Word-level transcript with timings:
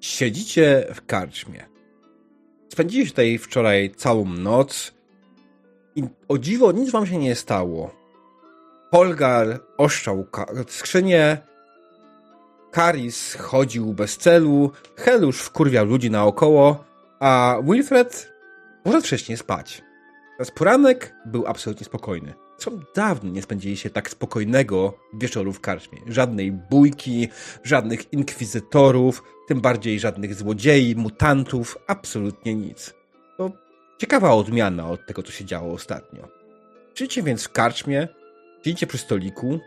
Siedzicie 0.00 0.86
w 0.94 1.06
karczmie. 1.06 1.64
Spędziliście 2.72 3.12
tutaj 3.12 3.38
wczoraj 3.38 3.90
całą 3.96 4.24
noc 4.24 4.94
i 5.94 6.02
o 6.28 6.38
dziwo 6.38 6.72
nic 6.72 6.90
wam 6.90 7.06
się 7.06 7.18
nie 7.18 7.34
stało. 7.34 7.94
Polgar 8.90 9.60
oszczał 9.78 10.26
skrzynię, 10.68 11.38
Karis 12.70 13.34
chodził 13.34 13.92
bez 13.92 14.16
celu, 14.16 14.70
Helusz 14.96 15.40
wkurwiał 15.40 15.86
ludzi 15.86 16.10
naokoło, 16.10 16.84
a 17.20 17.58
Wilfred 17.64 18.32
może 18.84 19.00
wcześniej 19.00 19.38
spać. 19.38 19.82
Teraz 20.38 20.50
poranek 20.50 21.14
był 21.26 21.46
absolutnie 21.46 21.86
spokojny. 21.86 22.34
Co 22.58 22.70
dawno 22.94 23.30
nie 23.30 23.42
spędziliście 23.42 23.90
tak 23.90 24.10
spokojnego 24.10 24.98
wieczoru 25.14 25.52
w 25.52 25.60
karczmie. 25.60 25.98
Żadnej 26.06 26.52
bójki, 26.52 27.28
żadnych 27.64 28.12
inkwizytorów, 28.12 29.22
tym 29.48 29.60
bardziej 29.60 30.00
żadnych 30.00 30.34
złodziei, 30.34 30.96
mutantów, 30.96 31.78
absolutnie 31.86 32.54
nic. 32.54 32.94
To 33.38 33.50
ciekawa 33.98 34.32
odmiana 34.32 34.90
od 34.90 35.06
tego, 35.06 35.22
co 35.22 35.32
się 35.32 35.44
działo 35.44 35.72
ostatnio. 35.72 36.28
Siedzicie 36.94 37.22
więc 37.22 37.44
w 37.44 37.52
karczmie, 37.52 38.08
siedzicie 38.64 38.86
przy 38.86 38.98
stoliku, 38.98 39.60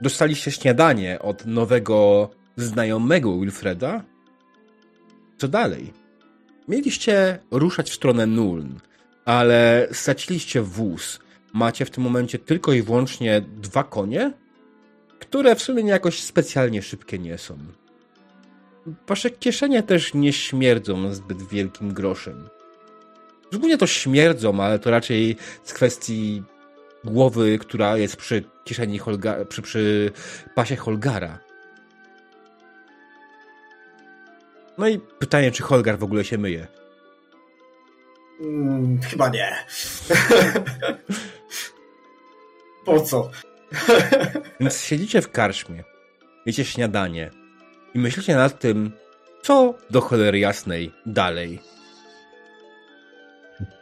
dostaliście 0.00 0.50
śniadanie 0.50 1.18
od 1.18 1.46
nowego 1.46 2.30
znajomego 2.56 3.40
Wilfreda. 3.40 4.04
Co 5.38 5.48
dalej? 5.48 5.92
Mieliście 6.68 7.38
ruszać 7.50 7.90
w 7.90 7.94
stronę 7.94 8.26
Nuln, 8.26 8.80
ale 9.24 9.88
straciliście 9.92 10.62
wóz. 10.62 11.20
Macie 11.52 11.84
w 11.84 11.90
tym 11.90 12.04
momencie 12.04 12.38
tylko 12.38 12.72
i 12.72 12.82
wyłącznie 12.82 13.40
dwa 13.40 13.84
konie, 13.84 14.32
które 15.18 15.56
w 15.56 15.62
sumie 15.62 15.82
jakoś 15.82 16.22
specjalnie 16.22 16.82
szybkie 16.82 17.18
nie 17.18 17.38
są. 17.38 17.58
Wasze 19.08 19.30
kieszenie 19.30 19.82
też 19.82 20.14
nie 20.14 20.32
śmierdzą 20.32 21.14
zbyt 21.14 21.42
wielkim 21.42 21.94
groszem. 21.94 22.48
Zupełnie 23.52 23.78
to 23.78 23.86
śmierdzą, 23.86 24.60
ale 24.60 24.78
to 24.78 24.90
raczej 24.90 25.36
z 25.64 25.72
kwestii 25.72 26.42
głowy, 27.04 27.58
która 27.58 27.96
jest 27.96 28.16
przy 28.16 28.44
kieszeni 28.64 28.98
Holga, 28.98 29.44
przy, 29.44 29.62
przy 29.62 30.12
pasie 30.54 30.76
Holgara. 30.76 31.38
No 34.78 34.88
i 34.88 34.98
pytanie, 34.98 35.50
czy 35.50 35.62
Holgar 35.62 35.98
w 35.98 36.04
ogóle 36.04 36.24
się 36.24 36.38
myje? 36.38 36.66
Hmm, 38.38 39.00
chyba 39.02 39.28
nie. 39.28 39.52
po 42.84 43.00
co? 43.00 43.30
Więc 44.60 44.80
siedzicie 44.80 45.22
w 45.22 45.30
karczmie, 45.30 45.84
jecie 46.46 46.64
śniadanie 46.64 47.30
i 47.94 47.98
myślicie 47.98 48.36
nad 48.36 48.58
tym, 48.58 48.92
co 49.42 49.74
do 49.90 50.00
cholery 50.00 50.38
jasnej 50.38 50.92
dalej. 51.06 51.60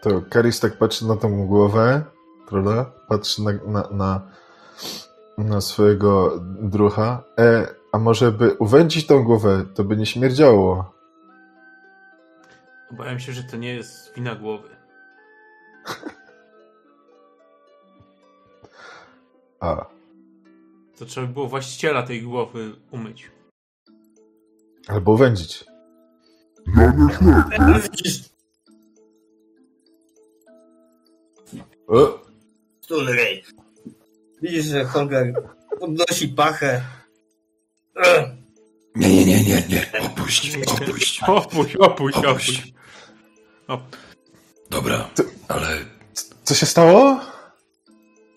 To 0.01 0.23
Karis 0.31 0.61
tak 0.61 0.79
patrzy 0.79 1.07
na 1.07 1.17
tą 1.17 1.47
głowę, 1.47 2.03
prawda? 2.49 2.91
Patrzy 3.09 3.43
na, 3.43 3.53
na, 3.53 3.89
na, 3.91 4.21
na 5.39 5.61
swojego 5.61 6.41
drucha. 6.61 7.25
E, 7.39 7.67
a 7.93 7.99
może 7.99 8.33
by 8.33 8.53
uwędzić 8.53 9.07
tą 9.07 9.25
głowę, 9.25 9.65
to 9.75 9.85
by 9.85 9.97
nie 9.97 10.07
śmierdziało. 10.07 10.95
Obawiam 12.91 13.21
się, 13.21 13.33
że 13.33 13.43
to 13.43 13.57
nie 13.57 13.75
jest 13.75 14.15
wina 14.15 14.35
głowy. 14.35 14.69
A. 19.61 19.87
To 20.99 21.07
trzeba 21.07 21.27
by 21.27 21.33
było 21.33 21.49
właściciela 21.49 22.03
tej 22.03 22.23
głowy 22.23 22.73
umyć. 22.91 23.31
Albo 24.89 25.13
uwędzić. 25.13 25.65
O, 31.89 32.19
Stulej. 32.81 33.45
Widzisz, 34.43 34.65
że 34.65 34.85
Holger 34.85 35.33
podnosi 35.81 36.29
pachę. 36.29 36.83
Nie, 38.95 39.09
nie, 39.09 39.25
nie, 39.27 39.43
nie, 39.43 39.63
nie. 39.69 40.01
Opuść, 40.01 40.57
opuść. 40.67 41.23
Opuść, 41.27 41.77
opuść, 41.77 42.17
opuść. 42.17 42.73
Dobra, 44.71 45.11
ale 45.49 45.79
co 46.45 46.55
się 46.55 46.67
stało? 46.67 47.21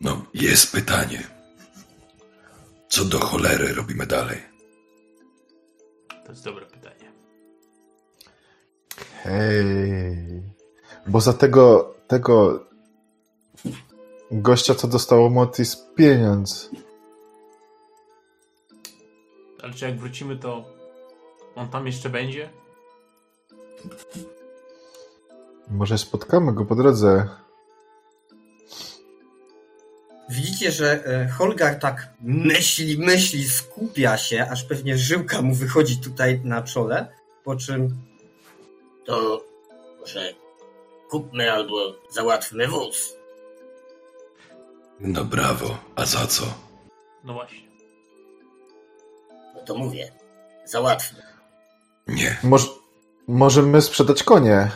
No 0.01 0.25
jest 0.33 0.71
pytanie. 0.71 1.27
Co 2.89 3.05
do 3.05 3.19
cholery 3.19 3.73
robimy 3.73 4.05
dalej? 4.05 4.51
to 6.31 6.31
jest 6.31 6.43
dobre 6.43 6.65
pytanie. 6.65 7.11
Hej. 9.23 10.43
Bo 11.07 11.21
za 11.21 11.33
tego, 11.33 11.93
tego 12.07 12.65
gościa, 14.31 14.75
co 14.75 14.87
dostało 14.87 15.29
Motis 15.29 15.77
pieniądz. 15.95 16.69
Ale 19.63 19.73
czy 19.73 19.85
jak 19.85 19.99
wrócimy, 19.99 20.37
to 20.37 20.65
on 21.55 21.69
tam 21.69 21.87
jeszcze 21.87 22.09
będzie? 22.09 22.49
Może 25.69 25.97
spotkamy 25.97 26.53
go 26.53 26.65
po 26.65 26.75
drodze. 26.75 27.29
Widzicie, 30.31 30.71
że 30.71 31.05
e, 31.05 31.27
Holgar 31.29 31.79
tak 31.79 32.09
myśli, 32.21 32.97
myśli, 32.97 33.49
skupia 33.49 34.17
się, 34.17 34.47
aż 34.51 34.63
pewnie 34.63 34.97
żyłka 34.97 35.41
mu 35.41 35.53
wychodzi 35.55 35.97
tutaj 35.97 36.41
na 36.43 36.61
czole, 36.61 37.07
po 37.43 37.55
czym 37.55 37.97
To 39.05 39.45
może 39.99 40.33
kupmy 41.09 41.51
albo 41.51 41.95
załatwmy 42.11 42.67
wóz. 42.67 43.13
No 44.99 45.25
brawo, 45.25 45.77
a 45.95 46.05
za 46.05 46.27
co? 46.27 46.43
No 47.23 47.33
właśnie. 47.33 47.67
No 49.55 49.61
to 49.61 49.75
mówię, 49.77 50.11
załatwmy. 50.65 51.19
Nie, 52.07 52.37
Może, 52.43 52.67
możemy 53.27 53.81
sprzedać 53.81 54.23
konie. 54.23 54.71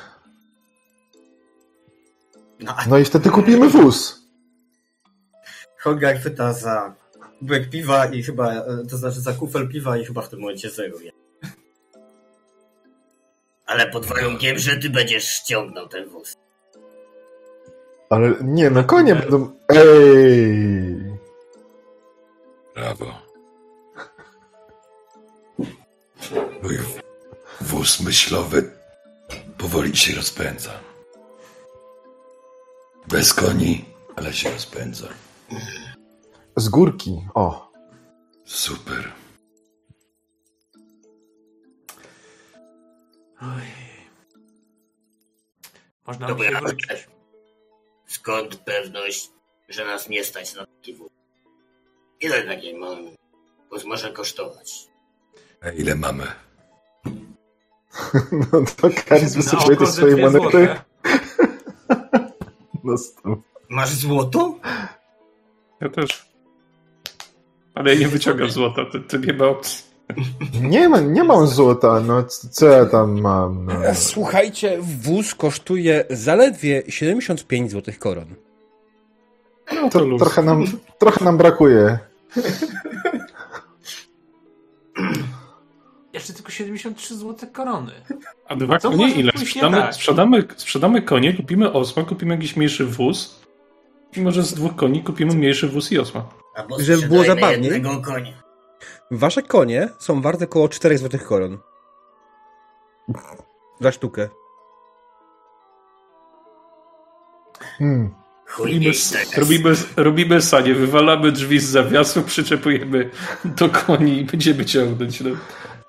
no, 2.59 2.73
a 2.77 2.85
No 2.87 2.97
i 2.97 3.05
wtedy 3.05 3.29
kupimy 3.29 3.69
wóz. 3.69 4.24
Holgar 5.85 6.21
pyta 6.23 6.53
za 6.53 6.95
kubek 7.39 7.69
piwa 7.69 8.05
i 8.05 8.23
chyba, 8.23 8.53
e, 8.53 8.85
to 8.89 8.97
znaczy 8.97 9.21
za 9.21 9.33
kufel 9.33 9.67
piwa 9.67 9.97
i 9.97 10.05
chyba 10.05 10.21
w 10.21 10.29
tym 10.29 10.39
momencie 10.39 10.69
zeruje. 10.69 11.11
Ale 13.65 13.87
pod 13.87 14.05
warunkiem, 14.05 14.57
że 14.57 14.77
ty 14.77 14.89
będziesz 14.89 15.27
ściągnął 15.27 15.87
ten 15.87 16.09
wóz. 16.09 16.37
Ale 18.09 18.33
nie, 18.41 18.69
no 18.69 18.83
konie 18.83 19.15
będą... 19.15 19.51
Ej! 19.69 21.15
brawo. 22.75 23.21
Mój 26.63 26.77
wóz 27.61 27.99
myślowy 27.99 28.71
powoli 29.57 29.97
się 29.97 30.15
rozpędza. 30.15 30.71
Bez 33.07 33.33
koni, 33.33 33.85
ale 34.15 34.33
się 34.33 34.51
rozpędza. 34.51 35.07
Z 36.55 36.69
górki. 36.69 37.27
O. 37.33 37.71
Super. 38.45 39.11
Oj. 43.41 43.61
Można 46.07 46.27
Dobra, 46.27 46.49
się 46.49 46.55
wrócić. 46.65 47.07
Skąd 48.07 48.55
pewność, 48.55 49.29
że 49.69 49.85
nas 49.85 50.09
nie 50.09 50.23
stać 50.23 50.55
na 50.55 50.65
taki 50.65 50.93
wóz? 50.93 51.09
Ile 52.21 52.43
taki 52.43 52.73
mon- 52.75 53.15
wóz 53.69 53.85
może 53.85 54.13
kosztować? 54.13 54.87
A 55.61 55.69
ile 55.69 55.95
mamy? 55.95 56.23
No 58.51 58.61
to 58.77 58.89
Karis 59.05 59.35
wysypuje 59.35 59.77
te 59.77 59.87
swoje 59.87 60.17
monety 60.17 60.67
na 62.83 62.97
stół. 62.97 63.41
Masz 63.69 63.89
złoto? 63.93 64.54
Ja 65.81 65.89
też. 65.89 66.25
Ale 67.75 67.93
ja 67.93 67.99
nie 67.99 68.07
wyciągam 68.07 68.49
złota, 68.49 68.85
to, 68.85 68.99
to 68.99 69.17
nie 69.17 69.33
ma 69.33 69.45
opcji. 69.45 69.85
Nie, 70.61 70.89
ma, 70.89 70.99
nie 70.99 71.23
mam 71.23 71.47
złota, 71.47 71.99
no 71.99 72.23
co 72.51 72.65
ja 72.67 72.85
tam 72.85 73.21
mam? 73.21 73.65
No. 73.65 73.73
Słuchajcie, 73.95 74.77
wóz 74.81 75.35
kosztuje 75.35 76.05
zaledwie 76.09 76.83
75 76.89 77.71
złotych 77.71 77.99
koron. 77.99 78.35
No 79.75 79.89
to 79.89 79.99
To, 79.99 80.05
luz. 80.05 80.21
trochę, 80.21 80.43
nam, 80.43 80.65
trochę 80.99 81.25
nam 81.25 81.37
brakuje. 81.37 81.99
Jeszcze 86.13 86.33
tylko 86.33 86.51
73 86.51 87.15
zł 87.15 87.49
korony. 87.53 87.91
A 88.47 88.55
dwa 88.55 88.79
Co 88.79 88.89
konie 88.91 89.09
ile? 89.11 89.31
Sprzedamy, 89.37 89.77
tak? 89.77 89.93
sprzedamy, 89.95 90.43
sprzedamy 90.57 91.01
konie, 91.01 91.33
kupimy 91.33 91.71
osła, 91.73 92.03
kupimy 92.03 92.35
jakiś 92.35 92.55
mniejszy 92.55 92.85
wóz 92.85 93.39
i 94.17 94.21
może 94.21 94.43
z 94.43 94.53
dwóch 94.53 94.75
koni 94.75 95.03
kupimy 95.03 95.33
mniejszy 95.35 95.67
wóz 95.67 95.91
i 95.91 95.99
osła. 95.99 96.29
Albo 96.55 96.79
Żeby 96.79 97.07
było 97.07 97.23
zabawniej. 97.23 97.63
jednego 97.71 98.01
konia. 98.01 98.43
Wasze 99.11 99.41
konie 99.43 99.89
są 99.99 100.21
warte 100.21 100.45
około 100.45 100.69
4 100.69 100.97
złotych 100.97 101.23
koron. 101.23 101.57
Za 103.81 103.91
sztukę. 103.91 104.29
Hmm. 107.77 108.15
Robimy, 108.59 108.91
robimy, 109.37 109.75
robimy 109.97 110.41
sanie, 110.41 110.73
wywalamy 110.73 111.31
drzwi 111.31 111.59
z 111.59 111.65
zawiasu, 111.65 112.21
przyczepujemy 112.23 113.09
do 113.45 113.69
koni 113.69 114.19
i 114.19 114.25
będziemy 114.25 114.65
ciągnąć. 114.65 115.21
No. 115.21 115.29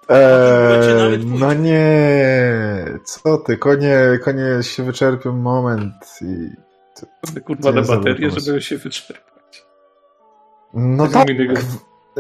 Eee, 0.09 1.19
no 1.25 1.55
nie, 1.55 2.99
co 3.05 3.39
ty, 3.39 3.57
konie, 3.57 3.99
konie 4.25 4.63
się 4.63 4.83
wyczerpią 4.83 5.33
moment 5.33 5.95
i... 6.23 6.66
Kurwa 7.45 7.73
na 7.73 7.83
baterię, 7.83 8.31
żeby 8.31 8.63
się 8.63 8.79
wyczerpać. 8.79 9.67
No 10.75 11.05
Tak 11.05 11.13
tak, 11.13 11.29
innego. 11.31 11.61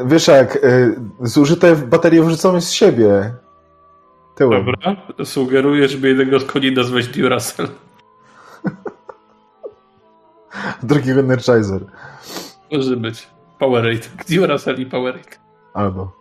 wiesz 0.06 0.28
jak, 0.28 0.56
y, 0.56 1.00
zużyte 1.20 1.76
baterie 1.76 2.22
wrzucamy 2.22 2.60
z 2.60 2.70
siebie. 2.72 3.34
Tyłem. 4.36 4.64
Dobra, 4.66 4.96
sugeruję, 5.24 5.88
żeby 5.88 6.08
jednego 6.08 6.40
z 6.40 6.44
koni 6.44 6.72
nazwać 6.72 7.08
Duracell. 7.08 7.68
Drugiego 10.82 11.20
Energizer. 11.20 11.84
Może 12.72 12.96
być. 12.96 13.28
Powerade. 13.58 14.08
Duracell 14.28 14.80
i 14.80 14.86
Powerade. 14.86 15.36
Albo. 15.74 16.12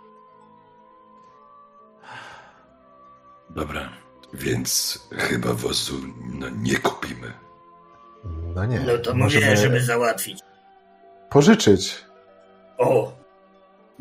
Dobra, 3.49 3.89
więc 4.33 4.99
chyba 5.11 5.53
wozu 5.53 5.95
no, 6.33 6.47
nie 6.49 6.75
kupimy. 6.77 7.33
No 8.55 8.65
nie. 8.65 8.79
No 8.79 8.97
to 8.97 9.13
możemy 9.13 9.45
mówię, 9.45 9.57
żeby 9.57 9.81
załatwić. 9.81 10.39
pożyczyć. 11.29 11.95
O, 12.77 13.13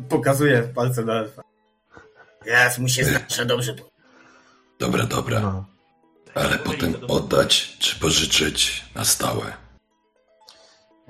Pokazuję 0.09 0.61
palcem 0.75 1.05
na 1.05 1.13
elfa. 1.13 1.41
raz 2.45 2.79
mu 2.79 2.87
się 2.87 3.05
zawsze 3.05 3.45
dobrze. 3.45 3.75
Dobra, 4.79 5.05
dobra, 5.05 5.39
No. 5.39 5.65
ale 6.35 6.57
potem 6.57 6.95
oddać 7.07 7.77
czy 7.79 7.99
pożyczyć 7.99 8.85
na 8.95 9.05
stałe. 9.05 9.53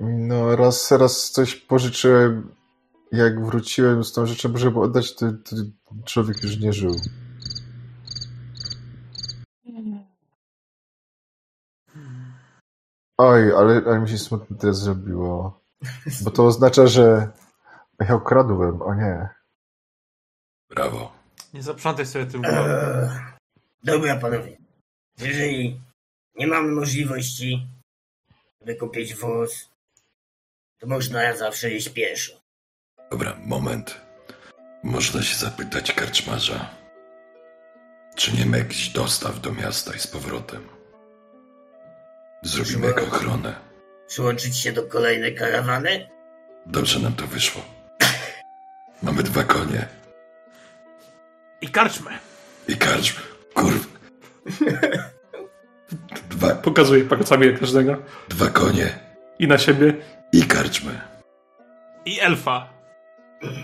no 0.00 0.56
raz, 0.56 0.90
raz 0.92 1.30
coś 1.30 1.54
pożyczyłem, 1.54 2.54
jak 3.12 3.44
wróciłem 3.46 4.04
z 4.04 4.12
tą 4.12 4.26
rzeczą, 4.26 4.56
żeby 4.56 4.80
oddać, 4.80 5.14
to, 5.14 5.26
to 5.26 5.56
człowiek 6.04 6.42
już 6.42 6.58
nie 6.60 6.72
żył. 6.72 6.96
Oj, 13.18 13.52
ale, 13.52 13.82
ale 13.86 13.98
mi 13.98 14.08
się 14.08 14.18
smutno 14.18 14.56
teraz 14.56 14.78
zrobiło. 14.78 15.60
Bo 16.22 16.30
to 16.30 16.46
oznacza, 16.46 16.86
że 16.86 17.28
ja 18.00 18.14
ukradłem, 18.14 18.82
o 18.82 18.94
nie. 18.94 19.28
Brawo. 20.70 21.12
Nie 21.54 21.62
zaprzątaj 21.62 22.06
sobie 22.06 22.26
tym. 22.26 22.44
Eee, 22.44 23.08
dobra, 23.84 24.16
panowie. 24.16 24.56
Jeżeli 25.18 25.80
nie 26.34 26.46
mamy 26.46 26.72
możliwości, 26.72 27.68
by 28.64 28.76
kupić 28.76 29.14
wóz, 29.14 29.70
to 30.78 30.86
można 30.86 31.36
zawsze 31.36 31.70
iść 31.70 31.88
pieszo. 31.88 32.40
Dobra, 33.10 33.36
moment. 33.44 34.00
Można 34.82 35.22
się 35.22 35.36
zapytać 35.36 35.92
karczmarza, 35.92 36.70
czy 38.16 38.36
nie 38.36 38.46
ma 38.46 38.56
jakichś 38.56 38.88
dostaw 38.88 39.40
do 39.40 39.52
miasta 39.52 39.94
i 39.94 39.98
z 39.98 40.06
powrotem. 40.06 40.75
Zrobimy 42.46 42.86
jak 42.86 42.98
ochronę. 43.02 43.54
Przyłączyć 44.06 44.56
się 44.56 44.72
do 44.72 44.82
kolejnej 44.82 45.34
karawany? 45.34 46.08
Dobrze 46.66 46.98
nam 47.00 47.12
to 47.12 47.26
wyszło. 47.26 47.62
Mamy 49.02 49.22
dwa 49.22 49.42
konie 49.44 49.86
I 51.60 51.68
karczmę. 51.68 52.10
i 52.68 52.76
karcz. 52.76 53.14
Kurw. 53.54 53.86
Dwa, 56.30 56.54
Pokazuję 56.54 57.04
palcami 57.04 57.52
na 57.52 57.58
każdego. 57.58 57.96
dwa 58.28 58.46
konie 58.46 58.98
I 59.38 59.46
na 59.48 59.58
siebie. 59.58 59.94
i 60.32 60.42
karczmy. 60.42 61.00
I 62.04 62.20
elfa. 62.20 62.68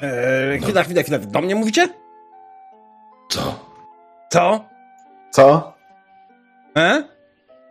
Eee, 0.03 0.61
chwila, 0.61 0.83
chwila, 0.85 1.03
chwila. 1.03 1.19
Do 1.19 1.41
mnie 1.41 1.55
mówicie? 1.55 1.89
Co? 3.31 3.71
Co? 4.31 4.65
Co? 5.31 5.75
E? 6.77 7.05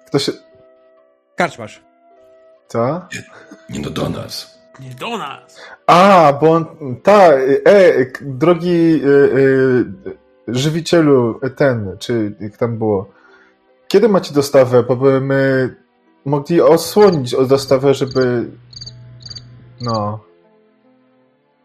Kto 0.07 0.19
się... 0.19 0.31
Karczmasz. 1.41 1.81
Co? 2.67 3.01
Nie 3.69 3.79
no 3.79 3.89
do 3.89 4.09
nas. 4.09 4.59
Nie 4.79 4.89
do 4.95 5.17
nas. 5.17 5.61
A, 5.87 6.33
bo 6.41 6.51
on... 6.51 6.65
Ta, 7.03 7.33
e, 7.33 8.05
k- 8.05 8.19
drogi 8.25 9.01
e, 9.03 9.07
e, 9.07 10.53
żywicielu, 10.55 11.39
e, 11.43 11.49
ten, 11.49 11.97
czy 11.99 12.35
jak 12.39 12.57
tam 12.57 12.77
było. 12.77 13.11
Kiedy 13.87 14.09
macie 14.09 14.33
dostawę? 14.33 14.83
Bo 14.83 14.95
by 14.95 15.21
my 15.21 15.75
mogli 16.25 16.61
osłonić 16.61 17.33
o 17.33 17.45
dostawę, 17.45 17.93
żeby... 17.93 18.45
No... 19.81 20.19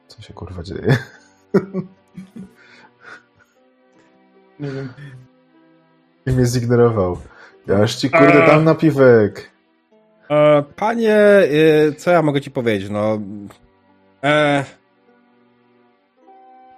Co 0.08 0.22
się 0.22 0.34
kurwa 0.34 0.62
dzieje? 0.62 0.96
Nie 4.60 4.70
wiem. 4.70 4.88
I 6.26 6.30
mnie 6.32 6.46
zignorował. 6.46 7.18
Ja 7.66 7.82
aż 7.82 7.94
ci 7.96 8.10
kurde 8.10 8.46
dam 8.46 8.64
napiwek. 8.64 9.55
E, 10.30 10.62
panie, 10.62 11.14
e, 11.14 11.92
co 11.92 12.10
ja 12.10 12.22
mogę 12.22 12.40
ci 12.40 12.50
powiedzieć? 12.50 12.90
No. 12.90 13.18
E, 14.24 14.64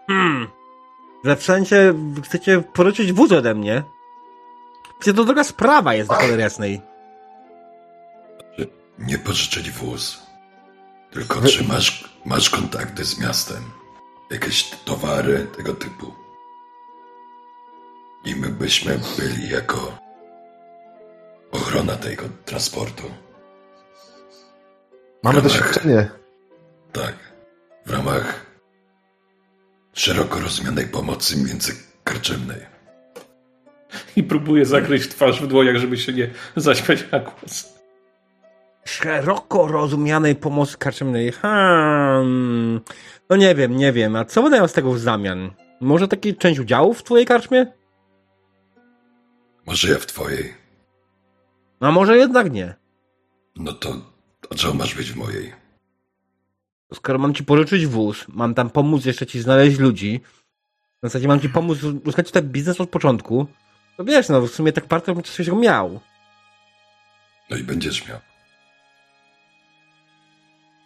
hmm. 0.06 0.49
Że 1.25 1.37
w 1.37 1.43
sensie 1.43 1.95
chcecie 2.25 2.62
pożyczyć 2.75 3.12
wóz 3.12 3.33
ode 3.33 3.55
mnie? 3.55 3.83
Przecież 4.99 5.17
to 5.17 5.25
droga 5.25 5.45
sprawa 5.45 5.95
jest 5.95 6.09
do 6.09 6.15
cholery 6.15 6.43
jasnej. 6.43 6.81
Nie 8.99 9.19
pożyczyć 9.19 9.71
wóz. 9.71 10.23
Tylko 11.11 11.43
czy 11.43 11.65
masz, 11.65 12.05
masz 12.25 12.50
kontakty 12.50 13.05
z 13.05 13.21
miastem? 13.21 13.62
Jakieś 14.31 14.71
towary 14.85 15.47
tego 15.56 15.75
typu? 15.75 16.15
I 18.25 18.37
my 18.37 18.49
byśmy 18.49 19.00
byli 19.19 19.50
jako 19.50 19.99
ochrona 21.50 21.97
tego 21.97 22.25
transportu. 22.45 23.03
Mamy 25.23 25.37
ramach- 25.41 25.43
doświadczenie. 25.43 26.11
Tak. 26.93 27.15
W 27.87 27.91
ramach 27.91 28.47
szeroko 29.94 30.41
rozumianej 30.41 30.87
pomocy 30.87 31.37
międzykarczemnej. 31.37 32.61
I 34.17 34.23
próbuję 34.23 34.65
zakryć 34.65 35.09
twarz 35.09 35.42
w 35.42 35.47
dłoniach, 35.47 35.76
żeby 35.76 35.97
się 35.97 36.12
nie 36.12 36.31
zaśmiać 36.57 37.11
na 37.12 37.21
głos. 37.21 37.78
Szeroko 38.85 39.66
rozumianej 39.66 40.37
pomocy 40.37 40.78
karczemnej. 40.78 41.33
Hmm. 41.33 42.81
No 43.31 43.37
nie 43.37 43.54
wiem, 43.54 43.76
nie 43.76 43.92
wiem. 43.92 44.16
A 44.16 44.25
co 44.25 44.50
miał 44.50 44.69
z 44.69 44.73
tego 44.73 44.92
w 44.92 44.99
zamian? 44.99 45.50
Może 45.81 46.09
taki 46.09 46.37
część 46.37 46.61
udziałów 46.61 46.99
w 46.99 47.02
twojej 47.02 47.26
karczmie? 47.26 47.66
Może 49.66 49.88
ja 49.92 49.99
w 49.99 50.07
twojej. 50.07 50.54
A 51.81 51.90
może 51.90 52.16
jednak 52.16 52.52
nie. 52.52 52.75
No 53.57 53.73
to 53.73 53.97
a 54.50 54.55
czemu 54.55 54.75
masz 54.75 54.95
być 54.95 55.12
w 55.12 55.17
mojej? 55.17 55.52
Skoro 56.95 57.19
mam 57.19 57.35
ci 57.35 57.45
pożyczyć 57.45 57.87
wóz, 57.87 58.25
mam 58.28 58.55
tam 58.55 58.71
pomóc 58.71 59.05
jeszcze 59.05 59.26
ci 59.26 59.40
znaleźć 59.40 59.78
ludzi, 59.78 60.21
w 61.02 61.07
zasadzie 61.07 61.28
mam 61.28 61.40
ci 61.40 61.49
pomóc 61.49 61.83
uzyskać 61.83 62.31
ten 62.31 62.49
biznes 62.49 62.81
od 62.81 62.90
początku, 62.90 63.47
to 63.97 64.05
wiesz, 64.05 64.28
no 64.28 64.40
w 64.40 64.50
sumie 64.50 64.73
tak 64.73 64.87
partner 64.87 65.17
bym 65.17 65.25
coś 65.25 65.49
miał. 65.49 66.00
No 67.50 67.57
i 67.57 67.62
będziesz 67.62 68.09
miał. 68.09 68.19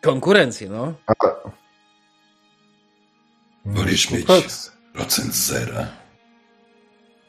Konkurencję, 0.00 0.68
no. 0.68 0.94
A... 1.06 1.12
Wolisz 3.64 4.10
mieć 4.10 4.26
procent 4.92 5.34
zera? 5.34 5.88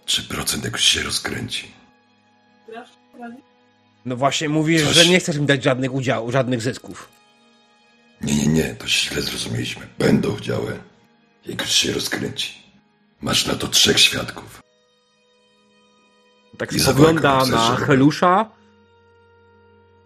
Czy 0.06 0.24
procent 0.24 0.64
jak 0.64 0.74
już 0.74 0.84
się 0.84 1.04
rozkręci? 1.04 1.72
No 4.06 4.16
właśnie 4.16 4.50
mówisz, 4.50 4.84
Coś- 4.84 4.96
że 4.96 5.06
nie 5.06 5.20
chcesz 5.20 5.38
mi 5.38 5.46
dać 5.46 5.64
żadnych 5.64 5.94
udziałów, 5.94 6.32
żadnych 6.32 6.62
zysków. 6.62 7.10
Nie, 8.22 8.36
nie, 8.36 8.48
nie, 8.48 8.76
to 8.76 8.88
źle 8.88 9.22
zrozumieliśmy. 9.22 9.88
Będą 10.00 10.36
udziały, 10.36 10.80
jak 11.46 11.62
już 11.62 11.70
się 11.72 11.92
rozkręci. 11.94 12.54
Masz 13.22 13.46
na 13.46 13.56
to 13.56 13.68
trzech 13.68 14.00
świadków. 14.00 14.62
Tak 16.58 16.74
I 16.74 16.80
spogląda 16.80 17.46
na 17.46 17.76
Helusza, 17.76 18.50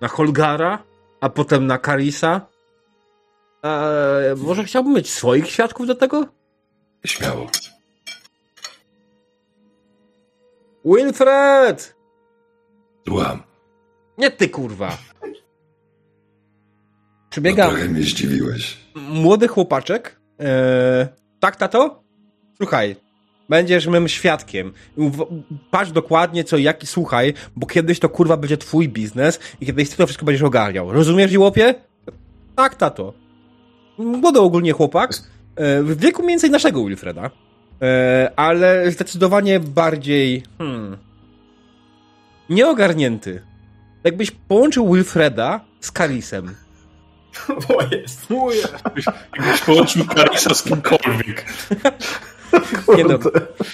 na 0.02 0.08
Holgara, 0.08 0.84
a 1.22 1.30
potem 1.30 1.68
na 1.68 1.78
Karisa. 1.78 2.42
Eee, 3.64 4.36
może 4.36 4.64
chciałbym 4.64 4.94
mieć 4.94 5.10
swoich 5.10 5.52
świadków 5.52 5.88
do 5.88 5.96
tego? 5.96 6.26
Śmiało. 7.06 7.48
Wilfred! 10.86 11.96
Słucham. 13.08 13.44
Nie 14.18 14.32
ty, 14.32 14.50
kurwa. 14.50 14.98
No 15.22 15.28
Przybiega 17.30 17.68
trochę 17.68 17.86
mnie 17.86 18.02
zdziwiłeś. 18.04 18.78
młody 18.96 19.48
chłopaczek. 19.48 20.20
Eee, 20.40 20.48
tak, 21.40 21.56
tato? 21.56 22.04
Słuchaj, 22.58 22.96
Będziesz 23.50 23.88
mym 23.88 24.08
świadkiem. 24.08 24.74
Patrz 25.72 25.92
dokładnie 25.92 26.44
co, 26.44 26.58
jaki 26.58 26.88
słuchaj, 26.88 27.34
bo 27.56 27.68
kiedyś 27.68 28.00
to 28.00 28.10
kurwa 28.10 28.38
będzie 28.38 28.58
twój 28.58 28.90
biznes 28.90 29.40
i 29.62 29.66
kiedyś 29.66 29.90
ty 29.90 29.98
to 29.98 30.06
wszystko 30.08 30.26
będziesz 30.26 30.42
ogarniał. 30.44 30.92
Rozumiesz, 30.92 31.32
żłopie? 31.32 31.76
Tak, 32.56 32.76
tato. 32.76 33.14
Młody 33.98 34.40
ogólnie 34.40 34.72
chłopak. 34.72 35.12
e, 35.56 35.84
W 35.84 36.00
wieku 36.00 36.22
mniej 36.24 36.30
więcej 36.34 36.50
naszego 36.52 36.86
Wilfreda. 36.86 37.32
E, 37.82 38.32
Ale 38.36 38.92
zdecydowanie 38.92 39.60
bardziej. 39.60 40.44
Hmm. 40.58 40.98
Nieogarnięty. 42.50 43.42
Jakbyś 44.08 44.32
połączył 44.32 44.94
Wilfreda 44.94 45.62
z 45.80 45.92
Karisem. 45.92 46.56
O 47.78 47.84
jest. 47.96 48.28
Jakbyś 49.36 49.62
połączył 49.66 50.06
Karisa 50.06 50.54
z 50.54 50.64
kimkolwiek. 50.64 51.46
Nie 52.98 53.04
no, 53.04 53.20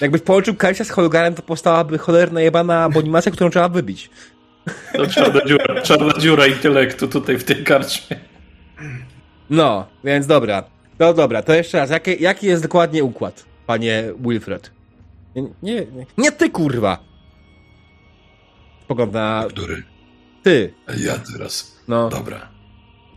jakbyś 0.01 0.21
połączył 0.21 0.55
Karisa 0.55 0.83
z 0.83 0.89
Holgarem, 0.89 1.35
to 1.35 1.41
powstałaby 1.41 1.97
cholerna 1.97 2.41
jebana 2.41 2.89
animacja, 2.95 3.31
którą 3.31 3.49
trzeba 3.49 3.69
wybić. 3.69 4.09
To 4.93 5.07
czarna 5.15 5.45
dziura, 5.45 5.81
czarna 5.81 6.13
dziura 6.19 6.47
intelektu 6.47 7.07
tutaj 7.07 7.37
w 7.37 7.43
tej 7.43 7.63
karczmie. 7.63 8.19
No, 9.49 9.87
więc 10.03 10.27
dobra. 10.27 10.63
No 10.99 11.13
dobra, 11.13 11.41
to 11.41 11.53
jeszcze 11.53 11.77
raz. 11.77 11.89
Jaki, 11.89 12.23
jaki 12.23 12.47
jest 12.47 12.63
dokładnie 12.63 13.03
układ, 13.03 13.45
panie 13.67 14.03
Wilfred? 14.19 14.71
Nie, 15.35 15.43
nie, 15.63 15.85
nie, 16.17 16.31
ty, 16.31 16.49
kurwa! 16.49 16.97
Spogląd 18.83 19.13
na 19.13 19.45
Który? 19.49 19.92
Ty. 20.43 20.73
A 20.87 20.93
ja 20.93 21.17
teraz. 21.17 21.75
No. 21.87 22.09
Dobra. 22.09 22.49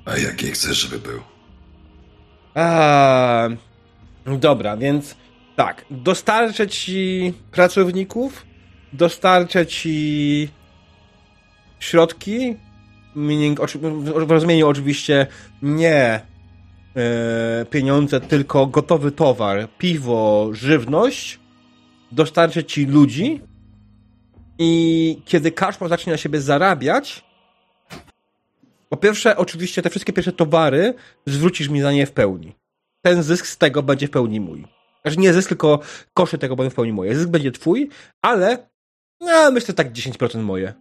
A 0.04 0.16
jaki 0.18 0.50
chcesz, 0.50 0.78
żeby 0.78 0.99
był? 0.99 1.21
A, 2.54 3.49
dobra, 4.38 4.76
więc 4.76 5.16
tak. 5.56 5.85
Dostarczę 5.90 6.68
ci 6.68 7.33
pracowników, 7.50 8.47
dostarczę 8.92 9.66
ci 9.66 10.49
środki, 11.80 12.56
meaning, 13.14 13.61
w 14.25 14.30
rozumieniu 14.30 14.68
oczywiście 14.68 15.26
nie 15.62 16.21
e, 16.97 17.66
pieniądze, 17.71 18.21
tylko 18.21 18.66
gotowy 18.66 19.12
towar, 19.12 19.68
piwo, 19.78 20.49
żywność, 20.52 21.38
dostarczę 22.12 22.64
ci 22.64 22.87
ludzi 22.87 23.40
i 24.58 25.22
kiedy 25.25 25.52
Kaszmar 25.52 25.90
zacznie 25.90 26.12
na 26.12 26.16
siebie 26.16 26.40
zarabiać, 26.40 27.25
po 28.88 28.96
pierwsze, 28.96 29.36
oczywiście 29.36 29.82
te 29.82 29.90
wszystkie 29.90 30.12
pierwsze 30.12 30.32
towary 30.32 30.94
zwrócisz 31.26 31.68
mi 31.68 31.80
za 31.80 31.92
nie 31.92 32.06
w 32.06 32.12
pełni. 32.12 32.56
Ten 33.02 33.22
zysk 33.22 33.46
z 33.46 33.58
tego 33.58 33.82
będzie 33.82 34.06
w 34.06 34.10
pełni 34.10 34.40
mój. 34.40 34.64
Znaczy 35.02 35.18
nie 35.18 35.32
zysk, 35.32 35.48
tylko 35.48 35.80
koszty 36.14 36.38
tego 36.38 36.56
będą 36.56 36.70
w 36.70 36.75
pełni 36.75 36.92
moje. 36.92 37.16
Zysk 37.16 37.28
będzie 37.28 37.52
twój, 37.52 37.90
ale 38.22 38.68
no, 39.20 39.50
myślę 39.50 39.75
tak 39.75 39.92
10% 39.92 40.42
moje. 40.42 40.75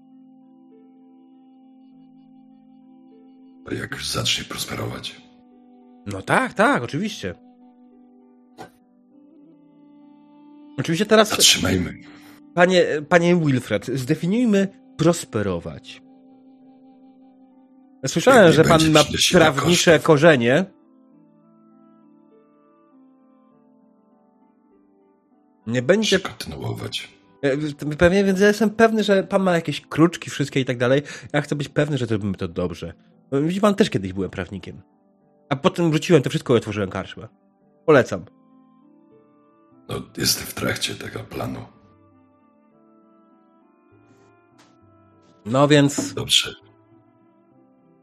A 3.72 3.74
jak 3.74 4.02
zacznie 4.02 4.44
prosperować? 4.44 5.22
No 6.06 6.22
tak, 6.22 6.54
tak, 6.54 6.84
oczywiście. 6.84 7.36
Oczywiście 10.78 11.06
teraz, 11.06 11.30
Zatrzymajmy. 11.30 12.15
Panie, 12.56 12.86
panie 13.10 13.36
Wilfred, 13.36 13.86
zdefiniujmy 13.86 14.68
prosperować. 14.98 16.02
Słyszałem, 18.08 18.52
że 18.54 18.64
pan 18.64 18.92
ma 18.92 19.00
prawnicze 19.32 19.92
kosztów. 19.92 20.06
korzenie. 20.06 20.66
Nie 25.68 25.82
będzie 25.82 26.20
kontynuować. 26.20 27.10
E, 27.44 27.58
Pewnie, 27.98 28.24
więc 28.24 28.40
ja 28.40 28.48
jestem 28.48 28.70
pewny, 28.70 29.04
że 29.04 29.24
pan 29.24 29.44
ma 29.44 29.54
jakieś 29.56 29.82
kruczki 29.82 30.30
wszystkie 30.30 30.60
i 30.60 30.66
tak 30.66 30.78
dalej. 30.78 31.02
Ja 31.34 31.42
chcę 31.42 31.56
być 31.56 31.70
pewny, 31.70 31.98
że 31.98 32.06
zrobimy 32.06 32.36
to 32.36 32.48
dobrze. 32.48 32.94
No, 33.32 33.42
Widzi 33.42 33.62
pan, 33.62 33.76
też 33.76 33.90
kiedyś 33.90 34.14
byłem 34.14 34.30
prawnikiem. 34.30 34.82
A 35.50 35.56
potem 35.56 35.90
wróciłem 35.90 36.22
to 36.24 36.30
wszystko 36.30 36.54
i 36.54 36.58
otworzyłem 36.58 36.90
karczmę. 36.90 37.28
Polecam. 37.86 38.26
No, 39.90 39.96
jestem 40.18 40.48
w 40.48 40.54
trakcie 40.54 40.96
tego 40.96 41.20
planu. 41.20 41.60
No 45.46 45.68
więc 45.68 46.14
Dobrze. 46.14 46.56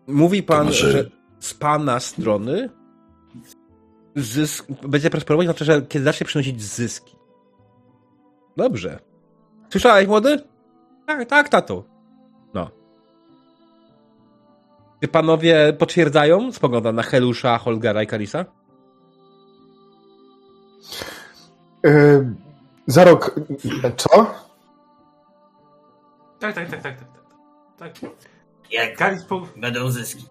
mówi 0.06 0.42
pan, 0.42 0.66
może- 0.66 0.92
że 0.92 1.10
z 1.40 1.54
pana 1.54 2.00
strony 2.00 2.70
zysk 4.16 4.66
będzie 4.88 5.10
prosperować, 5.10 5.46
znaczy, 5.46 5.64
że 5.64 5.82
kiedy 5.82 6.04
zacznie 6.04 6.26
przynosić 6.26 6.62
zyski. 6.62 7.16
Dobrze. 8.56 8.98
Słyszałeś, 9.70 10.06
młody? 10.08 10.42
Tak, 11.06 11.28
tak, 11.28 11.48
tato. 11.48 11.84
No. 12.54 12.70
Czy 15.02 15.08
panowie 15.08 15.72
potwierdzają? 15.78 16.52
Spogląda 16.52 16.92
na 16.92 17.02
Helusza, 17.02 17.58
Holgara 17.58 18.02
i 18.02 18.06
Karisa. 18.06 18.44
Yy, 21.84 22.34
za 22.86 23.04
rok. 23.04 23.34
Co? 23.96 24.34
Tak, 26.38 26.54
tak, 26.54 26.70
tak, 26.70 26.82
tak, 26.82 26.98
tak. 26.98 27.21
Tak. 27.82 28.10
Jak 28.70 28.96
Karis 28.96 29.24
po 29.24 29.48
będą 29.56 29.90
zyski. 29.90 30.24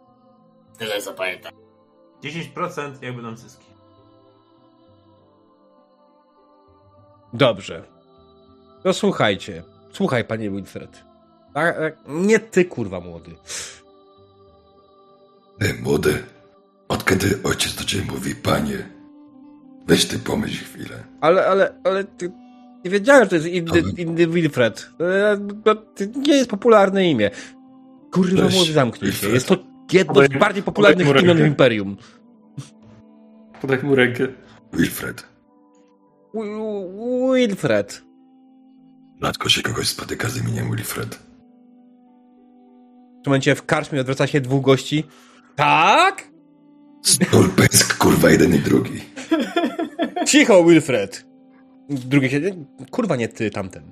Tyle 0.77 1.01
zapamiętam. 1.01 1.53
10% 2.23 3.03
jak 3.03 3.15
będą 3.15 3.37
zyski. 3.37 3.65
Dobrze. 7.33 7.83
To 8.83 8.93
słuchajcie. 8.93 9.63
Słuchaj, 9.91 10.25
panie 10.25 10.49
Wilfred. 10.49 11.03
Tak, 11.53 11.77
tak, 11.77 11.97
nie 12.07 12.39
ty, 12.39 12.65
kurwa, 12.65 12.99
młody. 12.99 13.35
Ty, 15.59 15.73
młody, 15.73 16.23
od 16.87 17.05
kiedy 17.05 17.39
ojciec 17.43 17.75
do 17.75 17.83
ciebie 17.83 18.11
mówi, 18.11 18.35
panie, 18.35 18.89
weź 19.85 20.05
ty 20.05 20.19
pomyśl 20.19 20.65
chwilę. 20.65 21.03
Ale, 21.21 21.47
ale, 21.47 21.81
ale 21.83 22.03
ty, 22.03 22.31
nie 22.85 22.91
wiedziałem, 22.91 23.23
że 23.23 23.29
to 23.29 23.35
jest 23.35 23.47
inny, 23.47 23.83
inny 23.97 24.27
Wilfred. 24.27 24.89
To, 25.63 25.75
to 25.75 26.03
nie 26.15 26.35
jest 26.35 26.49
popularne 26.49 27.09
imię. 27.09 27.31
Kurwa, 28.11 28.49
młody, 28.49 28.73
zamknij 28.73 29.11
się. 29.11 29.29
Jest 29.29 29.47
to 29.47 29.57
jedno 29.93 30.23
z 30.25 30.39
bardziej 30.39 30.63
popularnych 30.63 31.07
imion 31.23 31.37
w. 31.37 31.45
Imperium. 31.47 31.97
Podaj 33.61 33.83
mu 33.83 33.95
rękę. 33.95 34.27
Wilfred, 34.73 35.25
Wi- 36.33 37.47
Wilfred. 37.47 38.01
rzadko 39.21 39.49
się 39.49 39.61
kogoś 39.61 39.87
spotyka 39.87 40.29
z 40.29 40.37
imieniem 40.37 40.71
Wilfred. 40.71 41.15
W 41.15 41.19
tym 43.23 43.31
momencie 43.31 43.55
w 43.55 43.65
karczmie 43.65 44.01
odwraca 44.01 44.27
się 44.27 44.41
dwóch 44.41 44.63
gości. 44.63 45.03
Tak? 45.55 46.27
Stulpysk, 47.03 47.97
kurwa, 47.97 48.29
jeden 48.29 48.55
i 48.55 48.59
drugi. 48.59 49.01
Cicho, 50.27 50.63
Wilfred. 50.63 51.25
Drugie 51.91 52.29
się... 52.29 52.41
Kurwa, 52.91 53.15
nie 53.15 53.27
ty, 53.27 53.51
tamten. 53.51 53.91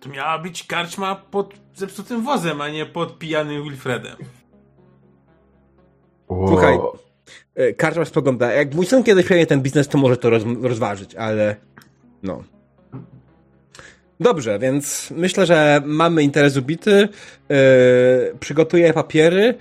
To 0.00 0.08
miała 0.08 0.38
być 0.38 0.64
karczma 0.64 1.14
pod 1.14 1.54
zepsutym 1.74 2.22
wozem, 2.22 2.60
a 2.60 2.68
nie 2.68 2.86
pod 2.86 3.18
pijanym 3.18 3.62
Wilfredem. 3.62 4.16
Wow. 6.28 6.48
Słuchaj. 6.48 6.78
E, 7.54 7.72
Karczma 7.72 8.04
spogląda. 8.04 8.52
Jak 8.52 8.74
mój 8.74 8.86
syn 8.86 9.04
kiedyś 9.04 9.24
przejmie 9.24 9.46
ten 9.46 9.60
biznes, 9.60 9.88
to 9.88 9.98
może 9.98 10.16
to 10.16 10.30
roz, 10.30 10.42
rozważyć, 10.62 11.14
ale 11.14 11.56
no. 12.22 12.44
Dobrze, 14.20 14.58
więc 14.58 15.10
myślę, 15.16 15.46
że 15.46 15.82
mamy 15.84 16.22
interes 16.22 16.56
ubity. 16.56 17.08
Yy, 17.48 17.58
przygotuję 18.40 18.92
papiery 18.92 19.54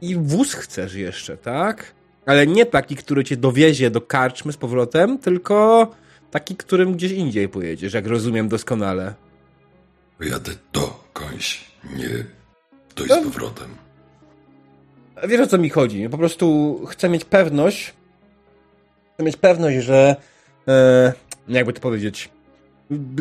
i 0.00 0.16
wóz 0.16 0.54
chcesz 0.54 0.94
jeszcze, 0.94 1.36
tak? 1.36 1.94
Ale 2.26 2.46
nie 2.46 2.66
taki, 2.66 2.96
który 2.96 3.24
cię 3.24 3.36
dowiezie 3.36 3.90
do 3.90 4.00
karczmy 4.00 4.52
z 4.52 4.56
powrotem, 4.56 5.18
tylko 5.18 5.88
taki, 6.34 6.56
którym 6.56 6.92
gdzieś 6.92 7.12
indziej 7.12 7.48
pojedziesz, 7.48 7.94
jak 7.94 8.06
rozumiem 8.06 8.48
doskonale. 8.48 9.14
Pojadę 10.18 10.52
do 10.72 11.04
końś, 11.12 11.64
nie 11.96 12.08
to 12.94 13.04
i 13.04 13.08
No. 13.08 13.20
z 13.20 13.24
powrotem. 13.24 13.68
Wiesz 15.28 15.40
o 15.40 15.46
co 15.46 15.58
mi 15.58 15.70
chodzi? 15.70 16.08
Po 16.08 16.18
prostu 16.18 16.80
chcę 16.86 17.08
mieć 17.08 17.24
pewność, 17.24 17.94
chcę 19.14 19.22
mieć 19.22 19.36
pewność, 19.36 19.76
że 19.78 20.16
e, 20.68 21.12
jakby 21.48 21.72
to 21.72 21.80
powiedzieć, 21.80 22.30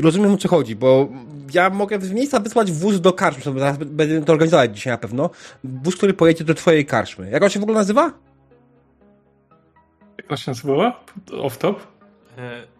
rozumiem 0.03 0.33
o 0.33 0.37
co 0.37 0.47
chodzi, 0.49 0.75
bo 0.75 1.09
ja 1.53 1.69
mogę 1.69 1.99
z 2.01 2.11
miejsca 2.11 2.39
wysłać 2.39 2.71
wóz 2.71 3.01
do 3.01 3.13
karczmy, 3.13 3.59
zaraz 3.59 3.77
będę 3.77 4.21
to 4.25 4.33
organizować 4.33 4.75
dzisiaj 4.75 4.93
na 4.93 4.97
pewno, 4.97 5.29
wóz, 5.63 5.95
który 5.95 6.13
pojedzie 6.13 6.43
do 6.43 6.53
twojej 6.53 6.85
karczmy. 6.85 7.29
Jak 7.29 7.43
on 7.43 7.49
się 7.49 7.59
w 7.59 7.63
ogóle 7.63 7.77
nazywa? 7.77 8.11
Jak 10.17 10.31
on 10.31 10.37
się 10.37 10.51
nazywała? 10.51 10.99
Off-top? 11.31 11.75
E, 11.75 11.79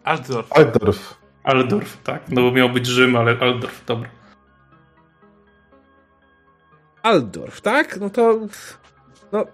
Altdorf. 0.04 0.52
Altdorf. 0.52 1.14
Aldorf, 1.44 2.02
tak? 2.02 2.22
No 2.28 2.42
bo 2.42 2.52
miał 2.52 2.68
być 2.70 2.86
Rzym, 2.86 3.16
ale 3.16 3.38
Aldorf, 3.40 3.84
dobra. 3.86 4.08
Aldorf, 7.02 7.60
tak? 7.60 8.00
No 8.00 8.10
to, 8.10 8.40
no, 9.32 9.46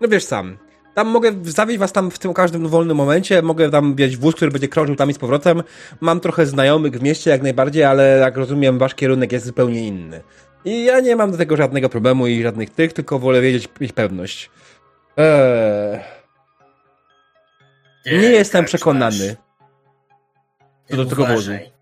no 0.00 0.08
wiesz 0.08 0.24
sam, 0.24 0.56
tam 0.94 1.08
mogę 1.08 1.32
zawieźć 1.42 1.78
was 1.78 1.92
tam 1.92 2.10
w 2.10 2.18
tym 2.18 2.34
każdym 2.34 2.68
wolnym 2.68 2.96
momencie, 2.96 3.42
mogę 3.42 3.70
tam 3.70 3.94
wziąć 3.94 4.16
wóz, 4.16 4.34
który 4.34 4.50
będzie 4.50 4.68
krążył 4.68 4.96
tam 4.96 5.10
i 5.10 5.14
z 5.14 5.18
powrotem. 5.18 5.62
Mam 6.00 6.20
trochę 6.20 6.46
znajomych 6.46 6.98
w 6.98 7.02
mieście 7.02 7.30
jak 7.30 7.42
najbardziej, 7.42 7.84
ale 7.84 8.18
jak 8.18 8.36
rozumiem, 8.36 8.78
wasz 8.78 8.94
kierunek 8.94 9.32
jest 9.32 9.46
zupełnie 9.46 9.86
inny. 9.86 10.20
I 10.64 10.84
ja 10.84 11.00
nie 11.00 11.16
mam 11.16 11.30
do 11.30 11.38
tego 11.38 11.56
żadnego 11.56 11.88
problemu 11.88 12.26
i 12.26 12.42
żadnych 12.42 12.70
tych, 12.70 12.92
tylko 12.92 13.18
wolę 13.18 13.40
wiedzieć, 13.40 13.68
mieć 13.80 13.92
pewność. 13.92 14.50
Eee, 15.16 16.00
Ty, 18.02 18.18
nie 18.18 18.30
jestem 18.30 18.64
przekonany. 18.64 19.36
Ty 20.86 20.96
do 20.96 21.06
tego 21.06 21.22
uważaj. 21.22 21.72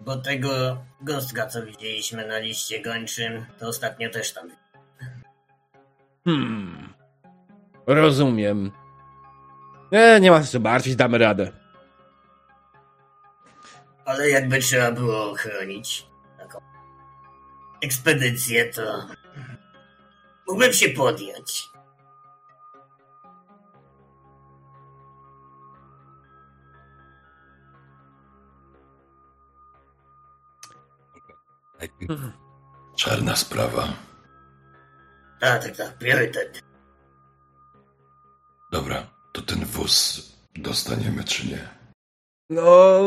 Bo 0.00 0.16
tego 0.16 0.84
gostka, 1.00 1.46
co 1.46 1.66
widzieliśmy 1.66 2.26
na 2.26 2.38
liście 2.38 2.82
gończym, 2.82 3.46
to 3.58 3.68
ostatnio 3.68 4.10
też 4.10 4.32
tam. 4.32 4.50
Hmm. 6.24 6.94
Rozumiem. 7.86 8.72
Nie, 9.92 10.20
nie 10.20 10.30
ma 10.30 10.42
co 10.42 10.60
martwić, 10.60 10.96
damy 10.96 11.18
radę. 11.18 11.52
Ale 14.04 14.30
jakby 14.30 14.58
trzeba 14.58 14.92
było 14.92 15.30
ochronić 15.30 16.06
taką 16.38 16.60
ekspedycję, 17.82 18.72
to 18.72 19.06
mógłbym 20.48 20.72
się 20.72 20.88
podjąć. 20.88 21.70
Czarna 32.96 33.36
sprawa. 33.36 33.88
Tak, 35.40 35.62
tak, 35.64 35.76
tak, 35.76 35.98
priorytet. 35.98 36.62
Dobra, 38.72 39.06
to 39.32 39.42
ten 39.42 39.64
wóz 39.64 40.22
dostaniemy 40.54 41.24
czy 41.24 41.46
nie? 41.46 41.68
No... 42.50 42.98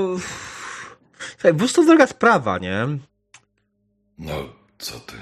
Słuchaj, 1.32 1.54
wóz 1.54 1.74
to 1.74 1.84
droga 1.84 2.08
sprawa, 2.08 2.58
nie? 2.58 2.88
No, 4.18 4.34
co 4.78 5.00
ty? 5.00 5.16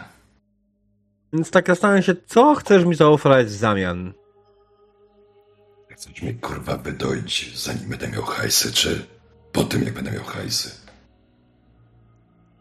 Więc 1.33 1.51
tak 1.51 1.67
zastanawiam 1.67 2.03
się, 2.03 2.15
co 2.25 2.55
chcesz 2.55 2.85
mi 2.85 2.95
zaoferować 2.95 3.47
w 3.47 3.51
zamian? 3.51 4.13
Chcesz 5.91 6.21
mnie 6.21 6.33
kurwa 6.33 6.77
wydoić, 6.77 7.57
zanim 7.57 7.89
będę 7.89 8.07
miał 8.07 8.23
hajsy, 8.23 8.73
czy 8.73 9.05
po 9.51 9.63
tym, 9.63 9.83
jak 9.83 9.93
będę 9.93 10.11
miał 10.11 10.23
hajsy? 10.23 10.86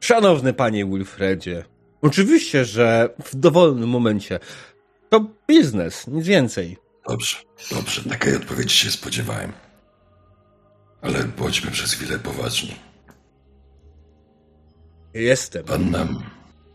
Szanowny 0.00 0.52
panie 0.52 0.86
Wilfredzie, 0.86 1.64
oczywiście, 2.02 2.64
że 2.64 3.08
w 3.24 3.36
dowolnym 3.36 3.88
momencie 3.88 4.40
to 5.08 5.26
biznes, 5.48 6.06
nic 6.06 6.26
więcej. 6.26 6.76
Dobrze, 7.08 7.36
dobrze, 7.70 8.10
takiej 8.10 8.36
odpowiedzi 8.36 8.76
się 8.76 8.90
spodziewałem. 8.90 9.52
Ale 11.02 11.24
bądźmy 11.24 11.70
przez 11.70 11.92
chwilę 11.92 12.18
poważni. 12.18 12.74
Jestem. 15.14 15.64
Pan 15.64 15.90
nam, 15.90 16.22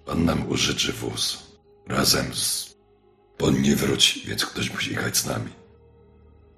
pan 0.06 0.26
nam 0.26 0.50
użyczy 0.50 0.94
wóz. 0.94 1.52
Razem 1.88 2.34
z... 2.34 2.76
On 3.40 3.62
nie 3.62 3.76
wróci, 3.76 4.28
więc 4.28 4.46
ktoś 4.46 4.74
musi 4.74 4.92
jechać 4.92 5.18
z 5.18 5.26
nami. 5.26 5.52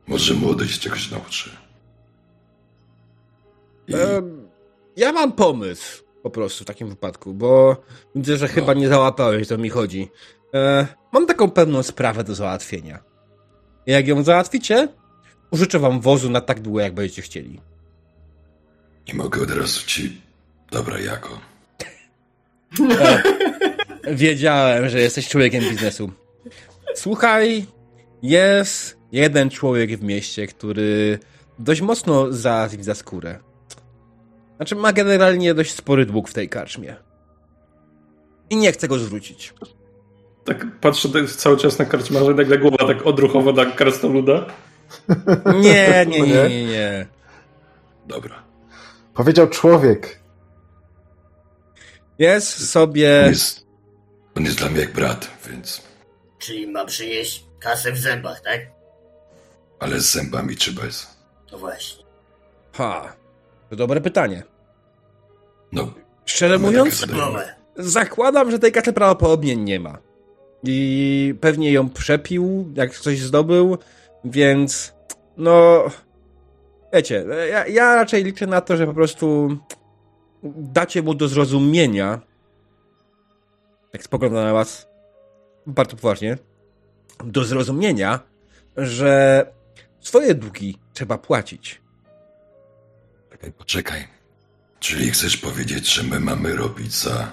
Może 0.08 0.34
młody 0.34 0.68
się 0.68 0.80
czegoś 0.80 1.12
nauczy. 1.12 1.50
I 3.88 3.94
ja 4.96 5.12
mam 5.12 5.32
pomysł 5.32 6.04
po 6.24 6.30
prostu 6.30 6.64
w 6.64 6.68
takim 6.68 6.90
wypadku, 6.90 7.34
bo 7.34 7.78
widzę, 8.16 8.38
że 8.38 8.48
chyba 8.48 8.74
nie 8.74 8.88
załapałeś, 8.88 9.48
co 9.48 9.58
mi 9.58 9.70
chodzi. 9.70 10.12
E, 10.54 10.88
mam 11.12 11.26
taką 11.26 11.52
pewną 11.52 11.84
sprawę 11.84 12.24
do 12.24 12.36
załatwienia. 12.36 13.04
Jak 13.86 14.08
ją 14.08 14.24
załatwicie, 14.24 14.88
użyczę 15.52 15.80
wam 15.80 16.02
wozu 16.02 16.30
na 16.30 16.42
tak 16.42 16.60
długo, 16.60 16.80
jak 16.80 16.94
będziecie 16.94 17.22
chcieli. 17.22 17.62
nie 19.08 19.14
mogę 19.14 19.42
od 19.42 19.52
razu 19.52 19.86
ci... 19.86 20.22
Dobra, 20.72 21.00
jako. 21.00 21.40
Wiedziałem, 24.14 24.90
że 24.90 25.00
jesteś 25.00 25.28
człowiekiem 25.30 25.64
biznesu. 25.70 26.12
Słuchaj, 26.96 27.66
jest 28.24 28.98
jeden 29.12 29.50
człowiek 29.50 29.98
w 29.98 30.04
mieście, 30.04 30.48
który 30.48 31.20
dość 31.60 31.82
mocno 31.82 32.34
załatwi 32.34 32.84
za 32.84 32.96
skórę. 32.96 33.40
Znaczy, 34.56 34.76
ma 34.76 34.94
generalnie 34.94 35.54
dość 35.54 35.76
spory 35.76 36.06
dług 36.06 36.30
w 36.30 36.34
tej 36.34 36.50
karczmie. 36.50 36.96
I 38.50 38.56
nie 38.56 38.72
chce 38.72 38.88
go 38.88 39.00
zwrócić. 39.00 39.54
Tak 40.46 40.80
patrzę 40.80 41.10
tak 41.10 41.30
cały 41.30 41.58
czas 41.58 41.80
na 41.80 41.86
karczmarza 41.86 42.32
i 42.32 42.36
nagle 42.36 42.58
głowa 42.58 42.88
tak 42.88 43.06
odruchowo 43.06 43.52
na 43.52 43.66
krasnoluda. 43.66 44.46
Nie, 45.62 46.06
nie, 46.10 46.22
nie, 46.22 46.50
nie, 46.50 46.66
nie. 46.66 47.08
Dobra. 48.08 48.44
Powiedział 49.14 49.50
człowiek. 49.50 50.20
Jest 52.20 52.60
On 52.60 52.66
sobie... 52.66 53.26
jest... 53.30 53.66
On 54.38 54.46
jest 54.46 54.58
dla 54.58 54.70
mnie 54.70 54.80
jak 54.80 54.94
brat, 54.94 55.30
więc... 55.50 55.82
Czyli 56.40 56.68
ma 56.68 56.86
przynieść 56.86 57.46
kasę 57.60 57.92
w 57.92 57.98
zębach, 57.98 58.42
tak? 58.42 58.60
Ale 59.80 60.00
z 60.00 60.12
zębami 60.12 60.58
czy 60.58 60.72
bez? 60.72 61.18
No 61.52 61.58
właśnie. 61.58 62.04
Ha, 62.74 63.16
to 63.74 63.78
dobre 63.78 64.02
pytanie. 64.02 64.44
No, 65.72 65.94
Szczerze 66.26 66.60
mówiąc, 66.60 67.06
zakładam, 67.76 68.52
że 68.52 68.60
tej 68.60 68.72
karty 68.72 68.94
prawdopodobnie 68.94 69.56
nie 69.56 69.80
ma. 69.80 69.98
I 70.64 71.36
pewnie 71.42 71.72
ją 71.72 71.90
przepił, 71.90 72.72
jak 72.76 72.96
coś 72.96 73.20
zdobył, 73.20 73.78
więc 74.26 74.94
no... 75.38 75.84
Wiecie, 76.94 77.26
ja, 77.52 77.68
ja 77.68 77.96
raczej 77.96 78.24
liczę 78.24 78.48
na 78.48 78.62
to, 78.62 78.78
że 78.78 78.88
po 78.88 78.94
prostu 78.94 79.58
dacie 80.44 81.04
mu 81.04 81.14
do 81.14 81.28
zrozumienia, 81.28 82.22
jak 83.94 84.04
spogląda 84.04 84.44
na 84.44 84.54
was 84.54 84.88
bardzo 85.68 85.96
poważnie, 85.96 86.38
do 87.24 87.44
zrozumienia, 87.44 88.20
że 88.78 89.46
swoje 90.00 90.36
długi 90.36 90.78
trzeba 90.94 91.18
płacić. 91.18 91.83
Czekaj, 93.44 93.58
poczekaj. 93.58 94.08
Czyli 94.80 95.12
chcesz 95.12 95.38
powiedzieć, 95.38 95.94
że 95.94 96.04
my 96.04 96.20
mamy 96.20 96.56
robić 96.56 96.94
za 96.94 97.32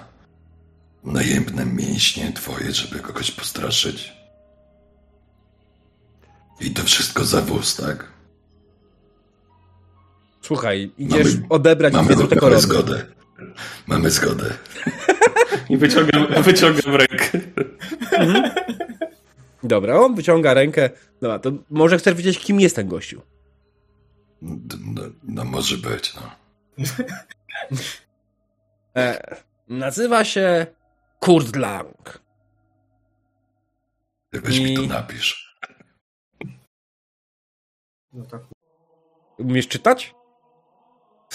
najemne 1.03 1.65
mięśnie 1.65 2.31
twoje, 2.33 2.71
żeby 2.71 2.99
kogoś 2.99 3.31
postraszyć? 3.31 4.13
I 6.59 6.71
to 6.71 6.83
wszystko 6.83 7.25
za 7.25 7.41
wóz, 7.41 7.75
tak? 7.75 8.07
Słuchaj, 10.41 10.91
idziesz 10.97 11.35
Mamy- 11.35 11.45
odebrać 11.49 11.93
Mamy, 11.93 12.05
dwie 12.05 12.15
złote 12.15 12.35
mamy 12.41 12.61
zgodę. 12.61 13.05
Mamy 13.87 14.09
zgodę. 14.11 14.53
I 15.69 15.77
wyciągam, 15.77 16.43
wyciągam 16.43 16.95
rękę. 16.95 17.39
Dobra, 19.63 19.99
on 19.99 20.15
wyciąga 20.15 20.53
rękę. 20.53 20.89
Dobra, 21.21 21.39
to 21.39 21.51
może 21.69 21.97
chcesz 21.97 22.13
wiedzieć, 22.15 22.39
kim 22.39 22.59
jest 22.59 22.75
ten 22.75 22.87
gościu. 22.87 23.21
D- 24.41 24.77
No, 24.85 25.01
no 25.23 25.45
może 25.45 25.77
być, 25.77 26.13
no. 26.15 26.21
E, 28.97 29.35
nazywa 29.67 30.23
się 30.23 30.67
Kurt 31.19 31.55
Lang. 31.55 32.21
Ty 34.31 34.41
weź 34.41 34.59
mi 34.59 34.73
I- 34.73 34.75
to 34.75 34.81
napisz. 34.81 35.57
No 38.13 38.25
tak. 38.25 38.41
Umiesz 39.37 39.67
czytać? 39.67 40.15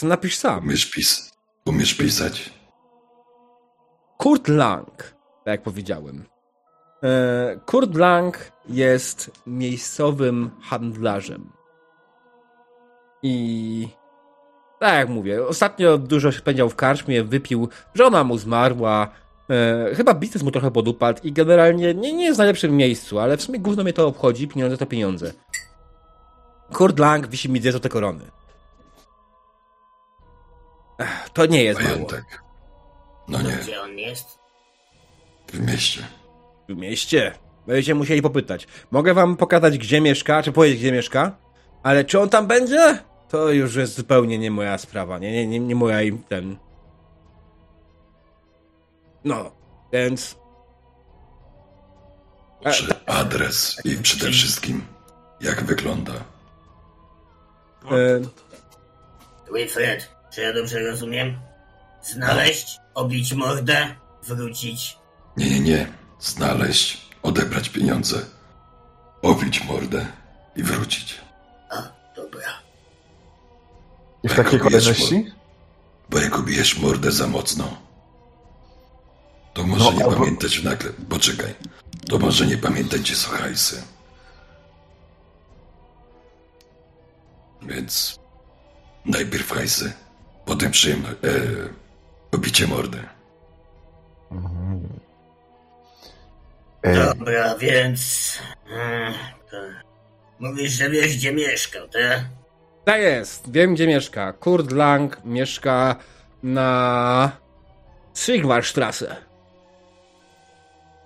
To 0.00 0.06
napisz 0.06 0.36
sam. 0.38 0.64
Umiesz, 0.64 0.90
pis 0.90 1.32
umiesz 1.66 1.94
pisać? 1.94 2.52
Kurt 4.18 4.48
Lang, 4.48 4.96
tak 5.44 5.46
jak 5.46 5.62
powiedziałem. 5.62 6.24
E, 7.02 7.60
Kurt 7.66 7.94
Lang 7.94 8.52
jest 8.68 9.30
miejscowym 9.46 10.50
handlarzem. 10.62 11.52
I 13.22 13.88
tak 14.78 14.94
jak 14.94 15.08
mówię, 15.08 15.46
ostatnio 15.46 15.98
dużo 15.98 16.32
się 16.32 16.38
spędzał 16.38 16.68
w 16.68 16.76
karczmie, 16.76 17.24
wypił, 17.24 17.68
żona 17.94 18.24
mu 18.24 18.38
zmarła, 18.38 19.08
e, 19.50 19.94
chyba 19.94 20.14
biznes 20.14 20.42
mu 20.42 20.50
trochę 20.50 20.70
podupadł 20.70 21.20
i 21.22 21.32
generalnie 21.32 21.94
nie, 21.94 22.12
nie 22.12 22.24
jest 22.24 22.36
w 22.36 22.38
najlepszym 22.38 22.76
miejscu, 22.76 23.18
ale 23.18 23.36
w 23.36 23.42
sumie 23.42 23.58
gówno 23.58 23.82
mnie 23.82 23.92
to 23.92 24.06
obchodzi, 24.06 24.48
pieniądze 24.48 24.76
to 24.76 24.86
pieniądze. 24.86 25.32
Kurt 26.74 26.98
Lang 26.98 27.26
wisi 27.28 27.48
mi 27.50 27.60
dwie 27.60 27.70
złote 27.72 27.88
korony. 27.88 28.24
Ech, 30.98 31.30
To 31.32 31.46
nie 31.46 31.64
jest 31.64 31.80
mało. 31.82 31.94
Majątek. 31.94 32.42
No 33.28 33.42
nie, 33.42 33.56
Gdzie 33.62 33.82
on 33.82 33.98
jest? 33.98 34.38
w 35.52 35.60
mieście. 35.60 36.02
W 36.68 36.76
mieście. 36.76 37.32
Będziecie 37.66 37.94
musieli 37.94 38.22
popytać. 38.22 38.66
Mogę 38.90 39.14
wam 39.14 39.36
pokazać, 39.36 39.78
gdzie 39.78 40.00
mieszka, 40.00 40.42
czy 40.42 40.52
powiedzieć, 40.52 40.78
gdzie 40.80 40.92
mieszka, 40.92 41.36
ale 41.86 42.04
czy 42.04 42.20
on 42.20 42.28
tam 42.28 42.46
będzie? 42.46 42.98
To 43.28 43.50
już 43.50 43.74
jest 43.74 43.94
zupełnie 43.94 44.38
nie 44.38 44.50
moja 44.50 44.78
sprawa, 44.78 45.18
nie, 45.18 45.32
nie, 45.32 45.46
nie, 45.46 45.60
nie 45.60 45.74
moja 45.74 46.02
im 46.02 46.22
ten... 46.22 46.56
No, 49.24 49.52
więc... 49.92 50.36
E, 52.64 52.72
Czy 52.72 52.94
adres 53.06 53.76
i 53.84 53.96
przede 53.96 54.30
wszystkim 54.30 54.86
Jak 55.40 55.64
wygląda? 55.64 56.12
E. 57.90 58.20
Wilfred, 59.54 60.10
czy 60.30 60.40
ja 60.40 60.52
dobrze 60.52 60.78
rozumiem? 60.78 61.38
Znaleźć, 62.02 62.78
obić 62.94 63.32
mordę, 63.34 63.94
wrócić. 64.22 64.98
Nie, 65.36 65.50
nie, 65.50 65.60
nie. 65.60 65.86
Znaleźć, 66.18 67.10
odebrać 67.22 67.68
pieniądze, 67.68 68.26
obić 69.22 69.64
mordę 69.64 70.06
i 70.56 70.62
wrócić. 70.62 71.25
Dobra. 72.30 72.48
I 74.22 74.28
w 74.28 74.34
Tak, 74.36 74.44
takiej 74.44 74.60
kolejności? 74.60 75.32
Bo 76.10 76.18
jak 76.18 76.38
ubijesz 76.38 76.78
mordę 76.78 77.12
za 77.12 77.26
mocno, 77.26 77.76
to 79.54 79.62
może 79.66 79.84
No, 79.84 79.92
nie 79.92 80.04
albo- 80.04 80.16
pamiętać 80.16 80.58
w 80.58 80.64
nagle. 80.64 80.90
Poczekaj. 81.08 81.54
To 82.08 82.18
może 82.18 82.46
nie 82.46 82.58
pamiętać, 82.58 83.00
gdzie 83.00 83.14
są 83.16 83.30
hajsy. 83.30 83.82
Więc 87.62 88.18
najpierw 89.04 89.50
hajsy, 89.52 89.92
potem 90.44 90.70
przyjemność. 90.70 91.16
E, 91.24 92.36
obicie 92.36 92.66
mordy. 92.66 93.04
Mhm. 94.30 94.88
E, 96.82 97.14
Dobra, 97.14 97.54
więc... 97.56 98.38
Mówisz, 100.38 100.72
że 100.72 100.90
wiesz, 100.90 101.16
gdzie 101.16 101.32
mieszkał, 101.32 101.88
tak? 101.88 102.20
tak 102.84 103.00
jest, 103.00 103.52
wiem 103.52 103.74
gdzie 103.74 103.86
mieszka. 103.86 104.32
Kurt 104.32 104.72
Lang 104.72 105.24
mieszka 105.24 105.96
na 106.42 107.30
Sigmarstrasse. 108.14 109.16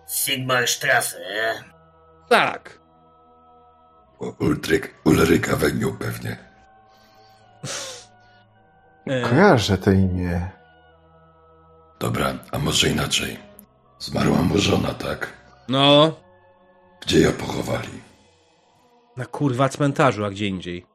Sigmarstrasse, 0.08 1.16
e? 1.18 1.54
Tak. 2.28 2.78
U- 4.18 4.34
Ultryk, 4.44 4.94
Ulryk 5.04 5.48
Avenue 5.48 5.92
pewnie. 5.98 6.36
E, 9.06 9.22
kojarzę 9.22 9.78
to 9.78 9.90
imię. 9.92 10.48
Dobra, 11.98 12.34
a 12.52 12.58
może 12.58 12.88
inaczej. 12.88 13.38
Zmarła 13.98 14.42
mu 14.42 14.58
żona, 14.58 14.94
tak? 14.94 15.32
no, 15.68 16.12
Gdzie 17.00 17.20
ją 17.20 17.32
pochowali? 17.32 18.00
Na 19.20 19.26
kurwa 19.26 19.68
cmentarzu, 19.68 20.24
a 20.24 20.30
gdzie 20.30 20.46
indziej. 20.46 20.86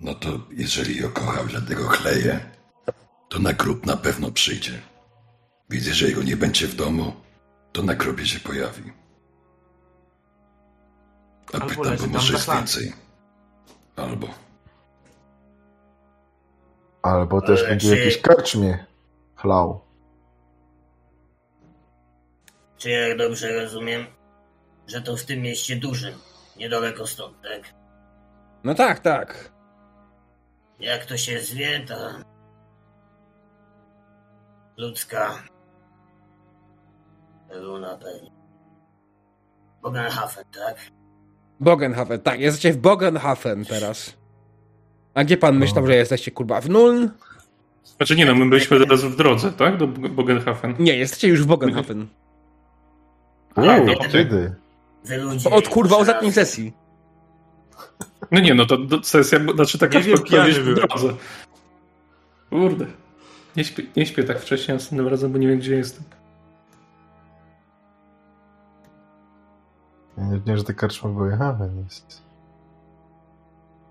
No 0.00 0.14
to 0.14 0.28
jeżeli 0.50 0.96
ją 1.02 1.10
kochał, 1.10 1.44
dlatego 1.46 1.88
chleje, 1.88 2.40
to 3.28 3.38
na 3.38 3.52
grób 3.52 3.86
na 3.86 3.96
pewno 3.96 4.30
przyjdzie. 4.30 4.82
Widzę, 5.70 5.94
że 5.94 6.06
jego 6.08 6.22
nie 6.22 6.36
będzie 6.36 6.66
w 6.66 6.74
domu, 6.74 7.12
to 7.72 7.82
na 7.82 7.94
grobie 7.94 8.26
się 8.26 8.40
pojawi. 8.40 8.92
A 11.52 11.58
Albo 11.58 11.68
pytam, 11.68 11.96
bo 11.96 12.06
może 12.06 12.32
jest 12.32 12.50
więcej. 12.52 12.92
Albo. 13.96 14.28
Albo 17.02 17.40
też 17.40 17.60
Ale 17.60 17.68
będzie 17.68 17.90
czy- 17.90 17.98
jakiś 17.98 18.18
karczmie 18.22 18.84
chlał. 19.36 19.80
Czy 22.78 22.90
jak 22.90 23.18
dobrze 23.18 23.52
rozumiem, 23.62 24.06
że 24.86 25.02
to 25.02 25.16
w 25.16 25.24
tym 25.24 25.40
mieście 25.40 25.76
dużym, 25.76 26.14
niedaleko 26.58 27.06
stąd, 27.06 27.42
tak? 27.42 27.74
No 28.64 28.74
tak, 28.74 29.00
tak. 29.00 29.50
Jak 30.80 31.04
to 31.06 31.16
się 31.16 31.40
zwie, 31.40 31.80
ta... 31.80 32.22
Ludzka... 34.76 35.42
Luna 37.54 37.98
pewnie. 37.98 38.30
Bogenhafen, 39.82 40.44
tak? 40.54 40.76
Bogenhafen, 41.60 42.20
tak, 42.20 42.40
jesteście 42.40 42.72
w 42.72 42.76
Bogenhafen 42.78 43.64
teraz. 43.64 44.16
A 45.14 45.24
gdzie 45.24 45.36
pan 45.36 45.58
myślał, 45.58 45.86
że 45.86 45.94
jesteście, 45.94 46.30
kurwa, 46.30 46.60
w 46.60 46.70
Nuln? 46.70 47.10
Znaczy 47.96 48.16
nie 48.16 48.26
no, 48.26 48.34
my 48.34 48.46
byliśmy 48.50 48.80
teraz 48.80 49.04
w 49.04 49.16
drodze, 49.16 49.52
tak? 49.52 49.76
Do 49.76 49.86
Bogenhafen. 49.86 50.74
Nie, 50.78 50.96
jesteście 50.96 51.28
już 51.28 51.42
w 51.42 51.46
Bogenhafen. 51.46 52.06
A, 53.54 53.60
Uuu, 53.60 53.86
dobra. 53.86 54.08
wtedy. 54.08 54.54
Od 55.50 55.68
kurwa 55.68 55.96
ostatniej 55.96 56.28
raz- 56.30 56.34
sesji. 56.34 56.72
No 58.30 58.40
nie, 58.40 58.54
no 58.54 58.66
to 58.66 58.76
sesja, 59.02 59.38
znaczy 59.54 59.78
taka 59.78 59.98
Nie 60.00 60.04
prawie 60.18 60.52
byłem. 60.54 60.74
drodze. 60.74 61.14
Kurde. 62.50 62.86
Nie 63.56 63.64
śpię, 63.64 63.82
nie 63.96 64.06
śpię 64.06 64.24
tak 64.24 64.40
wcześnie 64.40 64.74
następnym 64.74 65.08
razem, 65.08 65.32
bo 65.32 65.38
nie 65.38 65.48
wiem, 65.48 65.58
gdzie 65.58 65.76
jestem. 65.76 66.04
Ja 70.18 70.24
nie 70.24 70.40
wiem, 70.46 70.56
że 70.56 70.64
te 70.64 70.74
karczmy 70.74 71.12
były 71.12 71.30
jechane. 71.30 71.70
Jest. 71.84 72.22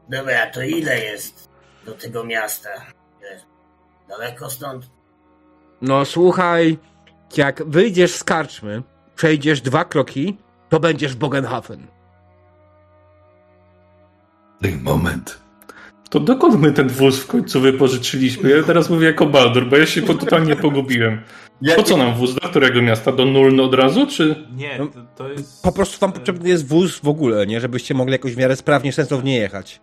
Dobra, 0.09 0.51
to 0.51 0.61
ile 0.63 0.99
jest 0.99 1.49
do 1.85 1.91
tego 1.91 2.23
miasta? 2.23 2.69
Daleko 4.07 4.49
stąd? 4.49 4.89
No 5.81 6.05
słuchaj, 6.05 6.77
jak 7.37 7.63
wyjdziesz 7.69 8.13
z 8.15 8.23
karczmy, 8.23 8.83
przejdziesz 9.15 9.61
dwa 9.61 9.85
kroki, 9.85 10.37
to 10.69 10.79
będziesz 10.79 11.13
w 11.13 11.17
Bogenhafen. 11.17 11.87
Ten 14.61 14.81
moment. 14.83 15.45
To 16.09 16.19
dokąd 16.19 16.59
my 16.61 16.71
ten 16.71 16.89
wóz 16.89 17.19
w 17.19 17.27
końcu 17.27 17.61
wypożyczyliśmy? 17.61 18.49
Ja 18.49 18.63
teraz 18.63 18.89
mówię 18.89 19.07
jako 19.07 19.25
Baldur, 19.25 19.69
bo 19.69 19.77
ja 19.77 19.85
się 19.85 20.01
totalnie 20.01 20.55
pogubiłem. 20.55 21.21
Po 21.75 21.83
co 21.83 21.97
nam 21.97 22.13
wóz? 22.13 22.35
Do 22.35 22.49
którego 22.49 22.81
miasta? 22.81 23.11
Do 23.11 23.25
Nuln 23.25 23.59
od 23.59 23.73
razu, 23.73 24.07
czy... 24.07 24.35
Nie, 24.55 24.77
No, 24.79 24.87
to, 24.87 24.99
to 25.15 25.29
jest... 25.29 25.63
Po 25.63 25.71
prostu 25.71 25.99
tam 25.99 26.11
potrzebny 26.11 26.49
jest 26.49 26.67
wóz 26.67 26.99
w 26.99 27.07
ogóle, 27.07 27.47
nie? 27.47 27.59
Żebyście 27.61 27.93
mogli 27.93 28.11
jakoś 28.11 28.33
w 28.35 28.37
miarę 28.37 28.55
sprawnie, 28.55 28.91
sensownie 28.93 29.35
jechać. 29.37 29.81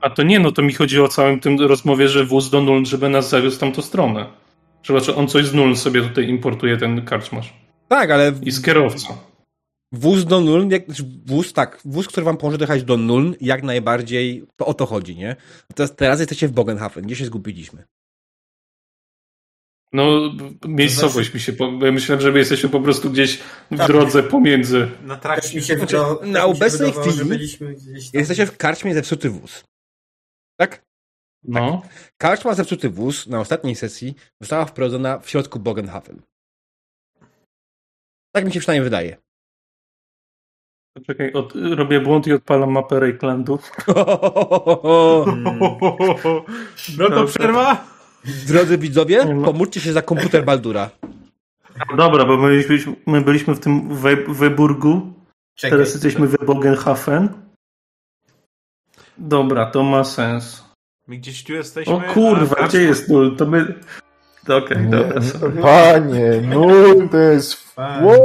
A 0.00 0.10
to 0.10 0.22
nie, 0.22 0.40
no 0.40 0.52
to 0.52 0.62
mi 0.62 0.72
chodzi 0.74 1.00
o 1.00 1.08
całym 1.08 1.40
tym 1.40 1.60
rozmowie, 1.60 2.08
że 2.08 2.24
wóz 2.24 2.50
do 2.50 2.60
Nuln, 2.60 2.86
żeby 2.86 3.08
nas 3.08 3.28
zawiózł 3.28 3.56
w 3.56 3.60
tamtą 3.60 3.82
stronę. 3.82 4.26
Że 4.82 4.92
znaczy 4.92 5.14
on 5.18 5.28
coś 5.28 5.44
z 5.46 5.54
Nuln 5.54 5.76
sobie 5.76 6.02
tutaj 6.02 6.28
importuje, 6.28 6.76
ten 6.76 7.04
karczmarz. 7.04 7.54
Tak, 7.88 8.10
ale 8.10 8.32
I 8.42 8.50
z 8.50 8.62
kierowcą. 8.62 9.16
Wóz 9.92 10.24
do 10.24 10.40
Nuln, 10.40 10.70
jak, 10.70 10.84
znaczy 10.84 11.04
wóz, 11.26 11.52
tak, 11.52 11.80
wóz, 11.84 12.08
który 12.08 12.24
wam 12.24 12.36
pomoże 12.36 12.58
dojechać 12.58 12.84
do 12.84 12.96
Nuln, 12.96 13.34
jak 13.40 13.62
najbardziej, 13.62 14.46
to 14.56 14.66
o 14.66 14.74
to 14.74 14.86
chodzi, 14.86 15.16
nie? 15.16 15.36
Teraz, 15.74 15.96
teraz 15.96 16.20
jesteście 16.20 16.48
w 16.48 16.52
Bogenhafen, 16.52 17.04
gdzie 17.04 17.16
się 17.16 17.24
zgubiliśmy. 17.24 17.84
No, 19.92 20.34
miejscowość 20.68 21.34
mi 21.34 21.40
się... 21.40 21.52
Po... 21.52 21.72
ja 21.82 21.92
Myślałem, 21.92 22.22
że 22.22 22.32
my 22.32 22.38
jesteśmy 22.38 22.68
po 22.68 22.80
prostu 22.80 23.10
gdzieś 23.10 23.38
w 23.70 23.86
drodze 23.86 24.22
pomiędzy... 24.22 24.88
Na 25.04 25.16
trakcie. 25.16 25.56
mi 25.56 25.62
się 25.62 25.76
Znaczy, 25.76 25.96
wydawało, 25.96 26.26
na 26.26 26.44
obecnej 26.44 26.92
chwili 26.92 27.24
byliśmy 27.24 27.74
gdzieś 27.74 28.10
tam. 28.10 28.18
Jesteście 28.20 28.46
w 28.46 28.56
karczmie 28.56 28.94
zepsuty 28.94 29.30
wóz. 29.30 29.64
Tak? 30.56 30.84
No. 31.42 31.82
Karczma 32.18 32.54
zepsuty 32.54 32.90
wóz 32.90 33.26
na 33.26 33.40
ostatniej 33.40 33.76
sesji 33.76 34.14
została 34.40 34.64
wprowadzona 34.64 35.18
w 35.18 35.30
środku 35.30 35.58
Bogenhafen. 35.58 36.22
Tak 38.32 38.44
mi 38.44 38.52
się 38.52 38.60
przynajmniej 38.60 38.84
wydaje. 38.84 39.16
Czekaj, 41.06 41.32
od... 41.32 41.52
robię 41.74 42.00
błąd 42.00 42.26
i 42.26 42.32
odpalam 42.32 42.70
mapę 42.70 43.00
Rejklandu. 43.00 43.58
No 46.98 47.10
to 47.10 47.24
przerwa? 47.26 47.84
Drodzy 48.46 48.78
widzowie, 48.78 49.42
pomóżcie 49.44 49.80
się 49.80 49.92
za 49.92 50.02
komputer 50.02 50.44
Baldura. 50.44 50.90
Dobra, 51.96 52.24
bo 52.24 52.36
my 52.36 52.62
byliśmy, 52.68 52.94
my 53.06 53.20
byliśmy 53.20 53.54
w 53.54 53.60
tym 53.60 53.94
We- 53.96 54.16
Weburgu, 54.34 55.12
Czekaj, 55.54 55.70
teraz 55.70 55.92
jesteśmy 55.94 56.26
w 56.26 56.44
Bogenhafen. 56.44 57.28
Dobra, 59.18 59.66
to 59.66 59.82
ma 59.82 60.04
sens. 60.04 60.64
My 61.06 61.16
gdzieś 61.16 61.44
tu 61.44 61.52
jesteśmy. 61.52 61.94
O 61.94 62.00
kurwa, 62.00 62.56
a- 62.56 62.68
gdzie 62.68 62.82
jest 62.82 63.08
nul? 63.08 63.36
To 63.36 63.46
my... 63.46 63.74
Okej, 64.48 64.78
Nie, 64.78 64.90
dobra. 64.90 65.20
nie, 65.54 65.62
panie, 65.62 66.42
no 66.48 66.66
to 67.10 67.16
jest... 67.16 67.74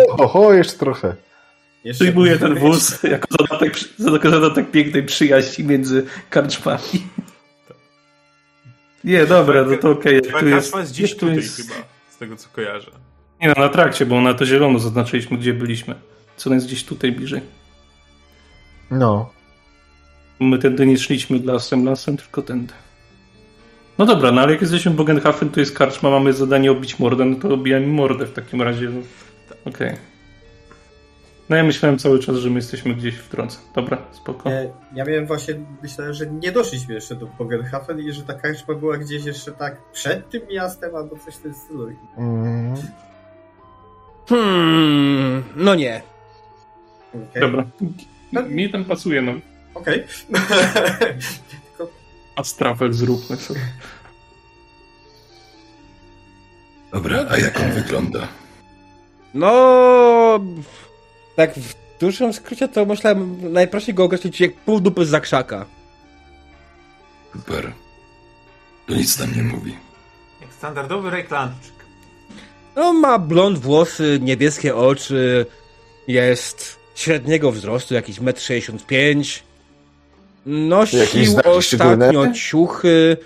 Oho, 0.10 0.54
jeszcze 0.54 0.78
trochę. 0.78 1.16
Przyjmuję 1.94 2.40
ten 2.40 2.56
wóz 2.56 3.00
jako 3.04 3.28
zadatek, 3.40 3.74
przy- 3.74 3.90
jako 4.14 4.30
zadatek 4.30 4.72
pięknej 4.72 5.04
przyjaźni 5.04 5.64
między 5.64 6.06
karczmami. 6.30 7.08
Nie, 9.04 9.26
dobra, 9.26 9.64
no 9.64 9.78
to 9.78 9.90
okej. 9.92 10.16
Jak 10.16 10.40
tu 10.40 10.48
jest, 10.48 10.76
jest 10.76 10.92
gdzieś 10.92 11.10
jak 11.10 11.20
tu 11.20 11.26
tutaj 11.26 11.36
jest... 11.36 11.58
chyba, 11.58 11.88
z 12.10 12.18
tego 12.18 12.36
co 12.36 12.50
kojarzę. 12.50 12.92
Nie 13.42 13.48
no, 13.48 13.54
na 13.58 13.70
trakcie, 13.70 14.06
bo 14.06 14.22
na 14.22 14.34
to 14.34 14.46
zielono 14.46 14.80
zaznaczyliśmy, 14.80 15.38
gdzie 15.38 15.54
byliśmy. 15.54 15.96
Co 16.38 16.54
jest 16.54 16.66
gdzieś 16.66 16.84
tutaj 16.84 17.12
bliżej. 17.12 17.42
No. 18.92 19.30
My 20.40 20.60
tędy 20.60 20.86
nie 20.86 20.98
szliśmy 20.98 21.40
lasem, 21.44 21.86
lasem, 21.86 22.18
tylko 22.18 22.42
tędy. 22.42 22.74
No 23.98 24.06
dobra, 24.06 24.32
no 24.32 24.42
ale 24.42 24.52
jak 24.52 24.62
jesteśmy 24.62 24.92
w 24.92 24.96
Bogenhafen, 24.96 25.50
to 25.50 25.60
jest 25.60 25.78
karczma, 25.78 26.10
mamy 26.10 26.34
zadanie 26.34 26.72
obić 26.72 27.00
mordę, 27.00 27.26
no 27.26 27.36
to 27.36 27.54
obijamy 27.54 27.88
mordę 27.88 28.26
w 28.26 28.34
takim 28.34 28.62
razie. 28.62 28.90
No. 28.90 29.02
Okej. 29.66 30.15
No 31.50 31.56
ja 31.56 31.64
myślałem 31.64 32.00
cały 32.00 32.20
czas, 32.20 32.36
że 32.36 32.50
my 32.50 32.56
jesteśmy 32.56 32.96
gdzieś 32.96 33.16
w 33.16 33.32
drodze. 33.32 33.58
Dobra, 33.76 33.98
spoko. 34.12 34.50
Nie, 34.50 34.70
ja 34.94 35.06
miałem 35.06 35.26
właśnie, 35.26 35.56
myślałem, 35.82 36.14
że 36.14 36.28
nie 36.28 36.52
doszliśmy 36.52 36.94
jeszcze 36.94 37.16
do 37.16 37.26
Bogenhafen 37.26 38.00
i 38.00 38.12
że 38.12 38.24
ta 38.24 38.34
karczma 38.34 38.74
była 38.74 38.98
gdzieś 38.98 39.26
jeszcze 39.26 39.52
tak 39.52 39.92
przed 39.92 40.30
tym 40.30 40.42
miastem 40.52 40.96
albo 40.96 41.16
coś 41.26 41.36
w 41.36 41.42
tym 41.42 41.54
stylu. 41.54 41.90
Mm, 42.18 42.76
Hmm, 44.30 45.44
no 45.56 45.76
nie. 45.76 46.02
Okay. 47.14 47.42
Dobra. 47.42 47.66
Mi 48.50 48.70
tam 48.70 48.86
pasuje, 48.86 49.22
no. 49.22 49.34
Okej. 49.74 50.04
Astrafel 52.36 52.94
zróbmy 52.94 53.38
sobie. 53.38 53.60
Dobra, 56.92 57.26
a 57.30 57.38
jak 57.38 57.60
on 57.60 57.72
wygląda? 57.72 58.28
No, 59.34 60.40
tak 61.36 61.54
w 61.56 61.76
dużym 62.00 62.34
skrócie 62.34 62.68
to 62.68 62.86
myślałem 62.86 63.54
najprościej 63.54 63.96
go 63.96 64.04
określić 64.04 64.40
jak 64.42 64.54
pół 64.54 64.80
dupy 64.80 65.06
z 65.06 65.10
zakrzaka. 65.10 65.66
Super. 67.34 67.72
To 68.88 68.96
nic 68.96 69.20
nam 69.20 69.36
nie 69.36 69.44
mówi. 69.44 69.76
Jak 70.42 70.54
standardowy 70.54 71.10
reklamczyk. 71.10 71.74
No, 72.76 72.94
ma 72.94 73.20
blond 73.20 73.58
włosy, 73.58 74.20
niebieskie 74.22 74.76
oczy, 74.76 75.46
jest 76.08 76.80
średniego 76.96 77.52
wzrostu, 77.52 77.94
jakiś 77.94 78.20
1,65 78.20 79.12
m. 79.12 79.46
Nosił 80.70 81.00
Jakieś 81.00 81.30
znaki 81.30 81.50
ostatnio 81.50 81.98
szczególne? 81.98 82.34
ciuchy. 82.34 83.18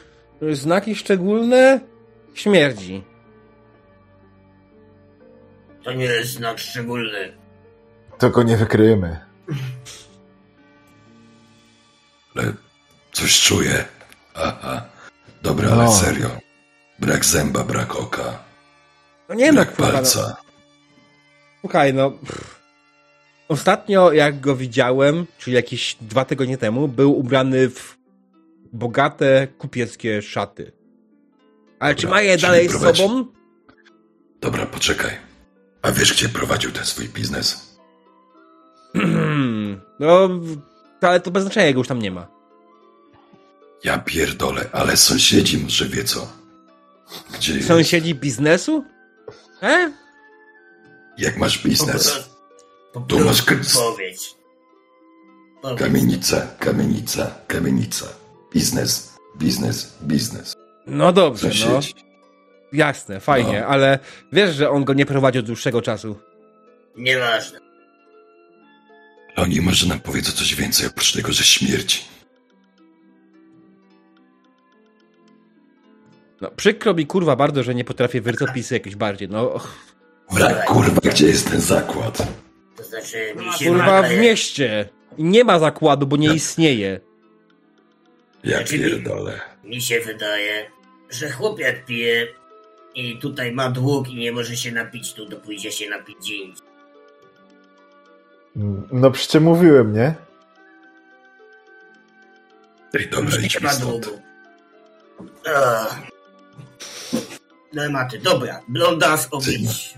Znaki 0.52 0.96
szczególne? 0.96 1.80
Śmierdzi. 2.34 3.04
To 5.84 5.94
nie 5.94 6.06
jest 6.06 6.32
znak 6.32 6.60
szczególny. 6.60 7.34
To 8.20 8.30
go 8.30 8.44
nie 8.44 8.58
wykryjemy. 8.58 9.20
Ale 12.36 12.54
coś 13.12 13.42
czuję. 13.42 13.86
Aha. 14.34 14.86
Dobra, 15.42 15.70
No. 15.70 15.82
ale 15.82 15.92
serio. 15.92 16.30
Brak 17.00 17.26
zęba, 17.26 17.64
brak 17.64 17.96
oka. 17.96 18.40
No 19.30 19.36
nie 19.36 19.48
no, 19.52 19.54
Brak 19.54 19.76
kurwa, 19.76 19.88
no. 19.88 19.94
palca. 19.94 20.36
Słuchaj, 21.62 21.94
no. 21.94 22.12
pff. 22.12 22.60
Ostatnio, 23.48 24.12
jak 24.12 24.40
go 24.40 24.56
widziałem, 24.56 25.26
czyli 25.38 25.56
jakieś 25.56 25.96
dwa 26.02 26.26
tygodnie 26.26 26.58
temu, 26.58 26.88
był 26.88 27.18
ubrany 27.20 27.70
w 27.70 27.98
bogate 28.74 29.48
kupieckie 29.58 30.22
szaty. 30.22 30.72
Ale 31.80 31.96
czy 31.96 32.02
Dobra, 32.02 32.18
ma 32.18 32.22
je 32.22 32.38
dalej 32.38 32.70
z 32.70 32.72
prowadzi- 32.72 32.98
sobą? 32.98 33.26
Dobra, 34.42 34.66
poczekaj. 34.66 35.18
A 35.82 35.92
wiesz, 35.92 36.14
gdzie 36.14 36.30
prowadził 36.30 36.72
ten 36.72 36.86
swój 36.86 37.10
biznes? 37.10 37.69
no, 40.00 40.30
ale 41.02 41.20
to 41.20 41.32
bez 41.32 41.44
znaczenia, 41.44 41.66
jego 41.66 41.80
już 41.80 41.88
tam 41.88 42.00
nie 42.00 42.12
ma. 42.12 42.28
Ja 43.84 43.98
pierdolę, 44.00 44.70
ale 44.72 44.98
sąsiedzi 44.98 45.58
może 45.58 45.86
wie 45.86 46.04
co. 46.04 46.28
Gdzie 47.34 47.54
jest? 47.56 47.68
Sąsiedzi 47.68 48.16
biznesu? 48.16 48.84
E? 49.64 49.92
Jak 51.18 51.38
masz 51.38 51.64
biznes? 51.64 52.30
Po 52.94 53.00
Tu 53.00 53.20
masz 53.20 53.42
powiedz. 53.42 54.36
Kamienica, 55.78 56.48
kamienica, 56.60 57.32
kamienica. 57.48 58.06
Biznes, 58.54 59.18
biznes, 59.38 59.98
biznes. 60.04 60.56
No 60.88 61.14
dobrze, 61.14 61.50
no. 61.70 61.80
Jasne, 62.74 63.20
fajnie, 63.20 63.60
No. 63.62 63.68
ale 63.68 64.00
wiesz, 64.32 64.56
że 64.56 64.70
on 64.70 64.84
go 64.86 64.94
nie 64.94 65.06
prowadzi 65.06 65.40
od 65.40 65.46
dłuższego 65.46 65.82
czasu. 65.82 66.16
Nieważne. 66.96 67.60
Oni 69.42 69.62
może 69.62 69.88
nam 69.88 70.00
powiedzą 70.00 70.32
coś 70.32 70.56
więcej 70.56 70.88
oprócz 70.88 71.14
tego, 71.14 71.32
że 71.32 71.44
śmierci. 71.44 72.02
No, 76.42 76.52
przykro 76.52 76.94
mi 76.94 77.06
kurwa 77.08 77.36
bardzo, 77.36 77.64
że 77.64 77.76
nie 77.76 77.84
potrafię 77.84 78.22
wyrcopisy 78.22 78.74
jakieś 78.74 78.96
bardziej, 78.96 79.30
no. 79.30 79.60
Dobra, 80.32 80.54
kurwa, 80.66 81.02
gdzie 81.12 81.28
jest 81.28 81.52
ten 81.52 81.62
zakład? 81.62 82.28
To 82.78 82.84
znaczy, 82.84 83.34
mi 83.36 83.54
się 83.54 83.66
Kurwa 83.66 84.02
w 84.04 84.18
mieście. 84.18 84.90
Nie 85.18 85.44
ma 85.44 85.60
zakładu, 85.60 86.08
bo 86.08 86.18
nie 86.18 86.34
istnieje. 86.34 87.00
Ja 88.44 88.58
Znaczy, 88.58 88.80
pierdolę. 88.80 89.40
mi 89.64 89.82
się 89.82 90.00
wydaje, 90.00 90.72
że 91.10 91.30
chłop 91.32 91.60
jak 91.60 91.86
pije 91.86 92.28
i 92.96 93.18
tutaj 93.18 93.52
ma 93.52 93.70
dług 93.70 94.10
i 94.10 94.16
nie 94.16 94.32
może 94.32 94.58
się 94.58 94.72
napić 94.72 95.14
tu, 95.14 95.26
to 95.26 95.38
pójdzie 95.38 95.72
się 95.72 95.90
napić 95.90 96.18
gdzie 96.18 96.36
indziej. 96.36 96.69
No 98.92 99.12
przecież 99.12 99.42
mówiłem, 99.42 99.94
nie? 99.94 100.14
Ej, 102.94 103.10
dobra, 103.10 103.36
Już 103.36 103.44
idź 103.44 103.54
nie 103.56 103.60
mi 103.60 103.66
ma 103.66 103.72
stąd. 103.74 104.10
Ach. 105.56 106.00
Dylematy. 107.74 108.20
Dobra, 108.20 108.62
blondas 108.68 109.28
obić. 109.32 109.94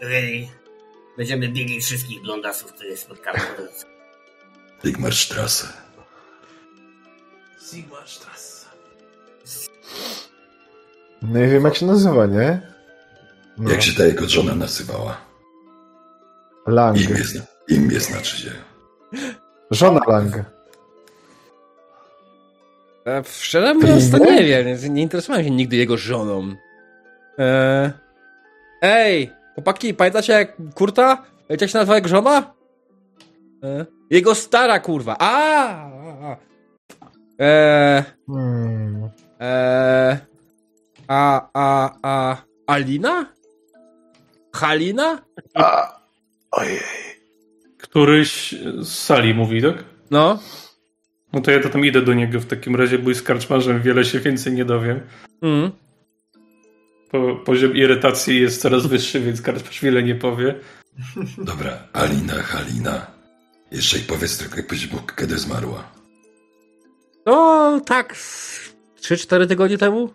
Ej, 0.00 0.50
Będziemy 1.16 1.48
biegli 1.48 1.80
wszystkich 1.80 2.22
blondasów, 2.22 2.72
które 2.72 2.96
spotkamy 2.96 3.38
po 3.38 3.62
drodze. 3.62 3.84
Sigmarstrasse. 4.84 5.66
Sigmarstrasse. 7.70 8.66
No 11.22 11.40
i 11.40 11.48
wiem 11.48 11.64
jak 11.64 11.76
się 11.76 11.86
nazywa, 11.86 12.26
nie? 12.26 12.72
No. 13.58 13.70
Jak 13.70 13.82
się 13.82 13.92
ta 13.94 14.06
jego 14.06 14.28
żona 14.28 14.54
nazywała? 14.54 15.20
Lang. 16.66 17.00
Imię, 17.00 17.24
zna- 17.24 17.55
imię 17.68 18.00
znaczy 18.00 18.36
się. 18.36 18.50
Żona 19.70 20.00
Lang. 20.08 20.36
E, 23.06 23.22
Szczerze 23.24 23.74
mówiąc, 23.74 24.10
to 24.10 24.18
nie 24.18 24.44
wiem. 24.44 24.94
Nie 24.94 25.02
interesowałem 25.02 25.44
się 25.44 25.50
nigdy 25.50 25.76
jego 25.76 25.96
żoną. 25.96 26.54
E... 27.38 27.92
Ej, 28.82 29.32
chłopaki, 29.54 29.94
pamiętacie 29.94 30.32
jak 30.32 30.56
Kurta? 30.74 31.24
Jak 31.48 31.60
się 31.70 31.78
nazywa 31.78 31.94
jego 31.94 32.08
żona? 32.08 32.54
E... 33.62 33.86
Jego 34.10 34.34
stara 34.34 34.80
kurwa. 34.80 35.16
A! 35.18 35.26
a, 35.28 36.30
a. 36.30 36.36
E... 37.40 38.04
Hmm. 38.26 39.10
E... 39.40 40.18
A, 41.08 41.48
a, 41.54 41.90
a... 42.02 42.36
Alina? 42.66 43.32
Halina? 44.52 45.22
Ojej. 46.50 47.15
Któryś 47.96 48.54
z 48.80 48.88
sali 48.88 49.34
mówi, 49.34 49.62
tak? 49.62 49.84
No. 50.10 50.38
No 51.32 51.40
to 51.40 51.50
ja 51.50 51.62
to 51.62 51.68
tam 51.68 51.84
idę 51.84 52.02
do 52.02 52.14
niego 52.14 52.40
w 52.40 52.46
takim 52.46 52.76
razie, 52.76 52.98
bo 52.98 53.14
z 53.14 53.22
karczmarzem 53.22 53.82
wiele 53.82 54.04
się 54.04 54.20
więcej 54.20 54.52
nie 54.52 54.64
dowiem. 54.64 55.00
Mm. 55.42 55.70
Po, 57.10 57.36
poziom 57.36 57.76
irytacji 57.76 58.40
jest 58.40 58.62
coraz 58.62 58.86
wyższy, 58.86 59.20
więc 59.20 59.42
karczmarz 59.42 59.80
wiele 59.80 60.02
nie 60.02 60.14
powie. 60.14 60.54
Dobra, 61.38 61.88
Alina, 61.92 62.34
Halina. 62.34 63.06
Jeszcze 63.70 63.98
i 63.98 64.02
powiedz 64.02 64.38
tylko, 64.38 64.56
jakbyś 64.56 64.86
Bóg 64.86 65.14
kiedy 65.18 65.38
zmarła. 65.38 65.90
No, 67.26 67.80
tak. 67.86 68.16
z 68.16 68.74
3-4 69.00 69.48
tygodnie 69.48 69.78
temu? 69.78 70.10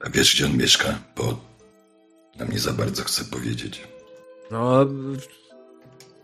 A 0.00 0.10
wiesz, 0.10 0.34
gdzie 0.34 0.46
on 0.46 0.56
mieszka? 0.56 0.98
Bo 1.16 1.40
nam 2.38 2.50
nie 2.50 2.58
za 2.58 2.72
bardzo 2.72 3.04
chce 3.04 3.24
powiedzieć. 3.24 3.82
No. 4.50 4.86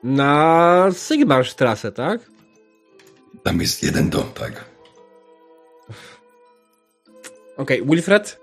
Na 0.02 0.88
Sigmarstrasse, 0.92 1.92
tak? 1.92 2.20
Tam 3.42 3.60
jest 3.60 3.82
jeden 3.82 4.10
dom, 4.10 4.24
tak? 4.34 4.64
Okej, 7.56 7.82
Wilfred? 7.86 8.40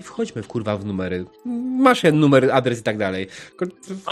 Nie 0.00 0.04
wchodźmy 0.06 0.42
w 0.42 0.46
kurwa 0.48 0.76
w 0.76 0.84
numery. 0.84 1.24
Masz 1.78 2.04
jeden 2.04 2.20
numer, 2.20 2.50
adres 2.52 2.80
i 2.80 2.82
tak 2.82 2.98
dalej. 2.98 3.26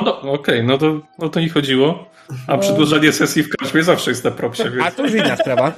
No, 0.05 0.21
no 0.25 0.33
okej, 0.33 0.65
no, 0.65 0.79
to, 0.79 1.01
no 1.19 1.29
to 1.29 1.41
nie 1.41 1.49
chodziło. 1.49 2.11
A 2.47 2.59
przedłużanie 2.59 3.13
sesji 3.13 3.43
w 3.43 3.49
karczmie 3.49 3.83
zawsze 3.83 4.11
jest 4.11 4.25
na 4.25 4.31
propsie, 4.31 4.63
A 4.63 4.71
więc... 4.71 4.95
to 4.95 5.03
już 5.03 5.13
inna 5.15 5.37
sprawa. 5.37 5.73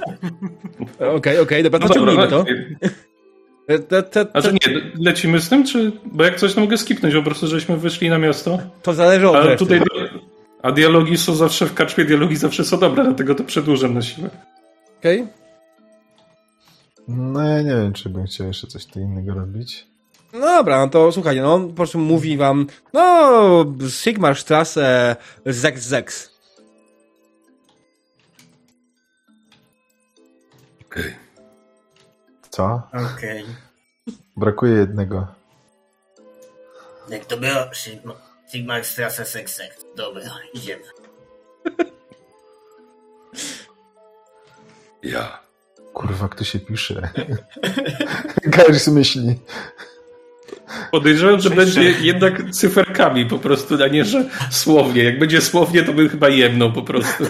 Okej, 1.15 1.39
okej, 1.39 1.63
dobra, 1.63 1.79
No 1.79 1.87
to 1.87 1.93
dobra, 1.93 2.13
ciągnijmy 2.13 2.27
to. 2.29 2.45
E, 3.67 3.79
te- 3.79 4.03
te- 4.03 4.25
te- 4.25 4.41
Znaczy 4.41 4.57
nie, 4.67 4.81
lecimy 5.05 5.39
z 5.39 5.49
tym, 5.49 5.65
czy... 5.65 5.91
Bo 6.05 6.23
jak 6.23 6.35
coś, 6.35 6.53
to 6.53 6.61
mogę 6.61 6.77
skipnąć, 6.77 7.15
po 7.15 7.23
prostu 7.23 7.47
żeśmy 7.47 7.77
wyszli 7.77 8.09
na 8.09 8.17
miasto. 8.17 8.59
To 8.81 8.93
zależy 8.93 9.29
od 9.29 9.35
Ale 9.35 9.57
tutaj... 9.57 9.81
A 10.61 10.71
dialogi 10.71 11.17
są 11.17 11.35
zawsze 11.35 11.65
w 11.65 11.73
karczmie, 11.73 12.05
dialogi 12.05 12.35
zawsze 12.35 12.63
są 12.63 12.79
dobre, 12.79 13.03
dlatego 13.03 13.35
to 13.35 13.43
przedłużam 13.43 13.93
na 13.93 14.01
siłę. 14.01 14.29
Okej? 14.99 15.27
No 17.07 17.43
ja 17.43 17.61
nie 17.61 17.75
wiem, 17.75 17.93
czy 17.93 18.09
bym 18.09 18.25
chciał 18.25 18.47
jeszcze 18.47 18.67
coś 18.67 18.85
tu 18.85 18.99
innego 18.99 19.33
robić. 19.33 19.87
No 20.33 20.39
dobra, 20.39 20.85
no 20.85 20.89
to 20.89 21.11
słuchajcie, 21.11 21.41
no 21.41 21.53
on 21.53 21.67
po 21.67 21.73
prostu 21.73 21.99
mówi 21.99 22.37
wam, 22.37 22.67
no 22.93 23.65
Sigmarstrasse, 23.89 25.15
Zex 25.45 25.81
Zex. 25.81 26.39
Okej. 30.85 31.15
Co? 32.49 32.81
Okej. 33.15 33.45
Brakuje 34.37 34.73
jednego. 34.73 35.27
Jak 37.09 37.25
to 37.25 37.37
było? 37.37 37.73
Sigma, 37.73 38.13
Sigma 38.51 38.83
Strasse 38.83 39.25
Sex 39.25 39.55
Sex. 39.55 39.85
Dobra, 39.95 40.31
idziemy. 40.53 40.83
Ja. 45.03 45.39
Kurwa, 45.93 46.29
kto 46.29 46.43
się 46.43 46.59
pisze? 46.59 47.09
Garis 48.45 48.87
myśli. 48.87 49.39
Podejrzewam, 50.91 51.39
że 51.39 51.49
będzie 51.49 51.81
jednak 52.01 52.51
cyferkami 52.51 53.25
po 53.25 53.39
prostu, 53.39 53.83
a 53.83 53.87
nie, 53.87 54.05
że 54.05 54.25
słownie. 54.51 55.03
Jak 55.03 55.19
będzie 55.19 55.41
słownie, 55.41 55.83
to 55.83 55.93
bym 55.93 56.09
chyba 56.09 56.29
jemnął 56.29 56.73
po 56.73 56.81
prostu. 56.81 57.23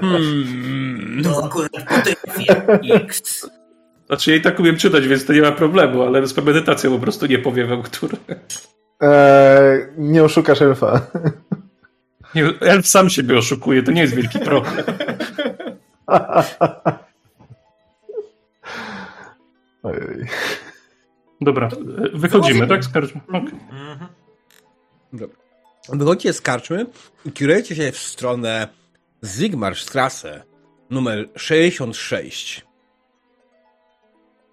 Hmm. 0.00 1.22
To 1.24 1.44
akurat 1.44 1.70
potrafię. 1.72 2.62
X. 2.94 3.46
Znaczy 4.06 4.30
ja 4.30 4.36
i 4.36 4.40
tak 4.40 4.60
umiem 4.60 4.76
czytać, 4.76 5.08
więc 5.08 5.24
to 5.24 5.32
nie 5.32 5.42
ma 5.42 5.52
problemu, 5.52 6.02
ale 6.02 6.26
z 6.26 6.34
premedytacją 6.34 6.90
po 6.90 6.98
prostu 6.98 7.26
nie 7.26 7.38
powiem 7.38 7.68
wam, 7.68 7.82
które. 7.82 8.16
Eee, 9.00 9.88
nie 9.98 10.24
oszukasz 10.24 10.62
elfa. 10.62 11.00
Nie, 12.34 12.44
Elf 12.60 12.86
sam 12.86 13.10
siebie 13.10 13.38
oszukuje, 13.38 13.82
to 13.82 13.92
nie 13.92 14.02
jest 14.02 14.14
wielki 14.14 14.38
problem. 14.38 14.74
Ojej. 19.82 20.26
Dobra, 21.40 21.68
wychodzimy, 22.14 22.66
tak? 22.66 22.80
Okay. 23.28 23.40
Mhm. 23.70 24.08
Dobra. 25.12 25.36
Wychodzicie 25.88 26.32
z 26.32 26.40
karczmy 26.40 26.86
i 27.24 27.32
kierujecie 27.32 27.76
się 27.76 27.92
w 27.92 27.98
stronę 27.98 28.68
Zigmarstrasse 29.24 30.42
numer 30.90 31.28
66. 31.36 32.66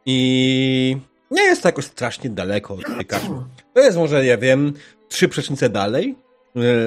I 0.05 0.97
nie 1.31 1.41
jest 1.41 1.61
to 1.61 1.67
jakoś 1.67 1.85
strasznie 1.85 2.29
daleko 2.29 2.73
od 2.73 2.83
karczmy. 3.07 3.41
To 3.73 3.79
jest 3.81 3.97
może, 3.97 4.25
ja 4.25 4.37
wiem, 4.37 4.73
trzy 5.09 5.27
przecznice 5.27 5.69
dalej. 5.69 6.15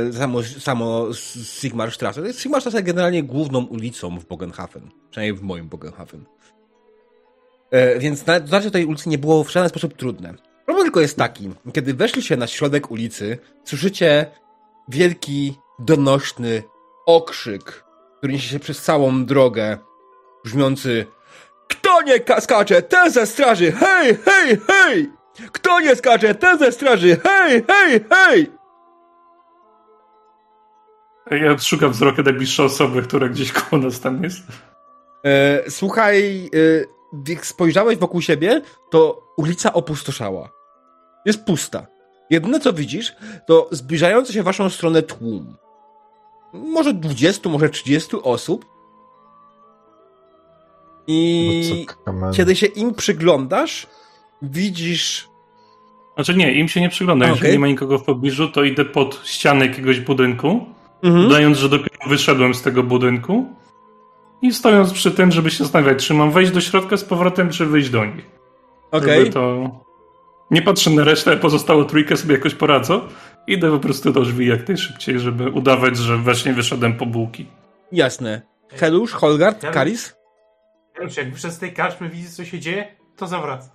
e, 0.09 0.12
Samo, 0.12 0.42
samo 0.42 1.07
Sigmarstrasse. 1.44 2.20
To 2.20 2.26
jest 2.26 2.81
generalnie 2.83 3.22
główną 3.22 3.64
ulicą 3.66 4.18
w 4.18 4.26
Bogenhafen. 4.26 4.90
Przynajmniej 5.11 5.38
w 5.38 5.42
moim 5.42 5.68
Bogenhafen. 5.68 6.24
E, 7.70 7.98
Więc 7.98 8.24
dotarcie 8.24 8.64
do 8.64 8.70
tej 8.70 8.85
ulicy 8.87 9.09
nie 9.09 9.18
było 9.18 9.44
w 9.44 9.53
żaden 9.53 9.68
sposób 9.68 9.96
trudne. 9.96 10.35
Problem 10.64 10.87
tylko 10.87 11.00
jest 11.00 11.16
taki, 11.16 11.50
kiedy 11.72 11.94
weszliście 11.94 12.37
na 12.37 12.46
środek 12.46 12.90
ulicy, 12.90 13.38
słyszycie 13.64 14.26
wielki, 14.88 15.55
donośny 15.79 16.62
okrzyk, 17.07 17.85
który 18.18 18.33
niesie 18.33 18.48
się 18.48 18.59
przez 18.59 18.83
całą 18.83 19.24
drogę, 19.24 19.79
brzmiący 20.44 21.07
Kto 21.90 22.03
nie 22.03 22.20
ka- 22.20 22.40
skacze, 22.40 22.83
ten 22.83 23.11
ze 23.11 23.26
straży! 23.26 23.72
Hej, 23.72 24.16
hej, 24.24 24.61
hej! 24.68 25.11
Kto 25.53 25.81
nie 25.81 25.96
skacze, 25.96 26.35
ten 26.35 26.59
ze 26.59 26.72
straży! 26.72 27.16
Hej, 27.24 27.64
hej, 27.68 28.05
hej! 28.11 28.50
Ja 31.31 31.59
szukam 31.59 31.90
wzrokiem 31.92 32.24
najbliższej 32.24 32.66
osoby, 32.66 33.03
która 33.03 33.29
gdzieś 33.29 33.53
koło 33.53 33.83
nas 33.83 34.00
tam 34.00 34.22
jest. 34.22 34.40
E, 35.24 35.70
słuchaj, 35.70 36.50
e, 36.55 37.31
jak 37.33 37.46
spojrzałeś 37.46 37.98
wokół 37.98 38.22
siebie, 38.22 38.61
to 38.90 39.22
ulica 39.37 39.72
opustoszała. 39.72 40.48
Jest 41.26 41.44
pusta. 41.44 41.87
Jedyne 42.31 42.61
co 42.61 42.72
widzisz, 42.72 43.16
to 43.46 43.68
zbliżający 43.70 44.33
się 44.33 44.42
w 44.42 44.44
waszą 44.44 44.70
stronę 44.70 45.03
tłum. 45.03 45.57
Może 46.53 46.94
20, 46.94 47.48
może 47.48 47.68
30 47.68 48.16
osób. 48.22 48.80
I 51.12 51.87
kiedy 52.37 52.57
się 52.57 52.66
im 52.66 52.94
przyglądasz, 52.94 53.87
widzisz. 54.42 55.29
Znaczy 56.14 56.35
nie, 56.35 56.53
im 56.53 56.68
się 56.68 56.81
nie 56.81 56.88
przygląda. 56.88 57.27
Jeżeli 57.27 57.40
Okej. 57.42 57.53
nie 57.53 57.59
ma 57.59 57.66
nikogo 57.66 57.99
w 57.99 58.05
pobliżu, 58.05 58.49
to 58.49 58.64
idę 58.64 58.85
pod 58.85 59.20
ścianę 59.25 59.66
jakiegoś 59.66 60.01
budynku, 60.01 60.66
Mhm. 61.03 61.27
udając, 61.27 61.59
że 61.59 61.68
dopiero 61.68 62.09
wyszedłem 62.09 62.55
z 62.55 62.62
tego 62.62 62.83
budynku 62.83 63.46
i 64.42 64.53
stojąc 64.53 64.92
przy 64.92 65.11
tym, 65.11 65.31
żeby 65.33 65.51
się 65.51 65.64
zastanawiać, 65.64 66.07
czy 66.07 66.14
mam 66.14 66.31
wejść 66.31 66.53
do 66.53 66.61
środka 66.61 66.96
z 66.96 67.05
powrotem, 67.05 67.51
czy 67.51 67.66
wyjść 67.66 67.90
do 67.90 68.05
nich. 68.05 68.31
Okej. 68.90 69.18
Żeby 69.18 69.31
to... 69.33 69.70
Nie 70.51 70.62
patrzę 70.62 70.90
na 70.90 71.05
resztę, 71.05 71.37
pozostałą 71.37 71.85
trójkę 71.85 72.16
sobie 72.16 72.35
jakoś 72.35 72.55
poradzę. 72.55 73.01
Idę 73.46 73.70
po 73.70 73.79
prostu 73.79 74.12
do 74.12 74.20
drzwi 74.20 74.46
jak 74.46 74.68
najszybciej, 74.68 75.18
żeby 75.20 75.51
udawać, 75.51 75.96
że 75.96 76.16
właśnie 76.16 76.53
wyszedłem 76.53 76.96
po 76.96 77.07
bułki. 77.07 77.46
Jasne. 77.92 78.42
Helusz, 78.68 79.12
Holgard, 79.12 79.62
Ja- 79.62 79.70
Karis? 79.70 80.14
Już 81.01 81.17
jak 81.17 81.33
wyszedł 81.33 81.55
z 81.55 81.59
tej 81.59 81.73
karczmy, 81.75 82.09
widzi 82.09 82.31
co 82.31 82.45
się 82.45 82.61
dzieje, 82.61 82.97
to 83.17 83.27
zawraca. 83.27 83.71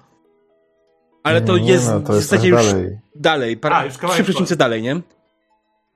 Ale 1.24 1.42
to 1.42 1.58
nie, 1.58 1.72
jest 1.72 1.88
no, 1.90 2.00
to 2.02 2.14
w 2.14 2.16
zasadzie 2.16 2.50
trochę 2.50 2.64
już 2.64 2.74
dalej. 2.74 3.00
dalej. 3.16 3.58
Par- 3.58 3.74
A, 3.74 3.86
już 3.86 3.94
trzy 3.98 4.08
przeciwnicy 4.24 4.54
po- 4.56 4.60
dalej, 4.60 4.82
nie? 4.82 5.02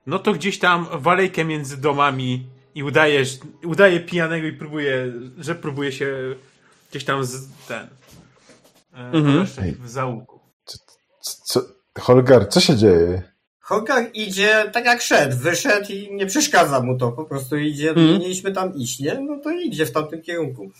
No 0.06 0.18
to 0.18 0.32
gdzieś 0.32 0.58
tam 0.58 0.86
walejkę 0.92 1.44
między 1.44 1.76
domami 1.76 2.46
i 2.74 2.82
udajesz, 2.82 3.38
udaje 3.64 4.00
pijanego 4.00 4.46
i 4.46 4.52
próbuje, 4.52 5.12
że 5.38 5.54
próbuje 5.54 5.92
się 5.92 6.16
gdzieś 6.90 7.04
tam 7.04 7.24
z 7.24 7.48
ten 7.68 7.88
e, 8.94 9.10
Mhm. 9.12 9.46
w 9.82 9.88
załuku. 9.88 10.40
Co, 11.44 11.60
Holgar, 11.98 12.48
co 12.48 12.60
się 12.60 12.76
dzieje? 12.76 13.22
Hogar 13.60 14.10
idzie 14.14 14.70
tak 14.72 14.84
jak 14.84 15.02
szedł, 15.02 15.36
wyszedł 15.36 15.92
i 15.92 16.14
nie 16.14 16.26
przeszkadza 16.26 16.80
mu 16.80 16.98
to, 16.98 17.12
po 17.12 17.24
prostu 17.24 17.56
idzie, 17.56 17.88
Mhm. 17.90 18.08
mieliśmy 18.08 18.52
tam 18.52 18.74
iść, 18.74 19.00
nie? 19.00 19.14
No 19.20 19.38
to 19.44 19.50
idzie 19.50 19.86
w 19.86 19.92
tamtym 19.92 20.22
kierunku. 20.22 20.70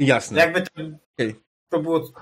Jasne. 0.00 0.40
Jakby 0.40 0.62
to, 0.62 0.70
Okej. 1.14 1.34
to 1.68 1.80
było... 1.82 2.12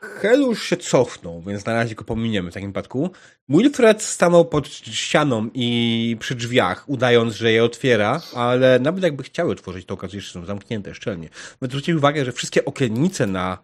Helusz 0.00 0.62
się 0.62 0.76
cofnął, 0.76 1.42
więc 1.42 1.66
na 1.66 1.74
razie 1.74 1.94
go 1.94 2.04
pominiemy 2.04 2.50
w 2.50 2.54
takim 2.54 2.70
wypadku. 2.70 3.10
Wilfred 3.48 4.02
stanął 4.02 4.44
pod 4.44 4.68
ścianą 4.68 5.50
i 5.54 6.16
przy 6.20 6.34
drzwiach, 6.34 6.88
udając, 6.88 7.34
że 7.34 7.52
je 7.52 7.64
otwiera, 7.64 8.20
ale 8.34 8.78
nawet 8.78 9.04
jakby 9.04 9.22
chciały 9.22 9.52
otworzyć, 9.52 9.86
to 9.86 9.94
okazuje 9.94 10.22
się, 10.22 10.26
że 10.26 10.32
są 10.32 10.46
zamknięte 10.46 10.94
szczelnie. 10.94 11.28
Nawet 11.60 11.70
zwróćcie 11.70 11.96
uwagę, 11.96 12.24
że 12.24 12.32
wszystkie 12.32 12.64
okiennice 12.64 13.26
na, 13.26 13.58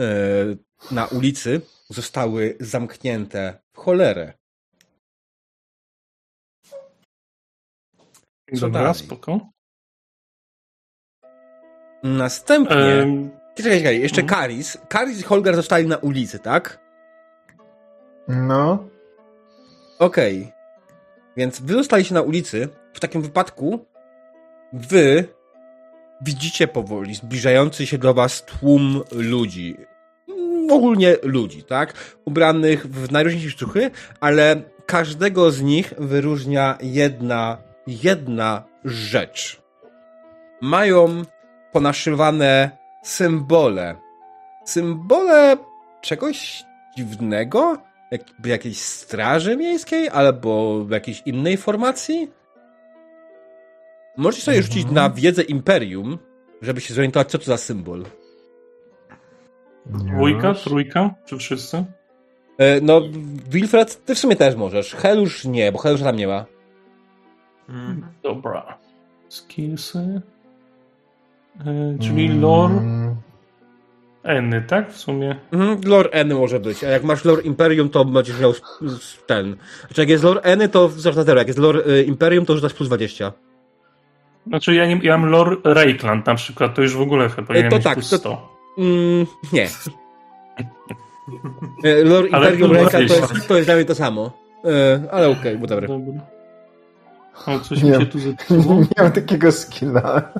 e, 0.00 0.04
na 0.90 1.06
ulicy 1.06 1.60
zostały 1.88 2.56
zamknięte 2.60 3.58
w 3.72 3.78
cholerę. 3.78 4.32
Co 8.54 8.60
Dobra, 8.60 8.80
dalej? 8.80 8.94
spoko. 8.94 9.55
Następnie... 12.02 13.06
Czekaj, 13.54 13.78
czekaj, 13.78 14.00
jeszcze 14.00 14.22
Mhm. 14.22 14.40
Karis. 14.40 14.78
Karis 14.88 15.20
i 15.20 15.22
Holger 15.22 15.56
zostali 15.56 15.86
na 15.86 15.96
ulicy, 15.96 16.38
tak? 16.38 16.78
No, 18.28 18.88
Okej. 19.98 20.52
Więc 21.36 21.60
wy 21.60 21.74
zostaliście 21.74 22.14
na 22.14 22.22
ulicy. 22.22 22.68
W 22.92 23.00
takim 23.00 23.22
wypadku 23.22 23.86
wy 24.72 25.24
widzicie 26.20 26.68
powoli 26.68 27.14
zbliżający 27.14 27.86
się 27.86 27.98
do 27.98 28.14
was 28.14 28.44
tłum 28.44 29.02
ludzi. 29.12 29.76
Ogólnie 30.70 31.16
ludzi, 31.22 31.62
tak? 31.62 32.16
Ubranych 32.24 32.86
w 32.86 33.12
najróżniejsze 33.12 33.50
sztuchy, 33.50 33.90
ale 34.20 34.62
każdego 34.86 35.50
z 35.50 35.62
nich 35.62 35.94
wyróżnia 35.98 36.78
jedna, 36.82 37.58
jedna 37.86 38.64
rzecz. 38.84 39.62
Mają 40.60 41.22
ponaszywane 41.72 42.70
symbole. 43.02 43.94
Symbole 44.64 45.56
czegoś 46.00 46.64
dziwnego? 46.96 47.78
Jakby 48.10 48.48
jakiejś 48.48 48.80
straży 48.80 49.56
miejskiej 49.56 50.08
albo 50.08 50.84
w 50.84 50.90
jakiejś 50.90 51.22
innej 51.26 51.56
formacji? 51.56 52.30
Możecie 54.16 54.44
sobie 54.44 54.62
rzucić 54.62 54.90
na 54.90 55.10
wiedzę 55.10 55.42
Imperium, 55.42 56.18
żeby 56.62 56.80
się 56.80 56.94
zorientować, 56.94 57.30
co 57.30 57.38
to 57.38 57.44
za 57.44 57.56
symbol. 57.56 58.04
Dwójka, 59.86 60.54
trójka, 60.54 61.14
czy 61.24 61.36
wszyscy? 61.36 61.84
E, 62.58 62.80
no, 62.80 63.00
Wilfred, 63.50 64.04
ty 64.04 64.14
w 64.14 64.18
sumie 64.18 64.36
też 64.36 64.54
możesz. 64.54 64.94
Helusz 64.94 65.44
nie, 65.44 65.72
bo 65.72 65.78
Helusz 65.78 66.02
tam 66.02 66.16
nie 66.16 66.26
ma. 66.26 66.44
Mhm. 67.68 68.06
Dobra. 68.22 68.78
Skillsy. 69.28 70.20
E, 71.60 71.98
czyli 71.98 72.28
lore 72.28 72.74
Mm, 72.74 73.16
N, 74.22 74.62
tak? 74.66 74.92
W 74.92 74.96
sumie. 74.96 75.36
Mhm, 75.52 75.80
lore 75.84 76.10
N 76.10 76.34
może 76.34 76.60
być, 76.60 76.84
a 76.84 76.88
jak 76.88 77.04
masz 77.04 77.24
lore 77.24 77.42
Imperium, 77.42 77.88
to 77.88 78.04
będziesz 78.04 78.40
miał 78.40 78.54
ten. 79.26 79.56
Znaczy, 79.80 80.00
jak 80.00 80.08
jest 80.08 80.24
lore 80.24 80.40
N, 80.40 80.68
to 80.68 80.88
wzrasta 80.88 81.24
0, 81.24 81.38
jak 81.38 81.46
jest 81.46 81.58
lore 81.58 81.80
y, 81.86 82.04
Imperium, 82.04 82.46
to 82.46 82.54
rzucasz 82.54 82.74
plus 82.74 82.88
20. 82.88 83.32
Znaczy 84.46 84.74
ja, 84.74 84.86
nie, 84.86 85.00
ja 85.02 85.18
mam 85.18 85.30
lore 85.30 85.56
Reikland 85.64 86.26
na 86.26 86.34
przykład, 86.34 86.74
to 86.74 86.82
już 86.82 86.96
w 86.96 87.00
ogóle 87.00 87.28
chyba 87.28 87.46
powinien 87.46 87.70
to 87.70 87.76
mieć 87.76 87.84
tak, 87.84 87.94
plus 87.94 88.10
to- 88.10 88.18
100. 88.18 88.56
Mm, 88.78 89.26
nie. 89.52 89.68
E, 91.84 92.04
lore 92.04 92.28
Imperium 92.36 92.72
Ręka 92.72 92.90
to 92.90 93.04
20. 93.04 93.34
jest, 93.34 93.48
to 93.48 93.56
jest 93.56 93.68
dla 93.68 93.74
mnie 93.74 93.84
to 93.84 93.94
samo. 93.94 94.46
Ale 95.10 95.28
okej, 95.28 95.56
okay, 95.56 95.58
whatever. 95.58 95.88
Dobra. 95.88 96.20
O, 97.46 97.60
coś 97.60 97.82
Nie. 97.82 97.90
mi 97.90 98.00
się 98.00 98.06
tu 98.06 98.18
zepsuło. 98.18 98.74
nie 98.80 98.86
miałem 98.98 99.12
takiego 99.12 99.52
skilla. 99.52 100.32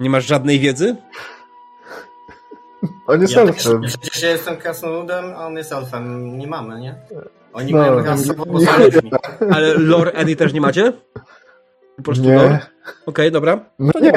Nie 0.00 0.10
masz 0.10 0.26
żadnej 0.26 0.60
wiedzy? 0.60 0.96
On 3.06 3.20
jest 3.20 3.34
Ja 3.34 3.42
elfem. 3.42 3.82
też, 3.82 3.96
przecież 3.96 4.22
ja 4.22 4.30
jestem 4.30 4.56
krasnoludem, 4.56 5.24
a 5.36 5.46
on 5.46 5.56
jest 5.56 5.72
elfem. 5.72 6.38
Nie 6.38 6.46
mamy, 6.46 6.80
nie? 6.80 6.94
Oni 7.52 7.72
No, 7.72 7.78
mają 7.78 8.00
nie- 8.00 8.06
rasowo 8.06 8.44
nie- 8.58 8.84
ludźmi. 8.84 9.10
Ale 9.50 9.74
lore 9.74 10.12
N 10.12 10.36
też 10.36 10.52
nie 10.52 10.60
macie? 10.60 10.92
Po 11.96 12.02
prostu 12.02 12.24
Nie. 12.24 12.34
lore? 12.34 12.58
Okej, 13.06 13.32
dobra. 13.32 13.60
No 13.78 13.92
To 13.92 14.00
nie. 14.00 14.12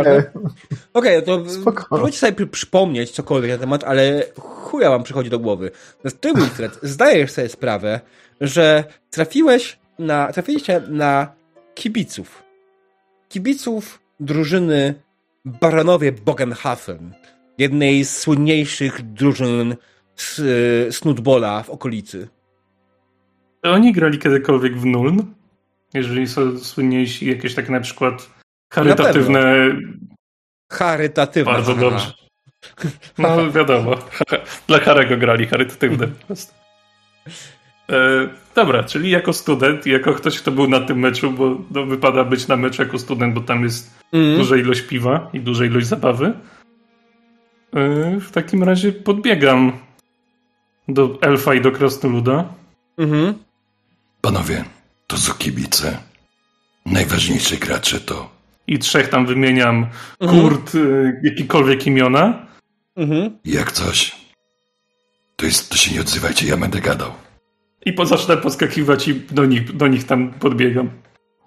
Okej, 0.93 1.23
to 1.23 1.49
Spoko. 1.49 1.85
próbujcie 1.89 2.17
sobie 2.17 2.33
przy- 2.33 2.47
przypomnieć 2.47 3.11
cokolwiek 3.11 3.51
na 3.51 3.57
temat, 3.57 3.83
ale 3.83 4.23
chuja 4.39 4.89
wam 4.89 5.03
przychodzi 5.03 5.29
do 5.29 5.39
głowy. 5.39 5.71
Natomiast 6.03 6.21
ty, 6.21 6.33
Wilfred, 6.33 6.79
zdajesz 6.81 7.31
sobie 7.31 7.49
sprawę, 7.49 7.99
że 8.41 8.83
trafiłeś 9.11 9.79
na, 9.99 10.31
trafiliście 10.33 10.81
na 10.87 11.27
kibiców. 11.75 12.43
Kibiców 13.29 13.99
drużyny 14.19 14.93
Baronowie 15.45 16.11
Bogenhafen. 16.11 17.13
Jednej 17.57 18.03
z 18.03 18.17
słynniejszych 18.17 19.13
drużyn 19.13 19.75
y, 20.39 20.87
snutbola 20.91 21.63
w 21.63 21.69
okolicy. 21.69 22.27
Czy 23.63 23.71
oni 23.71 23.93
grali 23.93 24.19
kiedykolwiek 24.19 24.77
w 24.77 24.85
Nuln? 24.85 25.25
Jeżeli 25.93 26.27
są 26.27 26.59
słynniejsi, 26.59 27.29
jakieś 27.29 27.55
takie 27.55 27.71
na 27.71 27.79
przykład 27.79 28.29
charytatywne... 28.73 29.71
Charytatywna. 30.71 31.53
Bardzo 31.53 31.75
haha. 31.75 31.89
dobrze. 31.89 32.13
No 33.17 33.51
wiadomo. 33.51 33.95
Dla 34.67 34.79
Harego 34.79 35.17
grali 35.17 35.47
charytatywne 35.47 36.07
po 36.07 36.25
prostu. 36.25 36.53
E, 37.91 38.27
dobra, 38.55 38.83
czyli 38.83 39.09
jako 39.09 39.33
student 39.33 39.87
i 39.87 39.89
jako 39.91 40.13
ktoś, 40.13 40.39
kto 40.41 40.51
był 40.51 40.67
na 40.69 40.79
tym 40.79 40.99
meczu, 40.99 41.31
bo 41.31 41.57
no, 41.71 41.85
wypada 41.85 42.23
być 42.23 42.47
na 42.47 42.55
meczu 42.55 42.81
jako 42.81 42.99
student, 42.99 43.33
bo 43.33 43.41
tam 43.41 43.63
jest 43.63 43.97
Mm. 44.13 44.37
duża 44.37 44.55
ilość 44.57 44.81
piwa 44.81 45.29
i 45.33 45.39
duża 45.39 45.65
ilość 45.65 45.87
zabawy. 45.87 46.25
E, 47.73 48.19
w 48.19 48.31
takim 48.31 48.63
razie 48.63 48.91
podbiegam 48.91 49.71
do 50.87 51.17
elfa 51.21 51.53
i 51.53 51.61
do 51.61 51.71
krasnoluda. 51.71 52.45
Mhm. 52.97 53.33
Panowie, 54.21 54.63
to 55.07 55.17
są 55.17 55.33
kibice. 55.33 55.97
Najważniejsi 56.85 57.57
gracze 57.57 57.99
to 57.99 58.29
I 58.67 58.79
trzech 58.79 59.09
tam 59.09 59.25
wymieniam 59.25 59.87
Mhm. 60.19 60.41
kurt, 60.41 60.75
e, 60.75 60.79
jakikolwiek 61.23 61.87
imiona. 61.87 62.45
Mhm. 62.95 63.37
jak 63.45 63.71
coś. 63.71 64.15
To 65.35 65.45
jest, 65.45 65.69
to 65.69 65.77
się 65.77 65.93
nie 65.95 66.01
odzywajcie, 66.01 66.47
ja 66.47 66.57
będę 66.57 66.79
gadał. 66.81 67.11
I 67.87 67.93
po, 67.93 68.05
zacznę 68.05 68.37
podskakiwać 68.37 69.07
i 69.07 69.15
do 69.15 69.45
nich, 69.45 69.75
do 69.75 69.87
nich 69.87 70.03
tam 70.03 70.33
podbiegam. 70.33 70.91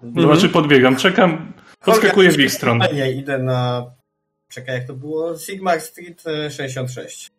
No, 0.01 0.07
Mhm. 0.07 0.27
Znaczy 0.27 0.49
podbiegam, 0.49 0.95
czekam, 0.95 1.53
podskakuję 1.85 2.31
w 2.31 2.39
ich 2.39 2.51
stronę. 2.51 2.89
Nie, 2.93 3.11
idę 3.11 3.37
na... 3.37 3.85
Czekaj, 4.49 4.75
jak 4.75 4.87
to 4.87 4.93
było? 4.93 5.37
Sigmar 5.37 5.81
Street 5.81 6.23
e, 6.27 6.51
66. 6.51 7.31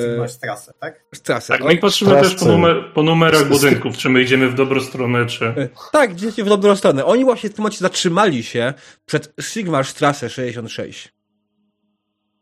Sigmar 0.00 0.28
Strasse, 0.30 0.72
tak? 0.80 1.04
Strasę. 1.14 1.52
Tak, 1.52 1.64
no 1.64 1.70
i 1.70 1.78
patrzymy 1.78 2.10
też 2.10 2.34
po, 2.34 2.44
numer, 2.44 2.92
po 2.94 3.02
numerach 3.02 3.48
budynków, 3.48 3.96
czy 3.96 4.08
my 4.08 4.22
idziemy 4.22 4.48
w 4.48 4.54
dobrą 4.54 4.80
stronę, 4.80 5.26
czy... 5.26 5.68
Tak, 5.92 6.12
idziecie 6.12 6.44
w 6.44 6.48
dobrą 6.48 6.76
stronę. 6.76 7.04
Oni 7.04 7.24
właśnie 7.24 7.50
w 7.50 7.54
tym 7.54 7.62
momencie 7.62 7.78
zatrzymali 7.78 8.42
się 8.42 8.74
przed 9.06 9.34
Sigmarstrasse 9.40 10.30
66. 10.30 11.12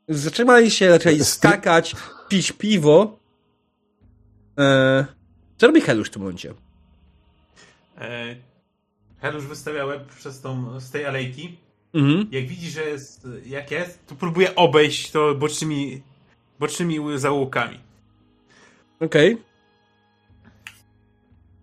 Zatrzymali 0.09 0.71
się, 0.71 0.91
zaczęli 0.91 1.25
skakać, 1.25 1.97
pić 2.29 2.53
piwo. 2.53 3.20
Eee, 4.61 5.05
co 5.57 5.67
robi 5.67 5.81
Helusz 5.81 6.09
w 6.09 6.11
tym 6.11 6.23
momencie? 6.23 6.55
E, 7.99 8.37
Helusz 9.21 9.47
wystawia 9.47 9.85
łeb 9.85 10.15
przez 10.15 10.41
tą, 10.41 10.81
z 10.81 10.91
tej 10.91 11.07
alejki. 11.07 11.57
Mhm. 11.95 12.29
Jak 12.31 12.47
widzi, 12.47 12.71
że 12.71 12.83
jest, 12.83 13.29
jak 13.47 13.71
jest, 13.71 14.07
to 14.07 14.15
próbuje 14.15 14.55
obejść 14.55 15.11
to 15.11 15.35
bocznymi, 15.35 16.03
bocznymi 16.59 16.99
zaułkami. 17.19 17.79
Okej. 19.01 19.39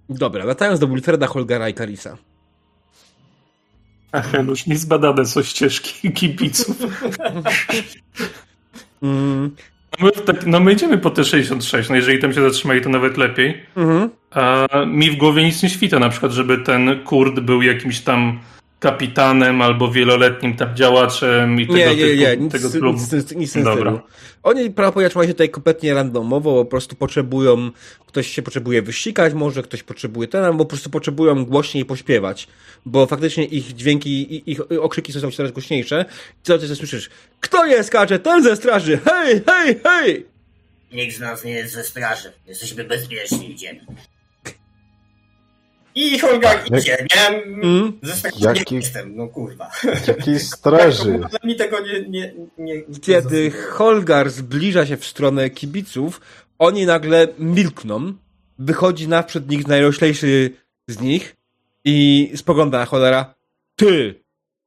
Dobra, 0.09 0.45
latając 0.45 0.79
do 0.79 0.87
Wilfreda, 0.87 1.27
Holgara 1.27 1.69
i 1.69 1.73
Karisa. 1.73 2.17
Ach, 4.11 4.33
już 4.47 4.65
niezbadane 4.65 5.25
są 5.25 5.43
ścieżki 5.43 6.11
kibiców. 6.13 6.77
Mm, 9.01 9.55
my, 9.99 10.11
tak, 10.11 10.45
no 10.45 10.59
my 10.59 10.73
idziemy 10.73 10.97
po 10.97 11.09
te 11.09 11.23
66, 11.23 11.89
no 11.89 11.95
jeżeli 11.95 12.19
tam 12.19 12.33
się 12.33 12.41
zatrzymali, 12.41 12.81
to 12.81 12.89
nawet 12.89 13.17
lepiej. 13.17 13.61
mhm. 13.75 14.09
A 14.31 14.67
mi 14.85 15.11
w 15.11 15.15
głowie 15.15 15.43
nic 15.43 15.63
nie 15.63 15.69
świta, 15.69 15.99
na 15.99 16.09
przykład, 16.09 16.31
żeby 16.31 16.57
ten 16.57 17.03
kurd 17.03 17.39
był 17.39 17.61
jakimś 17.61 17.99
tam 17.99 18.39
kapitanem 18.79 19.61
albo 19.61 19.91
wieloletnim 19.91 20.55
tam 20.55 20.75
działaczem 20.75 21.59
i 21.61 21.67
tego 21.67 21.77
Nie, 21.77 21.95
nie, 21.95 22.15
nie, 22.15 22.27
typu, 22.31 22.43
nic, 22.43 22.51
tego 22.51 22.67
nic, 22.67 22.77
klubu. 22.77 22.99
nic, 23.13 23.35
nic 23.35 23.53
tym 23.53 23.63
Dobra. 23.63 23.81
stylu. 23.91 23.99
Oni 24.43 24.71
prawdopodobnie 24.71 25.09
trzymają 25.09 25.27
się 25.27 25.33
tutaj 25.33 25.49
kompletnie 25.49 25.93
randomowo, 25.93 26.65
po 26.65 26.69
prostu 26.69 26.95
potrzebują, 26.95 27.71
ktoś 28.07 28.27
się 28.27 28.41
potrzebuje 28.41 28.81
wysikać, 28.81 29.33
może 29.33 29.63
ktoś 29.63 29.83
potrzebuje 29.83 30.27
ten, 30.27 30.43
albo 30.43 30.65
po 30.65 30.69
prostu 30.69 30.89
potrzebują 30.89 31.45
głośniej 31.45 31.85
pośpiewać, 31.85 32.47
bo 32.85 33.05
faktycznie 33.05 33.45
ich 33.45 33.73
dźwięki, 33.73 34.35
i- 34.35 34.51
ich 34.51 34.59
okrzyki 34.81 35.13
są 35.13 35.31
coraz 35.31 35.51
głośniejsze. 35.51 36.05
I 36.41 36.45
cały 36.45 36.59
czas 36.59 36.77
słyszysz, 36.77 37.09
kto 37.39 37.65
nie 37.65 37.83
skacze, 37.83 38.19
ten 38.19 38.43
ze 38.43 38.55
straży, 38.55 38.99
hej, 39.05 39.41
hej, 39.47 39.79
hej! 39.83 40.25
Nikt 40.93 41.15
z 41.15 41.19
nas 41.19 41.43
nie 41.43 41.51
jest 41.51 41.73
ze 41.73 41.83
straży. 41.83 42.31
Jesteśmy 42.47 42.83
bezpieczni, 42.83 43.51
idziemy. 43.51 43.79
I 45.97 46.19
Holgar 46.19 46.65
idzie, 46.77 47.05
nie? 47.15 47.43
Mm. 47.43 47.99
Straży 48.03 48.39
Jaki- 48.39 48.71
nie 48.71 48.77
jestem, 48.77 49.15
no 49.15 49.27
kurwa. 49.27 49.71
Jakiej 50.07 50.39
straży? 50.55 51.19
Ale 51.23 51.39
mi 51.43 51.55
tego 51.55 51.79
nie... 51.79 52.01
nie, 52.01 52.33
nie, 52.57 52.75
nie 52.75 52.99
Kiedy 53.01 53.51
Holgar 53.51 54.29
zbliża 54.29 54.85
się 54.85 54.97
w 54.97 55.05
stronę 55.05 55.49
kibiców, 55.49 56.21
oni 56.59 56.85
nagle 56.85 57.27
milkną, 57.39 58.13
wychodzi 58.59 59.07
naprzód 59.07 59.49
nich 59.49 59.67
najroślejszy 59.67 60.49
z 60.87 60.99
nich 61.01 61.35
i 61.85 62.31
spogląda 62.35 62.79
na 62.79 62.85
cholera. 62.85 63.35
Ty, 63.75 64.23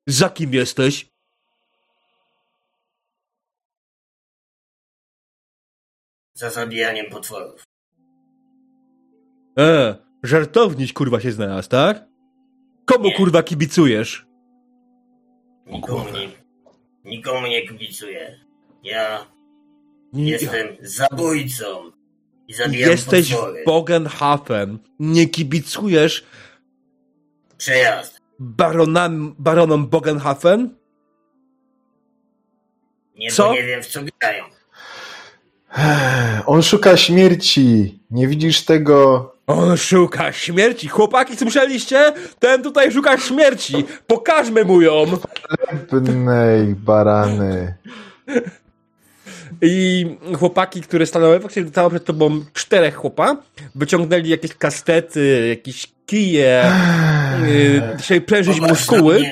za 0.06 0.28
kim 0.30 0.54
jesteś? 0.54 1.06
Za 6.34 6.50
zabijaniem 6.50 7.10
potworów. 7.10 7.62
E, 9.58 10.09
żartowniś 10.22 10.92
kurwa 10.92 11.20
się 11.20 11.32
znalazł, 11.32 11.68
tak? 11.68 12.04
Komu 12.84 13.04
Nie. 13.04 13.14
kurwa 13.16 13.42
kibicujesz? 13.42 14.26
Nikomu 15.66 16.04
nie, 16.10 16.28
nikomu 17.10 17.46
nie 17.46 17.68
kibicuję. 17.68 18.40
Ja 18.82 19.26
Nie, 20.12 20.30
jestem 20.30 20.66
zabójcą. 20.80 21.90
I 22.48 22.54
zabijam 22.54 22.90
jesteś 22.90 23.30
potwory. 23.32 23.62
w 23.62 23.66
Bogenhafen. 23.66 24.78
Nie 24.98 25.26
kibicujesz 25.28 26.24
Przejazd. 27.58 28.20
baronom, 28.38 29.34
baronom 29.38 29.88
Bogenhafen? 29.88 30.74
Nie, 33.16 33.30
Co? 33.30 33.52
nie 33.52 33.62
wiem 33.62 33.82
w 33.82 33.86
co 33.86 34.00
grają. 34.20 34.44
On 36.46 36.62
szuka 36.62 36.96
śmierci. 36.96 37.98
Nie 38.10 38.28
widzisz 38.28 38.64
tego? 38.64 39.32
On 39.50 39.76
szuka 39.76 40.32
śmierci. 40.32 40.88
Chłopaki, 40.88 41.36
słyszeliście? 41.36 42.12
Ten 42.38 42.62
tutaj 42.62 42.92
szuka 42.92 43.18
śmierci. 43.18 43.84
Pokażmy 44.06 44.64
mu 44.64 44.80
ją. 44.80 45.04
Bnej 45.92 46.74
barany. 46.74 47.74
I 49.62 50.06
chłopaki, 50.38 50.80
które 50.80 51.06
stanęły, 51.06 51.40
faktycznie 51.40 51.70
stało 51.70 51.90
przed 51.90 52.04
tobą 52.04 52.44
czterech 52.52 52.94
chłopa, 52.94 53.36
wyciągnęli 53.74 54.28
jakieś 54.28 54.54
kastety, 54.54 55.48
jakieś 55.48 55.86
kije, 56.06 56.72
yy, 58.10 58.20
prężyć 58.20 58.60
muskuły. 58.60 59.30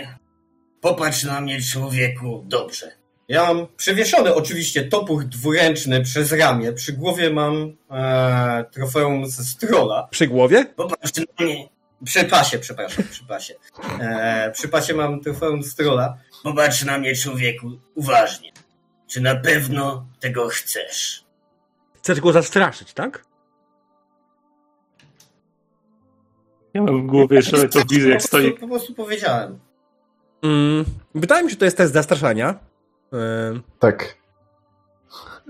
Popatrz 0.80 1.24
na 1.24 1.40
mnie, 1.40 1.62
człowieku, 1.62 2.44
dobrze. 2.46 2.97
Ja 3.28 3.42
mam 3.54 3.66
przewieszony 3.76 4.34
oczywiście 4.34 4.84
topór 4.84 5.24
dwuręczny 5.24 6.02
przez 6.02 6.32
ramię. 6.32 6.72
Przy 6.72 6.92
głowie 6.92 7.30
mam 7.30 7.76
e, 7.90 8.64
trofeum 8.72 9.26
ze 9.26 9.44
strola. 9.44 10.08
Przy 10.10 10.26
głowie? 10.26 10.64
Popatrz 10.64 11.12
na 11.16 11.44
mnie. 11.44 11.68
Przy 12.04 12.24
pasie, 12.24 12.58
przepraszam, 12.58 13.04
przy 13.10 13.24
pasie. 13.24 13.54
E, 14.00 14.50
przy 14.54 14.68
pasie 14.68 14.94
mam 14.94 15.20
trofeum 15.20 15.62
strola. 15.62 16.18
Popatrz 16.42 16.84
na 16.84 16.98
mnie, 16.98 17.14
człowieku, 17.16 17.70
uważnie. 17.94 18.52
Czy 19.06 19.20
na 19.20 19.34
pewno 19.34 20.06
tego 20.20 20.48
chcesz? 20.48 21.24
Chcesz 21.96 22.20
go 22.20 22.32
zastraszyć, 22.32 22.92
tak? 22.92 23.24
Ja 26.74 26.82
mam 26.82 27.02
w 27.02 27.06
głowie 27.06 27.36
jeszcze 27.36 27.68
to 27.68 27.84
wizję, 27.90 28.10
jak 28.10 28.22
stoi 28.22 28.52
po 28.52 28.68
prostu 28.68 28.94
powiedziałem. 28.94 29.58
Mm, 30.42 30.84
wydaje 31.14 31.44
mi 31.44 31.48
się, 31.48 31.52
że 31.52 31.58
to 31.58 31.64
jest 31.64 31.76
test 31.76 31.92
zastraszania. 31.92 32.67
Yy, 33.12 33.60
Tak. 33.78 34.18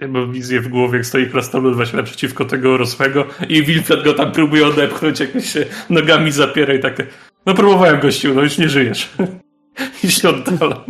Ja 0.00 0.08
mam 0.08 0.32
wizję 0.32 0.60
w 0.60 0.68
głowie, 0.68 0.96
jak 0.96 1.06
stoi 1.06 1.30
krasnolud 1.30 1.76
właśnie 1.76 1.96
naprzeciwko 1.96 2.44
tego 2.44 2.76
rosłego 2.76 3.24
i 3.48 3.62
Wilfred 3.62 4.04
go 4.04 4.14
tam 4.14 4.32
próbuje 4.32 4.66
odepchnąć, 4.66 5.20
jakoś 5.20 5.50
się 5.52 5.66
nogami 5.90 6.32
zapiera 6.32 6.74
i 6.74 6.80
tak. 6.80 6.96
No 7.46 7.54
próbowałem 7.54 8.00
gościu, 8.00 8.34
no 8.34 8.42
już 8.42 8.58
nie 8.58 8.68
żyjesz. 8.68 9.10
I 10.04 10.10
się 10.10 10.28
oddalam. 10.28 10.84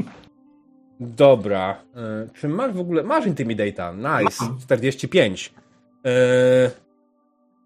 Dobra. 1.00 1.76
Yy, 1.96 2.28
czy 2.34 2.48
masz 2.48 2.72
w 2.72 2.78
ogóle... 2.80 3.02
Masz 3.02 3.26
Intimidate'a. 3.26 3.96
Nice. 4.22 4.44
45. 4.62 5.52
Yy, 6.04 6.10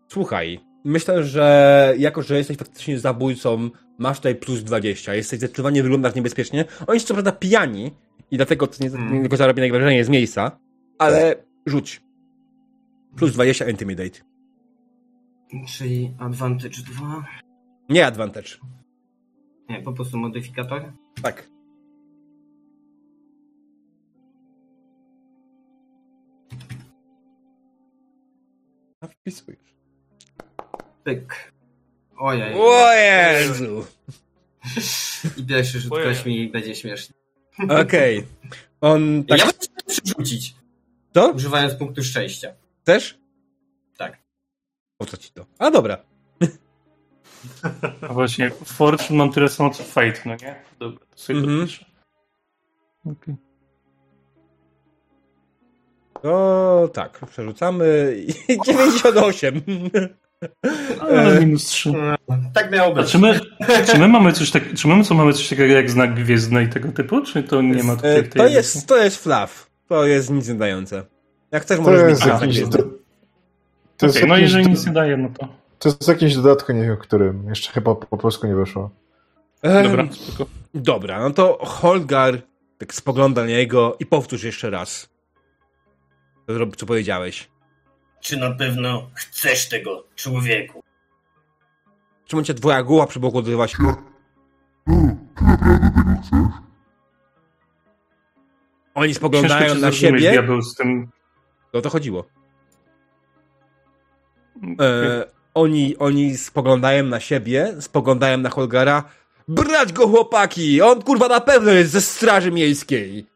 słuchaj. 0.08 0.60
myślę, 0.84 1.24
że 1.24 1.94
jako, 1.98 2.22
że 2.22 2.38
jesteś 2.38 2.56
faktycznie 2.56 2.98
zabójcą, 2.98 3.70
masz 3.98 4.16
tutaj 4.16 4.34
plus 4.34 4.62
20. 4.62 5.14
Jesteś 5.14 5.38
zdecydowanie 5.38 5.82
wyglądasz 5.82 6.14
niebezpiecznie. 6.14 6.64
Oni 6.86 7.00
są 7.00 7.06
co 7.06 7.14
prawda 7.14 7.32
pijani 7.32 7.90
i 8.32 8.36
dlatego 8.36 8.66
to 8.66 8.84
nie, 8.84 8.90
Hmm. 8.90 9.22
nie 9.22 9.28
go 9.28 9.36
zarobi 9.36 9.60
najwyraźniej 9.60 10.04
z 10.04 10.08
miejsca, 10.08 10.58
ale 10.98 11.36
rzuć. 11.66 12.02
Plus 13.16 13.32
20 13.32 13.70
intimidate. 13.70 14.20
Czyli 15.68 16.14
advantage 16.18 16.82
2. 16.82 17.24
Nie 17.88 18.06
advantage. 18.06 18.50
Nie, 19.68 19.82
po 19.82 19.92
prostu 19.92 20.18
modyfikator. 20.18 20.92
Tak. 21.22 21.48
A 29.00 29.06
wpisujesz. 29.06 29.74
Pyk. 31.04 31.52
Ojej. 32.16 32.54
O 32.54 32.92
Jezu! 32.94 33.84
I 35.36 35.46
pierwszy 35.46 35.80
rzut 35.80 35.92
kośmi 35.92 36.48
będzie 36.48 36.74
śmieszny. 36.74 37.14
Okej. 37.82 38.26
On 38.80 39.24
tak... 39.24 39.38
Ja 39.38 39.44
bym 39.46 39.54
chciał 39.54 39.74
przerzucić, 39.86 40.54
Co? 41.14 41.30
używając 41.30 41.74
punktu 41.74 42.02
szczęścia. 42.02 42.52
Chcesz? 42.82 43.18
Tak. 43.98 44.18
Po 44.98 45.06
co 45.06 45.16
ci 45.16 45.32
to? 45.32 45.46
A 45.58 45.70
dobra. 45.70 45.98
A 48.08 48.12
właśnie, 48.12 48.50
Fortune 48.50 49.18
mam 49.18 49.32
tyle 49.32 49.48
samo 49.48 49.70
co 49.70 49.82
Fate, 49.82 50.20
no 50.26 50.32
nie? 50.42 50.62
Dobra, 50.78 51.06
to 51.10 51.18
sobie 51.18 51.38
Mhm. 51.38 51.58
dopiszę. 51.60 51.84
Okej. 53.06 53.34
To 56.22 56.88
tak, 56.94 57.20
przerzucamy 57.30 58.16
i 58.48 58.58
98. 58.66 59.62
Ale 61.00 61.40
minus 61.40 61.64
3. 61.64 61.92
Tak 62.54 62.72
miało 62.72 62.92
A 62.92 62.94
być. 62.94 63.10
czy 63.10 63.18
my, 63.18 63.40
czy 63.92 63.98
my 63.98 64.08
mamy 64.08 64.32
coś 64.32 64.50
tak, 64.50 64.74
czy 64.74 64.88
my 64.88 65.04
co 65.04 65.14
mamy 65.14 65.32
coś 65.32 65.48
takiego 65.48 65.74
jak 65.74 65.90
znak 65.90 66.14
gwiezdny 66.14 66.64
i 66.64 66.68
tego 66.68 66.92
typu, 66.92 67.20
czy 67.20 67.42
to 67.42 67.62
nie 67.62 67.82
ma 67.82 67.96
tutaj 67.96 68.18
E, 68.18 68.22
To 68.22 68.46
jest, 68.46 68.86
to 68.86 68.96
jest 68.96 69.22
fluff. 69.22 69.70
To 69.88 70.06
jest 70.06 70.30
nic 70.30 70.48
nie 70.48 70.54
dające. 70.54 71.04
Jak 71.52 71.62
chcesz, 71.62 71.78
możesz 71.78 72.10
mieć 72.10 72.20
tak 72.20 72.40
jakiś, 72.40 72.56
gwiezdny. 72.56 72.82
to, 72.82 72.88
to 73.96 74.06
jest 74.06 74.16
Okej, 74.18 74.28
no 74.28 74.36
jeżeli 74.36 74.66
nic 74.66 74.86
nie 74.86 74.92
daje, 74.92 75.16
no 75.16 75.28
to 75.38 75.62
to 75.82 75.88
jest 75.88 76.08
jakiś 76.08 76.36
dodatku, 76.36 76.72
nie 76.72 76.82
wiem 76.82 76.96
którym. 76.96 77.48
Jeszcze 77.48 77.72
chyba 77.72 77.94
po 77.94 78.16
polsku 78.16 78.46
nie 78.46 78.54
wyszło. 78.54 78.90
Dobra, 79.62 80.08
spoko. 80.12 80.50
Dobra, 80.74 81.20
no 81.20 81.30
to 81.30 81.58
Holgar 81.62 82.42
tak 82.78 82.94
spogląda 82.94 83.42
na 83.42 83.48
niego 83.48 83.96
i 84.00 84.06
powtórz 84.06 84.42
jeszcze 84.42 84.70
raz. 84.70 85.08
Co 86.76 86.86
powiedziałeś. 86.86 87.51
Czy 88.22 88.36
na 88.36 88.50
pewno 88.50 89.10
chcesz 89.14 89.68
tego, 89.68 90.04
człowieku? 90.16 90.82
Czy 92.26 92.36
macie 92.36 92.54
twoja 92.54 92.82
głowa 92.82 93.06
przy 93.06 93.20
boku 93.20 93.38
odzywa 93.38 93.68
się? 93.68 93.76
Oni 98.94 99.14
spoglądają 99.14 99.60
Ciężko 99.60 99.74
cię 99.74 99.80
na 99.80 99.92
siebie. 99.92 100.18
diabeł 100.18 100.62
z 100.62 100.74
tym... 100.74 101.08
O 101.72 101.80
to 101.80 101.90
chodziło. 101.90 102.24
E, 104.80 105.26
oni, 105.54 105.96
oni 105.98 106.36
spoglądają 106.36 107.04
na 107.04 107.20
siebie, 107.20 107.74
spoglądają 107.80 108.38
na 108.38 108.50
Holgara. 108.50 109.04
Brać 109.48 109.92
go 109.92 110.08
chłopaki! 110.08 110.82
On 110.82 111.02
kurwa 111.02 111.28
na 111.28 111.40
pewno 111.40 111.70
jest 111.70 111.92
ze 111.92 112.00
straży 112.00 112.52
miejskiej. 112.52 113.26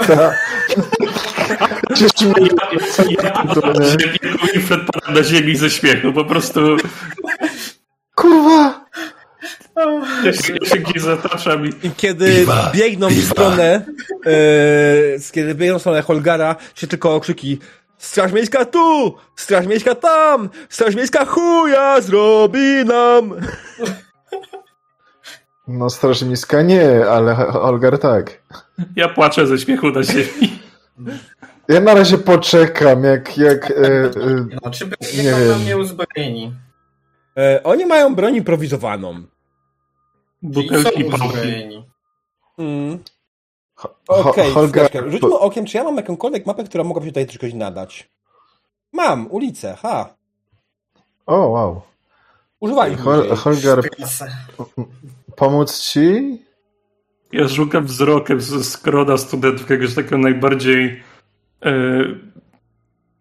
Cieszy 1.94 2.26
mnie, 2.26 2.48
Ja, 3.22 5.12
na 5.14 5.22
ziemi 5.22 5.56
ze 5.56 5.70
śmiechu, 5.70 6.12
po 6.12 6.24
prostu 6.24 6.60
kurwa! 8.14 8.84
ja 10.24 10.32
się, 10.32 10.54
ja 10.62 10.68
się 10.68 10.78
gdzieś 10.78 11.02
zataczam 11.02 11.66
i 11.66 11.68
I 11.82 11.90
kiedy 11.96 12.46
biegną 12.74 13.08
w 13.08 13.24
stronę, 13.24 13.86
e, 14.26 15.32
kiedy 15.32 15.54
biegną 15.54 15.78
w 15.78 15.80
stronę 15.80 16.02
Holgara, 16.02 16.56
się 16.74 16.86
tylko 16.86 17.14
okrzyki 17.14 17.58
Straż 18.00 18.32
miejska 18.32 18.64
tu! 18.64 19.14
Straż 19.36 19.66
miejska 19.66 19.94
tam! 19.94 20.48
Straż 20.68 20.94
miejska 20.94 21.24
chuja 21.24 22.00
zrobi 22.00 22.84
nam! 22.84 23.34
No 25.68 25.90
straż 25.90 26.22
miejska 26.22 26.62
nie, 26.62 27.06
ale 27.06 27.36
Olgar 27.48 27.98
tak. 27.98 28.42
ja 28.96 29.08
płaczę 29.08 29.46
ze 29.46 29.58
śmiechu 29.58 29.90
na 29.90 30.02
ziemi. 30.02 30.58
Ja 31.70 31.80
na 31.80 31.94
razie 31.94 32.18
poczekam, 32.18 33.04
jak, 33.04 33.38
jak 33.38 33.70
e, 33.70 33.74
e, 33.76 34.10
No, 34.64 34.70
czy 34.70 34.84
Nie 35.16 35.22
wiem. 35.22 35.48
na 35.48 35.58
mnie 35.58 35.76
uzbrojeni? 35.78 36.54
E, 37.36 37.60
oni 37.64 37.86
mają 37.86 38.14
broń 38.14 38.36
improwizowaną. 38.36 39.22
Butelki 40.42 41.04
pałki. 41.04 41.26
uzbrojeni. 41.26 41.84
Mm. 42.58 42.98
Okej, 44.08 44.50
chwileczkę. 44.50 45.10
rzućmy 45.10 45.38
okiem, 45.38 45.66
czy 45.66 45.76
ja 45.76 45.84
mam 45.84 45.96
jakąkolwiek 45.96 46.46
mapę, 46.46 46.64
która 46.64 46.84
mogłaby 46.84 47.06
się 47.06 47.12
tutaj 47.12 47.26
czegoś 47.26 47.54
nadać. 47.54 48.10
Mam, 48.92 49.26
ulicę, 49.30 49.76
ha. 49.82 50.14
O, 51.26 51.36
wow. 51.48 51.80
Używaj 52.60 52.96
Hol, 52.96 53.28
Trasę. 53.98 54.26
pomóc 55.36 55.78
ci? 55.80 56.38
Ja 57.32 57.48
szukam 57.48 57.84
wzrokiem 57.84 58.40
ze 58.40 58.64
skrona 58.64 59.16
studentów 59.16 59.70
jakiegoś 59.70 59.94
takiego 59.94 60.18
najbardziej. 60.18 61.02
E, 61.64 62.04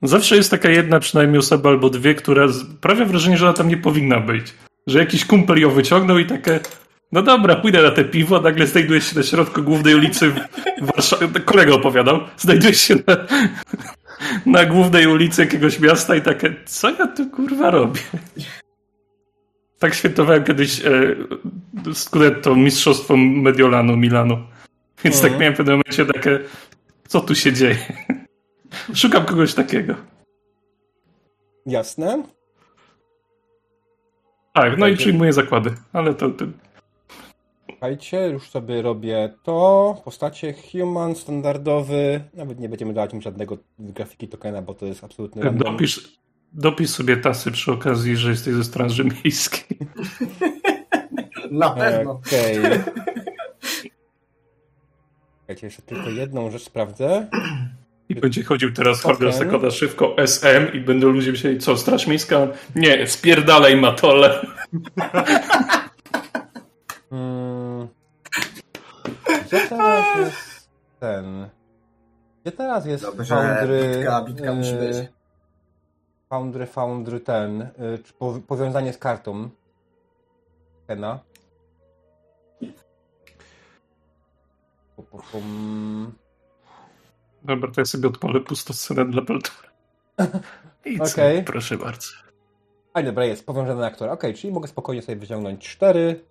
zawsze 0.01 0.35
jest 0.35 0.51
taka 0.51 0.69
jedna 0.69 0.99
przynajmniej 0.99 1.39
osoba 1.39 1.69
albo 1.69 1.89
dwie, 1.89 2.15
która 2.15 2.47
z, 2.47 2.63
prawie 2.81 3.05
wrażenie, 3.05 3.37
że 3.37 3.45
ona 3.45 3.53
tam 3.53 3.67
nie 3.67 3.77
powinna 3.77 4.19
być. 4.19 4.53
Że 4.87 4.99
jakiś 4.99 5.25
kumpel 5.25 5.59
ją 5.59 5.69
wyciągnął 5.69 6.19
i 6.19 6.25
takie. 6.25 6.59
No 7.11 7.21
dobra, 7.21 7.55
pójdę 7.55 7.83
na 7.83 7.91
te 7.91 8.03
piwo, 8.05 8.37
a 8.37 8.41
nagle 8.41 8.67
znajdujesz 8.67 9.09
się 9.09 9.17
na 9.17 9.23
środku 9.23 9.63
głównej 9.63 9.95
ulicy 9.95 10.29
w 10.81 10.85
Warszawie. 10.85 11.27
Kolega 11.45 11.73
opowiadał, 11.73 12.19
znajdujesz 12.37 12.81
się 12.81 12.95
na, 12.95 13.17
na 14.45 14.65
głównej 14.65 15.07
ulicy 15.07 15.41
jakiegoś 15.41 15.79
miasta 15.79 16.15
i 16.15 16.21
takie, 16.21 16.55
co 16.65 16.89
ja 16.89 17.07
tu 17.07 17.29
kurwa 17.29 17.71
robię? 17.71 17.99
Tak 19.79 19.93
świętowałem 19.93 20.43
kiedyś 20.43 20.85
e, 20.85 21.15
Scudetto, 21.93 22.55
mistrzostwo 22.55 23.17
Mediolanu, 23.17 23.97
Milanu. 23.97 24.37
Więc 25.03 25.15
Mhm. 25.15 25.31
tak 25.33 25.39
miałem 25.41 25.53
w 25.53 25.57
pewnym 25.57 25.75
momencie 25.77 26.05
takie, 26.13 26.39
co 27.07 27.21
tu 27.21 27.35
się 27.35 27.53
dzieje? 27.53 27.77
Szukam 28.93 29.25
kogoś 29.25 29.53
takiego. 29.53 29.95
Jasne. 31.65 32.23
Tak, 34.53 34.77
no 34.77 34.87
i 34.87 34.97
przyjmuję 34.97 35.33
zakłady, 35.33 35.75
ale 35.93 36.13
to, 36.13 36.29
to 36.29 36.45
Słuchajcie, 37.69 38.27
już 38.27 38.49
sobie 38.49 38.81
robię 38.81 39.33
to. 39.43 40.01
Postacie 40.05 40.53
human, 40.53 41.15
standardowy. 41.15 42.23
Nawet 42.33 42.59
nie 42.59 42.69
będziemy 42.69 42.93
dawać 42.93 43.13
mu 43.13 43.21
żadnego 43.21 43.57
grafiki 43.79 44.27
tokena, 44.27 44.61
bo 44.61 44.73
to 44.73 44.85
jest 44.85 45.03
absolutny 45.03 45.41
random. 45.41 45.71
dopisz, 45.71 46.19
dopisz 46.53 46.89
sobie 46.89 47.17
tasy 47.17 47.51
przy 47.51 47.71
okazji, 47.71 48.17
że 48.17 48.29
jesteś 48.29 48.53
ze 48.53 48.63
Straży 48.63 49.03
Miejskiej. 49.03 49.77
Na 51.51 51.69
pewno. 51.69 52.11
Okej. 52.11 52.61
Czekajcie, 55.41 55.67
jeszcze 55.67 55.81
tylko 55.81 56.09
jedną 56.09 56.51
rzecz 56.51 56.63
sprawdzę. 56.63 57.27
I 58.09 58.15
będzie 58.15 58.43
chodził 58.43 58.73
teraz 58.73 59.05
Okej. 59.05 59.11
Holger 59.15 59.33
zakłada 59.33 59.71
szybko 59.71 60.15
SM 60.17 60.73
i 60.73 60.79
będą 60.79 61.09
ludzie 61.09 61.31
myśleli, 61.31 61.59
co, 61.59 61.77
Straż 61.77 62.07
Miejska? 62.07 62.47
Nie, 62.75 63.07
spierdalaj 63.07 63.75
matole. 63.77 64.45
Hmm. 67.09 67.87
Gdzie 69.47 69.67
teraz 69.69 70.05
jest 70.17 70.69
ten? 70.99 71.49
Gdzie 72.41 72.51
teraz 72.51 72.85
jest 72.85 73.03
Dobrze, 73.03 73.35
Foundry? 73.35 73.95
bitka, 73.97 74.21
bitka 74.21 74.53
musi 74.53 74.73
być. 74.73 74.95
y, 74.97 75.07
Foundry, 76.29 76.65
Foundry 76.67 77.19
ten. 77.19 77.61
y, 77.61 77.67
Czy 78.05 78.13
po, 78.13 78.39
powiązanie 78.47 78.93
z 78.93 78.97
kartą? 78.97 79.49
Tena. 80.87 81.19
Pum, 85.31 86.13
to 87.57 87.81
ja 87.81 87.85
sobie 87.85 88.07
odpalę 88.07 88.39
pustą 88.39 88.73
scenę 88.73 89.05
dla 89.05 89.21
Peltora. 89.21 89.69
I 90.85 90.97
co? 90.97 91.03
Okej. 91.03 91.43
Proszę 91.43 91.77
bardzo. 91.77 92.07
A 92.93 93.03
dobra, 93.03 93.25
jest 93.25 93.45
powiązany 93.45 93.85
aktor. 93.85 94.09
Okej, 94.09 94.33
czyli 94.33 94.53
mogę 94.53 94.67
spokojnie 94.67 95.01
sobie 95.01 95.15
wyciągnąć 95.15 95.69
cztery. 95.69 96.25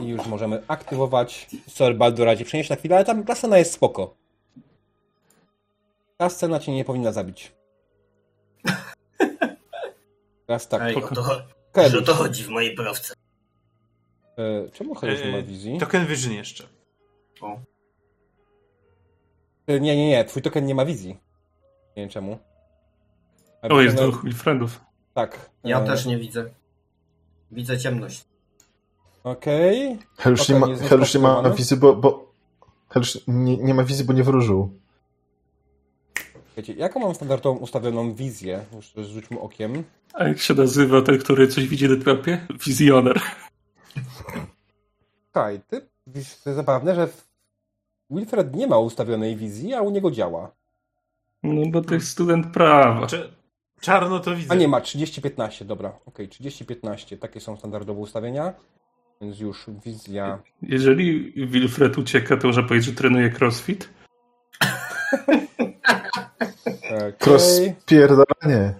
I 0.00 0.06
już 0.06 0.26
możemy 0.26 0.62
aktywować. 0.68 1.46
Sorry, 1.68 1.94
Baldur 1.94 2.26
radzi 2.26 2.44
przenieść 2.44 2.70
na 2.70 2.76
chwilę, 2.76 2.96
ale 2.96 3.04
tam 3.04 3.24
ta 3.24 3.34
scena 3.34 3.58
jest 3.58 3.72
spoko. 3.72 4.14
Ta 6.16 6.30
scena 6.30 6.58
cię 6.60 6.72
nie 6.72 6.84
powinna 6.84 7.12
zabić. 7.12 7.52
Teraz 10.46 10.68
tak. 10.68 10.82
Ej, 10.82 10.96
O 10.96 11.00
to, 11.14 11.42
Keduś, 11.72 12.02
o 12.02 12.04
to 12.04 12.14
chodzi 12.14 12.44
w 12.44 12.48
mojej 12.48 12.74
prawce. 12.74 13.13
E, 14.38 14.70
czemu 14.72 14.94
Keduś 14.94 15.24
nie 15.24 15.32
ma 15.32 15.42
wizji? 15.42 15.78
Token 15.78 16.06
Vision 16.06 16.32
jeszcze. 16.32 16.64
O. 17.40 17.58
E, 19.66 19.80
Nie, 19.80 19.96
nie, 19.96 20.08
nie, 20.08 20.24
twój 20.24 20.42
token 20.42 20.66
nie 20.66 20.74
ma 20.74 20.84
wizji. 20.84 21.08
Nie 21.96 22.02
wiem 22.02 22.08
czemu. 22.08 22.38
A 23.62 23.68
O, 23.68 23.80
jest 23.80 23.96
widzę- 23.96 24.08
dwóch 24.08 24.24
Wilfredów. 24.24 24.80
Tak. 25.14 25.50
Ja 25.64 25.80
e, 25.80 25.86
też 25.86 26.06
nie 26.06 26.18
widzę. 26.18 26.50
Widzę 27.50 27.78
ciemność. 27.78 28.24
Okej. 29.24 29.98
Helusz 30.18 30.48
nie 30.48 30.56
Okej, 30.56 30.76
ma, 30.76 30.96
nie 31.14 31.42
ma 31.42 31.50
wizy, 31.50 31.76
bo... 31.76 31.96
bo... 31.96 32.32
Helusz 32.88 33.18
nie, 33.26 33.56
nie 33.56 33.74
ma 33.74 33.84
wizy, 33.84 34.04
bo 34.04 34.12
nie 34.12 34.22
wróżył. 34.24 34.70
Wiecie, 36.56 36.72
jaką 36.72 37.00
mam 37.00 37.14
standardową 37.14 37.56
ustawioną 37.58 38.14
wizję? 38.14 38.64
Już 38.76 38.92
rzućmy 39.06 39.40
okiem. 39.40 39.84
A 40.14 40.28
jak 40.28 40.38
się 40.38 40.54
nazywa 40.54 41.02
ten, 41.02 41.18
który 41.18 41.48
coś 41.48 41.68
widzi 41.68 41.88
na 41.88 42.04
trapie? 42.04 42.46
Wizjoner. 42.66 43.20
Kaj, 45.34 45.60
ty 45.60 45.80
to 45.80 46.18
jest 46.18 46.42
zabawne, 46.44 46.94
że 46.94 47.08
Wilfred 48.10 48.54
nie 48.56 48.66
ma 48.66 48.78
ustawionej 48.78 49.36
wizji, 49.36 49.74
a 49.74 49.80
u 49.80 49.90
niego 49.90 50.10
działa. 50.10 50.50
No 51.42 51.70
bo 51.70 51.80
to 51.82 51.94
jest 51.94 52.08
student 52.08 52.46
prawa. 52.46 53.06
Cze- 53.06 53.28
czarno 53.80 54.20
to 54.20 54.36
widzę. 54.36 54.52
A 54.52 54.54
nie 54.54 54.68
ma, 54.68 54.80
30-15, 54.80 55.64
dobra. 55.64 55.92
Okej, 56.06 56.28
30-15, 56.28 57.18
takie 57.18 57.40
są 57.40 57.56
standardowe 57.56 58.00
ustawienia. 58.00 58.52
Więc 59.20 59.40
już 59.40 59.66
wizja. 59.84 60.42
Jeżeli 60.62 61.32
Wilfred 61.46 61.98
ucieka, 61.98 62.36
to 62.36 62.46
można 62.46 62.62
powiedzieć, 62.62 62.86
że 62.90 62.92
trenuje 62.96 63.30
crossfit. 63.40 63.88
Okej. 66.96 67.12
Cross 67.20 67.60
pierdolenie. 67.86 68.74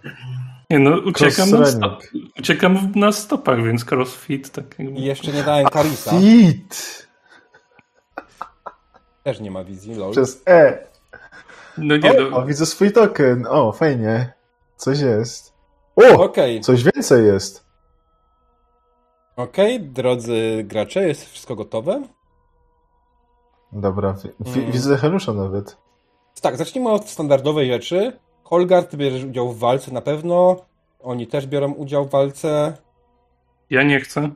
Nie 0.74 0.80
no, 0.80 0.96
uciekam 1.06 1.50
na, 1.50 1.66
stop, 1.66 2.02
uciekam 2.38 2.92
na 2.94 3.12
stopach, 3.12 3.62
więc 3.64 3.84
crossfit 3.92 4.50
tak 4.50 4.78
jakby... 4.78 5.00
I 5.00 5.04
jeszcze 5.04 5.32
nie 5.32 5.42
dałem 5.42 5.66
Karisa. 5.66 6.10
Fit! 6.20 7.06
Też 9.22 9.40
nie 9.40 9.50
ma 9.50 9.64
wizji, 9.64 9.94
lol. 9.94 10.12
Przez 10.12 10.42
E. 10.48 10.86
No 11.78 11.96
nie 11.96 12.26
O, 12.26 12.30
no, 12.30 12.46
widzę 12.46 12.66
swój 12.66 12.92
token. 12.92 13.46
O, 13.50 13.72
fajnie. 13.72 14.32
Coś 14.76 15.00
jest. 15.00 15.52
O! 15.96 16.22
Okej, 16.24 16.60
Coś 16.60 16.82
więcej 16.84 17.26
jest. 17.26 17.64
okej, 19.36 19.80
drodzy 19.80 20.64
gracze, 20.64 21.08
jest 21.08 21.30
wszystko 21.30 21.56
gotowe? 21.56 22.02
Dobra, 23.72 24.12
wi- 24.12 24.30
wi- 24.52 24.60
Mm. 24.60 24.72
widzę 24.72 24.96
Helusza 24.96 25.32
nawet. 25.32 25.76
Tak, 26.42 26.56
zacznijmy 26.56 26.90
od 26.90 27.08
standardowej 27.10 27.68
rzeczy. 27.68 28.18
Holgar, 28.45 28.84
ty 28.86 28.97
bierzesz 28.97 29.24
udział 29.24 29.53
w 29.53 29.59
walce 29.59 29.92
na 29.92 30.01
pewno. 30.01 30.57
Oni 31.03 31.26
też 31.26 31.47
biorą 31.47 31.72
udział 31.72 32.05
w 32.05 32.11
walce. 32.11 32.76
ja 33.70 33.82
nie 33.82 34.01
chcę. 34.01 34.30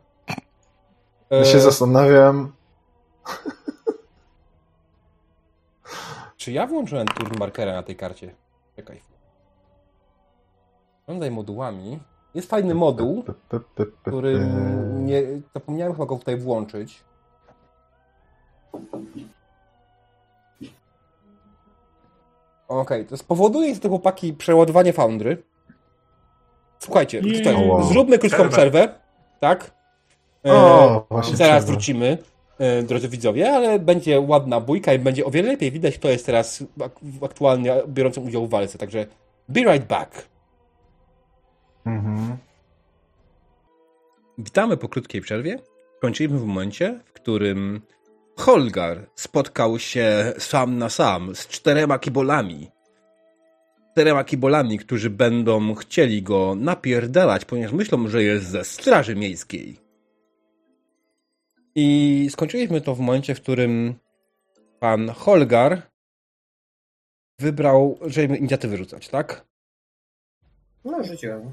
Ja 1.31 1.39
E, 1.39 1.45
się 1.45 1.61
zastanawiam. 1.61 2.53
Czy 6.37 6.53
ja 6.53 6.67
włączyłem 6.67 7.07
turn 7.09 7.39
markera 7.39 7.73
na 7.75 7.83
tej 7.83 7.97
karcie? 7.97 8.35
Czekaj. 8.77 9.01
Oglądaj 11.07 11.31
modułami. 11.31 11.99
Jest 12.35 12.51
fajny 12.51 12.75
moduł, 12.75 13.25
który 14.03 14.47
nie... 14.99 15.23
Zapomniałem 15.55 15.93
chyba 15.93 16.07
go 16.07 16.17
tutaj 16.17 16.37
włączyć. 16.37 17.05
Okej, 22.69 23.07
to 23.07 23.17
spowoduje 23.17 23.77
te 23.77 23.89
chłopaki 23.89 24.33
przeładowanie 24.33 24.93
foundry. 24.93 25.43
Słuchajcie, 26.79 27.23
tak, 27.45 27.57
Wow. 27.59 27.83
zróbmy 27.83 28.19
krótką 28.19 28.37
Przerwę. 28.37 28.53
przerwę. 28.57 28.89
Tak? 29.41 29.71
E, 30.47 30.53
O, 30.53 31.07
właśnie 31.11 31.37
Zaraz 31.37 31.57
przerwa. 31.57 31.73
wrócimy, 31.73 32.19
e, 32.59 32.83
drodzy 32.83 33.09
widzowie, 33.09 33.53
ale 33.53 33.79
będzie 33.79 34.21
ładna 34.21 34.61
bójka 34.61 34.93
i 34.95 34.99
będzie 34.99 35.25
o 35.25 35.31
wiele 35.31 35.49
lepiej 35.53 35.73
widać, 35.73 35.99
kto 35.99 36.09
jest 36.09 36.27
teraz 36.27 36.65
ak- 36.85 37.01
aktualnie 37.25 37.75
biorącym 37.89 38.25
udział 38.27 38.47
w 38.47 38.51
walce. 38.51 38.79
Także 38.79 39.07
be 39.49 39.61
right 39.61 39.87
back. 39.87 40.29
Mhm. 41.87 42.37
Witamy 44.39 44.77
po 44.77 44.89
krótkiej 44.89 45.21
przerwie. 45.21 45.59
Kończymy 46.01 46.39
w 46.39 46.45
momencie, 46.45 47.01
w 47.05 47.13
którym 47.13 47.81
Holgar 48.39 49.07
spotkał 49.15 49.79
się 49.79 50.33
sam 50.39 50.79
na 50.79 50.89
sam 50.89 51.35
z 51.35 51.47
czterema 51.47 51.99
kibolami. 51.99 52.71
Czterema 53.93 54.25
kibolami, 54.25 54.79
którzy 54.79 55.11
będą 55.11 55.75
chcieli 55.75 56.23
go 56.23 56.55
napierdalać, 56.55 57.45
ponieważ 57.45 57.73
myślą, 57.73 58.09
że 58.09 58.23
jest 58.23 58.47
ze 58.47 58.65
Straży 58.65 59.17
Miejskiej. 59.17 59.81
I 61.75 62.29
skończyliśmy 62.31 62.81
to 62.81 62.95
w 62.95 63.01
momencie, 63.01 63.35
w 63.35 63.41
którym 63.41 63.95
pan 64.81 65.09
Holgar 65.09 65.83
wybrał, 67.39 67.99
żeby 68.03 68.37
inicjatywę 68.37 68.77
rzucać, 68.77 69.09
tak? 69.09 69.45
No, 70.85 71.05
rzuciłem. 71.05 71.53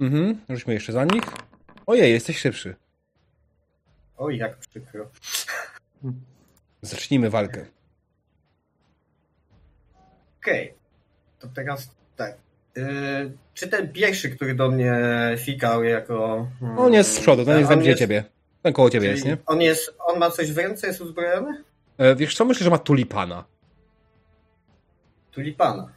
Mhm, 0.00 0.40
rzućmy 0.48 0.74
jeszcze 0.74 0.92
za 0.92 1.04
nich. 1.04 1.24
Ojej, 1.86 2.12
jesteś 2.12 2.38
szybszy. 2.38 2.74
Oj, 4.16 4.36
jak 4.36 4.56
przykro. 4.56 5.10
Zacznijmy 6.82 7.30
walkę. 7.30 7.66
Okej. 10.42 10.74
To 11.38 11.48
teraz 11.48 11.90
tak. 12.16 12.36
Yy, 12.76 12.84
czy 13.54 13.68
ten 13.68 13.92
pierwszy, 13.92 14.30
który 14.30 14.54
do 14.54 14.70
mnie 14.70 14.94
fikał 15.38 15.84
jako... 15.84 16.46
mm, 16.62 16.78
On 16.78 16.92
jest 16.92 17.14
z 17.14 17.20
przodu, 17.20 17.44
ten 17.44 17.58
jest 17.58 17.70
on 17.70 17.76
najbliżej 17.76 17.98
ciebie. 17.98 18.24
Ten 18.62 18.72
koło 18.72 18.90
ciebie 18.90 19.08
jest, 19.08 19.24
nie? 19.24 19.36
On 19.46 19.60
jest, 19.60 19.96
on 20.06 20.18
ma 20.18 20.30
coś 20.30 20.52
w 20.52 20.58
ręce, 20.58 20.86
jest 20.86 21.00
uzbrojony? 21.00 21.64
E, 21.98 22.16
wiesz 22.16 22.34
co, 22.34 22.44
myślę, 22.44 22.64
że 22.64 22.70
ma 22.70 22.78
tulipana. 22.78 23.44
Tulipana. 25.30 25.92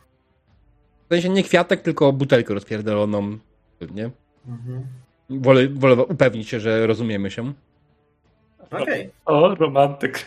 W 1.09 1.13
sensie 1.13 1.29
nie 1.29 1.43
kwiatek, 1.43 1.81
tylko 1.81 2.13
butelkę 2.13 2.53
rozpierdoloną. 2.53 3.37
Nie? 3.91 4.09
Mhm. 4.47 4.85
Wolę, 5.29 5.67
wolę 5.67 5.95
upewnić 5.95 6.49
się, 6.49 6.59
że 6.59 6.87
rozumiemy 6.87 7.31
się. 7.31 7.53
Okej. 8.71 9.11
O, 9.25 9.55
romantyk. 9.55 10.19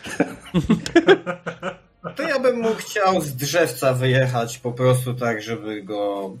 To 2.15 2.23
ja 2.23 2.39
bym 2.39 2.59
mu 2.61 2.75
chciał 2.75 3.21
z 3.21 3.35
drzewca 3.35 3.93
wyjechać 3.93 4.57
po 4.57 4.71
prostu 4.71 5.13
tak, 5.13 5.41
żeby 5.41 5.83
go 5.83 6.31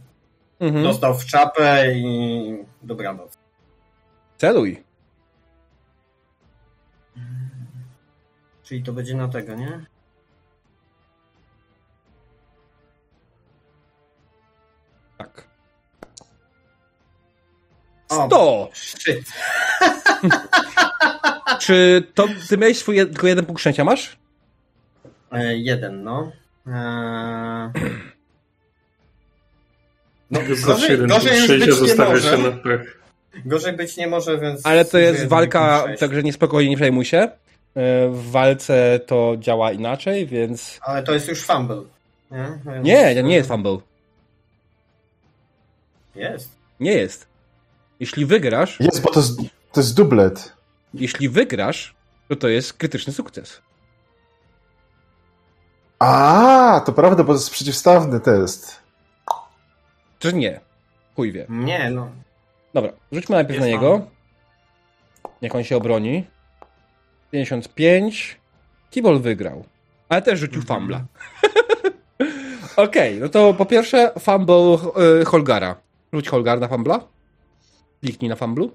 Mhm. 0.59 0.83
dostał 0.83 1.17
w 1.17 1.25
czapę 1.25 1.93
i 1.95 2.57
dobranoc. 2.81 3.37
Celuj. 4.37 4.83
Czyli 8.63 8.83
to 8.83 8.93
będzie 8.93 9.15
na 9.15 9.27
tego, 9.27 9.55
nie? 9.55 9.85
Tak. 15.17 15.47
O, 18.09 18.25
100! 18.25 18.69
Shit. 18.73 19.25
Czy 21.59 22.03
to 22.13 22.25
ty 22.49 22.57
miałeś 22.57 22.77
swój 22.77 22.95
jed- 22.95 23.05
tylko 23.11 23.27
jeden 23.27 23.45
punkt 23.45 23.59
szczęścia, 23.61 23.83
masz? 23.83 24.17
E, 25.31 25.57
jeden, 25.57 26.03
no. 26.03 26.31
E... 26.67 27.71
No, 30.31 30.39
gorzej, 30.65 30.91
jeden 30.91 31.07
gorzej 31.07 31.37
już 31.37 31.47
być 31.47 31.65
nie 31.65 31.71
zostawia 31.73 32.21
się 32.21 32.37
może. 32.37 32.37
na 32.37 32.51
pech. 32.57 32.99
Gorzej 33.45 33.73
być 33.73 33.97
nie 33.97 34.07
może, 34.07 34.37
więc... 34.39 34.65
Ale 34.65 34.85
to 34.85 34.97
jest 34.97 35.25
walka, 35.27 35.85
także 35.99 36.23
niespokojnie, 36.23 36.69
nie 36.69 36.75
przejmuj 36.75 37.05
się. 37.05 37.17
E, 37.17 37.29
W 38.09 38.31
walce 38.31 38.99
to 39.05 39.35
działa 39.39 39.71
inaczej, 39.71 40.27
więc... 40.27 40.79
Ale 40.81 41.03
to 41.03 41.13
jest 41.13 41.27
już 41.27 41.41
fumble. 41.41 41.81
Nie, 42.31 42.59
Więc- 42.65 42.85
Nie, 42.85 43.23
nie 43.23 43.35
jest 43.35 43.49
fumble. 43.49 43.77
Jest. 46.15 46.49
Nie 46.79 46.91
jest. 46.93 47.27
Jeśli 47.99 48.25
wygrasz, 48.25 48.79
Jest, 48.79 49.01
bo 49.01 49.11
to 49.11 49.19
jest, 49.19 49.37
to 49.71 49.79
jest 49.81 49.95
dublet. 49.95 50.53
Jeśli 50.93 51.29
wygrasz, 51.29 51.95
to 52.29 52.35
to 52.35 52.47
jest 52.47 52.73
krytyczny 52.73 53.13
sukces. 53.13 53.61
A, 55.99 56.81
to 56.85 56.93
prawda, 56.93 57.23
bo 57.23 57.27
to 57.33 57.39
jest 57.39 57.49
przeciwstawny 57.49 58.19
test. 58.19 58.79
Czy 60.19 60.33
nie? 60.33 60.59
Chuj 61.15 61.31
wie. 61.31 61.45
Nie, 61.49 61.89
no. 61.89 62.09
Dobra, 62.73 62.91
rzućmy 63.11 63.35
najpierw 63.35 63.55
Jest 63.59 63.61
na 63.61 63.67
niego. 63.67 64.01
Jak 65.41 65.55
on 65.55 65.63
się 65.63 65.77
obroni. 65.77 66.27
55. 67.31 68.39
Kibol 68.91 69.19
wygrał. 69.19 69.65
Ale 70.09 70.21
też 70.21 70.39
rzucił 70.39 70.61
Mhm. 70.61 70.79
fumbla. 70.79 71.01
Okej, 72.85 73.19
no 73.19 73.29
to 73.29 73.53
po 73.53 73.65
pierwsze 73.65 74.11
fumble 74.19 74.77
y, 75.21 75.25
Holgara. 75.25 75.75
Rzuć 76.13 76.29
Holgar 76.29 76.59
na 76.59 76.67
fumbla. 76.67 76.99
Kliknij 78.01 78.29
na 78.29 78.35
fumblu. 78.35 78.71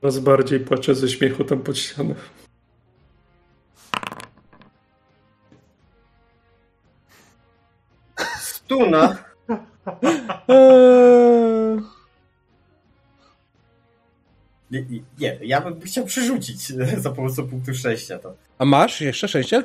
Coraz 0.00 0.18
bardziej 0.18 0.60
płaczę 0.60 0.94
ze 0.94 1.08
śmiechu 1.08 1.44
tam 1.44 1.58
pod 1.62 1.78
ścianą. 1.78 2.14
Stuna. 8.40 9.16
Nie, 14.70 14.82
nie, 14.90 15.00
nie, 15.18 15.38
ja 15.42 15.60
bym 15.60 15.80
chciał 15.80 16.04
przerzucić 16.04 16.68
za 17.04 17.10
pomocą 17.10 17.48
punktu 17.48 17.74
szczęścia 17.74 18.18
to. 18.18 18.34
A 18.58 18.64
masz 18.64 19.00
jeszcze 19.00 19.28
szczęście? 19.28 19.62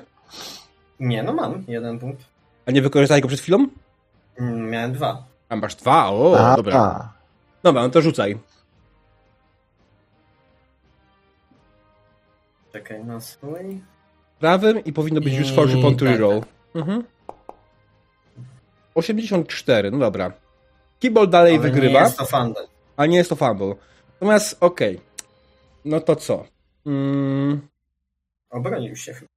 Nie, 1.00 1.24
no 1.24 1.34
mam 1.34 1.64
jeden 1.68 2.00
punkt. 2.00 2.26
A 2.66 2.72
nie 2.72 2.82
wykorzystałeś 2.82 3.22
go 3.22 3.28
przed 3.28 3.42
chwilą? 3.42 3.68
Mm, 4.40 4.70
Miałem 4.70 4.94
dwa. 4.94 5.24
A 5.50 5.56
masz 5.56 5.76
dwa, 5.76 6.10
o, 6.10 6.40
A, 6.52 6.56
dobra. 6.56 6.76
a. 6.80 7.14
Dobra, 7.64 7.82
no 7.82 7.90
to 7.90 8.02
rzucaj. 8.02 8.38
Czekaj 12.88 13.06
na 13.06 13.20
swój. 13.20 13.82
Prawym 14.40 14.84
i 14.84 14.94
powinno 14.94 15.22
być 15.22 15.34
już 15.34 15.52
I- 15.52 15.56
forge 15.56 15.78
upon 15.78 15.96
tak, 15.96 16.02
reroll. 16.10 16.42
Mhm. 16.76 17.04
84, 18.96 19.92
no 19.92 19.98
dobra. 19.98 20.32
Keyboard 21.02 21.30
dalej 21.32 21.54
Ale 21.54 21.62
wygrywa, 21.64 22.00
Nie 22.00 22.06
jest 22.06 22.18
to 22.18 22.26
fandel. 22.26 22.68
ale 22.98 23.08
nie 23.08 23.18
jest 23.18 23.30
to 23.30 23.36
fumble. 23.36 23.76
Natomiast, 24.14 24.58
okej. 24.60 25.02
No 25.86 26.00
to 26.00 26.16
co? 26.16 26.46
Mm, 26.86 27.62
Obronił 28.50 28.96
się 28.96 29.14
chyba. 29.14 29.32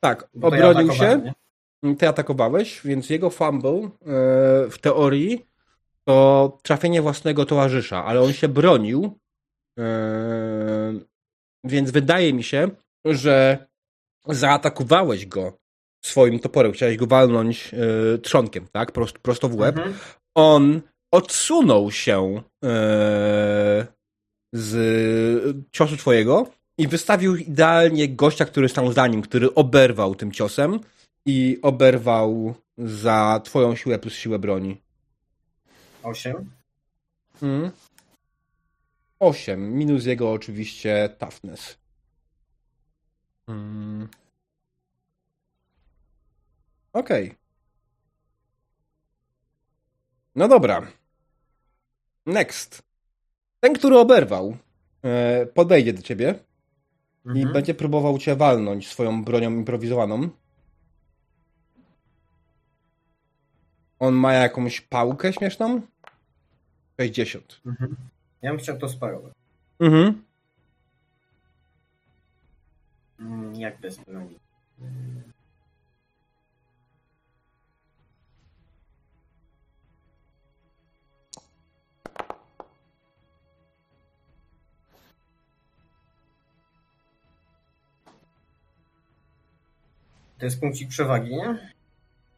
tak, 0.00 0.28
Bo 0.34 0.48
ja 0.56 0.68
obronił 0.68 0.88
atakowałem, 0.90 1.20
się. 1.24 1.32
nie? 1.82 1.96
Ty 1.96 2.08
atakowałeś, 2.08 2.80
więc 2.84 3.10
jego 3.10 3.30
fumble 3.30 3.70
e, 3.72 3.88
w 4.70 4.76
teorii 4.80 5.46
to 6.04 6.58
trafienie 6.62 7.02
własnego 7.02 7.46
towarzysza, 7.46 8.04
ale 8.04 8.20
on 8.20 8.32
się 8.32 8.48
bronił. 8.48 9.18
e, 9.78 9.82
więc 11.66 11.90
wydaje 11.90 12.32
mi 12.32 12.42
się, 12.42 12.70
że 13.04 13.66
zaatakowałeś 14.26 15.26
go 15.26 15.58
swoim 16.04 16.38
toporem. 16.38 16.72
Chciałeś 16.72 16.96
go 16.96 17.06
walnąć 17.06 17.70
e, 17.74 18.18
trzonkiem, 18.18 18.66
tak? 18.72 18.92
Prosto, 18.92 19.18
prosto 19.22 19.48
w 19.48 19.54
łeb. 19.54 19.76
Mhm. 19.76 19.94
On 20.34 20.80
odsunął 21.12 21.90
się 21.90 22.42
e, 22.64 23.86
z 24.52 25.66
ciosu 25.72 25.96
twojego 25.96 26.46
i 26.78 26.88
wystawił 26.88 27.36
idealnie 27.36 28.08
gościa, 28.08 28.44
który 28.44 28.68
stał 28.68 28.92
za 28.92 29.06
nim, 29.06 29.22
który 29.22 29.54
oberwał 29.54 30.14
tym 30.14 30.32
ciosem 30.32 30.80
i 31.26 31.58
oberwał 31.62 32.54
za 32.78 33.40
twoją 33.44 33.76
siłę 33.76 33.98
plus 33.98 34.14
siłę 34.14 34.38
broni. 34.38 34.80
Osiem. 36.02 36.50
Mm. 37.42 37.70
8, 39.20 39.74
minus 39.78 40.04
jego 40.06 40.32
oczywiście 40.32 41.08
toughness. 41.18 41.78
Mm. 43.48 44.08
Okej. 46.92 47.34
No 50.34 50.48
dobra. 50.48 50.86
Next. 52.26 52.82
Ten, 53.60 53.74
który 53.74 53.98
oberwał, 53.98 54.56
e, 55.02 55.46
podejdzie 55.46 55.92
do 55.92 56.02
ciebie 56.02 56.34
i 57.24 57.28
Mhm. 57.28 57.52
będzie 57.52 57.74
próbował 57.74 58.18
cię 58.18 58.36
walnąć 58.36 58.88
swoją 58.88 59.24
bronią 59.24 59.50
improwizowaną. 59.50 60.28
On 63.98 64.14
ma 64.14 64.32
jakąś 64.32 64.80
pałkę 64.80 65.32
śmieszną? 65.32 65.80
60. 67.00 67.60
Mhm. 67.66 67.96
Ja 68.46 68.52
bym 68.52 68.58
chciał 68.60 68.78
to 68.78 68.88
sparować. 68.88 69.32
Mhm. 69.80 70.22
Mm, 73.20 73.54
Jak 73.54 73.80
bez 73.80 73.98
broni? 74.04 74.38
To 90.38 90.44
jest 90.44 90.60
punkcik 90.60 90.88
przewagi, 90.88 91.30
nie? 91.36 91.72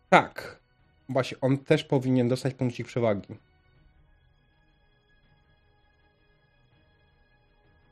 Tak. 0.08 0.60
Właśnie, 1.08 1.40
on 1.40 1.58
też 1.58 1.84
powinien 1.84 2.28
dostać 2.28 2.54
punkcik 2.54 2.86
przewagi. 2.86 3.34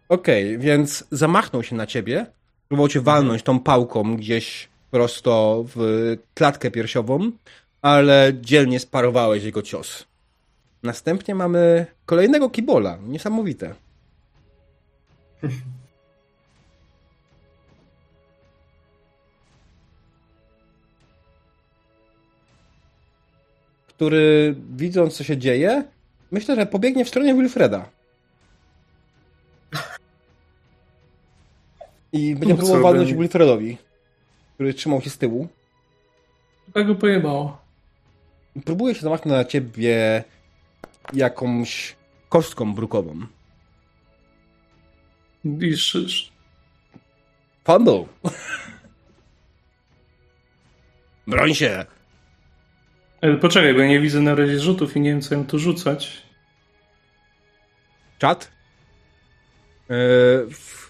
Okej, 0.09 0.59
więc 0.59 1.05
zamachnął 1.11 1.63
się 1.63 1.77
na 1.77 1.87
ciebie, 1.87 2.27
próbował 2.69 2.89
cię 2.89 3.01
walnąć 3.01 3.43
tą 3.43 3.61
pałką 3.61 4.17
gdzieś 4.17 4.69
prosto 4.91 5.65
w 5.75 6.17
klatkę 6.35 6.71
piersiową, 6.71 7.31
ale 7.83 8.33
dzielnie 8.41 8.81
sparowałeś 8.81 9.45
jego 9.45 9.63
cios. 9.63 10.07
Następnie 10.83 11.35
mamy 11.35 11.87
kolejnego 12.07 12.51
kibola. 12.51 12.99
Niesamowite. 13.07 13.75
który 23.97 24.55
widząc 24.77 25.17
co 25.17 25.25
się 25.25 25.37
dzieje, 25.37 25.85
myślę, 26.31 26.57
że 26.57 26.67
pobiegnie 26.67 27.05
w 27.05 27.09
stronę 27.09 27.35
Wilfreda. 27.35 27.96
I 32.17 32.37
będzie 32.37 32.55
co, 32.55 32.59
próbował 32.59 32.83
walnąć 32.83 33.15
Wilfredowi, 33.15 33.79
który 34.55 34.75
trzymał 34.75 35.01
się 35.03 35.11
z 35.11 35.19
tyłu. 35.19 35.49
Tak 36.75 36.87
go 36.87 36.95
pojebało. 36.95 37.59
Próbuje 38.65 38.95
się 38.95 39.01
zamachnąć 39.01 39.37
na 39.37 39.45
ciebie 39.45 40.25
jakąś 41.13 41.97
kostką 42.29 42.75
brukową. 42.75 43.21
I 45.45 45.73
sz- 45.73 46.31
Fumble! 47.65 48.05
Broń 51.27 51.55
się! 51.55 51.87
Ale 53.21 53.37
poczekaj, 53.37 53.75
bo 53.75 53.81
ja 53.81 53.87
nie 53.87 54.01
widzę 54.01 54.21
na 54.21 54.35
razie 54.35 54.61
rzutów 54.61 54.97
i 54.97 55.01
nie 55.01 55.11
wiem, 55.11 55.21
co 55.21 55.35
im 55.35 55.47
tu 55.47 55.59
rzucać. 55.59 56.23
Czat? 58.19 58.51
Yy, 59.89 59.97
w- 60.51 60.86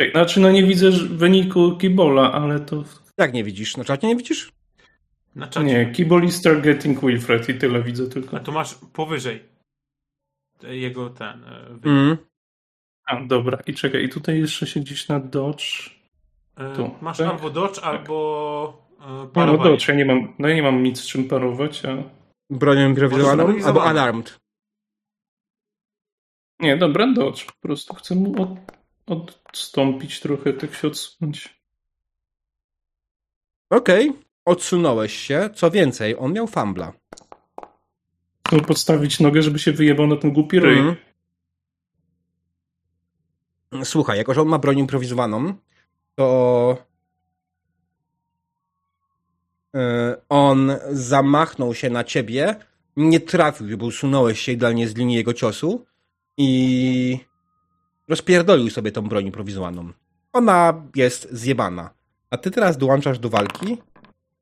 Tak, 0.00 0.10
Znaczy, 0.12 0.40
no 0.40 0.50
nie 0.50 0.64
widzę 0.64 0.90
wyniku 0.90 1.76
Kibola, 1.76 2.32
ale 2.32 2.60
to... 2.60 2.84
jak 3.18 3.32
nie 3.32 3.44
widzisz? 3.44 3.76
Na 3.76 3.84
czacie 3.84 4.06
nie 4.06 4.16
widzisz? 4.16 4.52
Na 5.34 5.46
czacie. 5.46 5.66
Nie, 5.66 5.92
Kibol 5.92 6.24
is 6.24 6.42
targeting 6.42 7.00
Wilfred 7.00 7.48
i 7.48 7.54
tyle 7.54 7.82
widzę 7.82 8.08
tylko. 8.08 8.36
A 8.36 8.40
tu 8.40 8.52
masz 8.52 8.74
powyżej 8.92 9.42
jego 10.62 11.10
ten. 11.10 11.44
e, 11.44 11.64
wynik. 11.68 11.84
Mm. 11.84 12.16
A, 13.06 13.20
dobra. 13.24 13.58
I 13.66 13.74
czekaj, 13.74 14.04
i 14.04 14.08
tutaj 14.08 14.38
jeszcze 14.38 14.66
się 14.66 14.80
gdzieś 14.80 15.08
na 15.08 15.20
dodge... 15.20 15.90
E, 16.56 16.76
tu, 16.76 16.90
Masz 17.00 17.18
tak? 17.18 17.28
albo 17.28 17.50
dodge, 17.50 17.78
albo 17.78 18.86
e, 19.00 19.10
no 19.10 19.26
parowanie. 19.26 19.70
dodge, 19.70 19.88
ja 19.88 19.94
nie 19.94 20.04
mam, 20.04 20.34
no 20.38 20.48
ja 20.48 20.54
nie 20.54 20.62
mam 20.62 20.82
nic 20.82 21.00
z 21.00 21.06
czym 21.06 21.24
parować, 21.28 21.84
a... 21.84 22.02
Bronią 22.50 22.88
improwizowaną 22.88 23.54
albo 23.64 23.84
alarmed. 23.84 24.38
Nie, 26.60 26.76
dobra, 26.76 27.12
dodge. 27.12 27.44
Po 27.44 27.52
prostu 27.62 27.94
chcę 27.94 28.14
mu 28.14 28.42
od, 28.42 28.50
odstąpić 29.10 30.20
trochę, 30.20 30.52
tak 30.52 30.74
się 30.74 30.88
odsunąć. 30.88 31.60
Okej, 33.70 34.12
odsunąłeś 34.44 35.16
się. 35.16 35.50
Co 35.54 35.70
więcej, 35.70 36.16
on 36.18 36.32
miał 36.32 36.46
fambla. 36.46 36.92
Chcę 38.48 38.60
podstawić 38.60 39.20
nogę, 39.20 39.42
żeby 39.42 39.58
się 39.58 39.72
wyjebał 39.72 40.06
na 40.06 40.16
ten 40.16 40.32
głupi 40.32 40.60
ryj. 40.60 40.78
Mhm. 40.78 40.96
Słuchaj, 43.84 44.18
jako 44.18 44.34
że 44.34 44.42
on 44.42 44.48
ma 44.48 44.58
broń 44.58 44.78
improwizowaną, 44.78 45.54
to 46.14 46.76
e, 49.74 50.16
on 50.28 50.72
zamachnął 50.90 51.74
się 51.74 51.90
na 51.90 52.04
ciebie, 52.04 52.56
nie 52.96 53.20
trafił, 53.20 53.78
bo 53.78 53.86
usunąłeś 53.86 54.40
się 54.40 54.52
idealnie 54.52 54.88
z 54.88 54.96
linii 54.96 55.16
jego 55.16 55.34
ciosu 55.34 55.86
i 56.36 57.29
rozpierdolił 58.10 58.70
sobie 58.70 58.92
tą 58.92 59.02
broń 59.08 59.26
improwizowaną. 59.26 59.92
Ona 60.32 60.82
jest 60.94 61.28
zjebana. 61.32 61.90
A 62.30 62.36
ty 62.38 62.50
teraz 62.50 62.78
dołączasz 62.78 63.18
do 63.18 63.28
walki 63.28 63.76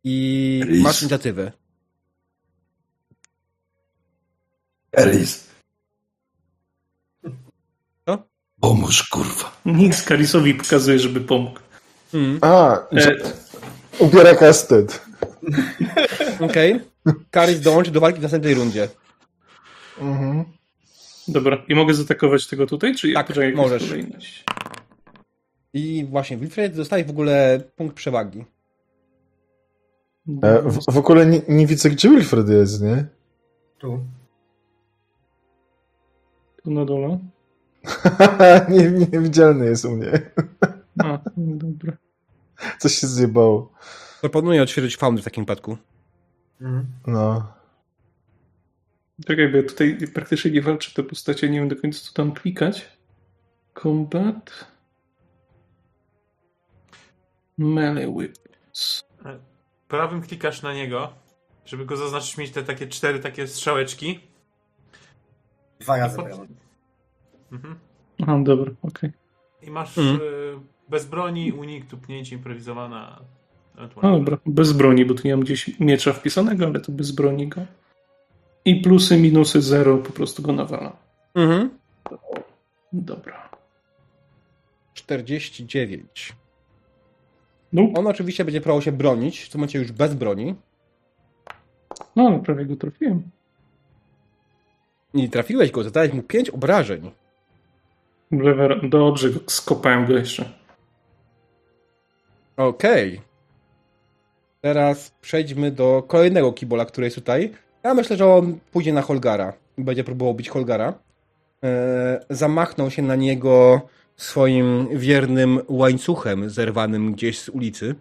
i 0.04 0.60
Lis. 0.66 0.82
masz 0.82 1.02
inicjatywę. 1.02 1.52
Elis. 4.92 5.46
Co? 8.06 8.22
Pomóż, 8.60 9.08
kurwa. 9.08 9.56
Nikt 9.66 10.02
Karisowi 10.02 10.54
pokazuje, 10.54 10.98
żeby 10.98 11.20
pomógł. 11.20 11.60
Mm. 12.14 12.38
A, 12.40 12.74
E, 12.92 13.16
ubiera 13.98 14.34
kastet. 14.34 15.06
Okej. 16.40 16.80
Karis 17.30 17.60
dołączy 17.60 17.90
do 17.90 18.00
walki 18.00 18.18
w 18.18 18.22
następnej 18.22 18.54
rundzie. 18.54 18.88
Mhm. 20.00 20.44
Dobra, 21.28 21.64
i 21.68 21.74
mogę 21.74 21.94
zaatakować 21.94 22.46
tego 22.46 22.66
tutaj? 22.66 22.94
Czy 22.94 23.12
Tak, 23.12 23.26
poczekaj, 23.26 23.52
możesz. 23.52 23.88
kolejność? 23.88 24.44
I 25.72 26.06
właśnie, 26.10 26.36
Wilfred 26.36 26.76
dostaje 26.76 27.04
w 27.04 27.10
ogóle 27.10 27.60
punkt 27.76 27.96
przewagi. 27.96 28.44
E, 30.42 30.62
w, 30.62 30.92
w 30.92 30.98
ogóle 30.98 31.26
nie, 31.26 31.40
nie 31.48 31.66
widzę, 31.66 31.90
gdzie 31.90 32.10
Wilfred 32.10 32.48
jest, 32.48 32.82
nie? 32.82 33.06
Tu. 33.78 34.00
Tu 36.62 36.70
na 36.70 36.84
dole. 36.84 37.18
nie, 38.68 38.90
niewidzialny 38.90 39.66
jest 39.66 39.84
u 39.84 39.90
mnie. 39.90 40.30
A, 41.04 41.18
dobra. 41.36 41.92
Coś 42.78 42.92
się 42.94 43.06
zjebało. 43.06 43.72
Proponuję 44.20 44.62
odświeżyć 44.62 44.96
fauny 44.96 45.20
w 45.20 45.24
takim 45.24 45.44
wypadku. 45.44 45.76
Mhm. 46.60 46.86
No. 47.06 47.52
Czekaj, 49.26 49.48
bo 49.48 49.56
ja 49.56 49.62
tutaj 49.62 49.98
praktycznie 50.14 50.50
nie 50.50 50.62
walczę 50.62 50.90
te 50.94 51.02
postacie, 51.02 51.50
nie 51.50 51.58
wiem 51.58 51.68
do 51.68 51.76
końca 51.76 52.00
co 52.00 52.12
tam 52.12 52.32
klikać. 52.32 52.88
Combat. 53.82 54.66
Melee 57.58 58.06
weapons. 58.06 59.02
Prawym 59.88 60.22
klikasz 60.22 60.62
na 60.62 60.74
niego, 60.74 61.12
żeby 61.66 61.84
go 61.86 61.96
zaznaczyć, 61.96 62.36
mieć 62.38 62.50
te 62.50 62.62
takie 62.62 62.86
cztery 62.86 63.18
takie 63.18 63.46
strzałeczki. 63.46 64.20
Dwa 65.80 65.96
razy 65.98 66.16
Pod- 66.16 66.26
prawo. 66.26 66.46
Mhm. 67.52 67.78
Aha, 68.22 68.38
dobra, 68.42 68.72
okej. 68.82 69.12
I 69.62 69.70
masz 69.70 69.98
Mhm. 69.98 70.20
bez 70.88 71.04
broni, 71.06 71.52
unik, 71.52 71.86
tupnięcie, 71.86 72.36
improwizowana. 72.36 73.20
No 74.02 74.18
dobra, 74.18 74.38
bez 74.46 74.72
broni, 74.72 75.04
bo 75.04 75.14
tu 75.14 75.22
nie 75.28 75.36
mam 75.36 75.44
gdzieś 75.44 75.80
miecza 75.80 76.12
wpisanego, 76.12 76.66
ale 76.66 76.80
to 76.80 76.92
bez 76.92 77.10
broni 77.12 77.48
go. 77.48 77.60
I 78.68 78.80
plusy, 78.82 79.16
minusy, 79.16 79.62
zero, 79.62 79.98
po 79.98 80.12
prostu 80.12 80.42
go 80.42 80.52
nawalam. 80.52 80.92
Mhm. 81.34 81.70
Dobra. 82.92 83.50
49. 84.94 86.32
Nope. 87.72 87.98
On 87.98 88.06
oczywiście 88.06 88.44
będzie 88.44 88.60
próbował 88.60 88.82
się 88.82 88.92
bronić, 88.92 89.40
w 89.40 89.50
tym 89.50 89.58
momencie 89.58 89.78
już 89.78 89.92
bez 89.92 90.14
broni. 90.14 90.54
No, 92.16 92.26
ale 92.26 92.38
prawie 92.38 92.66
go 92.66 92.76
trafiłem. 92.76 93.22
I 95.14 95.30
trafiłeś 95.30 95.70
go, 95.70 95.82
zadałeś 95.82 96.12
mu 96.12 96.22
5 96.22 96.50
obrażeń. 96.50 97.10
Dobrze, 98.32 98.80
dobrze, 98.82 99.28
skopałem 99.46 100.06
go 100.06 100.12
jeszcze. 100.12 100.52
Okej. 102.56 103.20
Teraz 104.60 105.10
przejdźmy 105.10 105.70
do 105.70 106.02
kolejnego 106.02 106.52
kibola, 106.52 106.84
który 106.84 107.06
jest 107.06 107.16
tutaj. 107.16 107.54
Ja 107.82 107.94
myślę, 107.94 108.16
że 108.16 108.26
on 108.26 108.58
pójdzie 108.72 108.92
na 108.92 109.02
Holgara 109.02 109.52
i 109.78 109.84
będzie 109.84 110.04
próbował 110.04 110.34
bić 110.34 110.48
Holgara. 110.48 110.94
Eee, 111.62 112.18
zamachnął 112.30 112.90
się 112.90 113.02
na 113.02 113.16
niego 113.16 113.80
swoim 114.16 114.98
wiernym 114.98 115.60
łańcuchem 115.68 116.50
zerwanym 116.50 117.12
gdzieś 117.12 117.40
z 117.40 117.48
ulicy. 117.48 117.94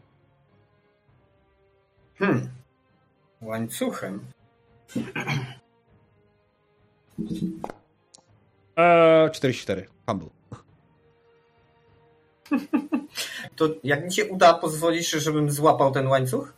Hmm. 2.19 2.49
Łańcuchem. 3.41 4.19
Eee, 8.75 9.31
44. 9.31 9.87
Fumble. 10.05 10.29
To 13.55 13.69
jak 13.83 14.05
mi 14.05 14.13
się 14.13 14.25
uda, 14.25 14.53
pozwolisz, 14.53 15.11
żebym 15.11 15.51
złapał 15.51 15.91
ten 15.91 16.07
łańcuch? 16.07 16.53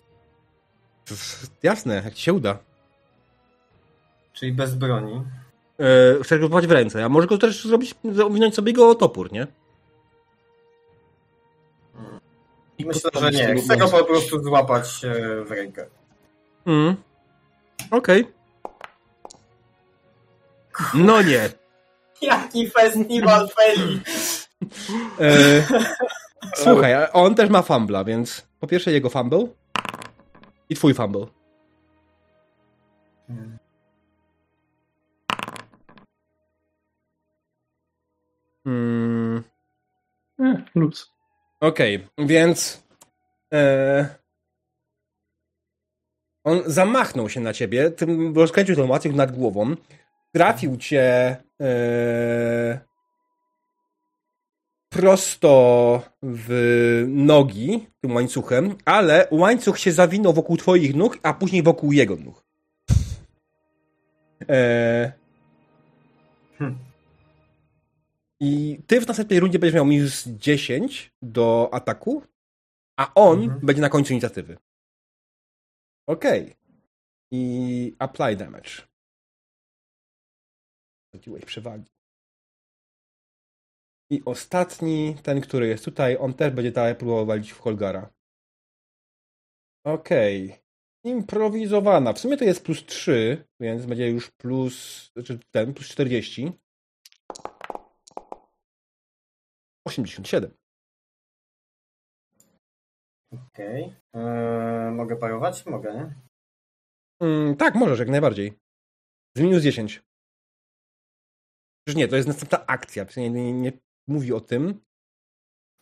Jasne, 1.63 1.95
jak 1.95 2.13
ci 2.13 2.23
się 2.23 2.33
uda. 2.33 2.68
Czyli 4.39 4.53
bez 4.53 4.75
broni. 4.75 5.23
Eee, 5.79 6.23
chcesz 6.23 6.39
go 6.39 6.47
złapać 6.47 6.67
w 6.67 6.71
ręce, 6.71 7.05
a 7.05 7.09
może 7.09 7.27
go 7.27 7.37
też 7.37 7.63
zrobić, 7.65 7.95
owinąć 8.25 8.55
sobie 8.55 8.73
go 8.73 8.89
o 8.89 8.95
topór, 8.95 9.31
nie? 9.31 9.47
I 12.77 12.85
Myślę, 12.85 13.09
że 13.21 13.31
nie. 13.31 13.61
Chcę 13.61 13.77
go 13.77 13.87
po 13.87 14.03
prostu 14.03 14.43
złapać 14.43 15.05
e, 15.05 15.43
w 15.43 15.51
rękę. 15.51 15.85
Mm. 16.65 16.95
Okej. 17.91 18.27
No 20.93 21.21
nie. 21.21 21.49
Jaki 22.21 22.69
festiwal 22.69 23.49
feli! 23.49 24.01
E, 25.19 25.63
słuchaj, 26.63 26.93
a 26.93 27.11
on 27.11 27.35
też 27.35 27.49
ma 27.49 27.61
fumbla, 27.61 28.03
więc 28.03 28.47
po 28.59 28.67
pierwsze 28.67 28.91
jego 28.91 29.09
fumble 29.09 29.47
i 30.69 30.75
twój 30.75 30.93
fumble. 30.93 31.25
Mm, 38.65 39.43
E, 40.39 40.63
luz. 40.75 41.11
Okej, 41.61 42.07
więc 42.17 42.83
e, 43.53 44.15
on 46.43 46.61
zamachnął 46.65 47.29
się 47.29 47.39
na 47.39 47.53
ciebie, 47.53 47.91
tym 47.91 48.35
rozkręcił 48.35 48.75
ten 48.75 48.89
łańcuch 48.89 49.13
nad 49.13 49.31
głową, 49.31 49.75
trafił 50.33 50.77
cię 50.77 51.37
e, 51.61 52.79
prosto 54.89 56.01
w 56.23 57.03
nogi 57.07 57.87
tym 58.01 58.15
łańcuchem, 58.15 58.75
ale 58.85 59.27
łańcuch 59.31 59.79
się 59.79 59.91
zawinął 59.91 60.33
wokół 60.33 60.57
twoich 60.57 60.95
nóg, 60.95 61.17
a 61.23 61.33
później 61.33 61.63
wokół 61.63 61.91
jego 61.91 62.15
nóg. 62.15 62.43
E, 64.49 65.11
Hmm. 66.59 66.88
I 68.41 68.81
ty 68.87 69.01
w 69.01 69.07
następnej 69.07 69.39
rundzie 69.39 69.59
będziesz 69.59 69.75
miał 69.75 69.85
minus 69.85 70.27
10 70.27 71.13
do 71.21 71.69
ataku, 71.73 72.23
a 72.99 73.13
on 73.15 73.43
Mhm. 73.43 73.65
będzie 73.65 73.81
na 73.81 73.89
końcu 73.89 74.13
inicjatywy. 74.13 74.57
Okej. 76.07 76.55
I 77.33 77.95
apply 77.99 78.35
damage. 78.35 78.69
Straciłeś 81.07 81.45
przewagi. 81.45 81.89
I 84.11 84.21
ostatni, 84.25 85.15
ten, 85.23 85.41
który 85.41 85.67
jest 85.67 85.85
tutaj, 85.85 86.17
on 86.17 86.33
też 86.33 86.53
będzie 86.53 86.71
dalej 86.71 86.95
próbował 86.95 87.25
walić 87.25 87.51
w 87.51 87.59
Holgara. 87.59 88.13
Okej. 89.85 90.55
Improwizowana. 91.05 92.13
W 92.13 92.19
sumie 92.19 92.37
to 92.37 92.45
jest 92.45 92.63
plus 92.63 92.85
3, 92.85 93.47
więc 93.59 93.85
będzie 93.85 94.09
już 94.09 94.31
plus, 94.31 95.09
znaczy 95.13 95.39
ten, 95.51 95.73
plus 95.73 95.87
40. 95.87 96.51
87. 99.89 100.51
Okej. 103.31 103.95
Eee, 104.13 104.91
mogę 104.91 105.15
parować? 105.15 105.65
Mogę, 105.65 105.93
nie? 105.93 106.13
Mm, 107.27 107.55
tak, 107.55 107.75
możesz, 107.75 107.99
jak 107.99 108.09
najbardziej. 108.09 108.59
Z 109.37 109.41
minus 109.41 109.63
10. 109.63 110.01
Przecież 111.85 111.97
nie, 111.97 112.07
to 112.07 112.15
jest 112.15 112.27
następna 112.27 112.65
akcja. 112.65 113.05
Nie, 113.17 113.29
nie, 113.29 113.53
nie 113.53 113.71
mówi 114.07 114.33
o 114.33 114.41
tym. 114.41 114.81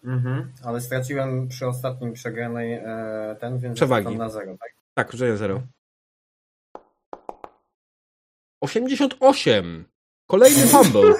Mhm. 0.03 0.53
Ale 0.63 0.81
straciłem 0.81 1.47
przy 1.47 1.67
ostatnim 1.67 2.13
przegranej 2.13 2.73
e, 2.73 3.35
ten, 3.39 3.59
więc 3.59 3.75
Przewagi. 3.75 4.15
na 4.15 4.29
zero, 4.29 4.57
tak? 4.57 4.75
Tak, 4.93 5.11
rzucenie 5.11 5.37
0. 5.37 5.63
88. 8.61 9.85
Kolejny 10.29 10.67
fumble. 10.67 11.13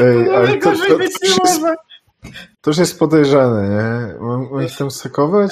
Ej, 0.00 0.30
ale 0.34 0.58
to, 0.58 0.72
to, 0.88 0.98
być 0.98 1.12
to, 1.20 1.26
już 1.26 1.38
jest, 1.44 1.62
to 2.60 2.70
już 2.70 2.78
jest 2.78 2.98
podejrzane, 2.98 3.68
nie? 3.68 4.18
Mam, 4.20 4.50
mam 4.50 4.62
ich 4.62 4.76
tam? 4.76 4.88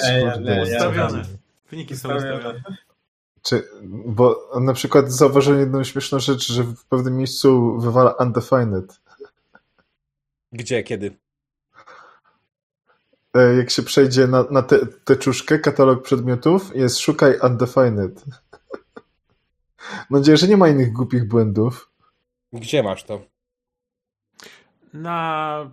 Ej, 0.03 0.23
nie, 0.39 0.63
Ustawione. 0.63 1.25
Wyniki 1.71 1.97
są 1.97 2.15
ustawione. 2.15 2.63
Czy, 3.41 3.67
bo 4.05 4.51
na 4.61 4.73
przykład 4.73 5.11
zauważyłem 5.11 5.59
jedną 5.59 5.83
śmieszną 5.83 6.19
rzecz, 6.19 6.51
że 6.51 6.63
w 6.63 6.85
pewnym 6.85 7.17
miejscu 7.17 7.79
wywala 7.79 8.11
undefined. 8.11 8.99
Gdzie, 10.51 10.83
kiedy? 10.83 11.17
Jak 13.57 13.69
się 13.69 13.83
przejdzie 13.83 14.27
na, 14.27 14.45
na 14.51 14.61
tę 14.61 14.79
teczuszkę, 15.03 15.59
katalog 15.59 16.03
przedmiotów, 16.03 16.75
jest 16.75 16.99
szukaj 16.99 17.39
undefined. 17.39 18.23
Mam 20.09 20.19
nadzieję, 20.21 20.37
że 20.37 20.47
nie 20.47 20.57
ma 20.57 20.67
innych 20.69 20.93
głupich 20.93 21.27
błędów. 21.27 21.91
Gdzie 22.53 22.83
masz 22.83 23.03
to? 23.03 23.21
Na 24.93 25.71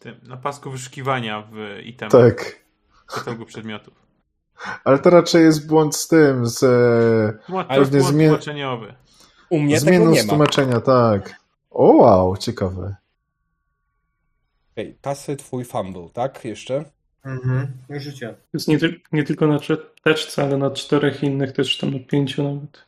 tym, 0.00 0.14
na 0.22 0.36
pasku 0.36 0.70
wyszukiwania 0.70 1.48
w 1.52 1.80
item 1.84 2.10
Tak. 2.10 2.64
katalogu 3.06 3.44
przedmiotów. 3.46 3.94
Ale 4.84 4.98
to 4.98 5.10
raczej 5.10 5.44
jest 5.44 5.66
błąd 5.68 5.96
z 5.96 6.08
tym, 6.08 6.46
z 6.46 6.62
e, 6.62 7.64
to 7.68 7.78
jest 7.78 7.90
błąd 7.90 8.04
zmie- 8.14 8.26
tłumaczeniowy. 8.28 8.94
U 9.50 9.58
mnie 9.60 9.74
tego 9.80 9.86
zmianą 9.90 10.10
nie 10.10 10.22
ma. 10.22 10.28
tłumaczenia, 10.28 10.80
tak. 10.80 11.34
O 11.70 11.92
wow, 11.92 12.36
ciekawe. 12.36 12.96
Okej, 14.72 14.98
tasy, 15.00 15.36
twój 15.36 15.64
fumble, 15.64 16.08
tak? 16.12 16.44
Jeszcze? 16.44 16.84
Mhm. 17.24 17.72
Życie. 17.90 18.34
Jest 18.54 18.68
nie, 18.68 18.78
ty- 18.78 19.00
nie 19.12 19.24
tylko 19.24 19.46
na 19.46 19.58
teczce, 20.04 20.42
ale 20.42 20.56
na 20.58 20.70
czterech 20.70 21.22
innych 21.22 21.52
też, 21.52 21.78
tam 21.78 21.90
na 21.90 21.98
pięciu 21.98 22.42
nawet. 22.54 22.86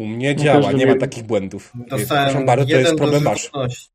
U 0.00 0.06
mnie 0.06 0.34
No 0.34 0.42
działa, 0.44 0.72
nie 0.72 0.86
ma 0.86 0.96
takich 0.96 1.22
błędów. 1.24 1.72
Dostałem 1.74 2.46
bardzo, 2.46 2.66
to 2.66 2.76
jest 2.80 2.94
problem 2.94 3.22
żywotności. 3.22 3.88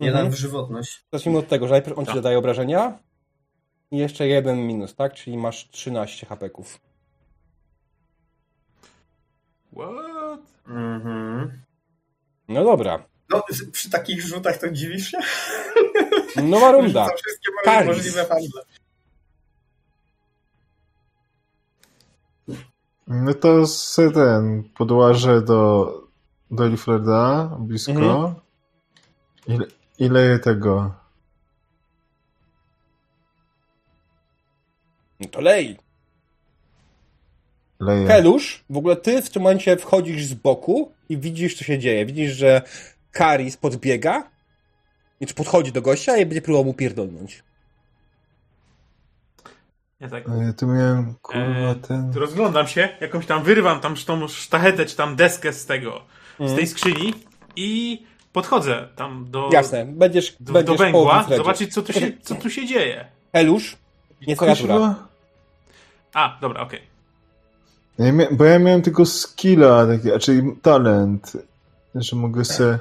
Jeden 0.00 0.14
Mhm. 0.16 0.32
w 0.32 0.36
żywotność. 0.38 1.04
Zacznijmy 1.12 1.38
od 1.38 1.48
tego, 1.48 1.66
że 1.66 1.72
najpierw 1.72 1.98
on 1.98 2.04
ci 2.04 2.06
Tak. 2.06 2.16
zadaje 2.16 2.38
obrażenia 2.38 2.98
i 3.90 3.96
jeszcze 3.98 4.26
jeden 4.28 4.66
minus, 4.66 4.94
tak? 4.94 5.14
Czyli 5.14 5.36
masz 5.36 5.68
13 5.70 6.26
hapeków. 6.26 6.80
What? 9.72 10.40
Mhm. 10.68 11.62
No 12.48 12.64
dobra. 12.64 13.04
No, 13.30 13.42
przy 13.72 13.90
takich 13.90 14.22
rzutach 14.26 14.58
to 14.58 14.70
dziwisz 14.70 15.10
się? 15.10 15.18
Nowa 16.42 16.72
runda. 16.72 17.06
Wszystkie 17.24 17.86
możliwe 17.86 18.24
handle. 18.24 18.62
No 23.06 23.34
to 23.34 23.66
se 23.66 24.10
ten, 24.10 24.62
podłażę 24.76 25.42
do, 25.42 25.92
do 26.50 26.66
Elfreda 26.66 27.56
blisko. 27.60 27.92
Mhm. 27.92 28.34
Ile, 29.46 29.66
ile 29.98 30.38
tego? 30.38 30.94
No 35.20 35.28
to 35.28 35.40
lej. 35.40 35.78
Leję. 37.80 38.06
Helusz, 38.06 38.64
w 38.70 38.76
ogóle 38.76 38.96
ty 38.96 39.22
w 39.22 39.30
tym 39.30 39.42
momencie 39.42 39.76
wchodzisz 39.76 40.24
z 40.24 40.34
boku 40.34 40.92
i 41.08 41.18
widzisz, 41.18 41.58
co 41.58 41.64
się 41.64 41.78
dzieje. 41.78 42.06
Widzisz, 42.06 42.32
że 42.32 42.62
Karis 43.12 43.56
podbiega, 43.56 44.30
czy 45.26 45.34
podchodzi 45.34 45.72
do 45.72 45.82
gościa 45.82 46.16
i 46.16 46.26
będzie 46.26 46.42
próbował 46.42 46.64
mu 46.64 46.74
pierdolnąć. 46.74 47.42
Ja 50.02 50.08
tak 50.08 50.28
A 50.28 50.34
Ja 50.44 50.52
tu 50.52 50.66
miałem, 50.66 51.14
kurwa, 51.22 51.70
e, 51.70 51.74
ten... 51.74 52.12
rozglądam 52.14 52.66
się, 52.66 52.88
jakąś 53.00 53.26
tam 53.26 53.42
wyrywam 53.42 53.80
tam 53.80 53.94
tą 53.96 54.28
sztachetę, 54.28 54.86
czy 54.86 54.96
tam 54.96 55.16
deskę 55.16 55.52
z 55.52 55.66
tego, 55.66 56.02
z 56.38 56.40
Mhm. 56.40 56.56
tej 56.58 56.66
skrzyni 56.66 57.14
i 57.56 58.02
podchodzę 58.32 58.88
tam 58.96 59.30
do, 59.30 59.50
Jasne, 59.52 59.86
będziesz, 59.86 60.36
do, 60.40 60.52
będziesz 60.52 60.76
do 60.76 60.84
węgła, 60.84 61.26
zobaczyć 61.36 61.74
co 61.74 61.82
tu, 61.82 61.92
się, 61.92 62.12
co 62.26 62.34
tu 62.34 62.50
się 62.50 62.66
dzieje. 62.66 63.04
Helusz, 63.32 63.76
nie 64.26 64.36
twoja 64.36 64.56
tura. 64.56 64.74
Kuźwa. 64.74 65.06
A, 66.14 66.38
dobra, 66.40 66.60
okej. 66.60 66.80
Ja 67.98 68.12
mia, 68.12 68.26
bo 68.30 68.44
ja 68.44 68.58
miałem 68.58 68.82
tylko 68.82 69.06
skilla, 69.06 69.86
taki, 69.86 70.12
a 70.12 70.18
czyli 70.18 70.42
talent, 70.62 71.32
że 71.94 72.16
mogę 72.16 72.44
se 72.44 72.78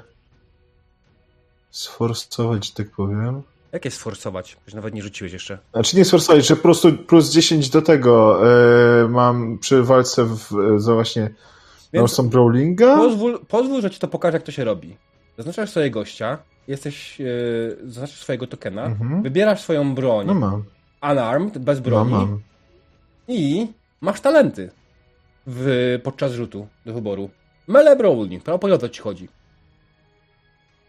sforsować, 1.71 2.67
że 2.67 2.73
tak 2.73 2.89
powiem. 2.91 3.41
Jak 3.71 3.85
jest 3.85 3.97
forsować? 3.97 4.55
Przecież 4.55 4.73
nawet 4.73 4.93
nie 4.93 5.01
rzuciłeś 5.01 5.33
jeszcze. 5.33 5.57
Znaczy 5.73 5.97
nie 5.97 6.05
sforsować, 6.05 6.47
że 6.47 6.55
po 6.55 6.61
prostu 6.61 6.93
plus 6.93 7.29
10 7.31 7.69
do 7.69 7.81
tego 7.81 8.41
e, 9.03 9.07
mam 9.07 9.57
przy 9.59 9.83
walce 9.83 10.25
w, 10.25 10.49
za 10.77 10.93
właśnie 10.93 11.29
Northern 11.93 12.29
Brawlinga. 12.29 12.95
Pozwól, 12.97 13.39
pozwól, 13.47 13.81
że 13.81 13.89
ci 13.89 13.99
to 13.99 14.07
pokażę, 14.07 14.35
jak 14.37 14.43
to 14.43 14.51
się 14.51 14.63
robi. 14.63 14.97
Zaznaczasz 15.37 15.69
sobie 15.69 15.91
gościa, 15.91 16.37
jesteś, 16.67 17.19
yy, 17.19 17.77
zaznaczasz 17.83 18.21
swojego 18.21 18.47
tokena, 18.47 18.85
Mhm. 18.85 19.21
wybierasz 19.23 19.61
swoją 19.61 19.95
broń, 19.95 20.27
No 20.27 20.33
mam, 20.33 20.63
unarmed, 21.11 21.57
bez 21.57 21.77
no 21.77 21.83
broni 21.83 22.11
mam. 22.11 22.39
i 23.27 23.67
masz 24.01 24.21
talenty 24.21 24.69
w, 25.47 25.99
podczas 26.03 26.31
rzutu 26.33 26.67
do 26.85 26.93
wyboru. 26.93 27.29
Mele 27.67 27.95
brawling, 27.95 28.43
prawo 28.43 28.67
o 28.67 28.77
to 28.77 28.89
ci 28.89 29.01
chodzi. 29.01 29.27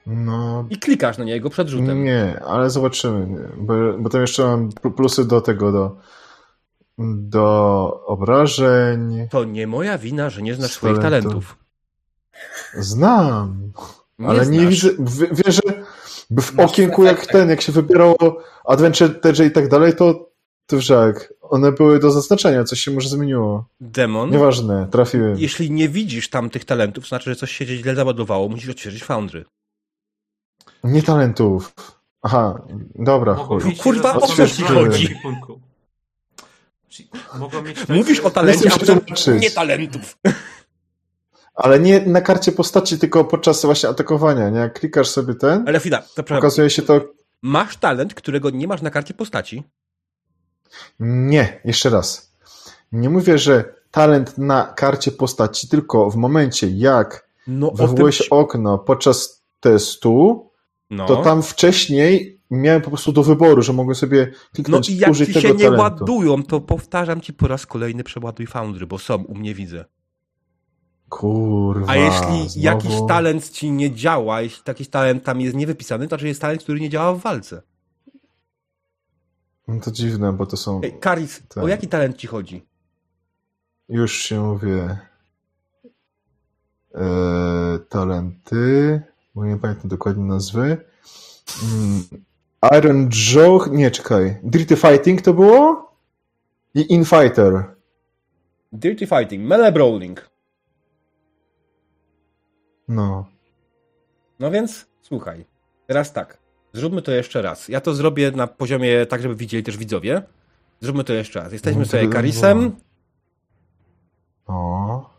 No 0.06 0.64
I 0.70 0.78
klikasz 0.78 1.18
na 1.18 1.24
niego 1.24 1.50
przed 1.50 1.68
rzutem. 1.68 2.04
nie, 2.04 2.40
ale 2.46 2.70
zobaczymy, 2.70 3.26
nie, 3.26 3.48
bo, 3.56 3.74
bo 3.98 4.08
tam 4.10 4.20
jeszcze 4.20 4.42
mam 4.44 4.72
pl- 4.72 4.94
plusy 4.94 5.24
do 5.24 5.40
tego, 5.40 5.72
do 5.72 5.96
do 7.16 8.04
obrażeń. 8.06 9.28
To 9.30 9.44
nie 9.44 9.66
moja 9.66 9.98
wina, 9.98 10.30
że 10.30 10.42
nie 10.42 10.54
znasz 10.54 10.72
swoich 10.72 10.98
Talentów. 10.98 11.56
Znam. 12.74 13.72
Nie 14.18 14.28
ale 14.28 14.46
nie 14.46 14.60
znasz. 14.60 14.70
widzę, 14.74 14.88
w, 14.98 15.18
wiesz, 15.44 15.54
że 15.54 15.84
w 16.30 16.54
Masz 16.54 16.66
okienku 16.70 17.04
jak 17.04 17.26
ten, 17.26 17.48
jak 17.50 17.60
się 17.60 17.72
wybierało 17.72 18.42
Adventure 18.64 19.20
TJ 19.20 19.42
i 19.42 19.50
tak 19.50 19.68
dalej, 19.68 19.96
to, 19.96 20.30
jak, 21.06 21.34
one 21.40 21.72
były 21.72 21.98
do 21.98 22.10
zaznaczenia, 22.10 22.64
coś 22.64 22.80
się 22.80 22.90
może 22.90 23.08
zmieniło. 23.08 23.64
Demon, 23.80 24.30
Nieważne, 24.30 24.88
trafiłem. 24.90 25.38
jeśli 25.38 25.70
nie 25.70 25.88
widzisz 25.88 26.30
tam 26.30 26.50
tych 26.50 26.64
talentów, 26.64 27.08
znaczy, 27.08 27.30
że 27.30 27.36
coś 27.36 27.52
się 27.52 27.66
źle 27.66 27.94
załadowało, 27.94 28.48
musisz 28.48 28.68
odświeżyć 28.70 29.04
foundry. 29.04 29.44
Nie 30.84 31.02
talentów. 31.02 31.72
Aha, 32.22 32.62
dobra, 32.94 33.34
Mogą 33.34 33.60
chuj. 33.60 33.64
mieć 33.70 33.82
kurwa, 33.82 34.14
o 34.14 34.26
co 34.26 34.46
ci 34.48 34.62
chodzi? 34.62 35.04
ekwipunku. 35.04 35.60
Czyli 36.88 37.10
Mogą 37.38 37.62
mieć 37.62 37.78
tak, 37.78 37.88
Mówisz 37.88 38.20
o 38.20 38.30
talencie, 38.30 38.70
a 38.74 38.78
potem 38.78 39.00
nie 39.40 39.50
talentów. 39.50 40.18
Ale 41.54 41.80
nie 41.80 42.00
na 42.00 42.20
karcie 42.20 42.52
postaci, 42.52 42.98
tylko 42.98 43.24
podczas 43.24 43.64
właśnie 43.64 43.88
atakowania, 43.88 44.50
nie? 44.50 44.58
Jak 44.58 44.78
klikasz 44.80 45.08
sobie 45.08 45.34
ten, 45.34 45.64
Ale 45.68 45.80
chwila, 45.80 45.98
to 45.98 46.04
przepraszam. 46.14 46.36
pokazuje 46.36 46.70
się 46.70 46.82
to... 46.82 47.00
Masz 47.42 47.76
talent, 47.76 48.14
którego 48.14 48.50
nie 48.50 48.68
masz 48.68 48.82
na 48.82 48.90
karcie 48.90 49.14
postaci. 49.14 49.62
Nie, 51.00 51.60
jeszcze 51.64 51.90
raz. 51.90 52.32
Nie 52.92 53.08
mówię, 53.10 53.38
że 53.38 53.74
talent 53.90 54.38
na 54.38 54.64
karcie 54.64 55.12
postaci, 55.12 55.68
tylko 55.68 56.10
w 56.10 56.16
momencie 56.16 56.68
jak 56.70 57.28
No, 57.46 57.72
o 57.72 57.74
wywołałeś 57.74 58.18
tym... 58.18 58.26
okno 58.30 58.78
podczas 58.78 59.42
testu, 59.60 60.50
No. 60.92 61.06
to 61.06 61.16
tam 61.16 61.42
wcześniej 61.42 62.40
miałem 62.50 62.82
po 62.82 62.88
prostu 62.90 63.12
do 63.12 63.22
wyboru, 63.22 63.62
że 63.62 63.72
mogłem 63.72 63.94
sobie 63.94 64.28
No 64.32 64.38
kliknąć 64.52 64.90
i 64.90 64.96
jak 64.98 65.10
użyć 65.10 65.32
ci 65.32 65.40
się 65.40 65.48
nie 65.48 65.54
talentu. 65.64 65.80
ładują, 65.80 66.42
to 66.42 66.60
powtarzam 66.60 67.20
ci 67.20 67.32
po 67.32 67.48
raz 67.48 67.66
kolejny 67.66 68.04
przeładuj 68.04 68.46
foundry, 68.46 68.86
bo 68.86 68.98
są, 68.98 69.14
u 69.24 69.34
mnie 69.34 69.54
widzę. 69.54 69.84
Kurwa. 71.08 71.92
A 71.92 71.96
jeśli 71.96 72.48
znowu... 72.48 72.66
jakiś 72.66 72.92
talent 73.08 73.50
ci 73.50 73.70
nie 73.70 73.94
działa, 73.94 74.40
jeśli 74.42 74.62
taki 74.64 74.86
talent 74.86 75.24
tam 75.24 75.40
jest 75.40 75.56
niewypisany, 75.56 76.04
to 76.04 76.08
znaczy 76.08 76.28
jest 76.28 76.40
talent, 76.40 76.62
który 76.62 76.80
nie 76.80 76.90
działa 76.90 77.14
w 77.14 77.20
walce. 77.20 77.62
No 79.68 79.80
to 79.80 79.90
dziwne, 79.90 80.32
bo 80.32 80.46
to 80.46 80.56
są... 80.56 80.80
Ej, 80.84 80.98
Karis, 81.00 81.42
Tak. 81.48 81.64
o 81.64 81.68
jaki 81.68 81.88
talent 81.88 82.16
ci 82.16 82.26
chodzi? 82.26 82.66
Już 83.88 84.12
się 84.12 84.40
mówię. 84.40 84.98
Eee, 86.94 87.78
talenty. 87.88 89.02
Bo 89.34 89.44
nie 89.46 89.56
pamiętam 89.56 89.88
dokładnie 89.88 90.24
nazwy. 90.24 90.76
Mm, 91.62 92.02
Iron 92.78 93.08
Joe. 93.34 93.66
Nie, 93.70 93.90
czekaj. 93.90 94.36
Dirty 94.42 94.76
Fighting 94.76 95.22
to 95.22 95.34
było? 95.34 95.92
I 96.74 96.92
Infighter. 96.92 97.64
Dirty 98.72 99.06
Fighting, 99.06 99.44
Melee 99.48 99.72
Brawling. 99.72 100.30
No. 102.88 103.26
No 104.38 104.50
więc, 104.50 104.86
słuchaj, 105.02 105.44
teraz 105.86 106.12
tak, 106.12 106.38
zróbmy 106.72 107.02
to 107.02 107.12
jeszcze 107.12 107.42
raz. 107.42 107.68
Ja 107.68 107.80
to 107.80 107.94
zrobię 107.94 108.30
na 108.30 108.46
poziomie 108.46 109.06
tak, 109.06 109.22
żeby 109.22 109.34
widzieli 109.34 109.64
też 109.64 109.76
widzowie. 109.76 110.22
Zróbmy 110.80 111.04
to 111.04 111.12
jeszcze 111.12 111.40
raz. 111.40 111.52
Jesteśmy 111.52 111.80
No 111.80 111.86
sobie 111.86 112.08
Karisem. 112.08 112.76
O. 114.46 115.10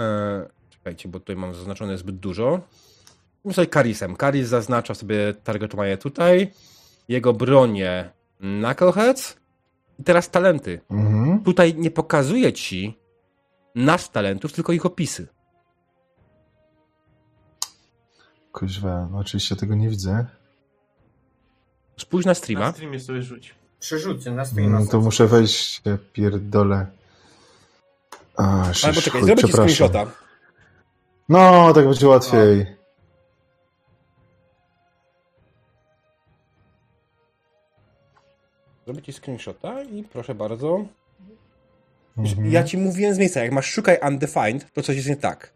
E, 0.00 0.48
czekajcie, 0.70 1.08
bo 1.08 1.20
tutaj 1.20 1.36
mam 1.36 1.54
zaznaczone 1.54 1.98
zbyt 1.98 2.16
dużo. 2.16 2.60
Sobie 3.52 3.66
Karisem. 3.66 4.16
Karis 4.16 4.48
zaznacza 4.48 4.94
sobie 4.94 5.34
targetowanie 5.44 5.96
tutaj. 5.98 6.50
Jego 7.08 7.32
bronie 7.32 8.10
Knuckleheads. 8.40 9.36
I 9.98 10.04
teraz 10.04 10.30
talenty. 10.30 10.80
Mhm. 10.90 11.42
Tutaj 11.44 11.74
nie 11.74 11.90
pokazuję 11.90 12.52
ci 12.52 12.98
nasz 13.74 14.08
talentów, 14.08 14.52
tylko 14.52 14.72
ich 14.72 14.86
opisy. 14.86 15.26
Kuźwa, 18.52 19.08
no 19.12 19.18
oczywiście 19.18 19.56
tego 19.56 19.74
nie 19.74 19.88
widzę. 19.88 20.26
Spójrz 21.96 22.24
na 22.26 22.30
Na 22.30 22.34
streama. 22.34 22.72
streamie 22.72 23.00
sobie 23.00 23.22
rzuć. 23.22 23.54
Przerzucie 23.80 24.30
na 24.30 24.44
streama. 24.44 24.76
Mm, 24.76 24.88
to 24.88 25.00
muszę 25.00 25.26
wejść, 25.26 25.82
pierdolę. 26.12 26.86
A, 28.36 28.60
Albo 28.62 28.74
szysz, 28.74 29.04
czekaj, 29.04 29.20
chuj, 29.20 29.26
zrobię 29.28 29.42
ci 29.42 29.52
screenshota. 29.52 30.06
No, 31.28 31.72
tak 31.72 31.84
będzie 31.88 32.08
łatwiej. 32.08 32.66
Zrobię 38.88 39.02
ci 39.02 39.12
screenshota 39.12 39.82
i 39.82 40.02
proszę 40.02 40.34
bardzo. 40.34 40.84
Mhm. 42.18 42.52
Ja 42.52 42.64
ci 42.64 42.78
mówiłem 42.78 43.14
z 43.14 43.18
miejsca, 43.18 43.40
jak 43.40 43.52
masz 43.52 43.66
szukaj 43.66 43.98
undefined, 44.08 44.72
to 44.72 44.82
coś 44.82 44.96
jest 44.96 45.08
nie 45.08 45.16
tak. 45.16 45.52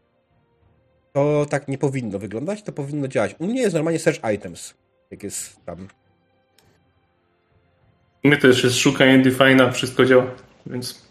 To 1.13 1.47
tak 1.51 1.69
nie 1.69 1.79
powinno 1.79 2.19
wyglądać, 2.19 2.63
to 2.63 2.73
powinno 2.73 3.09
działać. 3.09 3.35
U 3.39 3.47
mnie 3.47 3.61
jest 3.61 3.75
normalnie 3.75 3.99
search 3.99 4.21
items. 4.35 4.75
Jak 5.11 5.23
jest 5.23 5.65
tam. 5.67 5.89
U 8.25 8.29
mnie 8.29 8.37
też 8.37 8.65
jest 8.65 8.77
szukanie 8.77 9.25
Define'a, 9.25 9.73
wszystko 9.73 10.05
działa, 10.05 10.27
więc 10.67 11.03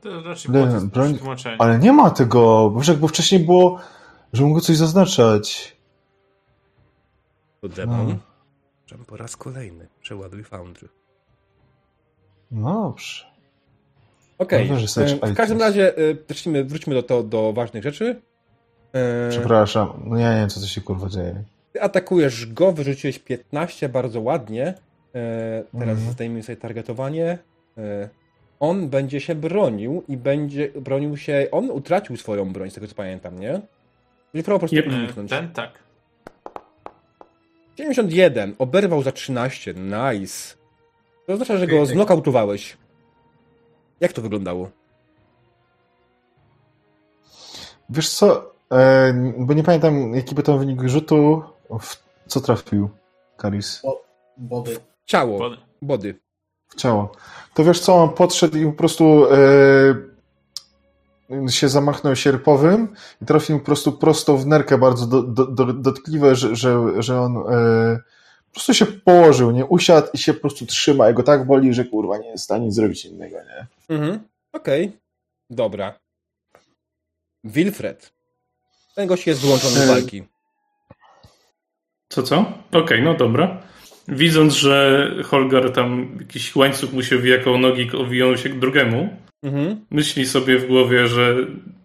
To 0.00 0.22
raczej 0.22 0.52
to 0.52 0.80
broń-. 0.80 1.18
Ale 1.58 1.78
nie 1.78 1.92
ma 1.92 2.10
tego, 2.10 2.70
bo 2.70 2.80
jak 2.88 2.96
bo 2.96 3.08
wcześniej 3.08 3.44
było, 3.44 3.80
że 4.32 4.42
mogło 4.42 4.60
coś 4.60 4.76
zaznaczać. 4.76 5.76
To 7.60 7.68
demon. 7.68 8.08
No. 8.08 8.27
Po 9.06 9.16
raz 9.16 9.36
kolejny 9.36 9.86
przeładuj 10.00 10.44
foundry. 10.44 10.88
No 12.50 12.82
dobrze. 12.82 13.24
Okej, 14.38 14.88
search 14.88 15.12
e, 15.22 15.26
w 15.26 15.34
każdym 15.36 15.60
razie 15.60 15.96
e, 15.96 16.00
zacznijmy, 16.28 16.64
wróćmy 16.64 16.94
do, 16.94 17.02
to, 17.02 17.22
do 17.22 17.52
ważnych 17.52 17.82
rzeczy. 17.82 18.20
E, 18.92 19.28
Przepraszam, 19.30 20.02
no 20.06 20.18
ja 20.18 20.34
nie 20.34 20.40
wiem, 20.40 20.48
co 20.48 20.60
to 20.60 20.66
się 20.66 20.80
kurwa 20.80 21.08
dzieje. 21.08 21.44
Ty 21.72 21.82
atakujesz 21.82 22.46
go, 22.52 22.72
wyrzuciłeś 22.72 23.18
15, 23.18 23.88
bardzo 23.88 24.20
ładnie. 24.20 24.66
E, 24.66 24.74
teraz 25.72 25.88
Mhm. 25.98 26.10
zdejmij 26.12 26.42
sobie 26.42 26.56
targetowanie. 26.56 27.38
E, 27.78 28.08
on 28.60 28.88
będzie 28.88 29.20
się 29.20 29.34
bronił 29.34 30.02
i 30.08 30.16
będzie 30.16 30.68
bronił 30.80 31.16
się. 31.16 31.46
On 31.52 31.70
utracił 31.70 32.16
swoją 32.16 32.52
broń, 32.52 32.70
z 32.70 32.74
tego 32.74 32.86
co 32.86 32.94
pamiętam, 32.94 33.38
nie? 33.38 33.60
Czyli 34.32 34.44
próbował 34.44 34.68
po 34.68 34.74
prostu 34.76 34.96
uniknąć. 34.98 35.30
Ten 35.30 35.52
tak. 35.52 35.78
91. 37.78 38.54
Oberwał 38.58 39.02
za 39.02 39.12
13. 39.12 39.74
Nice. 39.74 40.54
To 41.26 41.32
oznacza, 41.32 41.56
że 41.56 41.66
go 41.66 41.86
znokautowałeś. 41.86 42.76
Jak 44.00 44.12
to 44.12 44.22
wyglądało? 44.22 44.70
Wiesz 47.90 48.10
co, 48.10 48.54
e, 48.72 49.32
bo 49.38 49.54
nie 49.54 49.62
pamiętam 49.62 50.14
jaki 50.14 50.34
by 50.34 50.42
to 50.42 50.58
wynik 50.58 50.82
rzutu, 50.82 51.42
w 51.80 51.96
co 52.26 52.40
trafił 52.40 52.88
Karis? 53.36 53.82
Body. 54.36 54.80
Ciało. 55.06 55.38
Body. 55.38 55.56
Body. 55.82 56.14
W 56.68 56.74
ciało. 56.74 57.12
To 57.54 57.64
wiesz 57.64 57.80
co, 57.80 57.94
on 57.94 58.10
podszedł 58.10 58.58
i 58.58 58.66
po 58.66 58.72
prostu 58.72 59.26
e, 59.32 59.38
się 61.48 61.68
zamachnął 61.68 62.16
sierpowym 62.16 62.88
i 63.22 63.26
trafił 63.26 63.58
po 63.58 63.64
prostu 63.64 63.92
prosto 63.92 64.36
w 64.36 64.46
nerkę 64.46 64.78
bardzo 64.78 65.06
do, 65.06 65.22
do, 65.22 65.46
do, 65.46 65.72
dotkliwe, 65.72 66.34
że, 66.34 66.56
że, 66.56 67.02
że 67.02 67.20
on 67.20 67.36
e, 67.36 67.98
po 68.46 68.52
prostu 68.52 68.74
się 68.74 68.86
położył, 68.86 69.50
nie? 69.50 69.66
Usiadł 69.66 70.08
i 70.14 70.18
się 70.18 70.34
po 70.34 70.40
prostu 70.40 70.66
trzyma. 70.66 71.08
Jego 71.08 71.22
tak 71.22 71.46
boli, 71.46 71.74
że 71.74 71.84
kurwa 71.84 72.18
nie 72.18 72.28
jest 72.28 72.42
w 72.42 72.44
stanie 72.44 72.72
zrobić 72.72 73.04
innego, 73.04 73.36
nie? 73.36 73.66
Mhm. 73.96 74.20
Okej. 74.52 74.92
Dobra. 75.50 75.98
Wilfred. 77.44 78.12
Ten 78.94 79.06
gość 79.06 79.26
jest 79.26 79.40
wyłączony 79.40 79.74
z 79.74 79.80
E, 79.80 79.86
walki. 79.86 80.22
Co, 82.08 82.22
co? 82.22 82.52
Okej, 82.72 83.02
no 83.02 83.14
dobra. 83.14 83.62
Widząc, 84.08 84.54
że 84.54 85.10
Holgar 85.24 85.72
tam 85.72 86.16
jakiś 86.20 86.56
łańcuch 86.56 86.92
mu 86.92 87.02
się 87.02 87.18
wyjakał 87.18 87.58
nogi, 87.58 87.90
owijał 87.96 88.36
się 88.36 88.48
drugiemu, 88.48 89.08
Mhm. 89.42 89.84
myśli 89.90 90.26
sobie 90.26 90.58
w 90.58 90.66
głowie, 90.66 91.08
że 91.08 91.36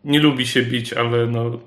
nie 0.04 0.20
lubi 0.20 0.48
się 0.48 0.62
bić, 0.62 0.94
ale 0.94 1.28
no 1.28 1.60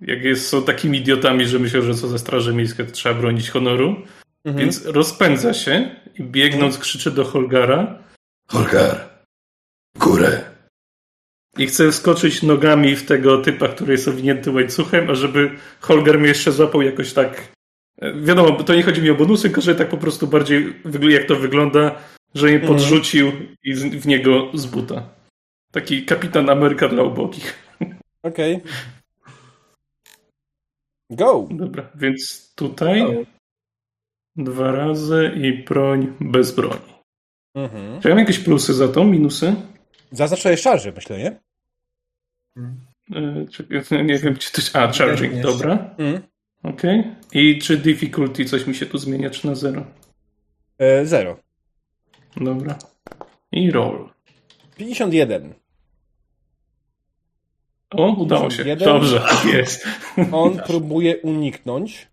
jak 0.00 0.24
jest, 0.24 0.48
są 0.48 0.62
takimi 0.62 0.98
idiotami, 0.98 1.46
że 1.46 1.58
myślą, 1.58 1.82
że 1.82 1.94
co 1.94 2.08
za 2.08 2.18
straże 2.18 2.54
miejskie 2.54 2.84
to 2.84 2.92
trzeba 2.92 3.14
bronić 3.20 3.50
honoru, 3.50 3.96
Mhm. 4.44 4.64
więc 4.64 4.86
rozpędza 4.86 5.54
się 5.54 5.90
i 6.18 6.22
biegnąc 6.22 6.78
krzyczy 6.78 7.10
do 7.10 7.24
Holgara 7.24 7.98
Holgar, 8.48 9.08
w 9.94 9.98
górę. 9.98 10.40
i 11.58 11.66
chce 11.66 11.90
wskoczyć 11.90 12.42
nogami 12.42 12.96
w 12.96 13.06
tego 13.06 13.38
typa, 13.38 13.68
który 13.68 13.92
jest 13.92 14.08
owinięty 14.08 14.50
łańcuchem, 14.50 15.10
a 15.10 15.14
żeby 15.14 15.50
Holgar 15.80 16.18
mnie 16.18 16.28
jeszcze 16.28 16.52
złapał 16.52 16.82
jakoś 16.82 17.12
tak 17.12 17.48
e, 18.00 18.20
wiadomo, 18.20 18.62
to 18.64 18.74
nie 18.74 18.82
chodzi 18.82 19.02
mi 19.02 19.10
o 19.10 19.14
bonusy, 19.14 19.42
tylko 19.42 19.60
że 19.60 19.74
tak 19.74 19.88
po 19.88 19.96
prostu 19.96 20.26
bardziej 20.26 20.74
jak 21.08 21.24
to 21.24 21.36
wygląda, 21.36 21.98
że 22.34 22.46
mnie 22.46 22.54
Mhm. 22.56 22.72
podrzucił 22.72 23.32
i 23.64 23.74
z- 23.74 23.84
w 23.84 24.06
niego 24.06 24.50
z 24.54 24.66
buta. 24.66 25.08
Taki 25.72 26.04
kapitan 26.04 26.50
Ameryka 26.50 26.88
dla 26.88 27.02
ubogich. 27.02 27.68
Okej. 28.22 28.60
Go! 31.10 31.48
Dobra, 31.50 31.90
więc 31.94 32.52
tutaj 32.54 33.26
dwa 34.36 34.72
razy 34.72 35.32
i 35.42 35.64
broń 35.64 36.12
bez 36.20 36.54
broni. 36.54 36.92
Mhm. 37.54 38.00
Czy 38.00 38.08
ja 38.08 38.14
mam 38.14 38.18
jakieś 38.24 38.38
plusy 38.38 38.74
za 38.74 38.88
to, 38.88 39.04
minusy? 39.04 39.54
Zaznaczałeś 40.10 40.60
szarży, 40.60 40.92
myślę, 40.92 41.18
nie? 41.18 41.40
E, 43.16 43.46
Czy, 43.50 43.66
nie 44.04 44.18
wiem, 44.18 44.36
czy 44.36 44.52
to... 44.52 44.78
A, 44.78 44.92
charging, 44.92 45.34
dobra. 45.42 45.72
Mhm. 45.98 46.22
Okej. 46.62 47.04
I 47.32 47.58
czy 47.58 47.76
difficulty 47.76 48.44
coś 48.44 48.66
mi 48.66 48.74
się 48.74 48.86
tu 48.86 48.98
zmienia, 48.98 49.30
czy 49.30 49.46
na 49.46 49.54
zero? 49.54 49.86
E, 50.78 51.06
zero. 51.06 51.38
Dobra. 52.36 52.78
I 53.52 53.70
roll. 53.70 54.08
51. 54.76 55.54
O, 57.90 58.12
udało 58.12 58.50
się. 58.50 58.76
Dobrze, 58.76 59.22
jest. 59.54 59.86
On 60.32 60.58
próbuje 60.66 61.16
uniknąć. 61.18 62.08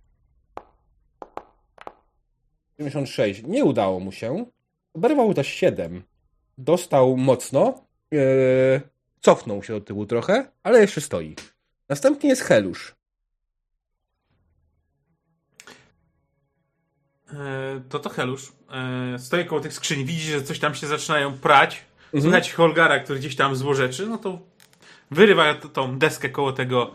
96. 2.79 3.43
Nie 3.43 3.65
udało 3.65 3.99
mu 3.99 4.11
się. 4.11 4.45
Oberwał 4.93 5.33
za 5.33 5.43
7. 5.43 6.03
Dostał 6.57 7.17
mocno. 7.17 7.73
E, 8.13 8.17
cofnął 9.21 9.63
się 9.63 9.73
do 9.73 9.81
tyłu 9.81 10.05
trochę, 10.05 10.51
ale 10.63 10.81
jeszcze 10.81 11.01
stoi. 11.01 11.35
Następnie 11.89 12.29
jest 12.29 12.41
Helusz. 12.41 12.95
To 17.89 17.99
to 17.99 18.09
Helusz. 18.09 18.51
E, 19.15 19.19
stoi 19.19 19.45
koło 19.45 19.61
tych 19.61 19.73
skrzyni, 19.73 20.05
widzi, 20.05 20.31
że 20.31 20.41
coś 20.41 20.59
tam 20.59 20.75
się 20.75 20.87
zaczynają 20.87 21.33
prać. 21.33 21.85
Mhm. 22.05 22.23
Słychać 22.23 22.53
Holgara, 22.53 22.99
który 22.99 23.19
gdzieś 23.19 23.35
tam 23.35 23.55
zło 23.55 23.73
rzeczy, 23.73 24.07
no 24.07 24.17
to 24.17 24.39
wyrywa 25.11 25.53
tą 25.53 25.99
deskę 25.99 26.29
koło 26.29 26.51
tego, 26.51 26.91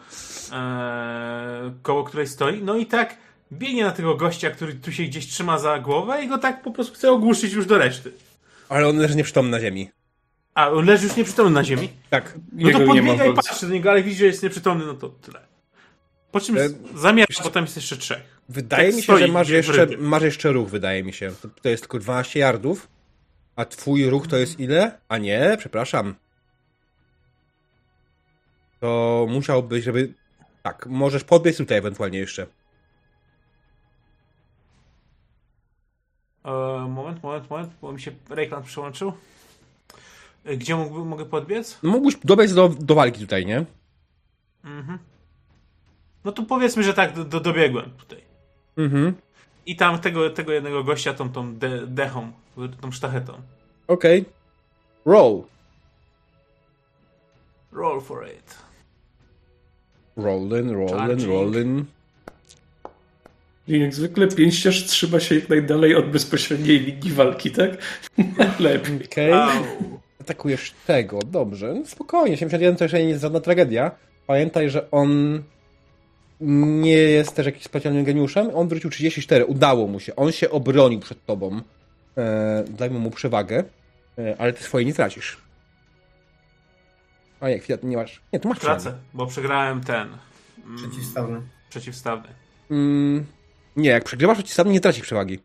e, 0.53 1.75
koło 1.83 2.05
której 2.05 2.27
stoi. 2.27 2.63
No 2.63 2.77
i 2.77 2.87
tak 2.87 3.17
biegnie 3.53 3.85
na 3.85 3.91
tego 3.91 4.15
gościa, 4.15 4.51
który 4.51 4.75
tu 4.75 4.93
się 4.93 5.03
gdzieś 5.03 5.27
trzyma 5.27 5.59
za 5.59 5.79
głowę 5.79 6.25
i 6.25 6.29
go 6.29 6.39
tak 6.39 6.63
po 6.63 6.71
prostu 6.71 6.95
chce 6.95 7.13
ogłuszyć 7.13 7.53
już 7.53 7.67
do 7.67 7.79
reszty. 7.79 8.13
Ale 8.69 8.89
on 8.89 8.97
leży 8.97 9.17
nieprzytomny 9.17 9.51
na 9.51 9.61
ziemi. 9.61 9.91
A 10.55 10.71
on 10.71 10.87
leży 10.87 11.07
już 11.07 11.17
nieprzytomny 11.17 11.53
na 11.53 11.65
ziemi. 11.65 11.89
Tak. 12.11 12.39
No 12.53 12.71
to 12.71 12.87
podbiega 12.87 13.27
i 13.27 13.35
patrzy 13.35 13.67
do 13.67 13.73
niego, 13.73 13.91
ale 13.91 14.03
widzi, 14.03 14.19
że 14.19 14.27
jest 14.27 14.43
nieprzytomny, 14.43 14.87
no 14.87 14.95
to 14.95 15.09
tyle. 15.09 15.54
Po 16.35 16.41
czym 16.41 16.59
E, 16.59 16.69
zamiast, 16.95 17.43
bo 17.43 17.51
tam 17.51 17.65
jest 17.65 17.77
jeszcze 17.77 17.97
trzech. 17.97 18.23
Wydaje 18.49 18.87
Tak 18.87 18.97
mi 18.97 19.03
się, 19.03 19.19
że 19.19 19.29
masz 19.29 19.49
jeszcze, 19.49 19.87
masz 19.99 20.23
jeszcze 20.23 20.53
ruch, 20.53 20.69
wydaje 20.69 21.05
mi 21.05 21.13
się. 21.13 21.33
To, 21.43 21.49
to 21.63 21.69
jest 21.69 21.83
tylko 21.83 21.99
12 21.99 22.41
yardów. 22.41 22.89
A 23.57 23.65
twój 23.65 24.11
ruch 24.11 24.27
to 24.27 24.37
jest 24.37 24.61
ile? 24.61 24.99
A 25.09 25.19
nie, 25.19 25.57
przepraszam. 25.59 26.15
To 28.81 29.27
musiałbyś, 29.31 29.85
żeby... 29.85 30.13
Tak, 30.63 30.87
możesz 30.87 31.25
podbiec 31.25 31.57
tutaj 31.57 31.79
ewentualnie 31.79 32.19
jeszcze. 32.19 32.47
E, 36.45 36.51
moment, 36.89 37.23
moment, 37.23 37.51
moment, 37.51 37.73
bo 37.83 37.93
mi 37.93 38.01
się 38.01 38.11
reklam 38.29 38.63
przełączył. 38.63 39.13
E, 40.45 40.57
Gdzie 40.57 40.77
mógłby, 40.77 41.05
mogę 41.05 41.25
podbiec? 41.25 41.79
Mógłbyś 41.83 42.17
dobiec 42.25 42.55
do, 42.55 42.69
do 42.69 42.95
walki 42.95 43.21
tutaj, 43.21 43.47
nie? 43.47 43.65
Mhm. 44.65 44.99
No 46.25 46.33
to 46.33 46.43
powiedzmy, 46.43 46.83
że 46.83 46.95
tak 46.95 47.15
do, 47.15 47.25
do, 47.25 47.41
dobiegłem 47.41 47.91
tutaj. 47.99 48.19
Mhm. 48.77 49.15
I 49.67 49.77
tam 49.77 49.99
tego, 49.99 50.31
tego 50.31 50.53
jednego 50.53 50.85
gościa 50.85 51.15
tą, 51.15 51.33
tą 51.33 51.55
de, 51.55 51.87
dechą, 51.87 52.33
tą 52.81 52.93
sztachetą. 52.93 53.33
Okej. 53.87 54.25
Roll. 55.07 55.43
Roll 57.73 58.01
for 58.01 58.27
it. 58.29 58.59
Rollin, 60.17 60.71
rollin, 60.71 61.27
rollin. 61.27 61.85
I 63.69 63.81
jak 63.81 63.95
zwykle 63.95 64.29
pięściarz 64.29 64.85
trzyma 64.85 65.21
się 65.21 65.35
jak 65.35 65.49
najdalej 65.49 65.95
od 65.95 66.11
bezpośredniej 66.11 66.81
linii 66.81 67.13
walki, 67.13 67.51
tak? 67.51 67.71
Lepiej. 68.61 69.05
Okej. 69.05 69.33
Au. 69.33 69.51
Atakujesz 70.21 70.75
tego, 70.87 71.19
dobrze. 71.19 71.75
No 71.75 71.87
Spokojnie, 71.87 72.37
71 72.37 72.77
to 72.77 72.85
jeszcze 72.85 72.99
nie 72.99 73.09
jest 73.09 73.23
żadna 73.23 73.41
tragedia. 73.41 73.91
Pamiętaj, 74.27 74.71
że 74.71 74.91
on 74.91 75.43
nie 76.41 76.93
jest 76.93 77.35
też 77.37 77.47
jakimś 77.47 77.65
specjalnym 77.65 78.05
geniuszem. 78.05 78.51
On 78.55 78.69
wrócił 78.69 78.91
34, 78.91 79.45
udało 79.47 79.87
mu 79.87 80.01
się. 80.01 80.17
On 80.17 80.33
się 80.33 80.51
obronił 80.51 81.01
przed 81.01 81.25
tobą. 81.27 81.61
E, 82.19 82.65
dajmy 82.69 82.99
mu 82.99 83.11
przewagę, 83.11 83.65
e, 84.19 84.35
ale 84.39 84.53
ty 84.53 84.63
swojej 84.65 84.87
nie 84.87 84.95
tracisz. 84.95 85.37
A 87.41 87.49
nie, 87.49 87.59
chwila, 87.59 87.79
nie 87.83 87.97
masz. 87.97 88.21
Nie, 88.33 88.41
tu 88.41 88.49
masz 88.49 88.59
przewagę. 88.59 88.83
Tracę, 88.83 88.99
bo 89.15 89.27
przegrałem 89.27 89.81
ten. 89.85 90.09
mm, 90.65 90.77
Przeciwstawny. 90.77 91.41
Przeciwstawny. 91.71 92.29
Mm, 92.71 93.27
nie, 93.77 93.91
jak 93.91 94.05
przegrywasz 94.05 94.37
przeciwstawny, 94.39 94.73
nie 94.73 94.81
tracisz 94.81 95.03
przewagi. 95.03 95.39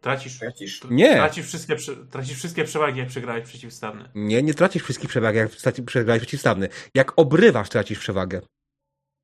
Tracisz. 0.00 0.38
Tracisz. 0.38 0.80
Nie. 0.90 1.14
Tracisz 1.14 1.46
wszystkie, 1.46 1.76
tracisz 2.10 2.36
wszystkie 2.38 2.64
przewagi, 2.64 2.98
jak 2.98 3.08
przegrałeś 3.08 3.44
przeciwstawny. 3.44 4.08
Nie, 4.14 4.42
nie 4.42 4.54
tracisz 4.54 4.82
wszystkich 4.82 5.08
przewag, 5.10 5.34
jak 5.36 5.48
przegrałeś 5.86 6.20
przeciwstawny. 6.22 6.68
Jak 6.94 7.12
obrywasz, 7.16 7.68
tracisz 7.68 7.98
przewagę. 7.98 8.40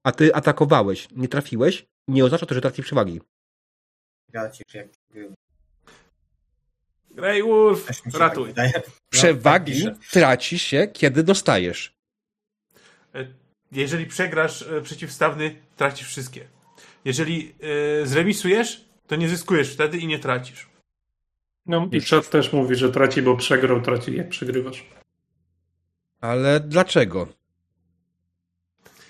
A 0.05 0.13
ty 0.13 0.35
atakowałeś, 0.35 1.09
nie 1.17 1.29
trafiłeś, 1.29 1.87
nie 2.09 2.25
oznacza 2.25 2.47
to, 2.47 2.55
że 2.55 2.61
tracisz 2.61 2.87
przewagi. 2.87 3.21
Tracisz 4.33 4.75
jak... 4.75 4.87
Grey 7.11 7.43
Wolf, 7.43 7.89
się 8.13 8.19
ratuj. 8.19 8.55
tak 8.55 8.91
Przewagi 9.11 9.85
tak 9.85 9.95
traci 10.11 10.59
się, 10.59 10.87
kiedy 10.87 11.23
dostajesz. 11.23 11.95
E, 13.15 13.27
Jeżeli 13.73 14.07
przegrasz 14.07 14.63
e, 14.63 14.83
przeciwstawny, 14.83 15.57
tracisz 15.77 16.09
wszystkie. 16.09 16.49
Jeżeli 17.05 17.55
e, 18.03 18.07
zremisujesz, 18.07 18.85
to 19.07 19.17
nie 19.17 19.29
zyskujesz 19.29 19.75
wtedy 19.75 19.99
i 19.99 20.07
nie 20.07 20.19
tracisz. 20.19 20.69
No 21.67 21.89
i 21.93 22.03
czat 22.03 22.31
też 22.31 22.53
mówi, 22.53 22.75
że 22.75 22.93
traci, 22.93 23.23
bo 23.23 23.37
przegrał, 23.37 23.83
traci 23.83 24.17
jak 24.17 24.29
przegrywasz. 24.29 24.87
Ale 26.21 26.61
dlaczego? 26.61 27.29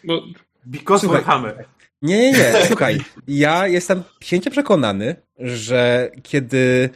Bo 0.04 0.22
Because 0.66 1.00
Słuchaj. 1.00 1.22
Warhammer. 1.22 1.64
Nie, 2.02 2.32
nie, 2.32 2.38
nie. 2.38 2.52
Słuchaj, 2.68 3.00
ja 3.28 3.66
jestem 3.68 4.02
święcie 4.20 4.50
przekonany, 4.50 5.16
że 5.38 6.10
kiedy 6.22 6.90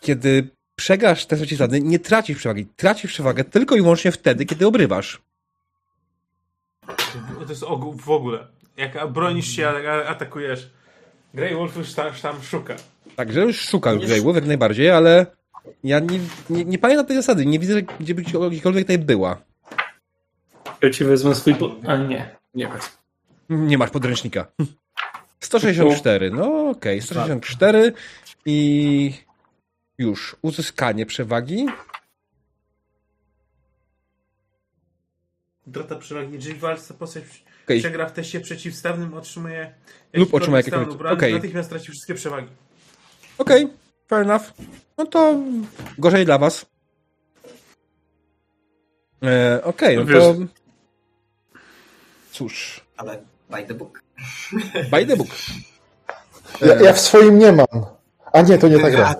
kiedy 0.00 0.48
przegrasz 0.76 1.26
test 1.26 1.42
przeciwstawny, 1.42 1.80
nie 1.80 1.98
tracisz 1.98 2.38
przewagi. 2.38 2.66
Tracisz 2.76 3.12
przewagę 3.12 3.44
tylko 3.44 3.76
i 3.76 3.82
wyłącznie 3.82 4.12
wtedy, 4.12 4.46
kiedy 4.46 4.66
obrywasz. 4.66 5.22
To 7.44 7.48
jest 7.48 7.62
ogół 7.62 7.92
w 7.92 8.10
ogóle. 8.10 8.46
Jak 8.76 9.12
bronisz 9.12 9.48
się, 9.48 9.68
a- 9.68 10.04
atakujesz. 10.08 10.70
Grey 11.34 11.54
Wolf 11.54 11.76
już 11.76 11.92
tam, 11.94 12.06
już 12.06 12.20
tam 12.20 12.42
szuka. 12.42 12.76
Także 13.16 13.40
już 13.40 13.60
szukam 13.60 13.98
Grey 13.98 14.20
Wolf 14.20 14.36
jak 14.36 14.46
najbardziej, 14.46 14.90
ale 14.90 15.26
ja 15.84 15.98
nie, 15.98 16.20
nie, 16.50 16.64
nie 16.64 16.78
pamiętam 16.78 17.06
tej 17.06 17.16
zasady. 17.16 17.46
Nie 17.46 17.58
widzę, 17.58 17.82
gdzie 17.82 18.14
by 18.14 18.22
gdziekolwiek 18.22 18.62
tutaj 18.84 18.98
była. 18.98 19.42
Ja 20.84 20.90
ci 20.90 21.04
wezmę 21.04 21.34
swój... 21.34 21.54
Po... 21.54 21.76
A 21.86 21.96
nie, 21.96 22.36
nie 22.54 22.68
wezmę. 22.68 22.88
Nie 23.48 23.78
masz 23.78 23.90
podręcznika. 23.90 24.46
164, 25.40 26.30
no 26.30 26.68
okej, 26.70 27.02
164 27.02 27.92
i 28.46 29.12
już 29.98 30.36
uzyskanie 30.42 31.06
przewagi. 31.06 31.66
Drata 35.66 35.96
przewagi. 35.96 36.34
Jeżeli 36.34 36.58
walce 36.58 36.94
postać 36.94 37.24
Okej. 37.64 37.80
przegra 37.80 38.06
w 38.06 38.12
teście 38.12 38.40
przeciwstawnym, 38.40 39.14
otrzymuje 39.14 39.74
Lub 40.12 40.34
otrzyma 40.34 40.56
jakiekolwiek- 40.60 40.92
obrony, 40.92 41.16
okej. 41.16 41.34
natychmiast 41.34 41.68
traci 41.70 41.90
wszystkie 41.90 42.14
przewagi. 42.14 42.48
Okej, 43.38 43.68
fair 44.08 44.22
enough. 44.22 44.42
No 44.98 45.06
to 45.06 45.40
gorzej 45.98 46.24
dla 46.24 46.38
was. 46.38 46.66
E, 49.22 49.60
okej, 49.64 49.96
no 49.96 50.04
Wiesz- 50.04 50.18
to 50.18 50.34
cóż, 52.34 52.80
Ale 52.96 53.22
by 53.50 53.62
the 53.62 53.74
book. 53.74 54.02
by 54.90 55.06
the 55.06 55.16
book. 55.16 55.28
Ja, 56.60 56.74
ja 56.74 56.92
w 56.92 57.00
swoim 57.00 57.38
nie 57.38 57.52
mam. 57.52 57.66
A 58.32 58.42
nie, 58.42 58.58
to 58.58 58.68
nie 58.68 58.78
ta 58.78 58.90
gra. 58.90 59.14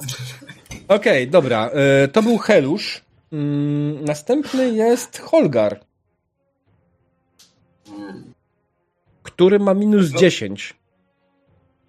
Okej, 0.88 1.28
dobra. 1.28 1.70
E, 1.70 2.08
to 2.08 2.22
był 2.22 2.38
Helusz. 2.38 3.00
Mm, 3.32 4.04
następny 4.04 4.70
jest 4.70 5.18
Holgar, 5.18 5.80
który 9.22 9.58
ma 9.58 9.74
minus 9.74 10.10
10. 10.10 10.74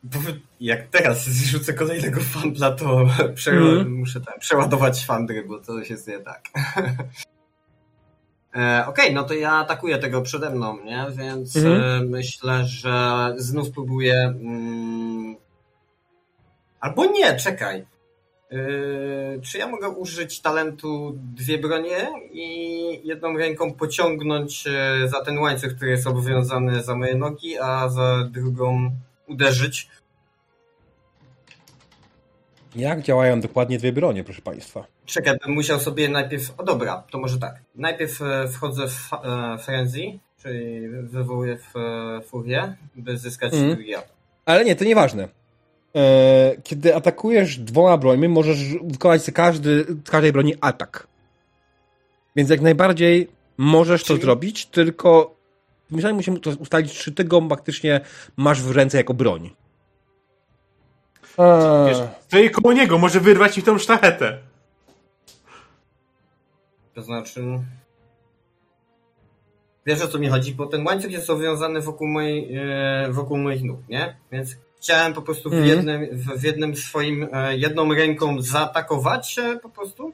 Bo 0.03 0.19
Jak 0.59 0.87
teraz 0.87 1.29
zrzucę 1.29 1.73
kolejnego 1.73 2.21
fambla, 2.21 2.71
to 2.71 3.05
prze... 3.35 3.51
Mhm. 3.51 3.93
muszę 3.93 4.21
tam 4.21 4.39
przeładować 4.39 5.05
fandry, 5.05 5.43
bo 5.43 5.59
to 5.59 5.79
jest 5.79 6.07
nie 6.07 6.19
tak. 6.19 6.49
E, 8.55 8.85
Okej, 8.87 9.13
no 9.13 9.23
to 9.23 9.33
ja 9.33 9.51
atakuję 9.51 9.97
tego 9.97 10.21
przede 10.21 10.49
mną, 10.49 10.77
nie? 10.83 11.05
Więc 11.15 11.55
Mhm. 11.55 11.81
e, 11.83 12.05
myślę, 12.05 12.65
że 12.65 13.33
znów 13.37 13.71
próbuję. 13.71 14.21
Mm... 14.21 15.35
Albo 16.79 17.05
nie, 17.05 17.35
czekaj. 17.35 17.85
E, 18.51 18.57
czy 19.41 19.57
ja 19.57 19.67
mogę 19.67 19.89
użyć 19.89 20.41
talentu 20.41 21.17
dwie 21.35 21.57
bronie 21.57 22.09
i 22.31 23.07
jedną 23.07 23.37
ręką 23.37 23.73
pociągnąć 23.73 24.63
za 25.05 25.21
ten 25.25 25.37
łańcuch, 25.37 25.75
który 25.75 25.91
jest 25.91 26.07
obwiązany 26.07 26.83
za 26.83 26.95
moje 26.95 27.15
nogi, 27.15 27.57
a 27.59 27.89
za 27.89 28.27
drugą 28.31 28.91
uderzyć? 29.27 29.89
Jak 32.75 33.01
działają 33.01 33.41
dokładnie 33.41 33.77
dwie 33.77 33.91
bronie, 33.93 34.23
proszę 34.23 34.41
państwa? 34.41 34.85
Czekaj, 35.05 35.37
bym 35.45 35.53
musiał 35.55 35.79
sobie 35.79 36.09
najpierw. 36.09 36.53
O 36.59 36.63
dobra, 36.63 37.03
to 37.11 37.17
może 37.19 37.39
tak. 37.39 37.55
Najpierw 37.75 38.21
e, 38.21 38.47
wchodzę 38.47 38.87
w 38.87 39.09
e, 39.13 39.57
frenzy, 39.57 40.01
czyli 40.43 40.87
wywołuję 40.89 41.57
w 41.57 41.77
e, 41.77 42.21
furię, 42.21 42.75
by 42.95 43.17
zyskać 43.17 43.53
Mhm. 43.53 43.75
drugi 43.75 43.95
atak. 43.95 44.09
Ale 44.45 44.65
nie, 44.65 44.75
to 44.75 44.85
nieważne. 44.85 45.27
Kiedy 46.63 46.95
atakujesz 46.95 47.57
dwoma 47.57 47.97
brońmi, 47.97 48.27
możesz 48.27 48.57
wykonać 48.83 49.23
z 49.23 49.31
każdy, 49.31 49.83
z 50.05 50.09
każdej 50.09 50.31
broni 50.31 50.53
atak. 50.61 51.07
Więc 52.35 52.49
jak 52.49 52.61
najbardziej 52.61 53.27
możesz 53.57 54.01
to 54.03 54.07
Czyli- 54.07 54.21
zrobić, 54.21 54.65
tylko 54.65 55.35
musimy 55.89 56.39
to 56.39 56.49
ustalić, 56.59 56.93
czy 56.93 57.11
ty 57.11 57.23
go 57.23 57.47
faktycznie 57.49 58.01
masz 58.37 58.61
w 58.61 58.71
ręce 58.71 58.97
jako 58.97 59.13
broń. 59.13 59.49
Wiesz, 61.87 61.97
stoi 62.27 62.49
koło 62.49 62.73
niego, 62.73 62.97
może 62.97 63.19
wyrwać 63.19 63.55
ci 63.55 63.63
tą 63.63 63.77
sztachetę. 63.77 64.37
To 66.93 67.01
znaczy. 67.01 67.43
Wiesz 69.85 70.01
o 70.01 70.07
co 70.07 70.19
mi 70.19 70.27
chodzi, 70.29 70.55
bo 70.55 70.65
ten 70.65 70.85
łańcuch 70.85 71.11
jest 71.11 71.29
owiązany 71.29 71.81
wokół, 71.81 72.07
mojej, 72.07 72.55
e, 72.55 73.07
wokół 73.11 73.37
moich 73.37 73.63
nóg, 73.63 73.79
nie? 73.89 74.15
Więc 74.31 74.55
chciałem 74.77 75.13
po 75.13 75.21
prostu 75.21 75.49
w, 75.49 75.53
Mhm. 75.53 75.71
jednym, 75.71 76.07
w, 76.11 76.43
jednym 76.43 76.75
swoim, 76.75 77.27
e, 77.33 77.57
jedną 77.57 77.93
ręką 77.93 78.41
zaatakować 78.41 79.39
e, 79.39 79.59
po 79.59 79.69
prostu, 79.69 80.13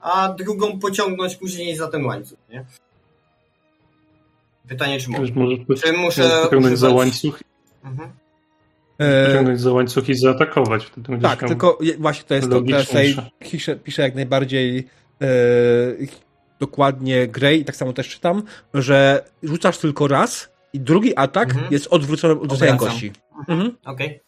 a 0.00 0.28
drugą 0.28 0.78
pociągnąć 0.78 1.36
później 1.36 1.76
za 1.76 1.88
ten 1.88 2.04
łańcuch, 2.06 2.38
nie? 2.50 2.64
Pytanie, 4.68 5.00
czy 5.00 5.10
mogę? 5.10 5.26
Czy 5.82 5.92
muszę 5.92 6.22
pociągnąć 6.42 6.78
za 6.78 6.88
łańcuch, 6.90 7.40
Mhm. 7.84 8.10
E, 8.98 9.26
pociągnąć 9.26 9.60
za 9.60 9.72
łańcuch 9.72 10.08
i 10.08 10.14
zaatakować. 10.14 10.84
Wtedy 10.84 11.18
tak, 11.18 11.38
tylko 11.48 11.78
właśnie 11.98 12.24
to 12.24 12.34
jest 12.34 12.50
to. 12.50 12.62
Teraz 12.62 12.86
piszę, 13.38 13.76
piszę 13.76 14.02
jak 14.02 14.14
najbardziej 14.14 14.88
e, 15.22 15.26
dokładnie 16.60 17.26
Grey 17.28 17.60
i 17.60 17.64
tak 17.64 17.76
samo 17.76 17.92
też 17.92 18.08
czytam, 18.08 18.42
że 18.74 19.24
rzucasz 19.42 19.78
tylko 19.78 20.08
raz 20.08 20.48
i 20.72 20.80
drugi 20.80 21.16
atak 21.16 21.50
Mhm. 21.50 21.72
jest 21.72 21.86
odwrócony 21.86 22.40
od 22.40 22.52
Obracam. 22.52 22.78
kości. 22.78 23.12
Mhm. 23.48 23.76
Okej. 23.84 24.20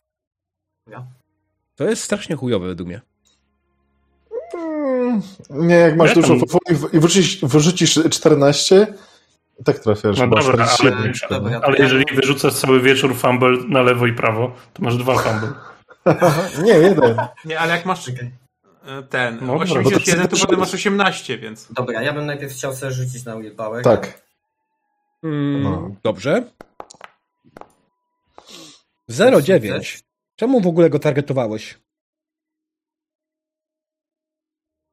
To 1.76 1.84
jest 1.84 2.02
strasznie 2.02 2.36
chujowe 2.36 2.66
według 2.66 2.88
mnie. 2.88 3.00
Mm, 4.54 5.22
Nie, 5.50 5.74
jak 5.74 5.96
masz 5.96 6.08
Ja 6.08 6.14
dużo 6.14 6.34
i 6.94 7.00
wyrzucisz, 7.00 7.40
wyrzucisz 7.44 7.98
14, 8.10 8.86
i 8.86 8.86
tak 9.64 9.78
trafiasz. 9.78 10.18
No 10.18 10.26
dobra, 10.26 10.66
47 10.66 11.42
ale- 11.42 11.50
nie? 11.50 11.64
Ale 11.64 11.76
jeżeli 11.78 12.04
wyrzucasz 12.14 12.54
cały 12.54 12.80
wieczór 12.80 13.16
fumble 13.16 13.56
na 13.68 13.82
lewo 13.82 14.06
i 14.06 14.12
prawo, 14.12 14.56
to 14.72 14.82
masz 14.82 14.96
dwa 14.96 15.14
fumble. 15.18 15.52
Nie, 16.66 16.72
jeden. 16.72 17.16
Nie, 17.44 17.60
ale 17.60 17.76
jak 17.76 17.86
masz 17.86 18.08
e, 18.08 18.12
ten 19.02 19.38
No 19.40 19.46
dobra, 19.58 19.80
81, 19.80 20.22
bo 20.22 20.28
to 20.28 20.36
potem 20.36 20.58
masz 20.58 20.74
18, 20.74 21.38
więc... 21.38 21.72
Dobra, 21.72 22.02
ja 22.02 22.12
bym 22.12 22.26
najpierw 22.26 22.52
chciał 22.52 22.74
sobie 22.74 22.92
rzucić 22.92 23.24
na 23.24 23.36
willpower. 23.36 23.84
Tak. 23.84 24.22
Mm, 25.22 25.62
No. 25.62 25.90
Dobrze. 26.02 26.42
0,9. 29.10 30.02
Czemu 30.36 30.60
w 30.60 30.66
ogóle 30.66 30.90
go 30.90 30.98
targetowałeś? 30.98 31.78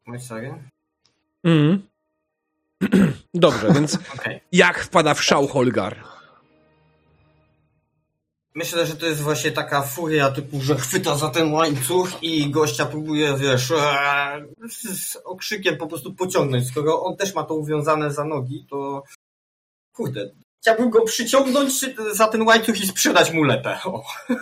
Oj, 0.07 0.19
sorry. 0.19 0.53
Mm. 1.43 1.87
Dobrze, 3.33 3.73
więc 3.73 3.95
Okej. 4.15 4.41
jak 4.51 4.79
wpada 4.83 5.13
w 5.13 5.23
szał 5.23 5.47
Holgar? 5.47 6.03
Myślę, 8.55 8.85
że 8.85 8.95
to 8.95 9.05
jest 9.05 9.21
właśnie 9.21 9.51
taka 9.51 9.81
furia 9.81 10.31
typu, 10.31 10.61
że 10.61 10.75
chwyta 10.75 11.15
za 11.15 11.29
ten 11.29 11.53
łańcuch 11.53 12.23
i 12.23 12.51
gościa 12.51 12.85
próbuje, 12.85 13.37
wiesz, 13.37 13.71
eee, 13.71 14.45
z 14.69 15.15
okrzykiem 15.15 15.77
po 15.77 15.87
prostu 15.87 16.13
pociągnąć. 16.13 16.67
Skoro 16.67 17.03
on 17.03 17.17
też 17.17 17.35
ma 17.35 17.43
to 17.43 17.53
uwiązane 17.53 18.11
za 18.13 18.25
nogi, 18.25 18.65
to 18.69 19.03
kurde, 19.93 20.31
chciałbym 20.61 20.89
go 20.89 21.01
przyciągnąć 21.01 21.73
za 22.11 22.27
ten 22.27 22.41
łańcuch 22.41 22.81
i 22.81 22.87
sprzedać 22.87 23.31
mu 23.31 23.43
lepę. 23.43 23.79
O. 23.83 24.03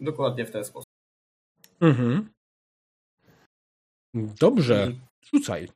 Dokładnie 0.00 0.46
w 0.46 0.50
ten 0.50 0.64
sposób. 0.64 0.90
Mhm. 1.80 2.30
Dobrze, 4.14 4.92
rzucaj. 5.32 5.68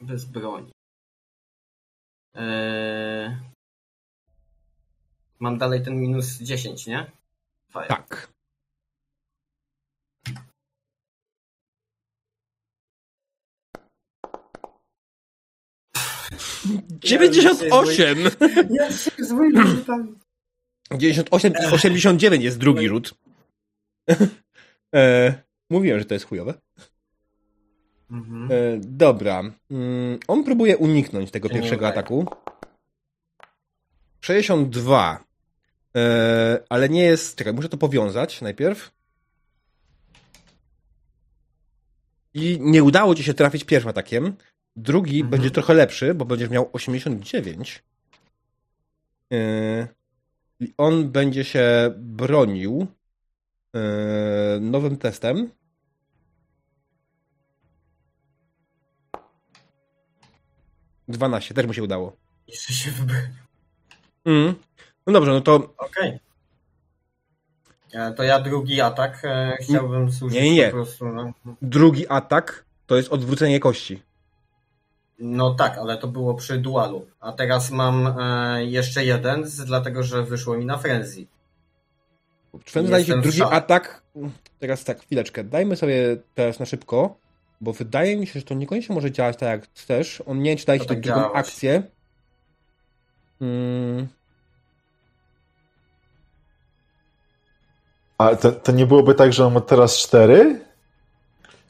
bez 0.00 0.24
broni. 0.24 0.72
Eee... 2.34 3.36
Mam 5.38 5.58
dalej 5.58 5.82
ten 5.82 6.00
minus 6.00 6.38
10, 6.38 6.86
nie? 6.86 7.10
Fire. 7.72 7.86
Tak. 7.88 8.28
Dziewięćdziesiąt 16.90 17.62
osiem. 17.70 18.18
Ja 18.70 18.92
się 18.92 19.24
z 19.24 19.32
moimi 19.32 19.66
rzutami. 19.66 20.14
98 20.92 21.52
i 21.52 21.74
89 21.74 22.44
jest 22.44 22.58
drugi 22.58 22.88
rzut. 22.88 23.14
E, 24.96 25.34
mówiłem, 25.70 25.98
że 25.98 26.04
to 26.04 26.14
jest 26.14 26.26
chujowe. 26.26 26.54
Mhm. 28.10 28.48
E, 28.52 28.54
dobra. 28.80 29.40
Mm, 29.70 30.18
on 30.28 30.44
próbuje 30.44 30.76
uniknąć 30.76 31.30
tego 31.30 31.48
Nie 31.48 31.54
pierwszego 31.54 31.80
udaje. 31.80 31.92
ataku. 31.92 32.26
62. 34.20 35.24
E, 35.96 36.58
ale 36.68 36.88
nie 36.88 37.02
jest. 37.02 37.36
Czekaj, 37.36 37.52
muszę 37.54 37.68
to 37.68 37.76
powiązać 37.76 38.40
najpierw. 38.40 38.90
I 42.34 42.58
nie 42.60 42.82
udało 42.84 43.14
ci 43.14 43.22
się 43.22 43.34
trafić 43.34 43.64
pierwszym 43.64 43.90
atakiem. 43.90 44.36
Drugi 44.76 45.14
Mhm. 45.16 45.30
będzie 45.30 45.50
trochę 45.50 45.74
lepszy, 45.74 46.14
bo 46.14 46.24
będziesz 46.24 46.50
miał 46.50 46.70
89. 46.72 47.82
E, 49.32 49.88
I 50.60 50.74
on 50.78 51.08
będzie 51.10 51.44
się 51.44 51.94
bronił 51.96 52.82
e, 52.82 52.86
nowym 54.60 54.96
testem. 54.96 55.50
Dwanaście, 61.08 61.54
też 61.54 61.66
mu 61.66 61.72
się 61.74 61.82
udało. 61.82 62.16
Jeszcze 62.48 62.72
się. 62.72 62.90
Mm. 64.24 64.54
No 65.06 65.12
dobrze, 65.12 65.30
no 65.32 65.40
to 65.40 65.74
Okej. 65.78 66.18
E, 67.92 68.12
To 68.12 68.22
ja 68.22 68.40
drugi 68.40 68.80
atak 68.80 69.20
e, 69.24 69.56
chciałbym 69.60 70.12
służyć 70.12 70.38
Nie, 70.38 70.54
nie. 70.54 70.66
po 70.66 70.72
prostu. 70.72 71.06
No, 71.08 71.32
drugi 71.62 72.08
atak 72.08 72.64
to 72.86 72.96
jest 72.96 73.12
odwrócenie 73.12 73.60
kości. 73.60 74.02
no 75.18 75.54
tak, 75.54 75.78
ale 75.78 75.96
to 75.98 76.08
było 76.08 76.34
przy 76.34 76.58
dualu. 76.58 77.06
A 77.20 77.32
teraz 77.32 77.70
mam 77.70 78.06
e, 78.20 78.64
jeszcze 78.64 79.04
jeden, 79.04 79.44
dlatego 79.66 80.02
że 80.02 80.22
wyszło 80.22 80.56
mi 80.58 80.66
na 80.66 80.78
frenzy. 80.78 81.26
Twem 82.64 82.86
zdaje 82.86 83.04
się 83.04 83.20
drugi 83.20 83.38
szale. 83.38 83.50
atak. 83.50 84.02
Teraz 84.58 84.84
tak, 84.84 85.00
chwileczkę. 85.00 85.44
Dajmy 85.44 85.76
sobie 85.76 86.16
teraz 86.34 86.58
na 86.60 86.66
szybko, 86.66 87.16
bo 87.60 87.72
wydaje 87.72 88.16
mi 88.16 88.26
się, 88.26 88.40
że 88.40 88.46
to 88.46 88.54
niekoniecznie 88.54 88.94
może 88.94 89.10
działać 89.12 89.36
tak 89.36 89.48
jak 89.48 89.68
chcesz. 89.74 90.22
On 90.26 90.42
nie 90.42 90.50
wiem, 90.50 90.58
czy 90.58 90.66
daje 90.66 90.78
To 90.78 90.84
ci 90.84 90.88
tą 90.88 90.94
tak 90.94 91.02
drugą 91.02 91.20
działać. 91.20 91.36
akcję. 91.36 91.82
Mm, 93.40 94.08
A 98.18 98.36
to, 98.36 98.52
to 98.52 98.72
nie 98.72 98.86
byłoby 98.86 99.14
tak, 99.14 99.32
że 99.32 99.46
on 99.46 99.52
ma 99.54 99.60
teraz 99.60 99.98
cztery? 99.98 100.60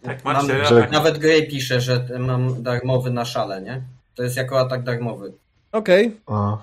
Tak, 0.03 0.25
Mam- 0.25 0.45
cztery 0.45 0.65
że-. 0.65 0.89
Nawet 0.93 1.19
Grey 1.19 1.49
pisze, 1.49 1.81
że 1.81 2.07
mam 2.19 2.63
darmowy 2.63 3.11
na 3.11 3.25
szale, 3.25 3.63
nie? 3.63 3.83
To 4.15 4.23
jest 4.23 4.37
jako 4.37 4.61
atak 4.61 4.83
darmowy. 4.83 5.33
Okej, 5.73 6.21
A. 6.27 6.57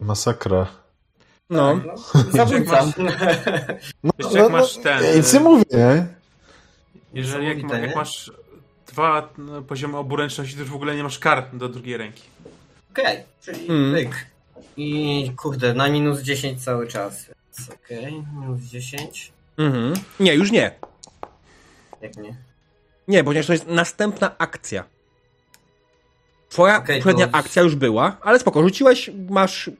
Masakra. 0.00 0.66
No. 1.52 1.74
Tak, 1.76 1.84
no, 2.14 2.22
Zawrócam. 2.32 2.92
No, 4.02 4.10
Jeszcze 4.18 4.38
jak 4.38 4.50
masz 4.50 4.76
ten, 4.76 5.16
Nic 5.16 5.32
nie 5.32 5.40
y- 5.40 5.42
mówię, 5.42 5.64
nie? 5.72 6.06
Jeżeli 7.14 7.46
jak, 7.46 7.62
ma, 7.62 7.78
jak 7.78 7.96
masz 7.96 8.32
dwa 8.86 9.28
no, 9.38 9.62
poziomy 9.62 9.96
oburęczności, 9.98 10.54
to 10.54 10.60
już 10.60 10.70
w 10.70 10.74
ogóle 10.74 10.96
nie 10.96 11.02
masz 11.02 11.18
kar 11.18 11.46
do 11.52 11.68
drugiej 11.68 11.96
ręki. 11.96 12.22
Okej, 12.92 13.18
czyli 13.42 13.68
Mm. 13.68 13.94
pyk. 13.94 14.26
I 14.76 15.32
kurde, 15.36 15.74
na 15.74 15.88
minus 15.88 16.20
10 16.20 16.64
cały 16.64 16.88
czas. 16.88 17.26
Więc 17.26 17.70
Okej, 17.70 18.24
minus 18.40 18.60
10. 18.60 19.32
Mhm. 19.58 19.94
Nie, 20.20 20.34
już 20.34 20.50
nie. 20.50 20.70
Jak 22.02 22.16
nie? 22.16 22.36
Nie, 23.08 23.24
ponieważ 23.24 23.46
to 23.46 23.52
jest 23.52 23.66
następna 23.66 24.38
akcja. 24.38 24.84
Twoja 26.48 26.76
Okej, 26.78 26.96
poprzednia 26.96 27.26
to- 27.28 27.34
akcja 27.36 27.62
już 27.62 27.74
była, 27.74 28.16
ale 28.22 28.38
spoko, 28.38 28.62
rzuciłeś, 28.62 29.10
masz 29.30 29.70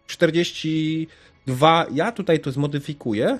42. 1.43 1.86
Ja 1.93 2.12
tutaj 2.12 2.40
to 2.40 2.52
zmodyfikuję. 2.52 3.39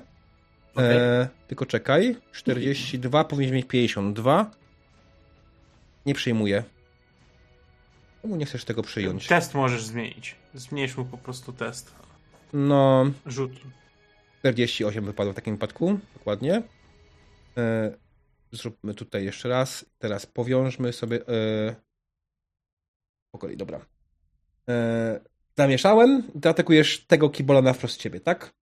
Okej. 0.75 0.97
E, 0.97 1.29
tylko 1.49 1.67
czekaj. 1.67 2.17
42, 2.33 3.25
powinien 3.25 3.55
mieć 3.55 3.67
52. 3.67 4.51
Nie 6.07 6.15
przyjmuję. 6.15 6.65
Czemu 8.23 8.37
nie 8.37 8.47
chcesz 8.47 8.65
tego 8.65 8.83
przyjąć? 8.83 9.27
Test 9.27 9.55
możesz 9.55 9.85
zmienić. 9.85 10.37
Zmniejsz 10.55 10.97
mu 10.97 11.05
po 11.05 11.19
prostu 11.19 11.53
test. 11.53 11.95
No, 12.53 13.07
Rzut. 13.27 13.53
48 14.39 15.05
wypadło 15.05 15.33
w 15.33 15.37
takim 15.37 15.55
wypadku, 15.55 15.99
dokładnie. 16.15 16.63
E, 17.57 17.93
zróbmy 18.53 18.95
tutaj 18.95 19.25
jeszcze 19.25 19.49
raz. 19.49 19.85
Teraz 19.99 20.27
powiążmy 20.27 20.93
sobie. 20.93 21.29
E, 21.29 21.75
po 23.31 23.39
kolei, 23.39 23.57
dobra. 23.57 23.87
E, 24.69 25.21
zamieszałem. 25.57 26.23
Ty 26.43 26.49
atakujesz 26.49 27.07
tego 27.07 27.31
kibola 27.31 27.63
na 27.63 27.73
wprost 27.73 28.01
ciebie, 28.01 28.21
tak? 28.21 28.55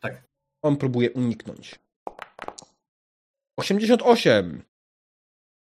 Tak. 0.00 0.22
On 0.62 0.76
próbuje 0.76 1.10
uniknąć. 1.10 1.74
88. 3.56 4.62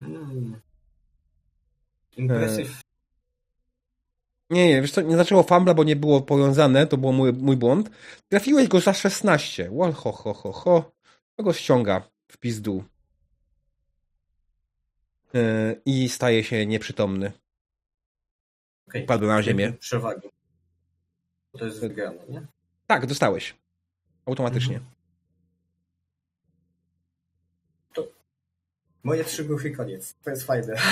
Hmm. 0.01 0.61
Impresyw. 2.16 2.82
Nie, 4.51 4.69
nie, 4.69 4.82
wiesz 4.82 4.93
co, 4.93 5.01
nie 5.01 5.16
zaczęło 5.16 5.43
fambla, 5.43 5.74
bo 5.74 5.85
nie 5.85 5.97
było 5.97 6.20
powiązane, 6.20 6.86
to 6.86 6.97
był 6.97 7.12
mój, 7.12 7.32
mój 7.32 7.57
błąd. 7.57 7.90
Trafiłeś 8.28 8.69
go 8.69 8.81
za 8.81 8.93
16. 8.93 9.70
Wal, 9.73 9.93
ho, 9.93 10.12
ho, 10.12 10.35
ho, 10.35 10.52
ho. 10.52 10.93
To 11.36 11.43
go 11.43 11.52
ściąga 11.52 12.11
w 12.28 12.39
pizdu. 12.39 12.85
Yy, 15.32 15.81
I 15.86 16.09
staje 16.09 16.44
się 16.44 16.66
nieprzytomny. 16.66 17.32
Okej. 18.89 19.05
Padł 19.05 19.27
na 19.27 19.43
ziemię. 19.43 19.73
Przewagi. 19.73 20.28
To 21.59 21.64
jest 21.64 21.81
wygrane, 21.81 22.18
nie? 22.28 22.47
Tak, 22.86 23.06
dostałeś. 23.06 23.56
Automatycznie. 24.27 24.81
Moje 29.02 29.24
trzy 29.24 29.44
gruchy 29.44 29.70
koniec. 29.70 30.14
To 30.24 30.31
jest 30.31 30.43
fajne. 30.43 30.74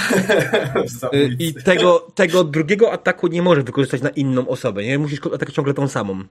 Yy, 1.12 1.36
I 1.38 1.54
tego, 1.54 1.98
tego 2.14 2.44
drugiego 2.44 2.92
ataku 2.92 3.26
nie 3.26 3.42
możesz 3.42 3.64
wykorzystać 3.64 4.02
na 4.02 4.08
inną 4.08 4.48
osobę, 4.48 4.84
nie? 4.84 4.98
Musisz 4.98 5.18
atakować 5.18 5.54
ciągle 5.54 5.74
tą 5.74 5.88
samą. 5.88 6.24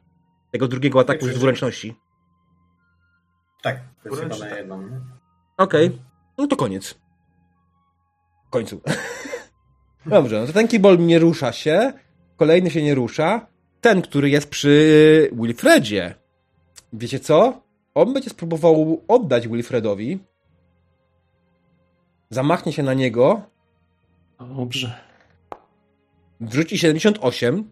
Tego 0.51 0.67
drugiego 0.67 0.99
ataku 0.99 1.27
z 1.27 1.33
dwuręczności. 1.33 1.95
Tak, 3.61 3.79
to 4.03 4.09
jest 4.09 4.21
chyba 4.21 4.37
na 4.37 4.45
tak. 4.45 4.57
jedną. 4.57 4.89
Okej, 5.57 6.01
no 6.37 6.47
to 6.47 6.55
koniec. 6.55 6.95
W 8.47 8.49
końcu. 8.49 8.81
Dobrze, 10.05 10.39
no 10.39 10.47
to 10.47 10.53
ten 10.53 10.67
kibol 10.67 10.97
nie 10.99 11.19
rusza 11.19 11.51
się, 11.51 11.93
kolejny 12.37 12.71
się 12.71 12.83
nie 12.83 12.95
rusza. 12.95 13.47
Ten, 13.81 14.01
który 14.01 14.29
jest 14.29 14.49
przy 14.49 15.29
Wilfredzie. 15.33 16.15
Wiecie 16.93 17.19
co? 17.19 17.61
On 17.95 18.13
będzie 18.13 18.29
spróbował 18.29 19.01
oddać 19.07 19.47
Wilfredowi. 19.47 20.19
Zamachnie 22.29 22.73
się 22.73 22.83
na 22.83 22.93
niego, 22.93 23.41
Dobrze. 24.39 24.93
wrzuci 26.41 26.77
78. 26.77 27.71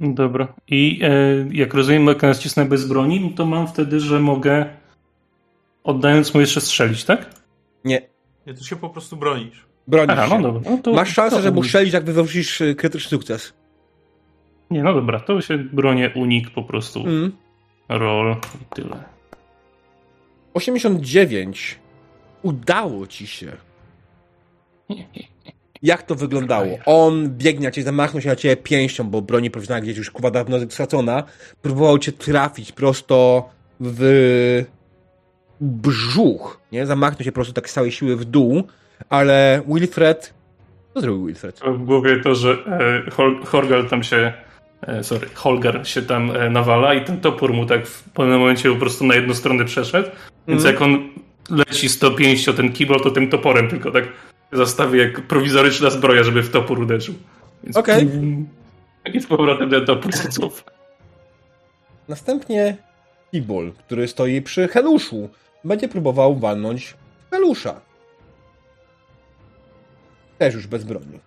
Dobra. 0.00 0.54
I 0.68 1.00
e, 1.02 1.10
jak 1.52 1.74
rozumiem, 1.74 2.06
jak 2.06 2.22
nacisnę 2.22 2.64
bez 2.64 2.86
broni, 2.86 3.20
no 3.20 3.36
to 3.36 3.46
mam 3.46 3.66
wtedy, 3.68 4.00
że 4.00 4.20
mogę 4.20 4.66
oddając 5.84 6.34
mu 6.34 6.40
jeszcze 6.40 6.60
strzelić, 6.60 7.04
tak? 7.04 7.30
Nie, 7.84 8.08
Nie, 8.46 8.54
tu 8.54 8.64
się 8.64 8.76
po 8.76 8.90
prostu 8.90 9.16
bronisz. 9.16 9.66
bronisz 9.86 10.10
Aha, 10.18 10.26
no 10.30 10.36
się. 10.36 10.42
dobra. 10.42 10.70
No 10.70 10.78
to, 10.78 10.92
Masz 10.92 11.12
szansę, 11.14 11.36
to, 11.36 11.42
że 11.42 11.50
mu 11.50 11.64
strzelić, 11.64 11.92
jak 11.94 12.04
wywrócisz 12.04 12.60
y, 12.60 12.74
krytyczny 12.74 13.10
sukces. 13.10 13.52
Nie, 14.70 14.82
no 14.82 14.94
dobra, 14.94 15.20
to 15.20 15.40
się 15.40 15.58
bronię 15.58 16.10
unik 16.14 16.50
po 16.50 16.62
prostu. 16.62 17.00
Mm. 17.00 17.32
Roll 17.88 18.36
i 18.62 18.74
tyle. 18.74 19.04
89. 20.54 21.78
Udało 22.42 23.06
ci 23.06 23.26
się. 23.26 23.52
Jak 25.82 26.02
to 26.02 26.14
wyglądało? 26.14 26.78
On 26.86 27.28
biegnie 27.36 27.72
ciebie, 27.72 27.84
zamachnął 27.84 28.20
się 28.20 28.28
na 28.28 28.36
ciebie 28.36 28.56
pięścią, 28.56 29.04
bo 29.04 29.22
broni 29.22 29.50
profesjonalna 29.50 29.84
gdzieś 29.84 29.96
już 29.96 30.10
kuwa 30.10 30.30
dawno 30.30 30.58
stracona. 30.68 31.22
Próbował 31.62 31.98
cię 31.98 32.12
trafić 32.12 32.72
prosto 32.72 33.48
w 33.80 34.64
brzuch, 35.60 36.60
nie? 36.72 36.86
Zamachnął 36.86 37.24
się 37.24 37.32
po 37.32 37.34
prostu 37.34 37.52
tak 37.52 37.70
z 37.70 37.72
całej 37.72 37.92
siły 37.92 38.16
w 38.16 38.24
dół, 38.24 38.62
ale 39.08 39.62
Wilfred... 39.66 40.34
Co 40.94 41.00
zrobił 41.00 41.26
Wilfred? 41.26 41.60
W 41.60 41.84
głowie 41.84 42.20
to, 42.20 42.34
że 42.34 42.50
e, 42.50 43.10
Horgal 43.44 43.88
tam 43.88 44.02
się. 44.02 44.32
E, 44.82 45.04
sorry, 45.04 45.28
Holgar 45.34 45.88
się 45.88 46.02
tam 46.02 46.36
e, 46.36 46.50
nawala 46.50 46.94
i 46.94 47.04
ten 47.04 47.20
topór 47.20 47.52
mu 47.52 47.66
tak 47.66 47.86
w 47.86 48.10
pewnym 48.10 48.38
momencie 48.38 48.70
po 48.72 48.76
prostu 48.76 49.06
na 49.06 49.14
jedną 49.14 49.34
stronę 49.34 49.64
przeszedł. 49.64 50.08
Więc 50.48 50.64
Mhm. 50.64 50.74
jak 50.74 50.82
on 50.82 51.08
leci 51.50 51.88
105 51.88 52.48
o 52.48 52.52
ten 52.52 52.72
kibol, 52.72 53.00
to 53.00 53.10
tym 53.10 53.30
toporem 53.30 53.68
tylko 53.68 53.90
tak 53.90 54.04
zastawi 54.52 54.98
jak 54.98 55.20
prowizoryczna 55.26 55.90
zbroja, 55.90 56.24
żeby 56.24 56.42
w 56.42 56.50
topór 56.50 56.80
uderzył. 56.80 57.14
Więc 57.64 57.76
Okej. 57.76 58.08
I 59.14 59.20
z 59.20 59.26
powrotem 59.26 59.70
ten 59.70 59.86
topór 59.86 60.12
cofa. 60.12 60.70
Następnie 62.08 62.76
Kibol, 63.30 63.72
który 63.72 64.08
stoi 64.08 64.42
przy 64.42 64.68
Heluszu, 64.68 65.28
będzie 65.64 65.88
próbował 65.88 66.36
walnąć 66.36 66.94
Helusza. 67.30 67.80
Też 70.38 70.54
już 70.54 70.66
bez 70.66 70.84
broni. 70.84 71.20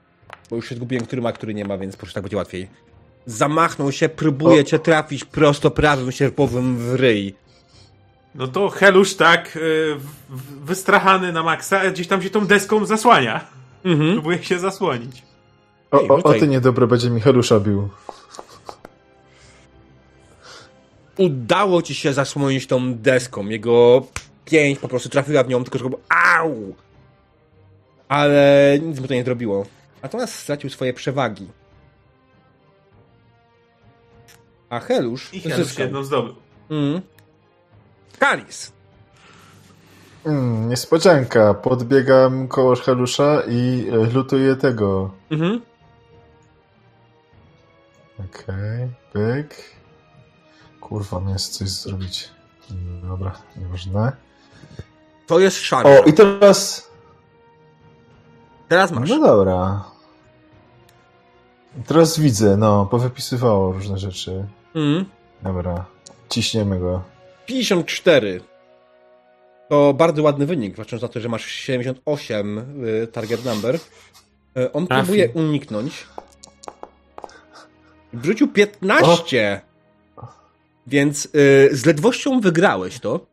Bo 0.50 0.56
już 0.56 0.70
się 0.70 0.76
zgubiłem, 0.76 1.06
który 1.06 1.22
ma, 1.22 1.32
który 1.32 1.54
nie 1.54 1.66
ma, 1.66 1.78
więc 1.78 1.98
proszę 1.98 2.14
tak 2.14 2.24
będzie 2.24 2.38
łatwiej. 2.38 2.68
Zamachnął 3.26 3.92
się, 3.92 4.10
próbuje 4.10 4.62
O. 4.62 4.64
cię 4.64 4.80
trafić 4.80 5.26
prosto 5.26 5.72
prawym 5.72 6.12
sierpowym 6.12 6.78
w 6.78 6.96
ryj. 6.96 7.36
No 8.36 8.48
to 8.48 8.70
Helusz 8.70 9.16
tak 9.16 9.56
y, 9.56 9.96
wystrachany 10.64 11.32
na 11.32 11.44
maksa, 11.44 11.92
gdzieś 11.92 12.08
tam 12.08 12.22
się 12.22 12.30
tą 12.30 12.48
deską 12.48 12.86
zasłania. 12.86 13.48
Mhm. 13.84 14.14
Próbuje 14.14 14.44
się 14.44 14.60
zasłonić. 14.60 15.24
O, 15.92 16.02
Ej, 16.02 16.10
o, 16.10 16.16
o 16.16 16.34
ty 16.34 16.48
niedobre 16.48 16.88
będzie 16.88 17.10
Michalusza 17.10 17.60
bił. 17.60 17.90
Udało 21.18 21.82
ci 21.82 21.96
się 21.96 22.14
zasłonić 22.14 22.68
tą 22.68 22.96
deską. 22.96 23.48
Jego 23.48 24.06
pięść 24.46 24.82
po 24.82 24.88
prostu 24.88 25.10
trafiła 25.10 25.44
w 25.44 25.48
nią, 25.48 25.64
tylko 25.64 25.80
że 25.80 25.90
go 25.90 26.00
au! 26.10 26.76
Ale 28.08 28.78
nic 28.82 29.00
mu 29.00 29.08
to 29.08 29.14
nie 29.14 29.24
zrobiło. 29.24 29.66
Natomiast 30.04 30.34
stracił 30.34 30.70
swoje 30.70 30.94
przewagi. 30.94 31.48
A 34.72 34.80
Helusz 34.80 35.34
I 35.34 35.40
Helus 35.40 35.58
zyskał. 35.68 35.86
jedną 35.86 36.04
zdobył. 36.04 36.36
Mm. 36.70 37.02
Karis. 38.20 38.72
Mm, 40.26 40.70
niespodzianka. 40.70 41.54
Podbiegam 41.54 42.48
koło 42.48 42.76
Helusza 42.76 43.42
i 43.50 43.88
e, 43.92 43.96
lutuję 44.14 44.56
tego. 44.56 45.12
Mhm. 45.32 45.62
Okej, 48.20 48.90
pyk. 49.14 49.56
Kurwa, 50.82 51.20
miałem 51.20 51.38
coś 51.38 51.70
zrobić. 51.70 52.30
Dobra, 53.04 53.32
nieważne. 53.58 54.12
To 55.28 55.40
jest 55.40 55.58
szarża. 55.58 55.90
O, 55.90 56.04
i 56.04 56.14
teraz... 56.14 56.90
Teraz 58.68 58.92
masz. 58.92 59.10
No 59.10 59.20
dobra. 59.20 59.84
Teraz 61.88 62.20
widzę, 62.20 62.58
no, 62.58 62.86
powypisywało 62.86 63.72
różne 63.72 63.98
rzeczy. 63.98 64.48
Mm. 64.76 65.06
Dobra, 65.42 65.86
ciśniemy 66.30 66.80
go. 66.80 67.04
54. 67.46 68.42
To 69.70 69.94
bardzo 69.94 70.24
ładny 70.24 70.46
wynik, 70.46 70.76
patrząc 70.76 71.02
na 71.02 71.08
to, 71.08 71.20
że 71.20 71.30
masz 71.30 71.46
78 71.46 72.58
y, 72.86 73.08
target 73.08 73.46
number. 73.46 73.76
Y, 73.76 74.72
On 74.72 74.88
Trafił. 74.88 75.06
próbuje 75.06 75.30
uniknąć. 75.30 76.08
Wrzucił 78.14 78.48
15. 78.48 79.62
Więc 80.88 81.26
y, 81.26 81.30
z 81.72 81.86
ledwością 81.86 82.40
wygrałeś 82.42 83.00
to. 83.00 83.26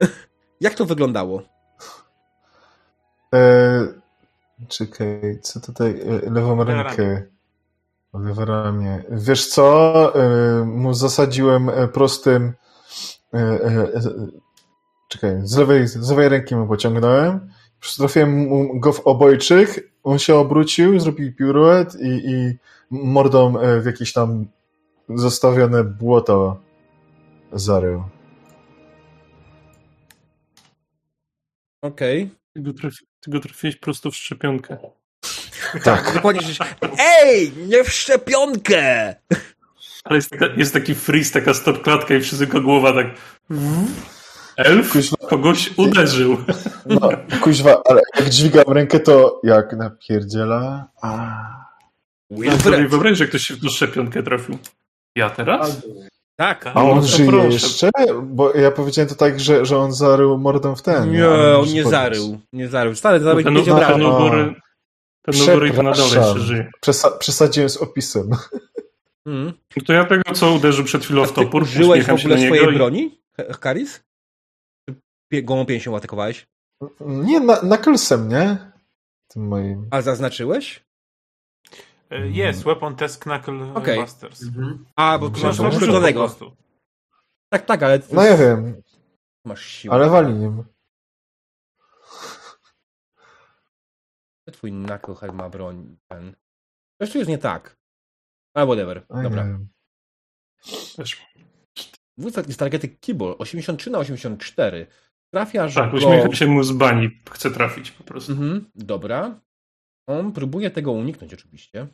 Jak 0.60 0.74
to 0.74 0.84
wyglądało? 0.84 1.42
E, 3.34 3.86
czekaj, 4.68 5.38
co 5.42 5.60
tutaj? 5.60 6.00
E, 6.00 6.30
lewą 6.30 6.64
rękę. 6.64 7.22
Ramię. 8.36 9.02
Wiesz 9.10 9.48
co? 9.48 10.12
E, 10.14 10.64
mu 10.64 10.94
zasadziłem 10.94 11.68
e, 11.68 11.88
prostym. 11.88 12.52
E, 13.34 13.38
e, 13.38 13.88
czekaj, 15.08 15.40
z 15.42 15.56
lewej, 15.56 15.88
z 15.88 16.10
lewej 16.10 16.28
ręki 16.28 16.56
mu 16.56 16.66
pociągnąłem. 16.66 17.50
Trafiłem 17.96 18.48
go 18.80 18.92
w 18.92 19.00
obojczyk. 19.00 19.92
On 20.02 20.18
się 20.18 20.34
obrócił, 20.34 21.00
zrobił 21.00 21.34
piruet 21.34 21.94
i, 21.94 22.30
i 22.30 22.58
mordą 22.90 23.54
w 23.80 23.86
jakieś 23.86 24.12
tam 24.12 24.46
zostawione 25.08 25.84
błoto 25.84 26.60
zarył. 27.52 28.04
Okej. 31.82 32.30
Ty 32.52 32.62
go, 32.62 32.72
trafi, 32.72 33.04
ty 33.20 33.30
go 33.30 33.40
trafiłeś 33.40 33.76
prosto 33.76 34.10
w 34.10 34.16
szczepionkę. 34.16 34.78
Tak. 35.84 36.14
Dokładnie. 36.14 36.42
że- 36.42 36.64
Ej, 36.98 37.52
nie 37.66 37.84
w 37.84 37.90
szczepionkę! 37.92 39.14
Ale 40.04 40.16
jest, 40.16 40.30
taka, 40.30 40.46
jest 40.56 40.72
taki 40.72 40.94
freeze, 40.94 41.32
taka 41.32 41.54
stop 41.54 41.82
klatka 41.82 42.14
i 42.14 42.20
wszystko 42.20 42.60
głowa 42.60 42.92
tak... 42.92 43.06
Elf 44.56 44.92
Kuźwa. 44.92 45.16
kogoś 45.28 45.70
uderzył. 45.76 46.36
No, 46.86 47.08
kuźwa, 47.40 47.82
ale 47.90 48.00
jak 48.20 48.28
dźwigam 48.28 48.64
rękę, 48.68 49.00
to 49.00 49.40
jak 49.44 49.72
napierdziela. 49.72 50.88
A. 51.02 51.36
Ja 52.30 52.36
sobie 52.36 52.50
Wilfred. 52.50 52.90
wyobraź, 52.90 53.18
że 53.18 53.26
ktoś 53.26 53.42
się 53.42 53.54
w 53.54 53.60
tą 53.62 53.68
szczepionkę 53.68 54.22
trafił. 54.22 54.58
Ja 55.16 55.30
teraz? 55.30 55.82
Tak. 56.36 56.66
A 56.66 56.72
No, 56.74 56.90
on 56.90 57.00
to 57.00 57.06
żyje 57.06 57.28
proszę. 57.30 57.48
jeszcze? 57.48 57.90
Bo 58.22 58.52
ja 58.54 58.70
powiedziałem 58.70 59.08
to 59.08 59.14
tak, 59.14 59.40
że, 59.40 59.66
że 59.66 59.78
on 59.78 59.92
zarył 59.92 60.38
mordą 60.38 60.76
w 60.76 60.82
ten. 60.82 61.12
Nie, 61.12 61.28
on 61.28 61.68
nie 61.68 61.84
zarył. 61.84 62.40
Nie 62.52 62.68
zarył. 62.68 62.94
Stary, 62.94 63.20
zarył 63.20 63.42
ten, 63.44 63.54
ten, 63.64 64.00
no. 64.00 64.16
ogory, 64.18 64.54
ten 65.32 65.42
ogory 65.42 65.70
to 65.70 65.82
na 65.82 65.92
dole 65.92 66.16
jeszcze 66.16 66.40
żyje. 66.40 66.70
Przesa- 66.86 67.18
przesadziłem 67.18 67.68
z 67.70 67.76
opisem. 67.76 68.30
Mm. 69.26 69.52
No 69.76 69.82
To 69.86 69.92
ja 69.92 70.04
tego, 70.04 70.22
co 70.34 70.52
uderzył 70.52 70.84
przed 70.84 71.04
chwilą 71.04 71.26
w 71.26 71.32
topór, 71.32 71.62
użyłeś 71.62 72.04
w 72.04 72.10
ogóle 72.10 72.38
swojej 72.46 72.70
i- 72.70 72.74
broni, 72.74 73.20
Karis? 73.60 74.02
Gołą 75.32 75.66
pięścią 75.66 75.96
atakowałeś? 75.96 76.46
Nie, 77.00 77.40
na, 77.40 77.62
na 77.62 77.78
klsem, 77.78 78.28
nie? 78.28 78.72
Tym 79.28 79.48
moim. 79.48 79.88
A 79.90 80.02
zaznaczyłeś? 80.02 80.84
E, 82.10 82.28
Jest, 82.28 82.64
Weapon 82.64 82.96
Test 82.96 83.22
Knuckle 83.22 83.72
Okej. 83.74 84.00
Busters. 84.00 84.42
Mhm. 84.42 84.84
A, 84.96 85.18
bo 85.18 85.30
masz 85.30 85.56
prostu. 86.14 86.56
Tak, 87.48 87.66
tak, 87.66 87.82
ale 87.82 88.00
No 88.12 88.22
ja 88.24 88.36
wiem, 88.36 88.82
masz 89.44 89.64
siłę. 89.66 89.94
ale 89.94 90.08
wali 90.08 90.34
nim. 90.34 90.64
Twój 94.52 94.70
knucklehead 94.70 95.34
ma 95.34 95.48
broń. 95.48 95.96
Ten. 96.08 96.36
Coś 97.02 97.12
tu 97.12 97.18
jest 97.18 97.30
nie 97.30 97.38
tak. 97.38 97.76
Ale 98.54 98.66
whatever. 98.66 99.06
Dobra. 99.22 99.58
Też. 100.96 101.26
Dwóch 102.18 102.36
jest 102.36 102.58
targety 102.58 102.88
Kibble. 102.88 103.38
83 103.38 103.90
na 103.90 103.98
84. 103.98 104.86
Trafiasz 105.34 105.74
Tak, 105.74 105.90
go... 105.90 105.96
uśmiecham 105.96 106.34
się 106.34 106.46
mu 106.46 106.62
z 106.62 106.72
bani. 106.72 107.10
Chcę 107.30 107.50
trafić 107.50 107.90
po 107.90 108.04
prostu. 108.04 108.32
Mhm, 108.32 108.70
dobra. 108.74 109.40
On 110.08 110.32
próbuje 110.32 110.70
tego 110.70 110.92
uniknąć 110.92 111.34
oczywiście. 111.34 111.86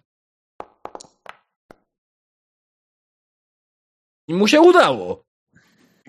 I 4.28 4.34
mu 4.34 4.48
się 4.48 4.60
udało. 4.60 5.24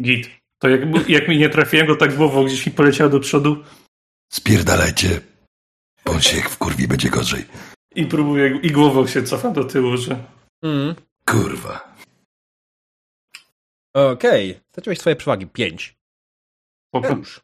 Git. 0.02 0.30
To 0.62 0.70
jak, 0.70 1.10
jak 1.10 1.28
mi 1.28 1.38
nie 1.38 1.50
trafiłem, 1.50 1.88
to 1.88 1.96
tak 1.96 2.16
głową 2.16 2.46
gdzieś 2.46 2.66
mi 2.66 2.72
poleciała 2.72 3.10
do 3.10 3.20
przodu 3.20 3.64
Spierdalajcie. 4.32 5.22
Się 6.20 6.42
w 6.42 6.58
kurwi 6.58 6.88
będzie 6.88 7.10
gorzej. 7.10 7.46
i 7.96 8.06
próbuję, 8.06 8.60
i 8.64 8.72
głową 8.72 9.08
się 9.08 9.24
cofam 9.24 9.54
do 9.54 9.64
tyłu, 9.64 9.98
że... 9.98 10.24
Mm. 10.64 10.96
Kurwa. 11.30 11.96
Okej. 13.94 14.60
Straciłeś 14.72 15.00
swoje 15.00 15.16
przewagi. 15.16 15.48
5. 15.48 15.96
Spoko. 16.88 17.16
Już. 17.16 17.42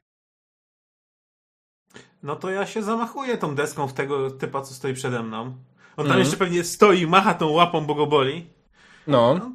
No 2.23 2.35
to 2.35 2.49
ja 2.49 2.65
się 2.67 2.83
zamachuję 2.83 3.37
tą 3.37 3.55
deską 3.55 3.87
w 3.87 3.93
tego 3.93 4.31
typa, 4.31 4.61
co 4.61 4.73
stoi 4.73 4.93
przede 4.93 5.23
mną. 5.23 5.41
On 5.41 5.55
tam 5.95 6.05
Mhm. 6.05 6.19
jeszcze 6.19 6.37
pewnie 6.37 6.63
stoi, 6.63 7.07
macha 7.07 7.33
tą 7.33 7.49
łapą, 7.49 7.85
bo 7.85 7.95
go 7.95 8.07
boli. 8.07 8.49
No, 9.07 9.51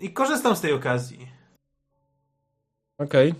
I 0.00 0.12
korzystam 0.12 0.56
z 0.56 0.60
tej 0.60 0.72
okazji. 0.72 1.28
okej. 2.98 3.34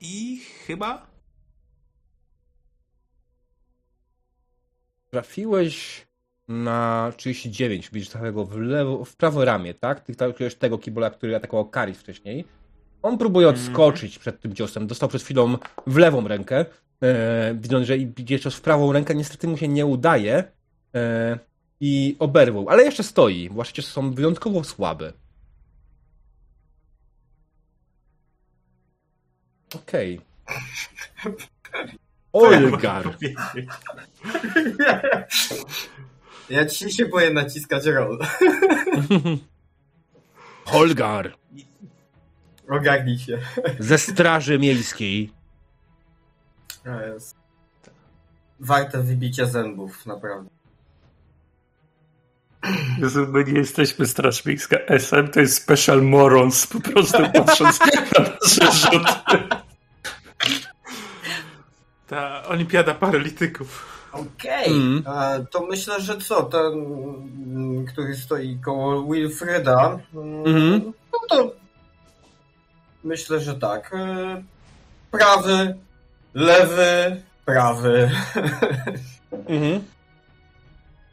I 0.00 0.40
chyba... 0.66 1.11
Trafiłeś 5.12 6.06
na 6.48 7.12
39, 7.16 7.90
widzisz 7.92 8.08
całego 8.08 8.44
w 8.44 8.56
lewo, 8.56 9.04
w 9.04 9.16
prawo 9.16 9.44
ramię, 9.44 9.74
tak? 9.74 10.00
Ty 10.00 10.14
trafiłeś 10.14 10.54
tego 10.54 10.78
kibola, 10.78 11.10
który 11.10 11.36
atakował 11.36 11.68
Karis 11.68 11.98
wcześniej. 11.98 12.44
On 13.02 13.18
próbuje 13.18 13.48
odskoczyć 13.48 14.18
przed 14.18 14.40
tym 14.40 14.54
ciosem. 14.54 14.86
Dostał 14.86 15.08
przed 15.08 15.22
chwilą 15.22 15.58
w 15.86 15.96
lewą 15.96 16.28
rękę. 16.28 16.64
E, 17.02 17.54
widząc, 17.54 17.86
że 17.86 17.96
idzie 17.96 18.40
cios 18.40 18.54
w 18.54 18.60
prawą 18.60 18.92
rękę, 18.92 19.14
niestety 19.14 19.48
mu 19.48 19.56
się 19.56 19.68
nie 19.68 19.86
udaje. 19.86 20.44
E, 20.94 21.38
I 21.80 22.16
oberwał. 22.18 22.68
Ale 22.68 22.82
jeszcze 22.82 23.02
stoi. 23.02 23.48
Wasze 23.52 23.72
ciosy 23.72 23.90
są 23.90 24.10
wyjątkowo 24.12 24.64
słabe. 24.64 25.12
Okej. 29.74 30.20
Olgar. 32.32 33.04
Ja 36.50 36.66
ci 36.66 36.92
się 36.92 37.06
boję 37.06 37.30
naciskać 37.30 37.86
roll. 37.86 38.18
Holgar. 40.64 41.34
Ogarnij 42.68 43.18
się. 43.18 43.38
Ze 43.78 43.98
Straży 43.98 44.58
Miejskiej. 44.58 45.32
Jest 47.14 47.36
warte 48.60 49.02
wybicia 49.02 49.46
zębów, 49.46 50.06
naprawdę. 50.06 50.50
Jezu, 52.98 53.26
my 53.28 53.44
nie 53.44 53.58
jesteśmy 53.58 54.06
Straż 54.06 54.44
Miejska 54.44 54.76
SM, 54.76 55.28
to 55.28 55.40
jest 55.40 55.62
Special 55.62 56.02
Morons, 56.02 56.66
po 56.66 56.80
prostu 56.80 57.18
patrząc 57.34 57.80
na 57.80 57.86
nasze 58.22 58.72
rzuty. 58.72 59.61
Ta 62.12 62.42
olimpiada 62.48 62.94
paralityków. 62.94 63.88
Okej, 64.12 64.66
Mm. 64.72 65.02
e, 65.06 65.46
to 65.50 65.66
myślę, 65.66 66.00
że 66.00 66.16
co, 66.18 66.42
ten, 66.42 66.72
mm, 66.72 67.86
który 67.86 68.16
stoi 68.16 68.58
koło 68.64 69.02
Wilfreda, 69.12 69.98
mm, 70.14 70.46
Mhm. 70.46 70.92
no 71.12 71.18
to 71.28 71.52
myślę, 73.04 73.40
że 73.40 73.54
tak. 73.54 73.94
e, 73.94 74.42
Prawy, 75.10 75.74
lewy, 76.34 77.22
prawy. 77.44 78.10
Mhm. 79.48 79.82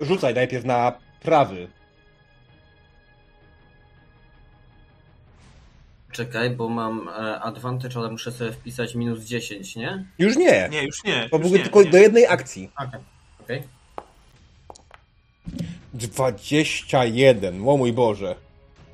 Rzucaj 0.02 0.34
najpierw 0.34 0.66
na 0.66 0.92
prawy. 1.24 1.68
Czekaj, 6.12 6.50
bo 6.50 6.70
mam 6.70 7.10
e, 7.10 7.40
advantage, 7.40 8.00
ale 8.00 8.12
muszę 8.12 8.32
sobie 8.32 8.52
wpisać 8.52 8.96
minus 8.96 9.24
10, 9.24 9.76
nie? 9.76 10.06
Już 10.20 10.38
nie. 10.38 10.70
Nie, 10.72 10.84
już 10.84 11.04
nie. 11.04 11.30
To 11.30 11.38
już 11.38 11.52
nie, 11.52 11.60
tylko 11.60 11.82
nie. 11.82 11.90
do 11.90 11.98
jednej 11.98 12.28
akcji. 12.28 12.70
Okej. 12.78 13.02
Okej. 13.44 13.64
21. 15.94 17.70
O 17.70 17.78
mój 17.78 17.94
Boże. 17.94 18.36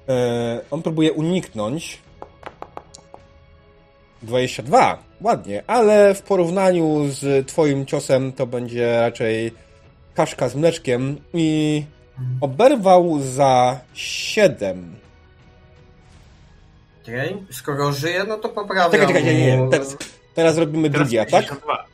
E, 0.10 0.62
on 0.72 0.82
próbuje 0.82 1.14
uniknąć. 1.14 1.98
22. 4.24 5.04
Ładnie, 5.22 5.64
ale 5.68 6.16
w 6.16 6.22
porównaniu 6.22 7.08
z 7.08 7.48
twoim 7.48 7.86
ciosem 7.86 8.34
to 8.34 8.48
będzie 8.48 9.00
raczej 9.00 9.52
kaszka 10.14 10.50
z 10.50 10.56
mleczkiem 10.56 11.18
i 11.34 11.84
oberwał 12.42 13.20
za 13.20 13.80
7. 13.94 14.96
Okej, 17.06 17.38
skoro 17.52 17.92
żyje, 17.94 18.24
no 18.24 18.38
to 18.38 18.50
poprawiam 18.50 18.92
Czekaj, 18.92 19.08
czekaj, 19.08 19.26
nie, 19.26 19.58
nie. 19.58 19.70
Teraz, 19.70 19.98
teraz 20.36 20.58
robimy 20.58 20.90
Teraz 20.90 21.08
drugi 21.08 21.20
atak. 21.20 21.46
52. 21.46 21.86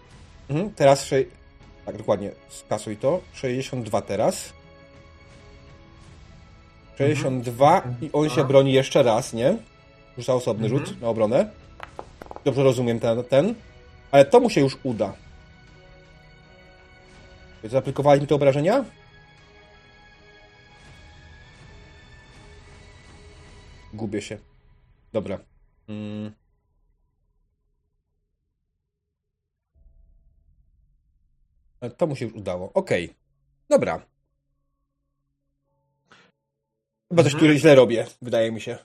Mhm, 0.50 0.74
teraz 0.74 1.06
sze... 1.06 1.16
Tak, 1.86 1.98
dokładnie. 1.98 2.32
Skasuj 2.50 2.98
to. 2.98 3.22
62 3.34 4.02
teraz. 4.02 4.54
62 6.98 7.82
i 8.02 8.10
on 8.14 8.30
się 8.30 8.44
broni 8.48 8.74
jeszcze 8.74 9.04
raz, 9.04 9.34
nie? 9.34 9.58
Rzuca 10.18 10.34
osobny 10.34 10.66
Mhm. 10.68 10.86
rzut 10.86 11.02
na 11.02 11.08
obronę. 11.08 11.50
Dobrze 12.46 12.64
rozumiem 12.64 13.00
ten, 13.00 13.24
ten. 13.24 13.56
Ale 14.12 14.26
to 14.26 14.40
mu 14.40 14.50
się 14.50 14.62
już 14.62 14.78
uda. 14.84 15.14
Zaaplikowali 17.64 18.22
mi 18.22 18.28
te 18.28 18.36
obrażenia? 18.36 18.86
Gubię 23.94 24.22
się. 24.22 24.38
Dobra. 25.14 25.40
Mm. 25.88 26.32
Ale 31.82 31.92
To 31.92 32.08
mu 32.08 32.16
się 32.16 32.26
już 32.26 32.34
udało. 32.34 32.74
Okej. 32.74 33.14
Dobra. 33.70 34.06
Chyba 37.10 37.24
coś 37.24 37.34
Mhm. 37.34 37.54
tu 37.54 37.60
źle 37.60 37.76
robię, 37.76 38.08
wydaje 38.22 38.52
mi 38.52 38.62
się. 38.62 38.78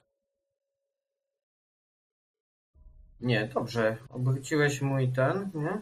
Nie, 3.20 3.48
dobrze. 3.48 3.96
Obróciłeś 4.08 4.80
mój 4.82 5.12
ten, 5.12 5.50
nie? 5.54 5.80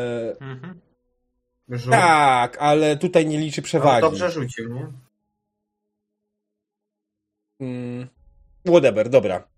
E, 0.00 0.36
Mhm. 0.40 0.80
Rzut. 1.68 1.92
tak, 1.92 2.56
ale 2.60 2.96
tutaj 2.96 3.26
nie 3.26 3.38
liczy 3.38 3.60
No, 3.60 3.64
przewagi. 3.64 4.00
dobrze 4.02 4.30
rzucił, 4.30 4.74
nie? 4.74 4.92
Mm, 7.60 8.08
whatever, 8.66 9.10
dobra. 9.10 9.48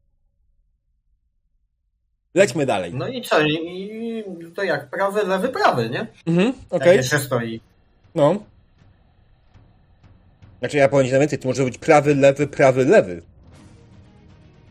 Lećmy 2.34 2.66
dalej. 2.66 2.94
No 2.94 3.08
i 3.08 3.22
co? 3.22 3.40
I, 3.42 4.24
to 4.56 4.62
jak? 4.62 4.90
Prawy, 4.90 5.22
lewy, 5.26 5.48
prawy, 5.48 5.90
nie? 5.90 6.06
Mhm, 6.26 6.52
Tak 6.52 6.82
okej. 6.82 6.96
jeszcze 6.96 7.18
stoi. 7.18 7.60
No. 8.14 8.36
Znaczy 10.58 10.76
ja 10.76 10.88
powiem 10.88 11.12
na 11.12 11.18
więcej, 11.18 11.38
to 11.38 11.48
może 11.48 11.64
być 11.64 11.78
prawy, 11.78 12.14
lewy, 12.14 12.46
prawy, 12.46 12.84
lewy. 12.84 13.22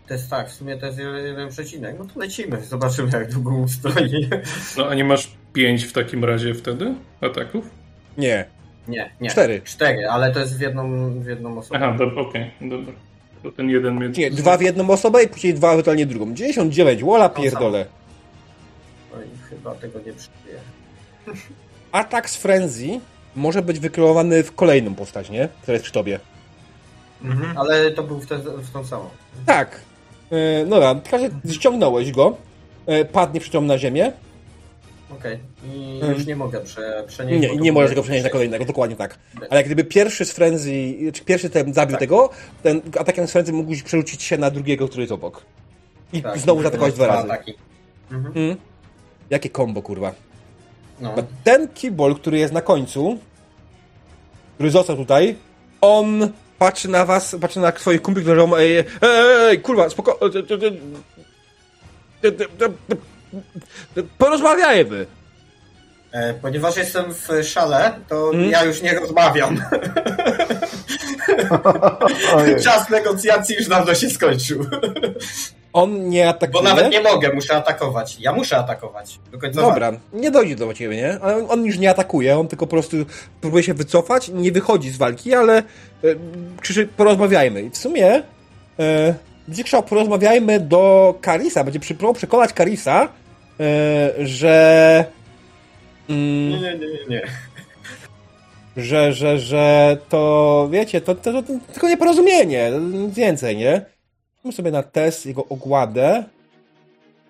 To 0.08 0.14
jest 0.14 0.30
tak, 0.30 0.50
w 0.50 0.54
sumie 0.54 0.78
to 0.78 0.86
jest 0.86 0.98
jeden 1.26 1.50
przecinek. 1.50 1.96
No 2.00 2.06
to 2.06 2.20
lecimy, 2.20 2.62
zobaczymy 2.62 3.10
jak 3.14 3.32
długo 3.34 3.56
ustoi. 3.56 4.30
No 4.78 4.88
a 4.88 4.96
nie 4.96 5.04
masz 5.04 5.32
pięć 5.54 5.84
w 5.84 5.94
takim 5.94 6.26
razie 6.26 6.54
wtedy 6.54 6.94
ataków? 7.22 7.70
Nie. 8.18 8.46
Nie, 8.88 9.12
nie. 9.22 9.30
Cztery. 9.30 9.62
Cztery, 9.62 10.08
ale 10.10 10.32
to 10.32 10.40
jest 10.40 10.58
w 10.58 10.62
jedną, 10.62 11.10
w 11.20 11.26
jedną 11.28 11.58
osobę. 11.58 11.80
Aha, 11.84 11.96
dobra, 12.00 12.22
okej, 12.22 12.52
dobra. 12.62 12.94
To 13.44 13.52
ten 13.52 13.70
jeden 13.70 13.96
mnie... 13.96 14.10
Nie, 14.10 14.32
dwa 14.32 14.58
w 14.58 14.62
jedną 14.62 14.90
osobę 14.90 15.24
i 15.24 15.28
później 15.28 15.54
dwa 15.54 15.72
ewentualnie 15.72 16.06
drugą. 16.06 16.34
99, 16.34 17.04
wola 17.04 17.30
pierdolę. 17.30 17.86
No 19.12 19.22
i 19.22 19.50
chyba 19.50 19.76
tego 19.76 20.00
nie 20.00 20.14
przeżyje. 20.14 20.60
Atak 21.92 22.30
z 22.30 22.36
frenzy 22.36 23.00
może 23.36 23.62
być 23.62 23.80
wykreowany 23.80 24.44
w 24.44 24.56
kolejną 24.56 24.96
postać, 24.96 25.30
nie? 25.30 25.50
Która 25.62 25.74
jest 25.74 25.84
przy 25.84 25.94
tobie. 25.94 26.20
Mhm. 27.24 27.58
Ale 27.58 27.92
to 27.92 28.04
był 28.04 28.20
w, 28.20 28.26
te, 28.26 28.38
w 28.38 28.72
tą 28.72 28.86
samą. 28.86 29.10
Tak. 29.46 29.80
Yy, 30.32 30.66
dobra, 30.70 30.94
w 30.94 31.10
każdym 31.10 31.32
razie 31.44 31.56
ściągnąłeś 31.56 32.12
go. 32.12 32.38
Yy, 32.88 33.06
padnie 33.06 33.40
przy 33.40 33.52
tym 33.52 33.68
na 33.68 33.78
ziemię. 33.78 34.12
Okej. 35.20 35.40
I 35.74 35.94
Mhm. 35.96 36.14
już 36.14 36.26
nie 36.26 36.36
mogę 36.36 36.62
prze, 36.62 37.04
przenieść. 37.08 37.42
Nie, 37.42 37.56
nie 37.58 37.72
możesz 37.72 37.90
było 37.92 38.02
go 38.02 38.04
przenieść 38.04 38.24
na 38.24 38.30
kolejnego, 38.30 38.66
dokładnie 38.66 38.96
tak. 38.96 39.20
Ale 39.50 39.60
jak 39.60 39.66
gdyby 39.66 39.84
pierwszy 39.84 40.26
z 40.26 40.32
frenzy, 40.32 40.72
czy 41.14 41.24
pierwszy 41.26 41.50
ten 41.50 41.74
zabił 41.74 41.92
Tak. 41.94 42.00
tego, 42.00 42.30
ten 42.64 42.82
atakiem 43.00 43.28
z 43.28 43.32
frenzy 43.32 43.54
mógłbyś 43.54 43.84
przerzucić 43.84 44.24
się 44.24 44.38
na 44.38 44.52
drugiego, 44.52 44.88
który 44.88 45.02
jest 45.04 45.12
obok. 45.12 45.42
I 46.14 46.22
Tak, 46.22 46.38
znowu 46.40 46.62
zaatakować 46.62 46.94
dwa 46.94 47.08
razy. 47.08 47.24
ataki. 47.32 47.54
Mhm. 48.12 48.38
Mm. 48.38 48.58
Jakie 49.30 49.50
kombo, 49.50 49.82
kurwa. 49.82 50.14
No. 51.02 51.16
Ten 51.44 51.68
keyboard, 51.68 52.20
który 52.20 52.38
jest 52.38 52.54
na 52.54 52.62
końcu, 52.62 53.18
który 54.56 54.72
został 54.72 54.96
tutaj, 54.98 55.36
on 55.82 56.32
patrzy 56.60 56.90
na 56.90 57.06
was, 57.06 57.36
patrzy 57.42 57.60
na 57.60 57.72
swoich 57.72 58.02
kumpli, 58.02 58.24
którzy 58.24 58.42
mówią, 58.42 58.56
ej, 58.56 58.78
ej, 58.78 58.86
ej, 59.50 59.60
kurwa, 59.62 59.90
spoko... 59.90 60.20
Porozmawiajmy. 64.18 65.06
E, 66.12 66.34
ponieważ 66.34 66.78
jestem 66.78 67.06
w 67.14 67.30
szale, 67.44 67.94
to 68.10 68.30
Mhm. 68.30 68.52
ja 68.52 68.64
już 68.64 68.82
nie 68.82 69.00
rozmawiam. 69.00 69.58
Czas 72.64 72.90
negocjacji 72.90 73.56
już 73.56 73.68
dawno 73.68 73.96
się 73.96 74.10
skończył. 74.10 74.66
On 75.74 76.10
nie 76.10 76.30
atakuje. 76.30 76.64
Bo 76.64 76.70
nawet 76.70 76.92
nie 76.92 77.02
mogę, 77.02 77.34
muszę 77.34 77.56
atakować. 77.56 78.18
Ja 78.20 78.34
muszę 78.34 78.58
atakować. 78.58 79.20
Do 79.32 79.38
końca 79.38 79.62
Dobra, 79.62 79.92
nie 80.14 80.32
dojdzie 80.32 80.56
do 80.56 80.74
ciebie, 80.74 80.96
nie? 80.96 81.20
Ale 81.22 81.36
on- 81.38 81.46
on 81.50 81.66
już 81.66 81.78
nie 81.78 81.90
atakuje, 81.90 82.38
on 82.40 82.48
tylko 82.48 82.68
po 82.68 82.72
prostu 82.72 82.98
próbuje 83.42 83.64
się 83.64 83.74
wycofać, 83.74 84.30
nie 84.34 84.52
wychodzi 84.52 84.90
z 84.90 84.98
walki, 84.98 85.34
ale 85.34 85.58
e, 85.58 85.64
krzyczy, 86.62 86.88
porozmawiajmy. 86.98 87.62
I 87.62 87.70
w 87.70 87.78
sumie 87.78 88.24
e, 88.80 89.14
będzie 89.48 89.64
porozmawiajmy 89.90 90.60
do 90.60 91.14
Karisa, 91.22 91.64
będzie 91.64 91.80
próbował 91.80 92.14
przekonać 92.14 92.54
Karisa, 92.54 93.08
że... 94.24 95.06
Mm, 96.10 96.50
Nie, 96.50 96.60
nie, 96.60 96.78
nie, 96.78 97.06
nie, 97.10 97.22
że, 98.78 99.14
że, 99.14 99.40
że 99.40 99.98
to, 100.10 100.68
wiecie, 100.72 101.02
to, 101.02 101.16
to, 101.16 101.32
to, 101.34 101.44
to 101.44 101.54
tylko 101.74 101.90
nieporozumienie, 101.90 102.72
nic 102.94 103.16
więcej, 103.16 103.58
nie? 103.58 103.86
Zróbmy 104.36 104.52
sobie 104.54 104.72
na 104.72 104.84
test 104.84 105.26
jego 105.26 105.46
ogładę, 105.48 106.24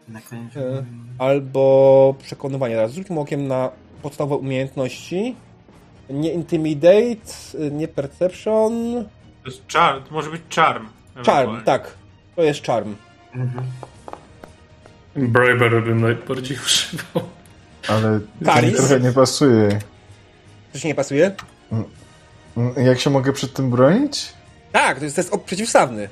Na 0.08 0.22
koniec. 0.22 0.58
E, 0.58 0.84
albo 1.18 2.16
przekonywanie. 2.24 2.76
Teraz 2.76 2.92
rzućmy 2.94 3.20
okiem 3.20 3.48
na 3.48 3.70
podstawowe 4.02 4.36
umiejętności. 4.36 5.36
Nie 6.10 6.32
intimidate, 6.34 7.20
nie 7.72 7.88
perception. 7.88 8.72
To 9.44 9.50
jest 9.50 9.62
charm, 9.74 10.04
to 10.04 10.14
może 10.14 10.30
być 10.30 10.42
charm. 10.56 10.88
Charm, 11.16 11.30
ewentualnie. 11.30 11.64
tak. 11.66 11.98
To 12.36 12.44
jest 12.44 12.66
charm. 12.66 12.96
Mhm. 13.36 13.66
Bribery 15.16 15.82
bym 15.82 16.02
najbardziej 16.02 16.58
używał. 16.66 17.30
Ale 17.88 18.20
to 18.46 18.78
trochę 18.78 19.00
nie 19.00 19.12
pasuje. 19.12 19.80
To 20.74 20.80
się 20.80 20.88
nie 20.88 20.96
pasuje? 20.96 21.36
Jak 22.78 23.00
się 23.00 23.10
mogę 23.10 23.34
przed 23.34 23.54
tym 23.54 23.70
bronić? 23.70 24.34
Tak, 24.72 25.00
to 25.00 25.04
jest 25.04 25.16
test 25.16 25.32
przeciwstawny. 25.46 26.10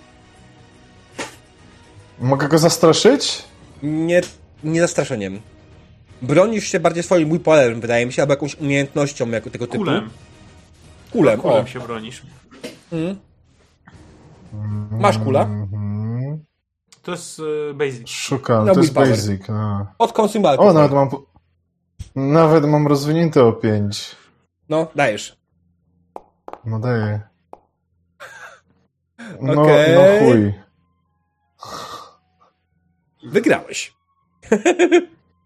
Mogę 2.20 2.48
go 2.48 2.58
zastraszyć? 2.58 3.44
Nie, 3.84 4.22
nie 4.64 4.82
zastraszeniem. 4.82 5.42
Bronisz 6.22 6.68
się 6.68 6.80
bardziej 6.80 7.04
swoim 7.04 7.28
mój 7.30 7.40
polem, 7.40 7.82
wydaje 7.82 8.06
mi 8.06 8.14
się, 8.14 8.22
albo 8.22 8.34
jakąś 8.34 8.56
umiejętnością 8.56 9.30
jako 9.30 9.50
tego 9.50 9.68
typu. 9.68 9.84
Kulem. 9.84 10.10
Kulem, 11.12 11.40
o. 11.40 11.44
Kulem 11.44 11.68
się 11.68 11.80
bronisz. 11.80 12.22
Mm. 12.92 13.20
Masz 14.92 15.18
kula? 15.18 15.48
To 17.02 17.12
jest 17.12 17.40
y, 17.40 17.74
basic. 17.74 18.10
Szukam, 18.10 18.66
No, 18.66 18.74
to 18.74 18.80
jest 18.80 18.94
willpower. 18.94 19.10
basic, 19.18 19.48
no. 19.48 19.86
Od 20.00 20.12
consume 20.20 20.58
O, 20.58 20.74
nawet 20.74 20.92
mam... 20.92 21.10
Nawet 22.16 22.66
mam 22.66 22.88
rozwinięte 22.88 23.44
o 23.44 23.54
5. 23.54 24.16
No, 24.70 24.88
dajesz. 24.96 25.38
No 26.66 26.80
daję. 26.80 27.22
No, 29.42 29.62
Okej. 29.62 29.96
no 29.96 30.02
chuj. 30.26 30.54
Wygrałeś. 33.24 33.94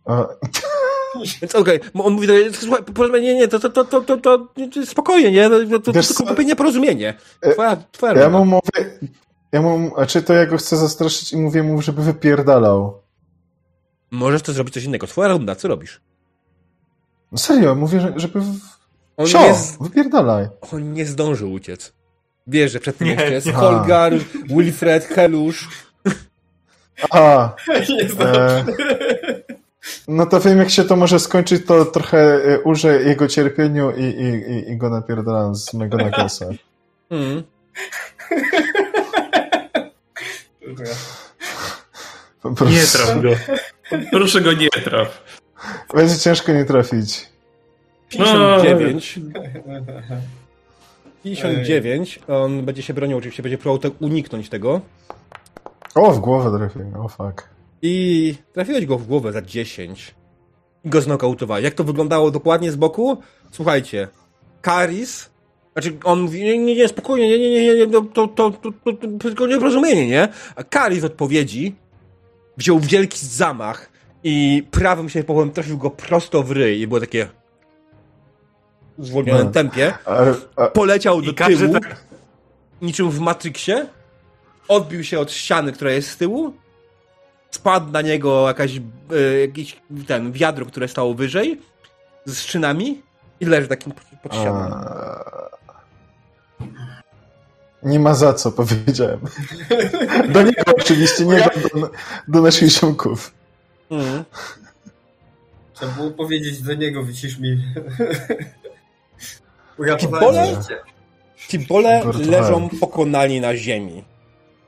A, 0.06 0.26
Więc 1.41 1.56
okej, 1.56 1.80
on 1.94 2.14
mówi, 2.14 2.27
słuchaj, 2.53 3.22
nie, 3.22 3.36
nie, 3.36 3.48
to, 3.48 3.60
to, 3.60 3.69
to, 3.69 3.86
to, 3.86 4.02
to, 4.02 4.18
to, 4.18 4.38
to 4.73 4.86
spokojnie, 4.86 5.32
nie, 5.32 5.49
to, 5.49 5.60
to, 5.69 5.80
to 5.80 5.91
Wiesz 5.94 6.07
tylko 6.07 6.23
co? 6.23 6.27
głupie 6.27 6.45
nieporozumienie. 6.45 7.14
E, 7.41 7.53
Twoja, 7.53 7.77
twoja 7.91 8.14
ja 8.14 8.30
mu 8.30 8.45
mówię... 8.45 8.99
Ja 9.56 9.61
mu, 9.61 9.91
a 9.98 10.06
czy 10.06 10.22
to 10.23 10.34
ja 10.34 10.45
go 10.45 10.57
chcę 10.57 10.77
zastraszyć 10.77 11.34
i 11.34 11.38
mówię 11.38 11.64
mu, 11.64 11.82
żeby 11.82 12.02
wypierdalał. 12.02 13.02
Możesz 14.11 14.41
to 14.41 14.53
zrobić 14.53 14.73
coś 14.73 14.84
innego, 14.84 15.07
twoja 15.07 15.30
runda, 15.30 15.56
co 15.56 15.68
robisz? 15.68 16.02
No 17.32 17.38
serio, 17.38 17.76
mówię, 17.76 17.99
że- 17.99 18.14
żeby... 18.15 18.41
w- 18.41 18.60
On 19.18 19.27
Sio, 19.27 19.56
z- 19.56 19.77
wypierdalaj. 19.82 20.48
on 20.72 20.94
nie 20.94 21.06
zdążył 21.06 21.52
uciec. 21.53 21.94
Wiesz, 22.48 22.72
że 22.72 22.80
przed 22.80 22.98
tym 22.98 23.07
Nie. 23.07 23.14
jeszcze 23.14 23.34
jest 23.34 23.48
Aha. 23.48 23.60
Holgar, 23.60 24.14
Wilfred, 24.45 25.06
Helusz. 25.06 25.69
A, 27.11 27.53
Nie 28.02 28.10
znam. 28.10 28.27
e, 28.36 28.65
No 30.07 30.26
to 30.26 30.40
wiem, 30.40 30.57
jak 30.57 30.69
się 30.69 30.84
to 30.84 30.95
może 30.95 31.19
skończyć, 31.19 31.65
to 31.65 31.86
trochę 31.86 32.18
e, 32.45 32.60
użę 32.61 33.03
jego 33.03 33.27
cierpieniu 33.27 33.91
i, 33.91 34.03
i, 34.03 34.52
i, 34.52 34.72
i 34.72 34.77
go 34.77 34.90
napierdalam 34.90 35.56
z 35.56 35.73
mego 35.73 35.98
nakasa. 35.98 36.45
Mm. 37.10 37.44
Prostu. 42.42 42.66
Nie 42.66 42.82
traf 42.82 43.22
go. 43.22 43.30
Proszę 44.12 44.42
go 44.42 44.54
nie 44.54 44.70
traf. 44.70 45.24
Będzie 45.94 46.18
ciężko 46.18 46.52
nie 46.52 46.66
trafić. 46.66 47.30
59. 48.10 49.20
59. 51.24 52.20
On 52.28 52.66
będzie 52.66 52.82
się 52.82 52.94
bronił, 52.94 53.18
oczywiście 53.18 53.44
będzie 53.44 53.58
próbował 53.58 53.80
te, 53.80 53.90
uniknąć 54.00 54.50
tego. 54.50 54.82
O, 55.96 56.12
w 56.12 56.20
głowę 56.20 56.58
trafił, 56.58 57.04
o 57.04 57.08
fuck. 57.08 57.50
I 57.82 58.36
trafiłeś 58.54 58.86
go 58.86 58.98
w 58.98 59.08
głowę 59.08 59.32
za 59.32 59.42
10. 59.42 60.16
I 60.84 60.90
go 60.90 61.02
znokautowałeś. 61.02 61.64
Jak 61.64 61.74
to 61.74 61.84
wyglądało 61.84 62.32
dokładnie 62.32 62.72
z 62.72 62.76
boku? 62.76 63.18
Słuchajcie. 63.52 64.08
Karis. 64.62 65.30
Znaczy, 65.76 65.98
on 66.04 66.22
mówi, 66.22 66.44
nie, 66.44 66.58
nie, 66.58 66.76
nie, 66.76 66.88
spokojnie, 66.88 67.30
nie, 67.30 67.40
nie, 67.40 67.50
nie, 67.50 67.66
nie, 67.66 67.76
nie 67.86 67.88
to, 67.88 68.02
to, 68.02 68.28
to, 68.28 68.52
to, 68.52 68.72
to, 68.72 68.94
to 68.94 69.08
tylko 69.20 69.48
nieporozumienie, 69.48 70.08
nie? 70.08 70.28
A 70.56 70.64
Karis 70.64 71.00
w 71.02 71.06
odpowiedzi 71.06 71.76
wziął 72.58 72.80
wielki 72.80 73.26
zamach 73.26 73.90
i 74.24 74.64
prawym 74.72 75.10
się 75.10 75.24
połem 75.24 75.52
trafił 75.52 75.78
go 75.78 75.90
prosto 75.90 76.44
w 76.44 76.52
ryj 76.52 76.82
i 76.82 76.88
było 76.88 77.00
takie 77.00 77.28
w 78.98 79.06
zwolnionym 79.06 79.46
No. 79.46 79.52
tempie. 79.52 79.94
Poleciał 80.74 81.22
do 81.22 81.34
tyłu, 81.34 81.74
tak- 81.74 82.04
niczym 82.82 83.10
w 83.12 83.20
Matrixie, 83.20 83.86
odbił 84.68 85.04
się 85.04 85.20
od 85.20 85.32
ściany, 85.32 85.72
która 85.72 85.92
jest 85.92 86.10
z 86.10 86.18
tyłu, 86.18 86.54
spadł 87.52 87.92
na 87.92 88.02
niego 88.02 88.48
jakaś, 88.48 88.78
e, 88.78 89.40
jakiś 89.42 89.82
ten 90.08 90.32
wiadro, 90.32 90.66
które 90.66 90.88
stało 90.88 91.14
wyżej, 91.14 91.62
z 92.26 92.40
szynami 92.42 93.02
i 93.40 93.46
leży 93.46 93.68
takim 93.68 93.92
pod- 93.92 94.20
pod 94.24 94.34
ścianą. 94.36 94.70
Nie 97.86 97.99
ma 97.99 98.14
za 98.14 98.34
co, 98.34 98.52
powiedziałem. 98.52 99.20
Do 100.34 100.41
niego 100.41 100.64
oczywiście, 100.78 101.26
nie 101.26 101.38
do, 101.38 101.90
do 102.28 102.41
naszych 102.41 102.70
ziomków. 102.70 103.34
Mhm. 103.91 104.24
Trzeba 105.74 105.91
było 105.91 106.12
powiedzieć 106.12 106.62
do 106.62 106.74
niego, 106.74 107.03
wycisz 107.03 107.40
mi. 107.40 107.57
Kibole 111.48 112.02
Żartowałem. 112.03 112.32
leżą 112.32 112.70
pokonani 112.80 113.41
na 113.41 113.57
ziemi. 113.57 114.03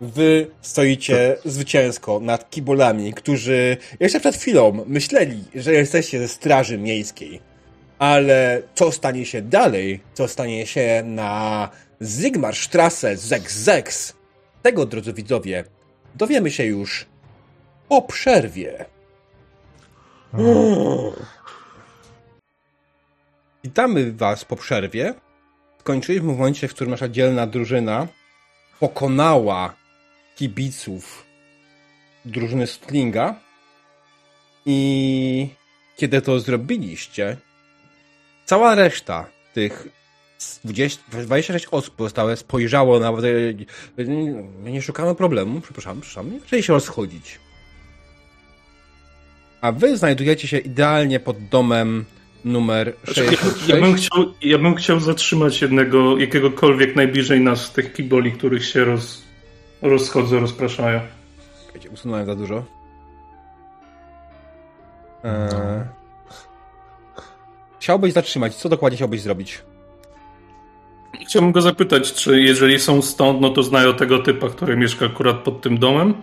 Wy 0.02 0.48
stoicie 0.62 1.38
zwycięsko 1.46 2.20
nad 2.20 2.50
kibolami, 2.50 3.14
którzy 3.14 3.78
jeszcze 4.00 4.20
przed 4.20 4.36
chwilą 4.36 4.84
myśleli, 4.88 5.44
że 5.56 5.74
jesteście 5.74 6.20
ze 6.20 6.28
straży 6.28 6.78
miejskiej. 6.78 7.42
Ale 8.00 8.62
co 8.76 8.92
stanie 8.92 9.26
się 9.26 9.42
dalej, 9.42 10.00
co 10.14 10.28
stanie 10.28 10.68
się 10.68 11.04
na 11.06 11.70
Zygmarstrasse 12.00 13.18
Zex 13.18 14.14
tego, 14.62 14.86
drodzy 14.86 15.14
widzowie, 15.14 15.64
dowiemy 16.16 16.52
się 16.52 16.64
już 16.64 17.06
po 17.90 18.02
przerwie. 18.02 18.86
Witamy 23.64 24.12
Was 24.12 24.46
po 24.46 24.56
przerwie. 24.56 25.14
Skończyliśmy 25.80 26.34
w 26.34 26.38
momencie, 26.38 26.68
w 26.68 26.74
którym 26.74 26.92
nasza 26.92 27.10
dzielna 27.10 27.48
drużyna 27.48 28.08
pokonała 28.80 29.74
kibiców 30.36 31.26
drużyny 32.26 32.68
Stlinga. 32.68 33.36
I 34.66 35.50
kiedy 35.98 36.22
to 36.22 36.40
zrobiliście, 36.40 37.38
cała 38.46 38.76
reszta 38.76 39.26
tych 39.54 39.88
20, 40.64 41.04
26 41.12 41.68
osób 41.72 41.96
pozostałe 41.96 42.38
spojrzało 42.38 43.00
na. 43.00 43.12
Nie, 43.98 44.72
nie 44.72 44.82
szukamy 44.82 45.16
problemu, 45.16 45.62
przepraszam, 45.62 46.02
przepraszam, 46.02 46.34
nie 46.34 46.40
zaczęli 46.40 46.64
się 46.64 46.74
rozchodzić. 46.74 47.40
A 49.62 49.72
wy 49.72 49.98
znajdujecie 49.98 50.48
się 50.48 50.58
idealnie 50.58 51.20
pod 51.20 51.38
domem 51.48 52.06
numer 52.46 52.94
Znaczy, 53.04 53.26
Ja, 53.26 53.32
66. 53.32 53.70
ja, 53.70 53.82
bym 53.82 53.96
chciał, 53.96 54.26
ja 54.42 54.58
bym 54.58 54.76
chciał 54.76 55.00
zatrzymać 55.00 55.62
jednego, 55.62 56.18
jakiegokolwiek 56.18 56.96
najbliżej 56.96 57.42
nas 57.42 57.66
z 57.66 57.72
tych 57.72 57.94
kiboli, 57.94 58.32
których 58.32 58.66
się 58.66 58.86
roz, 58.86 59.22
rozchodzą, 59.82 60.40
rozpraszają. 60.40 61.00
Czekajcie, 61.68 61.90
usunąłem 61.90 62.26
za 62.26 62.36
dużo. 62.36 62.66
Eee... 65.24 65.98
Chciałbyś 67.80 68.14
zatrzymać. 68.14 68.56
Co 68.56 68.70
dokładnie 68.70 68.98
chciałbyś 68.98 69.22
zrobić? 69.22 69.62
Chciałbym 71.26 71.52
go 71.52 71.62
zapytać, 71.62 72.14
czy 72.14 72.42
jeżeli 72.42 72.80
są 72.80 73.02
stąd, 73.02 73.42
no 73.42 73.50
to 73.50 73.64
znają 73.64 73.94
tego 73.94 74.20
typa, 74.20 74.50
który 74.50 74.78
mieszka 74.78 75.06
akurat 75.06 75.38
pod 75.38 75.62
tym 75.62 75.78
domem? 75.78 76.14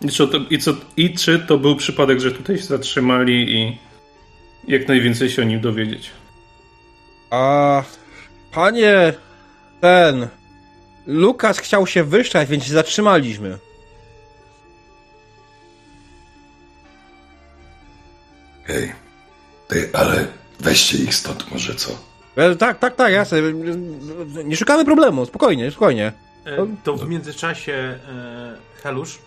I 0.00 0.08
czy 0.08 0.28
to, 0.28 0.38
i 0.50 0.58
co, 0.58 0.74
i 0.96 1.14
czy 1.14 1.38
to 1.38 1.58
był 1.58 1.76
przypadek, 1.76 2.20
że 2.20 2.32
tutaj 2.32 2.58
się 2.58 2.64
zatrzymali 2.64 3.52
i 3.56 3.78
jak 4.68 4.88
najwięcej 4.88 5.30
się 5.30 5.42
o 5.42 5.44
nim 5.44 5.60
dowiedzieć? 5.60 6.10
A 7.30 7.82
panie, 8.52 9.12
ten 9.80 10.28
Lukas 11.06 11.58
chciał 11.58 11.86
się 11.86 12.04
wyszczać, 12.04 12.48
więc 12.48 12.64
się 12.64 12.72
zatrzymaliśmy. 12.72 13.58
Hej, 18.64 18.92
ty, 19.68 19.90
ale 19.92 20.26
weźcie 20.60 20.98
ich 20.98 21.14
stąd 21.14 21.50
może, 21.50 21.74
co? 21.74 22.13
E, 22.36 22.56
tak, 22.56 22.78
tak, 22.78 22.96
tak, 22.96 23.12
jasne. 23.12 23.38
Nie 24.44 24.56
szukamy 24.56 24.84
problemu, 24.84 25.26
spokojnie, 25.26 25.70
spokojnie. 25.70 26.12
E, 26.46 26.66
To 26.84 26.96
w 26.96 27.08
międzyczasie 27.08 27.72
e, 27.72 28.56
Helusz, 28.82 29.18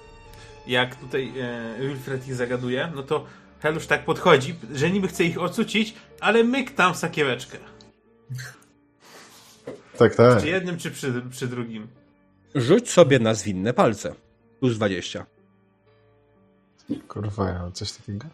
jak 0.68 0.96
tutaj 0.96 1.34
e, 1.40 1.76
Wilfred 1.80 2.28
ich 2.28 2.36
zagaduje, 2.36 2.92
no 2.96 3.04
to 3.04 3.26
Helusz 3.60 3.88
tak 3.88 4.06
podchodzi, 4.06 4.56
że 4.74 4.90
niby 4.92 5.08
chce 5.08 5.24
ich 5.24 5.42
ocucić, 5.42 5.94
ale 6.20 6.44
myk 6.44 6.72
tam 6.72 6.96
sakieweczkę. 6.96 7.58
Tak, 9.98 10.16
tak. 10.16 10.38
Przy 10.38 10.48
jednym 10.48 10.78
czy 10.78 10.92
przy, 10.92 11.22
przy 11.32 11.48
drugim. 11.48 11.88
Rzuć 12.56 12.90
sobie 12.90 13.20
na 13.20 13.34
zwinne 13.34 13.74
palce. 13.74 14.16
Plus 14.60 14.76
20. 14.76 15.26
Kurwa, 17.08 17.50
ja 17.50 17.60
mam 17.62 17.72
coś 17.72 17.92
takiego? 17.92 18.26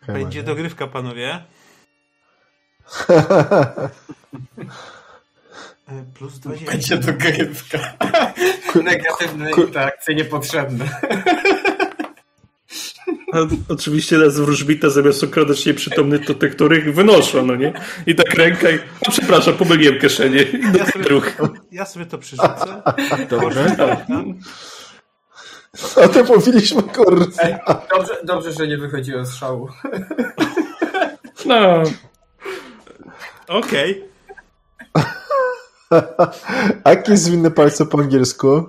Chyba 0.00 0.18
Będzie 0.18 0.38
nie. 0.38 0.44
dogrywka, 0.44 0.86
panowie. 0.86 1.44
E, 5.88 6.04
Plus 6.14 6.38
20. 6.38 6.72
Będzie 6.72 6.96
dogrywka. 6.96 7.78
Negatywne 8.84 9.50
interakcje 9.50 10.14
niepotrzebne. 10.14 10.88
A, 13.32 13.38
oczywiście 13.68 14.18
nas 14.18 14.36
wróżbita 14.36 14.90
zamiast 14.90 15.24
okradać 15.24 15.66
nieprzytomnych, 15.66 16.26
to 16.26 16.34
te, 16.34 16.48
których 16.48 16.94
wynoszą, 16.94 17.46
no 17.46 17.56
nie? 17.56 17.72
I 18.06 18.14
tak 18.14 18.34
ręka 18.34 18.70
i... 18.70 18.78
O, 18.78 19.10
przepraszam, 19.10 19.54
pomyliłem 19.54 20.00
kieszenie. 20.00 20.44
Ja 20.78 20.86
sobie, 20.86 21.04
Ruch. 21.04 21.32
ja 21.72 21.86
sobie 21.86 22.06
to 22.06 22.18
przerzucę. 22.18 22.82
Dobrze. 23.30 23.76
O 25.96 26.08
tym 26.08 26.26
mówiliśmy, 26.26 26.82
kurwa. 26.82 27.42
Ej, 27.42 27.54
dobrze, 27.90 28.18
dobrze, 28.24 28.52
że 28.52 28.66
nie 28.66 28.78
wychodziłem 28.78 29.26
z 29.26 29.34
szału. 29.34 29.68
No, 31.46 31.82
Okej. 33.52 34.04
A 36.84 36.90
jakie 36.90 37.16
zwinne 37.16 37.50
palce 37.50 37.86
po 37.86 37.98
angielsku? 37.98 38.68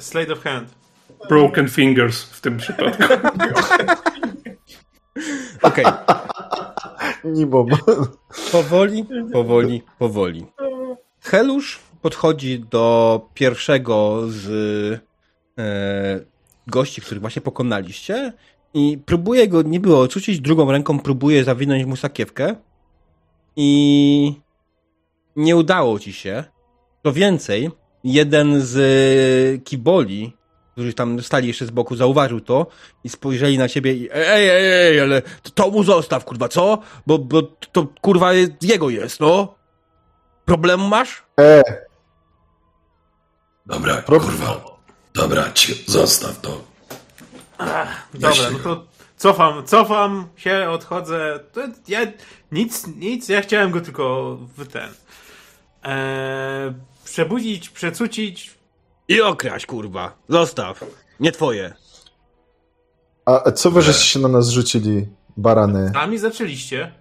Slade 0.00 0.32
of 0.32 0.42
hand. 0.42 0.80
broken 1.28 1.68
fingers 1.68 2.22
w 2.22 2.40
tym 2.40 2.56
przypadku. 2.56 3.02
Okej. 5.62 5.84
Nimom. 7.24 7.66
Powoli, 8.52 9.06
powoli, 9.32 9.82
powoli. 9.98 10.46
Helusz 11.20 11.78
podchodzi 12.02 12.60
do 12.70 13.28
pierwszego 13.34 14.22
z 14.28 14.46
e, 15.58 16.20
gości, 16.66 17.00
których 17.00 17.20
właśnie 17.20 17.42
pokonaliście 17.42 18.32
i 18.74 18.98
próbuje 19.06 19.48
go 19.48 19.62
niby 19.62 19.96
ocucić, 19.96 20.40
drugą 20.40 20.72
ręką 20.72 20.98
próbuje 20.98 21.44
zawinąć 21.44 21.84
mu 21.84 21.96
sakiewkę 21.96 22.56
i 23.56 24.34
nie 25.36 25.56
udało 25.56 25.98
ci 25.98 26.12
się. 26.12 26.44
Co 27.02 27.12
więcej, 27.12 27.70
jeden 28.04 28.60
z 28.62 28.76
e, 28.76 29.58
kiboli, 29.58 30.36
którzy 30.72 30.94
tam 30.94 31.22
stali 31.22 31.48
jeszcze 31.48 31.66
z 31.66 31.70
boku, 31.70 31.96
zauważył 31.96 32.40
to 32.40 32.66
i 33.04 33.08
spojrzeli 33.08 33.58
na 33.58 33.68
ciebie 33.68 33.94
i 33.94 34.08
ej, 34.12 34.48
ej, 34.48 34.72
ej, 34.72 35.00
ale 35.00 35.22
to, 35.22 35.50
to 35.50 35.70
mu 35.70 35.84
zostaw, 35.84 36.24
kurwa, 36.24 36.48
co? 36.48 36.78
Bo, 37.06 37.18
bo 37.18 37.42
to, 37.42 37.86
kurwa, 38.00 38.32
jego 38.62 38.90
jest, 38.90 39.20
no. 39.20 39.54
Problem 40.44 40.80
masz? 40.88 41.22
E, 41.40 41.62
Dobra, 43.66 44.02
Pro- 44.02 44.20
kurwa. 44.20 44.60
Dobra, 45.14 45.52
ci, 45.52 45.84
zostaw 45.86 46.40
to. 46.40 46.64
Dobra, 48.14 48.50
no 48.52 48.58
to 48.58 48.86
cofam, 49.20 49.66
cofam 49.66 50.28
się, 50.36 50.68
odchodzę. 50.70 51.40
To 51.52 51.60
ja 51.88 52.00
nic, 52.52 52.86
nic, 52.86 53.28
ja 53.28 53.40
chciałem 53.40 53.70
go 53.70 53.80
tylko 53.80 54.36
w 54.56 54.68
ten. 54.68 54.88
Eee, 55.82 56.74
przebudzić, 57.04 57.68
przecucić. 57.68 58.54
I 59.08 59.20
okraść, 59.20 59.66
kurwa. 59.66 60.12
Zostaw. 60.28 60.84
Nie 61.20 61.32
twoje. 61.32 61.74
A 63.26 63.44
a 63.44 63.52
co 63.52 63.70
wy 63.70 63.82
żeście 63.82 64.04
się 64.04 64.18
na 64.18 64.28
nas 64.28 64.48
rzucili, 64.48 65.06
barany? 65.36 65.92
Sami 65.94 66.18
zaczęliście. 66.18 66.92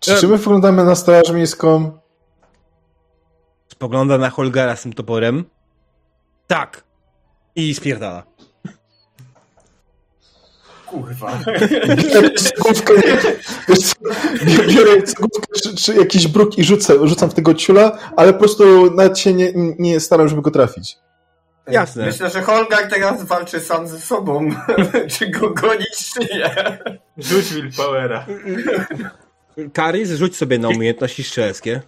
Czy, 0.00 0.16
czy 0.20 0.28
my 0.28 0.36
wyglądamy 0.36 0.84
na 0.84 0.94
straż 0.94 1.30
miejską? 1.30 1.98
Spogląda 3.68 4.18
na 4.18 4.30
Holgara 4.30 4.76
z 4.76 4.82
tym 4.82 4.92
toporem. 4.92 5.44
Tak. 6.46 6.84
I 7.56 7.74
spierdala. 7.74 8.35
Kurwa. 10.96 11.38
Biorę 11.96 12.30
wiesz 13.68 13.80
co, 13.80 13.94
biorę 14.74 15.02
cegłówkę 15.02 15.60
czy, 15.62 15.76
czy 15.76 15.94
jakiś 15.94 16.28
bruk 16.28 16.58
i 16.58 16.64
rzucę, 16.64 17.08
rzucam 17.08 17.30
w 17.30 17.34
tego 17.34 17.54
ciula, 17.54 17.98
ale 18.16 18.32
po 18.32 18.38
prostu 18.38 18.94
nawet 18.94 19.18
się 19.18 19.32
nie, 19.34 19.52
nie 19.78 20.00
staram, 20.00 20.28
żeby 20.28 20.42
go 20.42 20.50
trafić. 20.50 20.96
Jasne. 21.70 22.06
Myślę, 22.06 22.30
że 22.30 22.42
Holgar 22.42 22.88
teraz 22.90 23.24
walczy 23.24 23.60
sam 23.60 23.88
ze 23.88 24.00
sobą. 24.00 24.50
czy 25.18 25.30
go 25.30 25.50
gonić, 25.50 26.12
czy 26.14 26.20
nie. 26.34 26.78
Rzuć 27.18 27.54
willpowera. 27.54 28.26
Karis, 29.72 30.10
rzuć 30.10 30.36
sobie 30.36 30.58
na 30.58 30.68
umiejętności 30.68 31.24
strzeleckie. 31.24 31.80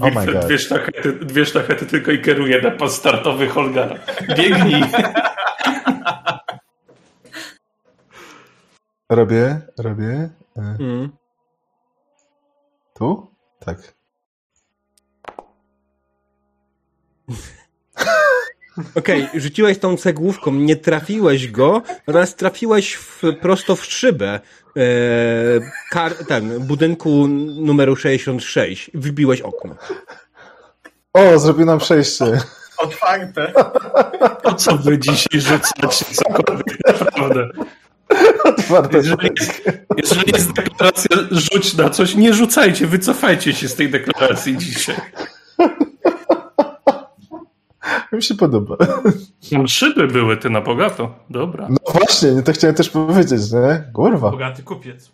Oh 0.00 0.10
my 0.10 0.10
Wilfred 0.10 0.34
God. 0.34 0.46
dwie 0.46 0.58
sztachety, 0.58 1.12
dwie 1.12 1.46
sztachety 1.46 1.86
tylko 1.86 2.10
i 2.12 2.22
kieruje 2.22 2.62
na 2.62 2.70
pas 2.70 2.96
startowy 2.96 3.48
Holgara. 3.48 3.96
Biegnij! 4.36 4.84
Robię, 9.10 9.60
robię. 9.78 10.30
E, 10.56 10.76
Mm. 10.80 11.10
Tu? 12.94 13.34
Tak. 13.58 13.94
Okej, 18.94 19.28
rzuciłeś 19.34 19.78
tą 19.78 19.96
cegłówką, 19.96 20.52
nie 20.52 20.76
trafiłeś 20.76 21.50
go, 21.50 21.82
natomiast 22.06 22.38
trafiłeś 22.38 22.94
w, 22.94 23.22
prosto 23.40 23.76
w 23.76 23.84
szybę 23.84 24.40
e, 24.76 24.80
kar, 25.90 26.14
ten, 26.28 26.60
budynku 26.66 27.28
numeru 27.56 27.96
66. 27.96 28.90
Wybiłeś 28.94 29.40
okno. 29.40 29.76
O, 31.12 31.38
zrobił 31.38 31.66
nam 31.66 31.78
przejście. 31.78 32.24
Otwarte. 32.78 33.52
Po 34.42 34.54
co 34.54 34.76
wy 34.76 34.98
dzisiaj 34.98 35.40
rzucacie 35.40 36.04
cokolwiek 36.14 36.78
naprawdę? 37.00 37.48
Otwarte. 38.58 38.96
Jeżeli 38.96 39.30
jest, 39.40 39.62
jeżeli 39.96 40.32
jest 40.32 40.52
deklaracja 40.52 41.16
rzuć 41.30 41.74
na 41.74 41.90
coś, 41.90 42.14
nie 42.14 42.34
rzucajcie, 42.34 42.86
wycofajcie 42.86 43.52
się 43.52 43.68
z 43.68 43.74
tej 43.74 43.90
deklaracji 43.90 44.58
dzisiaj. 44.58 44.96
Mi 48.12 48.22
się 48.22 48.34
podoba. 48.34 48.76
Tam 49.50 49.68
szyby 49.68 50.06
były, 50.06 50.36
ty 50.36 50.50
na 50.50 50.60
bogato. 50.60 51.14
Dobra. 51.30 51.68
No 51.70 51.92
właśnie, 51.92 52.30
nie 52.32 52.42
to 52.42 52.52
chciałem 52.52 52.76
też 52.76 52.90
powiedzieć, 52.90 53.52
nie? 53.52 53.84
Kurwa, 53.92 54.30
Bogaty 54.30 54.62
kupiec. 54.62 55.10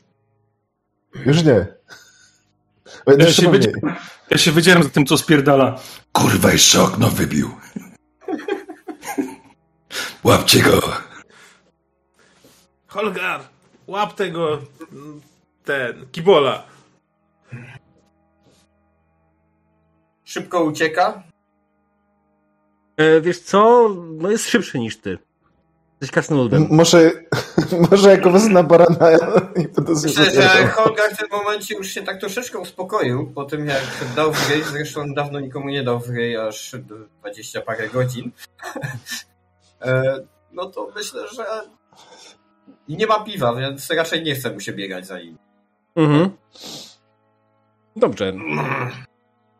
już 1.27 1.45
nie. 1.45 1.67
Ja 3.19 3.33
się, 3.33 3.53
wiedziałem, 3.53 3.93
ja 4.31 4.39
się 4.39 4.53
za 4.83 4.89
tym, 4.91 5.07
co 5.07 5.19
spierdala. 5.19 5.79
Kurwa, 6.13 6.53
jeszcze 6.53 6.83
okno 6.83 7.09
wybił. 7.11 7.51
Łapcie 10.25 10.61
go. 10.61 11.06
Holgar, 12.97 13.41
łap 13.87 14.15
tego, 14.15 14.59
ten, 15.65 16.07
kibola. 16.13 16.63
Szybko 20.25 20.65
ucieka. 20.65 21.23
E, 22.97 23.21
wiesz 23.21 23.41
co? 23.41 23.89
No 24.13 24.31
jest 24.31 24.49
szybszy 24.49 24.79
niż 24.79 25.01
ty. 25.01 25.19
Jesteś 25.91 26.11
krasnoludem. 26.11 26.63
M- 26.63 26.69
Może, 26.71 27.11
może 27.91 28.11
jako 28.11 28.31
wezmę 28.31 28.65
barana 28.65 29.11
i 29.57 29.69
będę 29.69 29.93
Myślę, 29.93 30.31
że. 30.31 30.67
Holgar 30.69 31.15
w 31.15 31.19
tym 31.19 31.29
momencie 31.31 31.75
już 31.75 31.87
się 31.87 32.03
tak 32.03 32.21
troszeczkę 32.21 32.59
uspokoił 32.59 33.33
po 33.35 33.45
tym, 33.45 33.67
jak 33.67 33.83
dał 34.17 34.33
w 34.33 34.51
ryj. 34.51 34.63
Zresztą 34.63 35.15
dawno 35.15 35.41
nikomu 35.41 35.69
nie 35.69 35.83
dał 35.85 36.01
w 36.01 36.09
ryj, 36.09 36.37
aż 36.37 36.77
20 37.21 37.61
parę 37.61 37.89
godzin. 37.89 38.31
E, 39.83 40.21
no 40.53 40.67
to 40.67 40.93
myślę, 40.97 41.29
że 41.29 41.47
i 42.89 42.97
nie 42.97 43.07
ma 43.07 43.25
piwa, 43.25 43.55
więc 43.55 43.91
raczej 43.91 44.23
nie 44.23 44.35
chce 44.35 44.51
mu 44.51 44.61
się 44.61 44.73
biegać 44.73 45.07
za 45.07 45.19
nim. 45.21 45.39
Mhm. 45.97 46.31
Dobrze. 47.97 48.33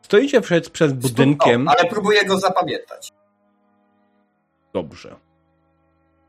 Stoicie 0.01 0.41
przed, 0.41 0.69
przed 0.69 0.93
budynkiem. 0.93 1.67
O, 1.67 1.71
ale 1.71 1.89
próbuję 1.89 2.25
go 2.25 2.39
zapamiętać. 2.39 3.11
Dobrze. 4.73 5.15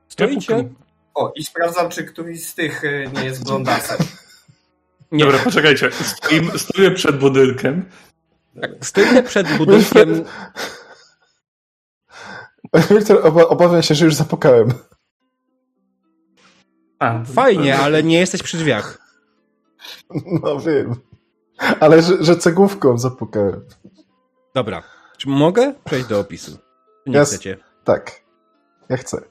Stoicie? 0.09 0.69
O, 1.15 1.33
i 1.37 1.45
sprawdzam, 1.45 1.91
czy 1.91 2.05
któryś 2.05 2.47
z 2.47 2.55
tych 2.55 2.85
e, 2.85 3.07
nie 3.07 3.25
jest 3.25 3.45
blondasem. 3.45 3.99
Nie. 5.13 5.25
Dobra, 5.25 5.39
poczekajcie. 5.39 5.91
Stoimy, 5.93 6.59
stoję 6.59 6.91
przed 6.91 7.19
budynkiem. 7.19 7.91
Stoicie 8.81 9.23
przed 9.23 9.57
budynkiem. 9.57 10.25
Wiktor, 12.91 13.27
oba, 13.27 13.43
obawiam 13.49 13.83
się, 13.83 13.95
że 13.95 14.05
już 14.05 14.15
zapukałem. 14.15 14.73
A, 16.99 17.25
Fajnie, 17.25 17.79
ale 17.79 18.03
nie 18.03 18.19
jesteś 18.19 18.43
przy 18.43 18.57
drzwiach. 18.57 18.99
No 20.43 20.61
wiem. 20.61 20.95
Ale 21.81 22.03
że, 22.03 22.25
że 22.25 22.37
cegłówką 22.37 22.99
zapukałem. 22.99 23.65
Dobra. 24.55 24.83
Czy 25.17 25.29
mogę 25.29 25.75
przejść 25.85 26.09
do 26.09 26.21
opisu? 26.21 26.51
Czy 27.05 27.11
nie 27.11 27.19
Jas- 27.19 27.25
chcecie? 27.29 27.57
Tak. 27.85 28.21
Ja 28.89 28.97
chcę. 28.97 29.23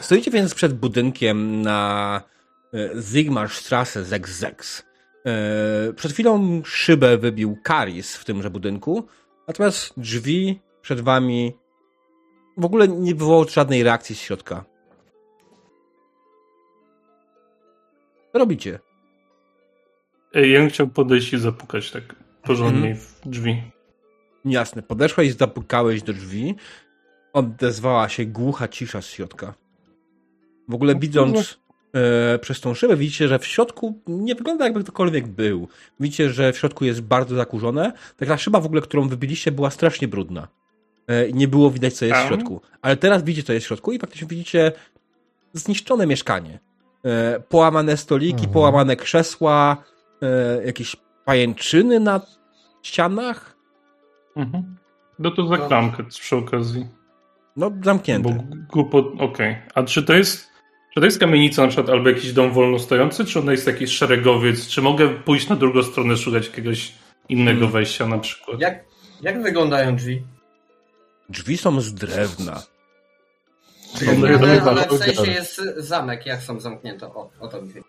Stoicie 0.00 0.30
więc 0.30 0.54
przed 0.54 0.74
budynkiem 0.78 1.62
na 1.62 2.20
e, 2.74 3.00
Zigmarstrasse 3.02 4.04
66. 4.04 4.82
E, 5.26 5.92
Przed 5.92 6.12
chwilą 6.12 6.62
szybę 6.64 7.18
wybił 7.18 7.56
Karis 7.62 8.16
w 8.16 8.24
tymże 8.24 8.50
budynku, 8.50 9.06
natomiast 9.48 9.92
drzwi 9.96 10.60
przed 10.82 11.00
wami 11.00 11.58
w 12.56 12.64
ogóle 12.64 12.88
nie 12.88 13.14
wywołało 13.14 13.44
żadnej 13.48 13.82
reakcji 13.82 14.14
z 14.16 14.18
środka. 14.18 14.64
Robicie? 18.38 18.78
Ej, 20.34 20.52
Ja 20.52 20.60
bym 20.60 20.68
chciał 20.68 20.86
podejść 20.88 21.32
i 21.32 21.38
zapukać 21.38 21.90
tak 21.90 22.14
porządnie 22.42 22.88
Mhm. 22.90 22.96
w 22.96 23.28
drzwi. 23.28 23.62
Jasne, 24.44 24.82
podeszłeś, 24.82 25.34
zapukałeś 25.34 26.02
do 26.02 26.12
drzwi, 26.12 26.54
odezwała 27.32 28.08
się 28.08 28.26
głucha 28.26 28.68
cisza 28.68 29.02
z 29.02 29.06
środka. 29.06 29.54
W 30.68 30.74
ogóle 30.74 30.94
widząc 30.94 31.58
e, 31.94 32.38
przez 32.38 32.60
tą 32.60 32.74
szybę, 32.74 32.96
widzicie, 32.96 33.28
że 33.28 33.38
w 33.38 33.46
środku 33.46 34.00
nie 34.06 34.34
wygląda 34.34 34.64
jakby 34.64 34.82
ktokolwiek 34.82 35.26
był. 35.26 35.68
Widzicie, 36.00 36.30
że 36.30 36.52
w 36.52 36.58
środku 36.58 36.84
jest 36.84 37.00
bardzo 37.00 37.36
zakurzone. 37.36 37.92
Taka 38.16 38.38
szyba 38.38 38.60
w 38.60 38.66
ogóle, 38.66 38.80
którą 38.80 39.08
wybiliście, 39.08 39.52
była 39.52 39.70
strasznie 39.70 40.08
brudna. 40.08 40.48
E, 41.08 41.28
i 41.28 41.34
nie 41.34 41.48
było 41.48 41.70
widać, 41.70 41.94
co 41.94 42.04
jest 42.04 42.20
w 42.20 42.26
środku. 42.26 42.60
Ale 42.82 42.96
teraz 42.96 43.22
widzicie, 43.24 43.46
co 43.46 43.52
jest 43.52 43.66
w 43.66 43.68
środku 43.68 43.92
i 43.92 43.98
faktycznie 43.98 44.28
widzicie 44.28 44.72
zniszczone 45.52 46.06
mieszkanie. 46.06 46.58
E, 47.06 47.40
połamane 47.48 47.96
stoliki, 47.96 48.32
Mhm. 48.32 48.52
połamane 48.52 48.96
krzesła, 48.96 49.76
e, 50.22 50.66
jakieś 50.66 50.96
pajęczyny 51.24 52.00
na 52.00 52.20
ścianach. 52.82 53.56
Mhm. 54.36 54.76
No 55.18 55.30
to 55.30 55.46
za 55.46 55.58
klamkę 55.58 56.04
przy 56.04 56.36
okazji. 56.36 56.86
No, 57.56 57.70
zamknięte. 57.84 58.28
Bo 58.30 58.56
głupot... 58.72 59.06
Okej. 59.18 59.56
A 59.74 59.82
czy 59.82 60.02
to 60.02 60.12
jest... 60.14 60.50
Czy 60.94 61.00
to 61.00 61.06
jest 61.06 61.20
kamienica 61.20 61.62
na 61.62 61.68
przykład 61.68 61.90
albo 61.90 62.08
jakiś 62.08 62.32
dom 62.32 62.52
wolno 62.52 62.78
stojący, 62.78 63.24
czy 63.24 63.38
ona 63.38 63.52
jest 63.52 63.66
jakiś 63.66 63.90
szeregowiec? 63.90 64.66
Czy 64.68 64.82
mogę 64.82 65.08
pójść 65.08 65.48
na 65.48 65.56
drugą 65.56 65.82
stronę, 65.82 66.16
szukać 66.16 66.46
jakiegoś 66.46 66.92
innego 67.28 67.58
Hmm. 67.58 67.72
wejścia 67.72 68.06
na 68.06 68.18
przykład? 68.18 68.60
Jak, 68.60 68.84
jak 69.22 69.42
wyglądają 69.42 69.96
drzwi? 69.96 70.22
Drzwi 71.28 71.56
są 71.56 71.80
z 71.80 71.94
drewna. 71.94 72.62
Ale, 74.66 74.88
w 74.88 74.98
sensie 74.98 75.30
jest 75.30 75.62
zamek, 75.76 76.26
jak 76.26 76.42
są 76.42 76.60
zamknięte. 76.60 77.06
O, 77.06 77.30
o 77.40 77.48
to 77.48 77.62
mi 77.62 77.68
chodzi. 77.72 77.84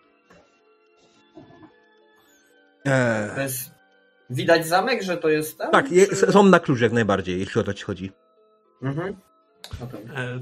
To 3.34 3.40
jest... 3.40 3.70
Widać 4.30 4.66
zamek, 4.66 5.02
że 5.02 5.16
to 5.16 5.28
jest 5.28 5.58
tam? 5.58 5.70
tak, 5.72 5.92
je, 5.92 6.06
są 6.06 6.42
na 6.44 6.60
klucz 6.60 6.80
jak 6.80 6.92
najbardziej, 6.92 7.38
jeśli 7.40 7.60
o 7.60 7.64
to 7.64 7.74
ci 7.74 7.84
chodzi. 7.84 8.12
Mhm. 8.82 9.16
E, 10.16 10.40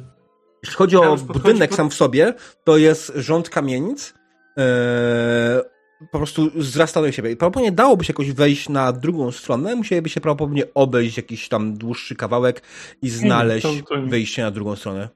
Jeśli 0.62 0.76
chodzi 0.76 0.96
o 0.96 1.16
budynek 1.16 1.74
sam 1.74 1.90
w 1.90 1.94
sobie, 1.94 2.34
to 2.64 2.76
jest 2.76 3.12
rząd 3.16 3.48
kamienic. 3.50 4.14
Eee, 4.56 4.64
po 6.12 6.18
prostu 6.18 6.62
zrasta 6.62 7.00
do 7.02 7.12
siebie. 7.12 7.30
I 7.30 7.36
prawdopodobnie 7.36 7.72
dałoby 7.72 8.04
się 8.04 8.10
jakoś 8.12 8.32
wejść 8.32 8.68
na 8.68 8.92
drugą 8.92 9.32
stronę, 9.32 9.76
musieliby 9.76 10.08
się 10.08 10.20
prawdopodobnie 10.20 10.64
obejść 10.74 11.16
jakiś 11.16 11.48
tam 11.48 11.74
dłuższy 11.78 12.14
kawałek 12.16 12.62
i 13.02 13.10
znaleźć 13.10 13.66
to- 13.66 13.94
to- 13.96 14.02
wyjście 14.02 14.42
na 14.42 14.50
drugą 14.50 14.76
stronę. 14.76 15.08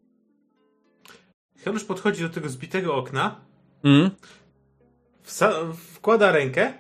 Helusz 1.65 1.85
podchodzi 1.85 2.23
do 2.23 2.28
tego 2.28 2.49
zbitego 2.49 2.95
okna, 2.97 3.41
Mm. 3.85 4.11
wkłada 5.95 6.32
rękę 6.32 6.73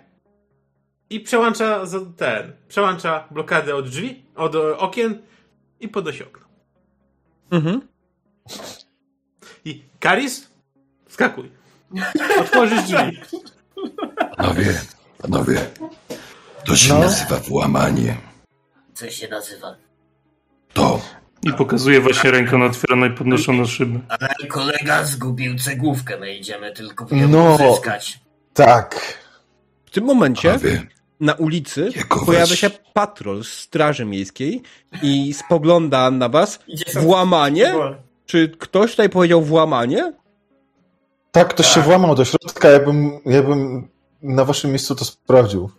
i 1.10 1.20
przełącza 1.20 1.86
za- 1.86 2.00
ten, 2.16 2.52
przełącza 2.68 3.28
blokadę 3.30 3.74
od 3.76 3.88
drzwi, 3.88 4.24
od 4.36 4.54
okien 4.56 5.22
i 5.80 5.88
podnosi 5.88 6.24
okno. 6.24 6.46
Mhm. 7.50 7.80
I 9.64 9.82
Karis, 10.00 10.50
skakuj. 11.08 11.50
Otworzysz 12.40 12.82
drzwi. 12.82 13.20
Panowie, 14.36 14.80
panowie, 15.22 15.70
to 16.66 16.76
się 16.76 16.94
No. 16.94 16.98
nazywa 17.00 17.36
włamanie. 17.36 18.16
Co 18.94 19.10
się 19.10 19.28
nazywa? 19.28 19.76
To 20.72 21.00
I 21.42 21.52
pokazuje 21.52 22.00
właśnie 22.00 22.30
ręką 22.30 22.64
otwieraną 22.64 23.06
i 23.06 23.10
podnoszoną 23.10 23.66
szybę. 23.66 24.00
Ale 24.08 24.28
kolega 24.48 25.04
zgubił 25.04 25.58
cegłówkę, 25.58 26.16
my 26.18 26.34
idziemy 26.34 26.72
tylko 26.72 27.06
ją 27.16 27.28
No. 27.28 27.54
uzyskać. 27.70 28.20
Tak. 28.54 29.18
W 29.86 29.90
tym 29.90 30.04
momencie 30.04 30.58
na 31.20 31.34
ulicy 31.34 31.88
pojawia 32.26 32.56
się 32.56 32.70
patrol 32.92 33.44
z 33.44 33.48
Straży 33.48 34.04
Miejskiej 34.04 34.62
i 35.02 35.34
spogląda 35.34 36.10
na 36.10 36.28
was. 36.28 36.58
Włamanie? 37.00 37.74
Czy 38.26 38.48
ktoś 38.58 38.90
tutaj 38.90 39.08
powiedział 39.10 39.42
włamanie? 39.42 40.12
Tak, 41.32 41.48
ktoś 41.48 41.66
się 41.66 41.80
włamał 41.80 42.14
do 42.14 42.24
środka, 42.24 42.68
ja 42.68 42.80
bym, 42.80 43.10
ja 43.26 43.42
bym 43.42 43.88
na 44.22 44.44
waszym 44.44 44.70
miejscu 44.70 44.94
to 44.94 45.04
sprawdził. 45.04 45.70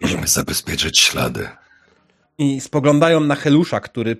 musimy 0.00 0.26
zabezpieczyć 0.28 0.98
ślady. 1.00 1.48
I 2.38 2.60
spoglądają 2.60 3.20
na 3.20 3.34
Helusza, 3.34 3.80
który 3.80 4.16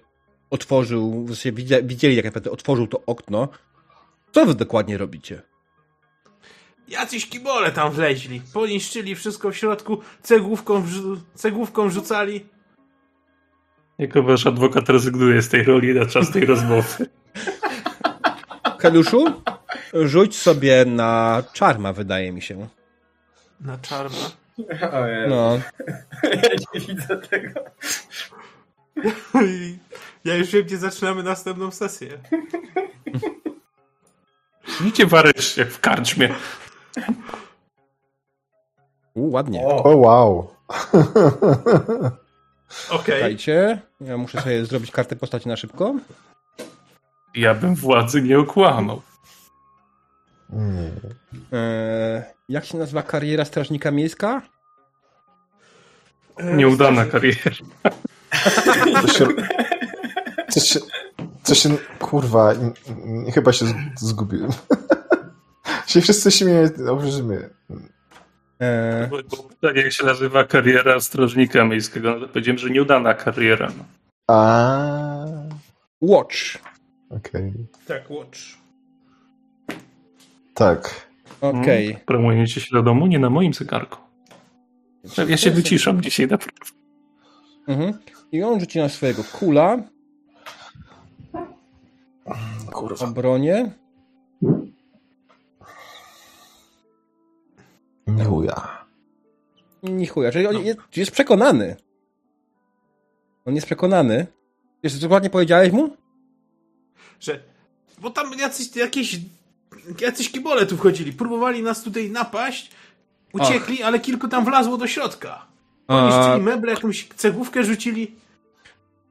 otworzył, 0.52 1.24
w 1.24 1.28
sensie 1.28 1.52
widzia- 1.52 1.82
widzieli 1.86 2.16
jak 2.16 2.24
naprawdę 2.24 2.50
otworzył 2.50 2.86
to 2.86 3.02
okno. 3.06 3.48
Co 4.32 4.46
wy 4.46 4.54
dokładnie 4.54 4.98
robicie? 4.98 5.42
Jacyś 6.88 7.28
kibole 7.28 7.72
tam 7.72 7.92
wleźli. 7.92 8.42
Poniszczyli 8.54 9.14
wszystko 9.14 9.50
w 9.50 9.56
środku, 9.56 10.00
cegłówką, 10.22 10.82
wrzu- 10.82 11.20
cegłówką 11.34 11.90
rzucali. 11.90 12.46
Jako 13.98 14.22
wasz 14.22 14.46
adwokat 14.46 14.88
rezygnuje 14.88 15.42
z 15.42 15.48
tej 15.48 15.62
roli 15.62 15.94
na 15.94 16.06
czas 16.06 16.30
tej 16.30 16.44
rozmowy. 16.46 17.06
Heluszu, 18.82 19.24
rzuć 19.94 20.36
sobie 20.38 20.84
na 20.84 21.42
czarma, 21.52 21.92
wydaje 21.92 22.32
mi 22.32 22.42
się. 22.42 22.68
Na 23.60 23.78
czarna. 23.78 24.16
Ojej, 24.92 25.28
No. 25.28 25.60
ja 26.42 26.50
nie 26.74 26.80
widzę 26.80 27.16
tego. 27.16 27.60
Ja 30.24 30.34
już 30.36 30.50
wiem, 30.50 30.64
gdzie 30.64 30.78
zaczynamy 30.78 31.22
następną 31.22 31.70
sesję. 31.70 32.18
Widzicie 34.80 35.06
warysz 35.06 35.56
jak 35.56 35.68
w 35.70 35.80
karczmie. 35.80 36.34
U, 39.14 39.30
ładnie. 39.30 39.60
O, 39.66 39.82
O, 39.84 39.96
wow. 39.96 40.38
Okej. 42.90 43.14
Czekajcie, 43.14 43.80
ja 44.00 44.16
muszę 44.16 44.40
sobie 44.40 44.64
zrobić 44.64 44.90
kartę 44.90 45.16
postaci 45.16 45.48
na 45.48 45.56
szybko. 45.56 45.94
Ja 47.34 47.54
bym 47.54 47.74
władzy 47.74 48.22
nie 48.22 48.38
okłamał. 48.38 49.02
Eee, 51.52 52.22
jak 52.48 52.64
się 52.64 52.78
nazywa 52.78 53.02
kariera 53.02 53.44
strażnika 53.44 53.90
miejska? 53.90 54.42
E, 56.36 56.56
Nieudana 56.56 57.04
kariera. 57.06 57.50
coś 60.52 60.62
się, 60.64 60.80
coś 61.42 61.58
się 61.58 61.76
kurwa, 61.98 62.54
chyba 63.34 63.52
się 63.52 63.66
zgubiłem. 63.96 64.50
się 65.86 66.00
wszyscy 66.00 66.30
śmieją. 66.30 66.68
Eee, 68.60 69.08
Bo- 69.10 69.16
bo 69.30 69.68
Tak 69.68 69.76
jak 69.76 69.92
się 69.92 70.06
nazywa 70.06 70.44
kariera 70.44 71.00
strażnika 71.00 71.64
miejskiego, 71.64 72.10
no 72.14 72.20
to 72.20 72.28
powiedziałem, 72.28 72.58
że 72.58 72.70
nieudana 72.70 73.14
kariera. 73.14 73.68
No. 73.78 73.84
A, 74.28 75.26
watch. 76.00 76.36
okej. 77.10 77.52
Tak, 77.86 78.10
watch. 78.10 78.38
Tak. 80.54 81.06
Okej. 81.40 81.86
Hmm? 81.86 82.04
Promujecie 82.06 82.60
się 82.60 82.68
do 82.72 82.82
domu? 82.82 83.06
Nie 83.06 83.18
na 83.18 83.30
moim 83.30 83.54
zegarku. 83.54 83.98
Ja 85.28 85.36
się 85.36 85.50
wyciszam 85.50 86.02
dzisiaj 86.02 86.26
naprawdę. 86.26 86.66
Mhm. 87.68 87.98
I 88.32 88.42
on 88.42 88.60
rzuci 88.60 88.78
na 88.78 88.88
swojego 88.88 89.24
kula, 89.24 89.78
Kurwa. 92.72 93.06
obronie. 93.06 93.70
Nie 99.82 100.06
chuja. 100.06 100.32
Czyli 100.32 100.46
on 100.46 100.64
jest, 100.64 100.78
jest 100.96 101.10
przekonany. 101.10 101.76
On 103.44 103.54
jest 103.54 103.66
przekonany. 103.66 104.26
Wiesz, 104.82 104.94
co 104.94 105.00
dokładnie 105.00 105.30
powiedziałeś 105.30 105.72
mu? 105.72 105.96
Że. 107.20 107.40
Bo 107.98 108.10
tam 108.10 108.38
jacyś, 108.38 108.76
jakieś. 108.76 109.20
Jacyś 110.00 110.32
kibole 110.32 110.66
tu 110.66 110.76
wchodzili. 110.76 111.12
Próbowali 111.12 111.62
nas 111.62 111.82
tutaj 111.82 112.10
napaść. 112.10 112.70
Uciekli, 113.32 113.82
ale 113.82 114.00
kilku 114.00 114.28
tam 114.28 114.44
wlazło 114.44 114.76
do 114.76 114.86
środka. 114.86 115.46
A, 115.88 116.08
Poniszczyli 116.10 116.42
meble, 116.44 116.72
jakąś 116.72 117.08
cegłówkę 117.16 117.64
rzucili. 117.64 118.14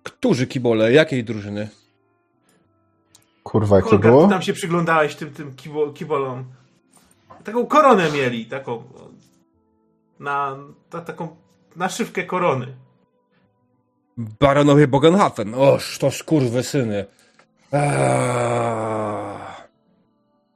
którzy 0.03 0.47
kibole? 0.47 0.93
Jakiej 0.93 1.23
drużyny? 1.23 1.69
Kurwa, 3.43 3.75
jak 3.75 3.85
to 3.85 3.91
Kolka, 3.91 4.07
było? 4.09 4.23
ty 4.23 4.29
tam 4.29 4.41
się 4.41 4.53
przyglądałeś 4.53 5.15
tym, 5.15 5.33
tym 5.33 5.55
kibo, 5.55 5.89
kibolom. 5.89 6.45
Taką 7.43 7.65
koronę 7.65 8.11
mieli, 8.11 8.45
taką. 8.45 8.83
Na. 10.19 10.57
Ta, 10.89 11.01
taką 11.01 11.35
naszywkę 11.75 12.23
korony. 12.23 12.75
Baronowie 14.17 14.87
Bogenhafen. 14.87 15.55
Oż, 15.55 15.97
to 15.97 16.11
skurwy 16.11 16.63
syny. 16.63 17.05
Eee. 17.71 19.37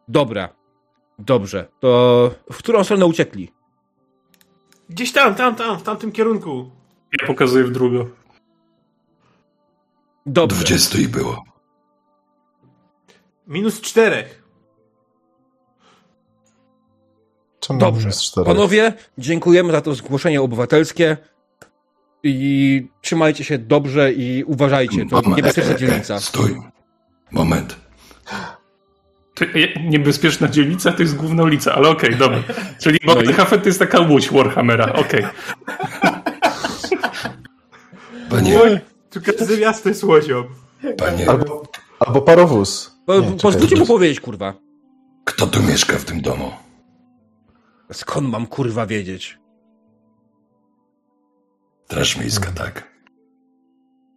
Dobra. 0.07 0.49
Dobrze. 1.19 1.67
To 1.79 2.31
w 2.51 2.57
którą 2.57 2.83
stronę 2.83 3.05
uciekli? 3.05 3.51
Gdzieś 4.89 5.11
tam, 5.13 5.35
tam, 5.35 5.55
tam, 5.55 5.79
w 5.79 5.83
tamtym 5.83 6.11
kierunku. 6.11 6.69
Ja 7.21 7.27
pokazuję 7.27 7.63
w 7.63 7.71
drugą. 7.71 8.09
Dobrze. 10.25 10.55
Dwudziestu 10.55 10.97
i 11.01 11.07
było. 11.07 11.43
Minus 13.47 13.81
czterech. 13.81 14.43
Czemu 17.59 17.79
Dobrze. 17.79 17.99
minus 18.01 18.23
cztery? 18.23 18.45
Panowie, 18.45 18.93
dziękujemy 19.17 19.71
za 19.71 19.81
to 19.81 19.95
zgłoszenie 19.95 20.41
obywatelskie. 20.41 21.17
I 22.23 22.87
trzymajcie 23.01 23.43
się 23.43 23.57
dobrze 23.57 24.13
i 24.13 24.43
uważajcie. 24.43 25.05
To 25.05 25.15
Moment. 25.15 25.37
niebezpieczna 25.37 25.73
dzielnica. 25.73 26.19
Stój. 26.19 26.61
Moment. 27.31 27.75
To, 29.35 29.45
niebezpieczna 29.83 30.47
dzielnica 30.47 30.91
to 30.91 31.01
jest 31.01 31.15
główna 31.15 31.43
ulica, 31.43 31.73
ale 31.75 31.89
okej, 31.89 32.15
dobra. 32.15 32.43
Czyli 32.81 32.99
No 33.05 33.21
i- 33.21 33.33
to 33.35 33.55
jest 33.65 33.79
taka 33.79 33.99
łódź 33.99 34.29
Warhammera, 34.31 34.93
okej. 34.93 35.25
Panie, 38.29 38.81
Tu 39.09 39.21
każde 39.21 39.57
miasto 39.57 39.89
jest 39.89 40.03
łodzią. 40.03 40.43
panie, 40.97 41.29
Albo, 41.29 41.63
albo 41.99 42.21
parowóz. 42.21 42.94
Po, 43.05 43.19
Nie, 43.19 43.31
pozwólcie 43.31 43.75
mu 43.75 43.85
powiedzieć, 43.85 44.19
kurwa. 44.19 44.53
kto 45.25 45.47
tu 45.47 45.63
mieszka 45.63 45.97
w 45.97 46.05
tym 46.05 46.21
domu? 46.21 46.51
Skąd 47.91 48.29
mam 48.29 48.47
kurwa 48.47 48.85
wiedzieć? 48.85 49.39
Straż 51.85 52.17
miejska, 52.17 52.51
tak? 52.51 52.95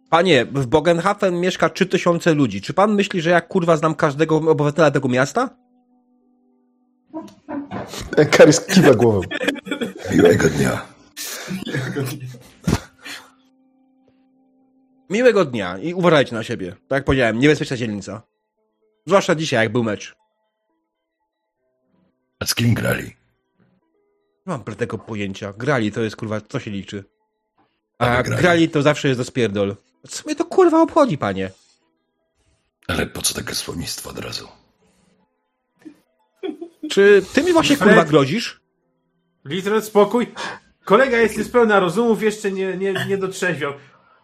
Panie, 0.09 0.45
w 0.45 0.67
Bogenhafen 0.67 1.39
mieszka 1.39 1.69
3000 1.69 2.33
ludzi. 2.33 2.61
Czy 2.61 2.73
pan 2.73 2.95
myśli, 2.95 3.21
że 3.21 3.29
ja 3.29 3.41
kurwa 3.41 3.77
znam 3.77 3.95
każdego 3.95 4.35
obywatela 4.35 4.91
tego 4.91 5.07
miasta? 5.07 5.49
Karis 8.31 8.59
kiwa 8.65 8.93
głową. 8.93 9.21
Miłego 10.11 10.49
dnia. 10.49 10.81
Miłego 15.09 15.45
dnia 15.45 15.77
i 15.77 15.93
uważajcie 15.93 16.35
na 16.35 16.43
siebie. 16.43 16.71
Tak 16.71 16.97
jak 16.97 17.03
powiedziałem, 17.05 17.39
niebezpieczna 17.39 17.77
dzielnica. 17.77 18.21
Zwłaszcza 19.05 19.35
dzisiaj, 19.35 19.63
jak 19.63 19.71
był 19.71 19.83
mecz. 19.83 20.15
A 22.39 22.45
z 22.45 22.55
kim 22.55 22.73
grali? 22.73 23.05
Nie 23.05 23.13
mam 24.45 24.63
tego 24.63 24.97
pojęcia. 24.97 25.53
Grali 25.57 25.91
to 25.91 26.01
jest 26.01 26.15
kurwa, 26.15 26.41
co 26.41 26.59
się 26.59 26.71
liczy. 26.71 27.03
A 27.99 28.05
A 28.07 28.17
wygrali. 28.17 28.41
grali 28.41 28.69
to 28.69 28.81
zawsze 28.81 29.07
jest 29.07 29.19
do 29.19 29.23
spierdol. 29.25 29.75
Co 30.09 30.23
mnie 30.25 30.35
to 30.35 30.45
kurwa 30.45 30.81
obchodzi, 30.81 31.17
panie? 31.17 31.51
Ale 32.87 33.07
po 33.07 33.21
co 33.21 33.33
takie 33.33 33.55
słownictwo 33.55 34.09
od 34.09 34.19
razu? 34.19 34.47
Czy 36.91 37.21
ty 37.33 37.43
mi 37.43 37.53
właśnie 37.53 37.77
kurwa 37.77 38.05
grozisz? 38.05 38.61
Litret, 39.45 39.85
spokój. 39.85 40.33
Kolega 40.85 41.17
jest 41.17 41.37
niespełna 41.37 41.79
rozumów, 41.79 42.23
jeszcze 42.23 42.51
nie, 42.51 42.77
nie, 42.77 42.93
nie 43.07 43.17
dotrzeźwiał. 43.17 43.73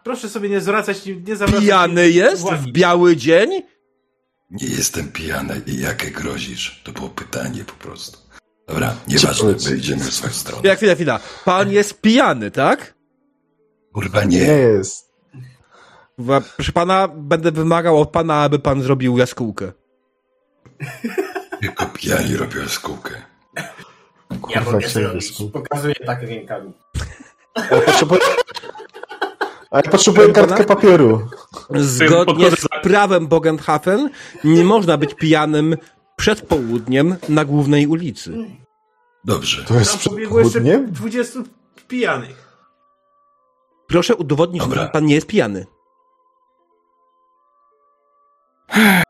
Proszę 0.04 0.28
sobie 0.28 0.48
nie 0.48 0.60
zwracać, 0.60 1.06
nie, 1.06 1.36
zawracać 1.36 1.60
Pijany 1.60 2.10
jest 2.10 2.50
w 2.52 2.66
biały 2.72 3.16
dzień? 3.16 3.62
Nie 4.50 4.66
jestem 4.68 5.08
pijany 5.12 5.62
i 5.66 5.80
jakie 5.80 6.10
grozisz? 6.10 6.82
To 6.84 6.92
było 6.92 7.08
pytanie 7.08 7.64
po 7.64 7.72
prostu. 7.72 8.18
Dobra, 8.68 8.94
nieważne, 9.08 9.54
my 9.70 9.76
idziemy 9.76 10.04
w 10.04 10.14
swoją 10.14 10.32
stronę. 10.32 10.58
Chwila, 10.60 10.74
chwila, 10.76 10.94
chwila. 10.94 11.20
Pan 11.44 11.72
jest 11.72 12.00
pijany, 12.00 12.50
tak? 12.50 12.94
Kurwa 13.92 14.24
Nie 14.24 14.38
nie. 14.38 14.44
jest. 14.46 15.06
Proszę 16.56 16.72
pana, 16.72 17.08
będę 17.08 17.52
wymagał 17.52 18.00
od 18.00 18.10
pana, 18.10 18.42
aby 18.42 18.58
pan 18.58 18.82
zrobił 18.82 19.18
jaskółkę. 19.18 19.72
Tylko 21.60 21.86
pijani 21.86 22.36
robią 22.36 22.68
skółkę. 22.68 23.14
Ja 23.56 23.64
Kurwa, 24.40 24.60
mogę 24.60 24.80
ciebie 24.88 24.90
zrobić. 24.90 25.32
Pokazuję 25.52 25.94
tak 25.94 26.22
rękami. 26.22 26.72
A 27.54 27.74
ja 27.74 27.80
potrzebuję... 27.80 28.20
A 29.70 29.76
ja 29.76 29.90
potrzebuję 29.90 30.32
kartkę 30.32 30.64
papieru. 30.64 31.28
Zgodnie 31.74 32.50
z 32.50 32.66
prawem 32.88 33.26
Bogenhafen 33.26 34.10
nie 34.44 34.64
można 34.64 34.98
być 34.98 35.14
pijanym 35.14 35.76
przed 36.16 36.42
południem 36.42 37.16
na 37.28 37.44
głównej 37.44 37.86
ulicy. 37.86 38.36
Dobrze. 39.24 39.64
To 39.64 39.74
jest 39.74 39.90
Tam 39.90 39.98
przed 39.98 40.12
pobiegło 40.12 40.40
jeszcze 40.40 40.60
południem? 40.60 40.92
20 40.92 41.40
pijanych. 41.88 42.46
Proszę 43.88 44.16
udowodnić, 44.16 44.62
Dobra. 44.62 44.82
że 44.82 44.88
pan 44.88 45.06
nie 45.06 45.14
jest 45.14 45.26
pijany. 45.26 45.66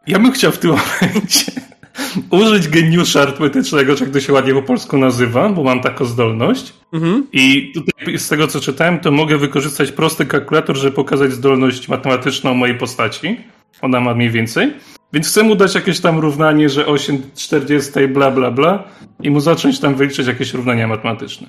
Ja 0.06 0.18
bym 0.18 0.32
chciał 0.32 0.52
w 0.52 0.58
tym 0.58 0.70
momencie 0.70 1.52
użyć 2.30 2.68
geniusza 2.68 3.22
arytmetycznego, 3.22 3.96
czy 3.96 4.04
jak 4.04 4.12
to 4.12 4.20
się 4.20 4.32
ładnie 4.32 4.54
po 4.54 4.62
polsku 4.62 4.98
nazywa, 4.98 5.48
bo 5.48 5.62
mam 5.62 5.80
taką 5.80 6.04
zdolność. 6.04 6.72
Mhm. 6.92 7.26
I 7.32 7.72
tutaj 7.74 8.18
z 8.18 8.28
tego, 8.28 8.46
co 8.46 8.60
czytałem, 8.60 9.00
to 9.00 9.10
mogę 9.10 9.38
wykorzystać 9.38 9.92
prosty 9.92 10.26
kalkulator, 10.26 10.76
żeby 10.76 10.92
pokazać 10.92 11.32
zdolność 11.32 11.88
matematyczną 11.88 12.54
mojej 12.54 12.78
postaci. 12.78 13.40
Ona 13.82 14.00
ma 14.00 14.14
mniej 14.14 14.30
więcej. 14.30 14.74
Więc 15.12 15.28
chcę 15.28 15.42
mu 15.42 15.54
dać 15.56 15.74
jakieś 15.74 16.00
tam 16.00 16.18
równanie, 16.18 16.68
że 16.68 16.86
8 16.86 17.30
40 17.34 18.08
bla 18.08 18.30
bla 18.30 18.50
bla 18.50 18.84
i 19.22 19.30
mu 19.30 19.40
zacząć 19.40 19.80
tam 19.80 19.94
wyliczyć 19.94 20.26
jakieś 20.26 20.54
równania 20.54 20.88
matematyczne. 20.88 21.48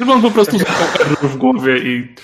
Żeby 0.00 0.12
on 0.12 0.22
po 0.22 0.30
prostu 0.30 0.58
zapał 0.58 0.86
error 1.00 1.18
w 1.30 1.36
głowie 1.36 1.78
i 1.78 2.14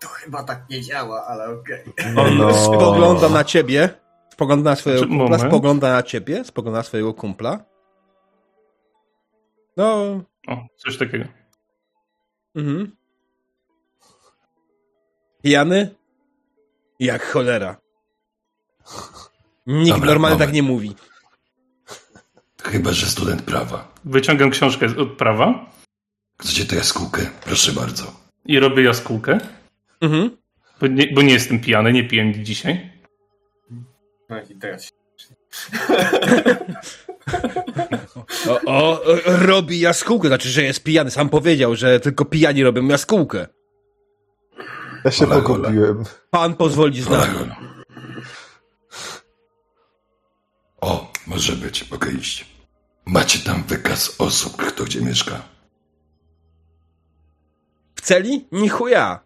To 0.00 0.08
chyba 0.08 0.42
tak 0.44 0.70
nie 0.70 0.80
działa, 0.80 1.26
ale 1.26 1.48
okej. 1.48 1.84
On 2.16 2.38
No. 2.38 2.54
spogląda 2.64 3.28
na 3.28 3.44
ciebie, 3.44 3.88
spogląda 4.32 4.70
na 4.70 4.76
swojego 4.76 4.98
Znaczy, 5.00 5.18
kumpla, 5.18 5.36
moment. 5.36 5.52
spogląda 5.52 5.92
na 5.92 6.02
ciebie, 6.02 6.44
spogląda 6.44 6.78
na 6.78 6.82
swojego 6.82 7.14
kumpla. 7.14 7.64
No, 9.76 9.84
o, 10.48 10.66
coś 10.76 10.98
takiego. 10.98 11.24
mhm. 12.56 12.96
Pijany? 15.48 15.94
Jak 17.00 17.22
cholera. 17.26 17.76
Nikt 19.66 19.90
Dobra, 19.96 20.10
normalnie 20.10 20.38
tak 20.38 20.52
nie 20.52 20.62
mówi. 20.62 20.94
Chyba, 22.62 22.92
że 22.92 23.06
student 23.06 23.42
prawa. 23.42 23.94
Wyciągam 24.04 24.50
książkę 24.50 24.88
z- 24.88 24.98
od 24.98 25.16
prawa 25.16 25.70
Chcecie 26.40 26.64
tę 26.64 26.76
jaskółkę? 26.76 27.22
Proszę 27.44 27.72
bardzo. 27.72 28.12
i 28.46 28.58
robię 28.58 28.82
jaskółkę, 28.82 29.38
Mhm. 30.00 30.36
bo 30.80 30.86
nie, 30.86 31.06
bo 31.06 31.22
nie 31.22 31.32
jestem 31.32 31.60
pijany, 31.60 31.92
nie 31.92 32.04
piję 32.04 32.32
dzisiaj. 32.42 32.92
No 34.28 34.36
i 34.50 34.54
teraz. 34.56 34.88
O, 38.48 38.60
o, 38.66 39.02
o, 39.04 39.16
robi 39.26 39.80
jaskółkę, 39.80 40.28
znaczy, 40.28 40.48
że 40.48 40.62
jest 40.62 40.82
pijany. 40.82 41.10
Sam 41.10 41.28
powiedział, 41.28 41.76
że 41.76 42.00
tylko 42.00 42.24
pijani 42.24 42.62
robią 42.64 42.88
jaskółkę. 42.88 43.46
Ja 45.04 45.10
się 45.10 45.26
pogubiłem. 45.26 46.04
Pan 46.30 46.54
pozwoli 46.54 47.02
znać. 47.02 47.30
O, 50.80 51.12
może 51.26 51.52
być, 51.52 51.90
mogę 51.90 52.10
iść. 52.10 52.46
Macie 53.06 53.38
tam 53.38 53.62
wykaz 53.62 54.14
osób, 54.18 54.56
kto 54.56 54.84
gdzie 54.84 55.00
mieszka. 55.00 55.42
W 57.94 58.00
celi? 58.00 58.48
Ni 58.52 58.68
chuja. 58.68 59.20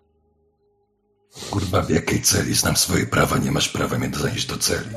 Kurwa, 1.51 1.83
w 1.83 1.91
jakiej 1.91 2.23
celi? 2.23 2.55
Znam 2.55 2.77
swoje 2.77 3.07
prawa, 3.07 3.39
nie 3.39 3.53
masz 3.53 3.69
prawa 3.69 3.99
mnie 3.99 4.11
zanieść 4.15 4.47
do 4.47 4.57
celi. 4.59 4.91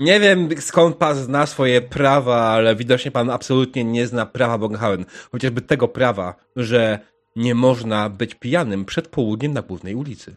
Nie 0.00 0.20
wiem 0.20 0.48
skąd 0.60 0.96
pan 0.96 1.16
zna 1.16 1.46
swoje 1.46 1.80
prawa, 1.80 2.48
ale 2.48 2.76
widocznie 2.76 3.10
pan 3.10 3.30
absolutnie 3.30 3.84
nie 3.84 4.06
zna 4.06 4.26
prawa 4.26 4.58
Bonhauen. 4.58 5.04
Chociażby 5.32 5.60
tego 5.62 5.88
prawa, 5.88 6.34
że 6.56 6.98
nie 7.36 7.54
można 7.54 8.08
być 8.08 8.34
pijanym 8.34 8.84
przed 8.84 9.08
południem 9.08 9.52
na 9.52 9.62
głównej 9.62 9.94
ulicy. 9.94 10.36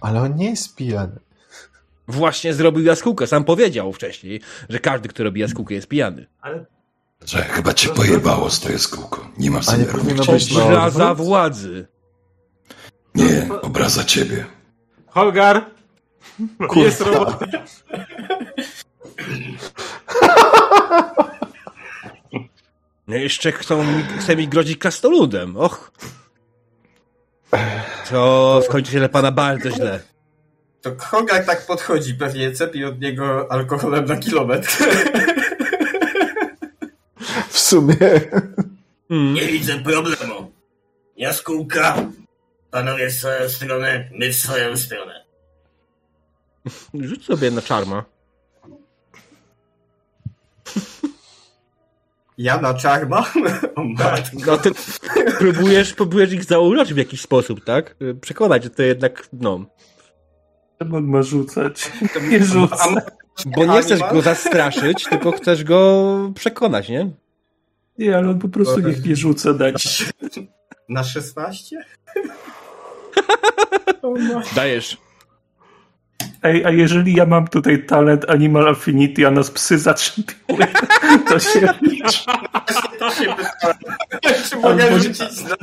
Ale 0.00 0.20
on 0.22 0.36
nie 0.36 0.50
jest 0.50 0.76
pijany. 0.76 1.18
Właśnie 2.08 2.54
zrobił 2.54 2.84
jaskółkę. 2.84 3.26
Sam 3.26 3.44
powiedział 3.44 3.92
wcześniej, 3.92 4.40
że 4.68 4.78
każdy, 4.78 5.08
kto 5.08 5.24
robi 5.24 5.40
jaskółkę 5.40 5.74
jest 5.74 5.86
pijany. 5.88 6.26
Ale 6.40 6.64
Że 7.26 7.42
chyba 7.42 7.74
cię 7.74 7.88
pojebało 7.88 8.50
z 8.50 8.60
to 8.60 8.72
jaskółką. 8.72 9.20
Nie 9.38 9.50
mam 9.50 9.62
A 9.68 9.76
nie 9.76 9.84
zamiaru 9.84 9.98
powinno 9.98 10.22
chcieć. 10.22 10.44
być 10.48 10.56
na 10.56 10.64
Obraza 10.64 11.14
władzy. 11.14 11.86
Nie, 13.14 13.48
obraza 13.62 14.04
ciebie. 14.04 14.44
Holgar! 15.06 15.64
Kurwa. 16.58 16.80
Jest 16.80 17.00
robota. 17.00 17.46
No 23.10 23.16
jeszcze 23.16 23.52
chcą 23.52 23.84
mi, 23.84 24.02
chce 24.18 24.36
mi 24.36 24.48
grozić 24.48 24.78
krasnoludem. 24.78 25.56
Och. 25.56 25.92
To 28.10 28.62
skończy 28.64 28.92
się 28.92 28.98
dla 28.98 29.08
pana 29.08 29.32
bardzo 29.32 29.70
źle. 29.70 30.00
To 30.82 30.90
Hogar 30.98 31.44
tak 31.44 31.66
podchodzi, 31.66 32.14
pewnie 32.14 32.52
cepi 32.52 32.84
od 32.84 33.00
niego 33.00 33.52
alkoholem 33.52 34.04
na 34.04 34.16
kilometr. 34.16 34.68
W 37.48 37.58
sumie. 37.58 37.96
Mm. 39.10 39.34
Nie 39.34 39.42
widzę 39.42 39.78
problemu. 39.78 40.52
Jaskółka. 41.16 41.96
Panowie 42.70 43.10
w 43.10 43.12
swoją 43.12 43.48
stronę, 43.48 44.10
my 44.12 44.32
w 44.32 44.36
swoją 44.36 44.76
stronę. 44.76 45.24
Rzuć 46.94 47.24
sobie 47.24 47.50
na 47.50 47.62
czarma. 47.62 48.04
Ja 52.40 52.60
na 52.60 52.74
czarma? 52.74 53.24
O 53.76 53.84
matko. 53.84 54.38
No 54.46 54.58
ty 54.58 54.70
próbujesz, 55.38 55.94
próbujesz 55.94 56.32
ich 56.32 56.44
zauroczyć 56.44 56.94
w 56.94 56.96
jakiś 56.96 57.20
sposób, 57.20 57.64
tak? 57.64 57.96
Przekonać, 58.20 58.64
że 58.64 58.70
to 58.70 58.82
jednak, 58.82 59.28
no. 59.32 59.66
On 60.80 61.04
ma 61.04 61.22
rzucać? 61.22 61.92
Nie 62.30 62.44
rzuca. 62.44 63.02
Bo 63.46 63.64
nie 63.64 63.82
chcesz 63.82 64.00
go 64.12 64.22
zastraszyć, 64.22 65.04
tylko 65.04 65.32
chcesz 65.32 65.64
go 65.64 66.32
przekonać, 66.34 66.88
nie? 66.88 67.10
Nie, 67.98 68.16
ale 68.16 68.28
on 68.30 68.38
po 68.38 68.48
prostu 68.48 68.80
niech 68.80 69.04
nie 69.04 69.16
rzuca 69.16 69.54
dać. 69.54 70.04
Na 70.88 71.04
16? 71.04 71.84
Dajesz. 74.54 74.96
Ej, 76.42 76.64
a 76.64 76.70
jeżeli 76.70 77.14
ja 77.14 77.26
mam 77.26 77.48
tutaj 77.48 77.86
talent 77.86 78.30
Animal 78.30 78.68
Affinity, 78.68 79.26
a 79.26 79.30
nas 79.30 79.50
psy 79.50 79.78
zatrzymują, 79.78 80.66
to 81.28 81.38
się 81.38 81.74
liczy. 81.82 82.24
To 82.98 83.10
się. 83.10 83.34
Czy 84.50 84.56
mogę 84.56 84.84
Albo- 84.84 84.98
rzucić 84.98 85.18
na 85.20 85.56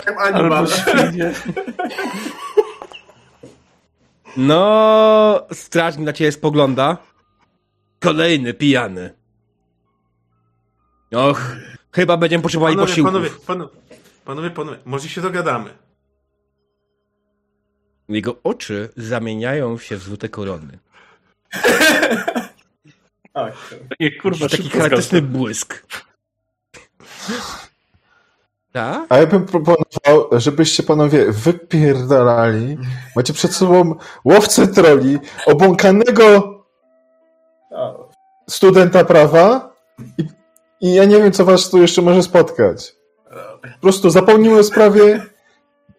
czarm 0.00 0.18
animal? 0.18 0.66
No, 4.36 5.46
strażnik 5.52 6.06
na 6.06 6.12
ciebie 6.12 6.32
spogląda. 6.32 6.96
Kolejny 8.00 8.54
pijany. 8.54 9.14
Och, 11.14 11.56
chyba 11.92 12.16
będziemy 12.16 12.42
potrzebowali 12.42 12.76
Panowie, 12.76 12.88
posiłków. 12.92 13.12
panowie, 13.12 13.30
panowie, 13.46 13.70
panowie, 14.24 14.50
panowie, 14.50 14.78
może 14.84 15.08
się 15.08 15.20
dogadamy. 15.20 15.70
Jego 18.10 18.36
oczy 18.44 18.88
zamieniają 18.96 19.78
się 19.78 19.96
w 19.96 20.02
złote 20.02 20.28
korony. 20.28 20.78
Tak. 23.32 23.54
Nie, 24.00 24.12
kurwa, 24.12 24.48
Taki 24.48 24.70
charakterystyczny 24.70 25.22
błysk. 25.22 25.86
Tak? 28.72 29.06
A 29.08 29.16
ja 29.18 29.26
bym 29.26 29.46
proponował, 29.46 30.40
żebyście 30.40 30.82
panowie 30.82 31.32
wypierdalali. 31.32 32.78
Macie 33.16 33.32
przed 33.32 33.52
sobą 33.52 33.94
łowcę 34.24 34.68
troli, 34.68 35.18
obłąkanego 35.46 36.54
studenta 38.48 39.04
prawa 39.04 39.76
i, 40.18 40.24
i 40.80 40.94
ja 40.94 41.04
nie 41.04 41.18
wiem, 41.18 41.32
co 41.32 41.44
was 41.44 41.70
tu 41.70 41.82
jeszcze 41.82 42.02
może 42.02 42.22
spotkać. 42.22 42.96
Po 43.62 43.80
prostu 43.80 44.10
zapomnijmy 44.10 44.58
o 44.58 44.64
sprawie, 44.64 45.26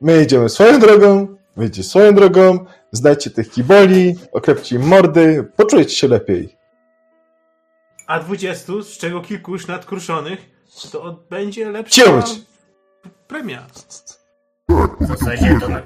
my 0.02 0.24
idziemy 0.24 0.50
swoją 0.50 0.80
drogą, 0.80 1.28
wy 1.58 1.66
idziecie 1.66 1.90
swoją 1.90 2.14
drogą, 2.16 2.66
znajdźcie 2.92 3.30
tych 3.30 3.52
kiboli, 3.52 4.16
oklepcie 4.32 4.76
im 4.76 4.88
mordy, 4.88 5.52
poczujecie 5.56 5.96
się 5.96 6.08
lepiej. 6.08 6.58
A 8.08 8.20
20, 8.20 8.74
z 8.84 8.98
czego 8.98 9.22
kilku 9.22 9.52
już 9.52 9.68
nadkruszonych, 9.68 10.40
to 10.92 11.24
będzie 11.30 11.72
lepsza 11.72 12.04
Ciąć! 12.04 12.42
premia. 13.28 13.68
W 15.00 15.08
zasadzie 15.08 15.58
to 15.60 15.70
na... 15.70 15.82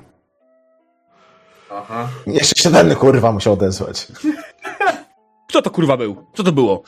Aha. 1.71 2.09
Jeszcze 2.27 2.63
się 2.63 2.71
ten 2.71 2.95
kurwa 2.95 3.31
musiał 3.31 3.53
odezwać. 3.53 4.07
Kto 5.49 5.61
to 5.61 5.69
kurwa 5.71 5.97
był? 5.97 6.25
Co 6.35 6.43
to 6.43 6.51
było? 6.51 6.83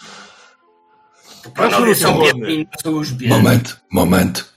Panowie 1.55 1.95
są 1.95 2.13
głodny. 2.13 2.47
biedni 2.47 2.63
na 2.63 2.91
służbie. 2.91 3.29
Moment, 3.29 3.79
moment. 3.91 4.53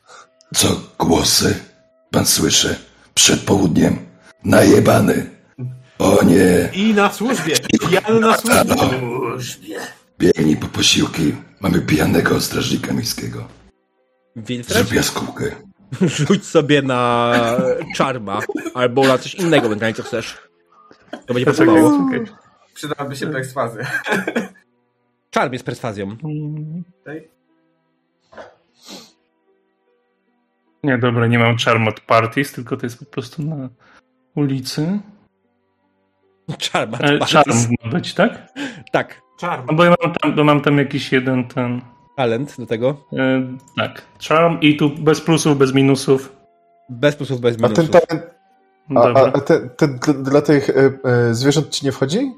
Co 0.54 0.68
głosy 0.98 1.64
pan 2.10 2.26
słyszy 2.26 2.78
przed 3.14 3.40
południem? 3.40 4.09
Najebany. 4.44 5.30
O 5.98 6.24
nie. 6.24 6.68
I 6.72 6.94
na 6.94 7.12
służbie. 7.12 7.54
Pijany 7.80 8.20
na 8.20 8.36
służbie. 8.36 8.74
służbie. 8.98 9.76
Biegnij 10.18 10.56
po 10.56 10.66
posiłki. 10.66 11.34
Mamy 11.60 11.80
pijanego 11.80 12.40
strażnika 12.40 12.92
miejskiego. 12.92 13.48
Wilfred? 14.36 14.78
Zrób 14.78 14.92
jaskółkę. 14.92 15.44
Rzuć 16.00 16.44
sobie 16.44 16.82
na 16.82 17.32
czarma 17.96 18.40
albo 18.74 19.06
na 19.06 19.18
coś 19.18 19.34
innego, 19.34 19.66
ewentualnie 19.66 19.94
co 19.94 20.02
chcesz. 20.02 20.38
To 21.26 21.34
będzie 21.34 21.46
pasowało. 21.46 22.10
czekaj. 22.10 22.36
Przydałaby 22.74 23.16
się 23.16 23.26
perswazja. 23.26 23.86
Czarm 25.30 25.52
jest 25.52 25.64
perswazją. 25.64 26.16
Nie, 30.84 30.98
dobra, 30.98 31.26
nie 31.26 31.38
mam 31.38 31.56
charm 31.56 31.88
od 31.88 32.00
parties, 32.00 32.52
tylko 32.52 32.76
to 32.76 32.86
jest 32.86 32.98
po 32.98 33.04
prostu 33.04 33.42
na 33.42 33.68
ulicy. 34.34 34.98
Czarma. 36.58 36.98
E, 36.98 37.18
charm 37.18 37.52
ma 37.84 37.90
być, 37.90 38.14
tak? 38.14 38.52
Tak. 38.92 39.22
Czarm. 39.40 39.66
No 39.66 39.74
bo 39.74 39.84
ja 39.84 39.94
mam 40.02 40.12
tam, 40.12 40.34
bo 40.34 40.44
mam 40.44 40.60
tam 40.60 40.78
jakiś 40.78 41.12
jeden 41.12 41.48
ten... 41.48 41.80
Talent 42.16 42.56
do 42.58 42.66
tego. 42.66 42.96
E, 43.12 43.42
tak, 43.76 44.02
charm 44.28 44.60
i 44.60 44.76
tu 44.76 44.90
bez 44.90 45.20
plusów, 45.20 45.58
bez 45.58 45.74
minusów. 45.74 46.36
Bez 46.88 47.16
plusów, 47.16 47.40
bez 47.40 47.56
A 47.56 47.68
ten 47.68 47.70
minusów. 47.70 47.90
talent, 47.90 48.26
a, 48.96 49.20
a, 49.20 49.32
a 49.32 49.40
ten, 49.40 49.70
ten 49.76 49.98
dla, 49.98 50.14
dla 50.14 50.42
tych 50.42 50.70
e, 50.70 50.92
e, 51.04 51.34
zwierząt 51.34 51.70
ci 51.70 51.86
nie 51.86 51.92
wchodzi? 51.92 52.32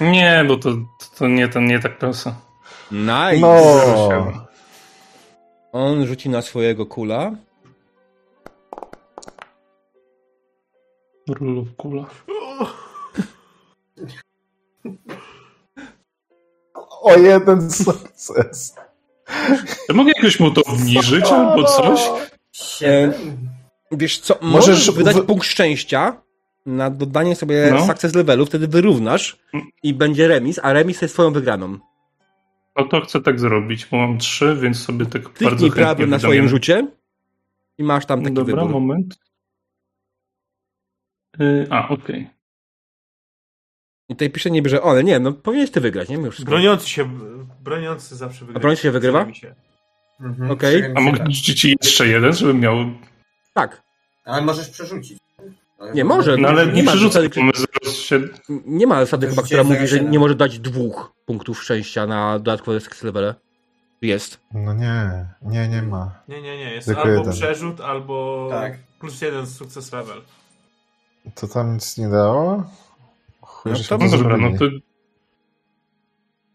Nie, 0.00 0.44
bo 0.48 0.56
to, 0.56 0.70
to 1.18 1.28
nie, 1.28 1.48
to 1.48 1.60
nie 1.60 1.78
ta 1.78 1.88
klasa. 1.88 2.34
Nice. 2.92 3.40
No. 3.40 4.32
On 5.72 6.06
rzuci 6.06 6.28
na 6.28 6.42
swojego 6.42 6.86
kula. 6.86 7.30
Rulów 11.34 11.76
kula. 11.76 12.06
O 17.02 17.16
jeden 17.16 17.70
sukces. 17.70 18.74
Ja 19.88 19.94
mogę 19.94 20.12
jakoś 20.16 20.40
mu 20.40 20.50
to 20.50 20.62
obniżyć 20.64 21.24
albo 21.26 21.64
coś? 21.64 22.00
Siedem. 22.52 23.12
Wiesz 23.92 24.18
co, 24.18 24.34
Możesz 24.42 24.52
możesz 24.68 24.90
wydać 24.90 25.16
wy- 25.16 25.22
punkt 25.22 25.46
szczęścia 25.46 26.22
na 26.66 26.90
dodanie 26.90 27.36
sobie 27.36 27.70
No. 27.74 27.86
success 27.86 28.14
levelu, 28.14 28.46
wtedy 28.46 28.68
wyrównasz 28.68 29.38
i 29.82 29.94
będzie 29.94 30.28
remis, 30.28 30.60
a 30.62 30.72
remis 30.72 31.02
jest 31.02 31.14
twoją 31.14 31.32
wygraną. 31.32 31.78
No 32.76 32.84
to 32.84 33.00
chcę 33.00 33.20
tak 33.20 33.40
zrobić, 33.40 33.86
bo 33.90 33.96
mam 33.96 34.18
trzy, 34.18 34.56
więc 34.60 34.78
sobie 34.82 35.06
tak 35.06 35.22
bardzo 35.22 35.34
Kliknij 35.38 35.58
chętnie 35.60 35.70
prawym 35.82 36.10
na 36.10 36.18
swoim 36.18 36.48
rzucie 36.48 36.86
i 37.78 37.82
masz 37.82 38.06
tam 38.06 38.22
taki 38.22 38.34
Dobra, 38.34 38.54
wybór. 38.56 38.70
moment. 38.72 39.18
Y, 41.40 41.66
a, 41.70 41.88
okej. 41.88 42.30
I 44.08 44.14
tutaj 44.14 44.30
pisze 44.30 44.50
niby, 44.50 44.68
że 44.68 44.82
one, 44.82 45.04
nie, 45.04 45.18
no 45.20 45.32
powinieneś 45.32 45.70
ty 45.70 45.80
wygrać, 45.80 46.08
nie? 46.08 46.16
Mimo 46.16 46.30
wszystko. 46.30 46.50
Broniący 46.50 46.88
się, 46.88 47.10
broniący 47.60 48.16
zawsze 48.16 48.38
wygrywa. 48.38 48.58
A 48.58 48.60
broniący 48.60 48.82
się 48.82 48.90
wygrywa? 48.90 49.34
Się. 49.34 49.54
Mhm. 50.20 50.50
Okej. 50.50 50.74
Siedem, 50.74 50.96
A 50.96 51.00
mogę 51.00 51.24
rzucić 51.24 51.60
ci 51.60 51.76
jeszcze 51.82 52.06
jeden, 52.06 52.32
żebym 52.32 52.60
miał... 52.60 52.76
Tak. 53.54 53.82
Ale 54.24 54.42
możesz 54.42 54.68
przerzucić. 54.68 55.18
Ale 55.78 55.92
Nie 55.94 56.04
może. 56.04 56.36
No 56.36 56.48
ale 56.48 56.66
Nie 56.66 56.82
nie 56.82 57.92
się... 57.92 58.20
Nie 58.66 58.86
ma 58.86 59.00
zasady 59.00 59.26
chyba, 59.28 59.42
która 59.42 59.64
mówi, 59.64 59.86
że 59.86 59.96
0,7. 59.96 60.08
nie 60.10 60.18
może 60.18 60.34
dać 60.34 60.58
dwóch 60.58 61.12
punktów 61.26 61.62
szczęścia 61.62 62.06
na 62.06 62.38
dodatkowe 62.38 62.80
success 62.80 63.02
levele. 63.02 63.34
Jest. 64.02 64.40
No 64.54 64.74
nie, 64.74 65.26
nie, 65.42 65.68
nie 65.68 65.82
ma. 65.82 66.22
Nie, 66.28 66.42
nie, 66.42 66.58
nie. 66.58 66.74
Jest 66.74 66.86
Tylko 66.86 67.02
albo 67.02 67.14
jeden. 67.18 67.32
przerzut, 67.32 67.80
albo 67.80 68.46
Tak. 68.50 68.78
plus 69.00 69.22
jeden 69.22 69.46
sukces 69.46 69.92
level. 69.92 70.22
To 71.34 71.48
tam 71.48 71.74
nic 71.74 71.98
nie 71.98 72.08
dało? 72.08 72.64
Chuj, 73.40 73.72
No 73.72 73.78
to- 73.78 73.98
dobra, 73.98 74.08
zrobili. 74.08 74.52
no 74.52 74.58
to... 74.58 74.64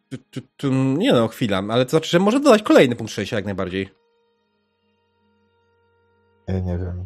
Tu, 0.10 0.18
tu, 0.32 0.48
tu, 0.58 0.72
nie 0.74 1.14
no, 1.14 1.28
chwila, 1.28 1.64
ale 1.70 1.86
to 1.86 1.90
znaczy, 1.90 2.10
że 2.10 2.20
może 2.20 2.40
dodać 2.40 2.64
kolejny 2.64 2.96
punkt 2.96 3.12
szczęścia 3.14 3.36
jak 3.36 3.46
najbardziej. 3.46 3.90
Ja 6.48 6.60
nie 6.60 6.78
wiem. 6.78 7.06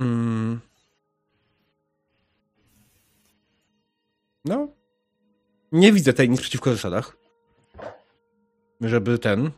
Mm. 0.00 0.60
No. 4.44 4.68
Nie 5.72 5.92
widzę 5.92 6.12
tej 6.12 6.30
nic 6.30 6.40
przeciwko 6.40 6.70
zasadach. 6.70 7.16
Żeby 8.80 9.18
ten. 9.18 9.50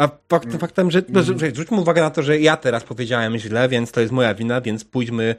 A 0.00 0.08
fakt, 0.28 0.56
faktem, 0.60 0.90
że. 0.90 1.02
No, 1.08 1.22
że- 1.22 1.34
zwróćmy 1.50 1.80
uwagę 1.80 2.02
na 2.02 2.10
to, 2.10 2.22
że 2.22 2.38
ja 2.40 2.56
teraz 2.56 2.84
powiedziałem 2.84 3.38
źle, 3.38 3.68
więc 3.68 3.92
to 3.92 4.00
jest 4.00 4.12
moja 4.12 4.34
wina, 4.34 4.60
więc 4.60 4.84
pójdźmy. 4.84 5.34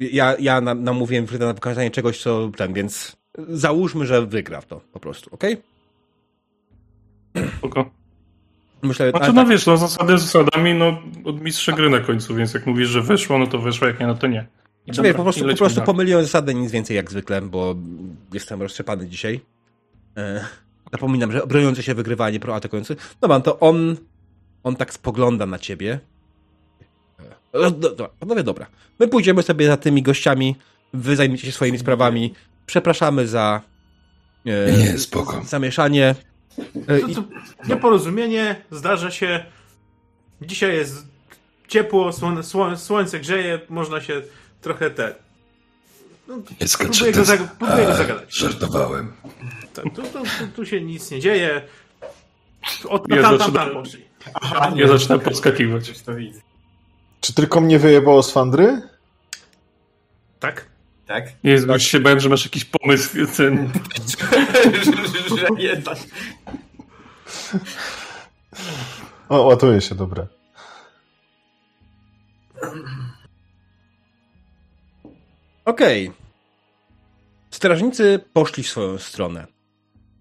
Ja, 0.00 0.36
ja 0.38 0.60
nam- 0.60 0.84
namówiłem 0.84 1.26
Fryda 1.26 1.46
na 1.46 1.54
pokazanie 1.54 1.90
czegoś, 1.90 2.22
co 2.22 2.50
ten, 2.56 2.72
więc 2.72 3.16
załóżmy, 3.48 4.06
że 4.06 4.26
wygra 4.26 4.60
w 4.60 4.66
to 4.66 4.80
po 4.92 5.00
prostu, 5.00 5.30
okej? 5.34 5.56
Spoko. 7.58 7.90
Myślę, 8.82 9.10
Znaczy, 9.10 9.32
no 9.32 9.42
tak, 9.42 9.48
wiesz, 9.48 9.66
no 9.66 9.76
zasady 9.76 10.18
zasadami, 10.18 10.74
no 10.74 11.02
od 11.24 11.40
mistrza 11.40 11.72
gry 11.72 11.90
na 11.90 12.00
końcu, 12.00 12.34
więc 12.34 12.54
jak 12.54 12.66
mówisz, 12.66 12.88
że 12.88 13.02
wyszło, 13.02 13.38
no 13.38 13.46
to 13.46 13.58
wyszło, 13.58 13.86
jak 13.86 14.00
nie, 14.00 14.06
no 14.06 14.14
to 14.14 14.26
nie. 14.26 14.46
I 14.86 14.94
Znaczy, 14.94 15.02
wiesz, 15.02 15.12
dobra, 15.12 15.16
po 15.16 15.22
prostu, 15.22 15.48
po 15.48 15.56
prostu 15.56 15.82
pomyliłem 15.82 16.22
zasadę, 16.22 16.54
nic 16.54 16.70
więcej 16.70 16.96
jak 16.96 17.10
zwykle, 17.10 17.42
bo 17.42 17.74
jestem 18.32 18.62
roztrzepany 18.62 19.08
dzisiaj. 19.08 19.40
E, 20.16 20.44
napominam, 20.92 21.32
że 21.32 21.46
broniący 21.46 21.82
się 21.82 21.94
wygrywa, 21.94 22.24
a 22.24 22.30
nie 22.30 22.40
proatakujący. 22.40 22.96
Dobra, 23.20 23.40
to 23.40 23.60
on, 23.60 23.96
on 24.64 24.76
tak 24.76 24.92
spogląda 24.94 25.46
na 25.46 25.58
ciebie. 25.58 26.00
E, 27.54 27.58
no, 27.58 27.70
Dobra, 27.70 28.08
panowie, 28.20 28.42
dobra. 28.42 28.66
My 29.00 29.08
pójdziemy 29.08 29.42
sobie 29.42 29.66
za 29.66 29.76
tymi 29.76 30.02
gościami, 30.02 30.56
wy 30.92 31.16
zajmiecie 31.16 31.46
się 31.46 31.52
swoimi 31.52 31.78
sprawami. 31.78 32.34
Przepraszamy 32.66 33.26
za 33.28 33.60
e, 34.46 34.72
Nie, 34.72 34.98
spoko. 34.98 35.42
zamieszanie. 35.46 36.14
E, 36.88 37.00
To, 37.00 37.06
i, 37.06 37.14
to 37.14 37.24
nieporozumienie 37.68 38.56
zdarza 38.70 39.10
się. 39.10 39.44
Dzisiaj 40.42 40.74
jest 40.76 41.06
ciepło, 41.68 42.12
słone, 42.12 42.76
słońce 42.76 43.20
grzeje, 43.20 43.60
można 43.68 44.00
się 44.00 44.22
trochę 44.60 44.90
te. 44.90 45.14
No, 46.28 46.36
Nie 46.60 46.68
skaczę 46.68 46.90
próbuję 46.90 47.12
go, 47.12 47.22
zag- 47.24 47.48
próbuję 47.58 47.86
go 47.86 47.94
zagadać. 47.94 48.36
Żartowałem. 48.36 49.12
Tak, 49.74 49.84
tu, 49.84 50.02
tu, 50.02 50.02
tu, 50.12 50.46
tu 50.56 50.66
się 50.66 50.80
nic 50.80 51.10
nie 51.10 51.20
dzieje. 51.20 51.62
Od 52.88 53.08
Ja 53.08 53.22
tam, 53.22 53.38
tam, 53.38 53.38
zaczynam- 53.38 53.52
tam 53.54 53.82
poszli. 53.82 54.04
Ja 54.74 54.88
zacznę 54.88 55.18
podskakiwać. 55.18 55.88
Już 55.88 55.98
to 55.98 56.14
widzę. 56.14 56.40
Czy 57.20 57.34
tylko 57.34 57.60
mnie 57.60 57.78
wyjebało 57.78 58.22
z 58.22 58.30
Fandry? 58.32 58.82
Tak? 60.40 60.66
Tak? 61.06 61.24
Jezu, 61.42 61.72
już 61.72 61.82
się 61.82 62.00
bałem, 62.00 62.20
że 62.20 62.28
masz 62.28 62.44
jakiś 62.44 62.64
pomysł. 62.64 63.10
Ten... 63.36 63.70
że, 65.38 65.46
jednak. 65.58 65.98
O, 69.28 69.42
ładuje 69.42 69.80
się, 69.80 69.94
dobra. 69.94 70.26
Okej. 75.64 76.12
Strażnicy 77.50 78.20
poszli 78.32 78.62
w 78.62 78.68
swoją 78.68 78.98
stronę. 78.98 79.46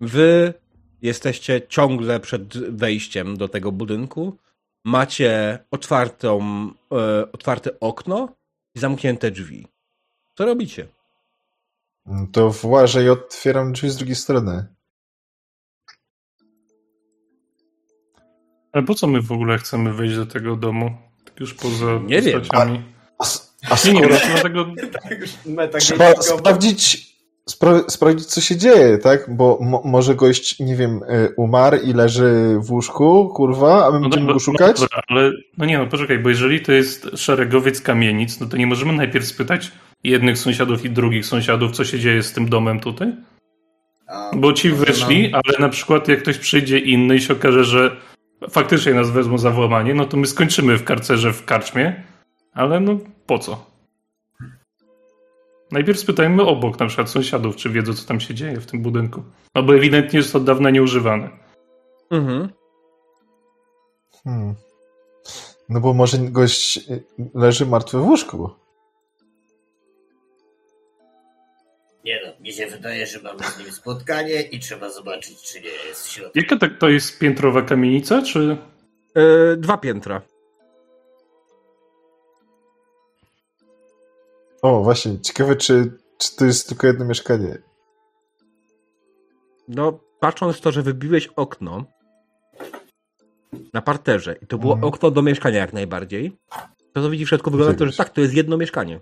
Wy 0.02 0.53
jesteście 1.02 1.61
ciągle 1.68 2.20
przed 2.20 2.57
wejściem 2.57 3.38
do 3.38 3.48
tego 3.48 3.72
budynku. 3.72 4.38
Macie 4.86 5.60
otwartą, 5.72 6.40
e, 6.91 7.32
otwarte 7.32 7.80
okno 7.80 8.30
i 8.76 8.80
zamknięte 8.80 9.32
drzwi. 9.32 9.68
Co 10.38 10.45
robicie? 10.45 10.88
To 12.32 12.49
włażę 12.49 13.03
i 13.03 13.10
otwieram 13.10 13.74
drzwi 13.74 13.90
z 13.90 13.95
drugiej 13.98 14.15
strony. 14.15 14.65
Ale 18.72 18.84
po 18.84 18.95
co 18.95 19.07
my 19.07 19.22
w 19.22 19.32
ogóle 19.32 19.57
chcemy 19.57 19.94
wejść 19.94 20.15
do 20.15 20.26
tego 20.26 20.56
domu? 20.56 20.98
Tak 21.26 21.40
już 21.40 21.53
poza 21.53 21.86
Nie 22.06 22.22
wiem. 22.22 22.40
postaciami. 22.41 22.84
A, 23.20 23.24
s- 23.24 23.53
a 23.69 23.88
Nie, 23.88 23.94
nie, 23.94 23.99
skoro... 23.99 24.10
wiem, 24.19 24.30
dlatego... 24.31 24.65
Tak 25.72 25.81
Trzeba 25.81 26.22
sprawdzić, 26.22 27.14
spra 27.49 27.84
sprawdzić, 27.90 28.26
co 28.26 28.41
się 28.41 28.57
dzieje, 28.57 28.98
tak? 28.98 29.35
Bo 29.35 29.57
mo 29.61 29.81
może 29.85 30.15
gość, 30.15 30.60
nie 30.60 30.76
wiem, 30.76 30.98
y, 31.03 31.34
umarł 31.38 31.77
i 31.84 31.94
leży 31.94 32.57
w 32.60 32.72
łóżku, 32.72 33.30
kurwa, 33.35 33.85
a 33.88 33.91
my 33.91 33.95
No 33.95 34.02
będziemy 34.02 34.22
dobra, 34.22 34.34
go 34.34 34.40
szukać? 34.40 34.80
No 34.81 34.88
dobra, 34.88 35.02
ale 35.07 35.31
no 35.57 35.65
nie 35.65 35.77
no, 35.77 35.88
poczekaj, 35.88 36.19
bo 36.19 36.30
jeżeli 36.30 36.61
to 36.61 36.72
jest 36.72 37.10
szeregowiec 37.15 37.81
kamienic, 37.81 38.40
no 38.40 38.48
to 38.48 38.57
nie 38.57 38.68
możemy 38.68 38.94
najpierw 38.94 39.26
spytać 39.26 39.72
jednych 40.03 40.38
sąsiadów 40.38 40.85
i 40.85 40.90
drugich 40.90 41.26
sąsiadów, 41.26 41.72
co 41.72 41.85
się 41.85 41.99
dzieje 41.99 42.23
z 42.23 42.34
tym 42.34 42.49
domem 42.49 42.80
tutaj? 42.80 43.14
A, 44.07 44.31
Bo 44.35 44.53
ci 44.53 44.69
wyszli, 44.69 45.30
mam- 45.31 45.41
ale 45.45 45.60
na 45.60 45.69
przykład 45.69 46.07
jak 46.07 46.22
ktoś 46.22 46.38
przyjdzie 46.38 46.80
inny 46.80 47.15
i 47.15 47.22
się 47.22 47.34
okaże, 47.34 47.64
że 47.64 47.95
faktycznie 48.49 48.94
nas 48.94 49.11
wezmą 49.11 49.38
za 49.38 49.52
włamanie, 49.52 49.94
no 49.94 50.06
to 50.06 50.18
my 50.18 50.27
skończymy 50.27 50.77
w 50.77 50.84
karcerze 50.84 51.34
w 51.34 51.45
karczmie, 51.45 52.03
ale 52.53 52.80
no 52.80 52.98
po 53.26 53.40
co? 53.40 53.66
Najpierw 55.72 56.00
spytajmy 56.00 56.44
obok, 56.44 56.80
na 56.80 56.86
przykład 56.86 57.10
sąsiadów, 57.10 57.56
czy 57.56 57.70
wiedzą, 57.70 57.94
co 57.94 58.08
tam 58.08 58.20
się 58.20 58.34
dzieje 58.34 58.60
w 58.60 58.66
tym 58.66 58.82
budynku. 58.82 59.24
No 59.56 59.64
bo 59.64 59.76
ewidentnie 59.76 60.20
jest 60.20 60.36
od 60.36 60.44
dawna 60.44 60.70
nieużywane. 60.70 61.30
Mhm. 62.12 62.50
Hmm. 64.24 64.56
No 65.70 65.80
bo 65.80 65.94
może 65.94 66.18
gość 66.18 66.80
leży 67.34 67.66
martwy 67.66 67.98
w 67.98 68.06
łóżku. 68.06 68.50
Nie 72.06 72.20
no, 72.26 72.34
mi 72.40 72.54
się 72.54 72.68
wydaje, 72.68 73.08
że 73.08 73.22
mamy 73.22 73.44
z 73.44 73.60
nim 73.60 73.72
spotkanie 73.72 74.41
i 74.41 74.60
trzeba 74.60 74.90
zobaczyć, 74.90 75.41
czy 75.41 75.62
nie 75.62 75.70
jest 75.88 76.08
w 76.08 76.12
środku. 76.12 76.40
Jaka 76.40 76.58
tak 76.58 76.78
to 76.78 76.90
jest 76.90 77.20
piętrowa 77.20 77.62
kamienica, 77.62 78.22
czy... 78.22 78.58
E, 79.16 79.58
dwa 79.58 79.78
piętra. 79.78 80.22
O, 84.64 84.84
właśnie, 84.84 85.19
ciekawe, 85.22 85.56
czy, 85.56 85.98
czy 86.18 86.35
to 86.35 86.45
jest 86.45 86.69
tylko 86.69 86.88
jedno 86.88 87.06
mieszkanie. 87.06 87.57
No, 89.68 89.99
patrząc 90.19 90.61
to, 90.61 90.72
że 90.72 90.81
wybiłeś 90.81 91.27
okno 91.35 91.84
na 93.73 93.81
parterze 93.81 94.35
i 94.41 94.48
to 94.48 94.57
było 94.57 94.73
Mhm. 94.73 94.94
okno 94.94 95.11
do 95.11 95.22
mieszkania 95.22 95.57
jak 95.60 95.73
najbardziej, 95.73 96.38
to 96.94 97.02
to 97.02 97.10
widzi 97.10 97.26
w 97.26 97.30
środku 97.30 97.52
wygląda 97.52 97.73
to, 97.73 97.80
że 97.80 97.85
Widzisz. 97.85 97.98
tak, 97.98 98.10
to 98.10 98.22
jest 98.22 98.34
jedno 98.34 98.57
mieszkanie. 98.57 98.99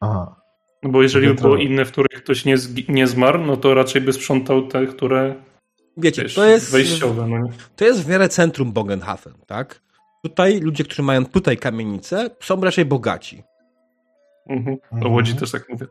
Aha. 0.00 0.36
No 0.82 0.90
bo 0.90 1.02
jeżeli 1.02 1.28
by 1.28 1.34
było 1.34 1.56
inne, 1.56 1.84
w 1.84 1.92
których 1.92 2.22
ktoś 2.24 2.44
nie, 2.44 2.56
nie 2.88 3.06
zmarł, 3.06 3.38
no 3.44 3.56
to 3.56 3.74
raczej 3.74 4.02
by 4.02 4.12
sprzątał 4.12 4.68
te, 4.68 4.86
które 4.86 5.34
Wiecie, 5.96 6.22
wiesz, 6.22 6.34
to 6.34 6.44
jest, 6.44 6.70
wejściowe. 6.72 7.26
No 7.28 7.38
nie? 7.38 7.52
to 7.76 7.84
jest 7.84 8.02
w 8.04 8.08
miarę 8.08 8.28
centrum 8.28 8.72
Bogenhafen, 8.72 9.34
tak? 9.46 9.82
Tutaj 10.22 10.60
ludzie, 10.60 10.84
którzy 10.84 11.02
mają 11.02 11.26
tutaj 11.26 11.56
kamienicę, 11.56 12.30
są 12.40 12.60
raczej 12.60 12.84
bogaci. 12.84 13.42
Mhm. 14.48 14.76
O 14.90 14.94
Mhm. 14.96 15.12
Łodzi 15.12 15.34
też 15.34 15.50
tak 15.50 15.68
mówię. 15.68 15.86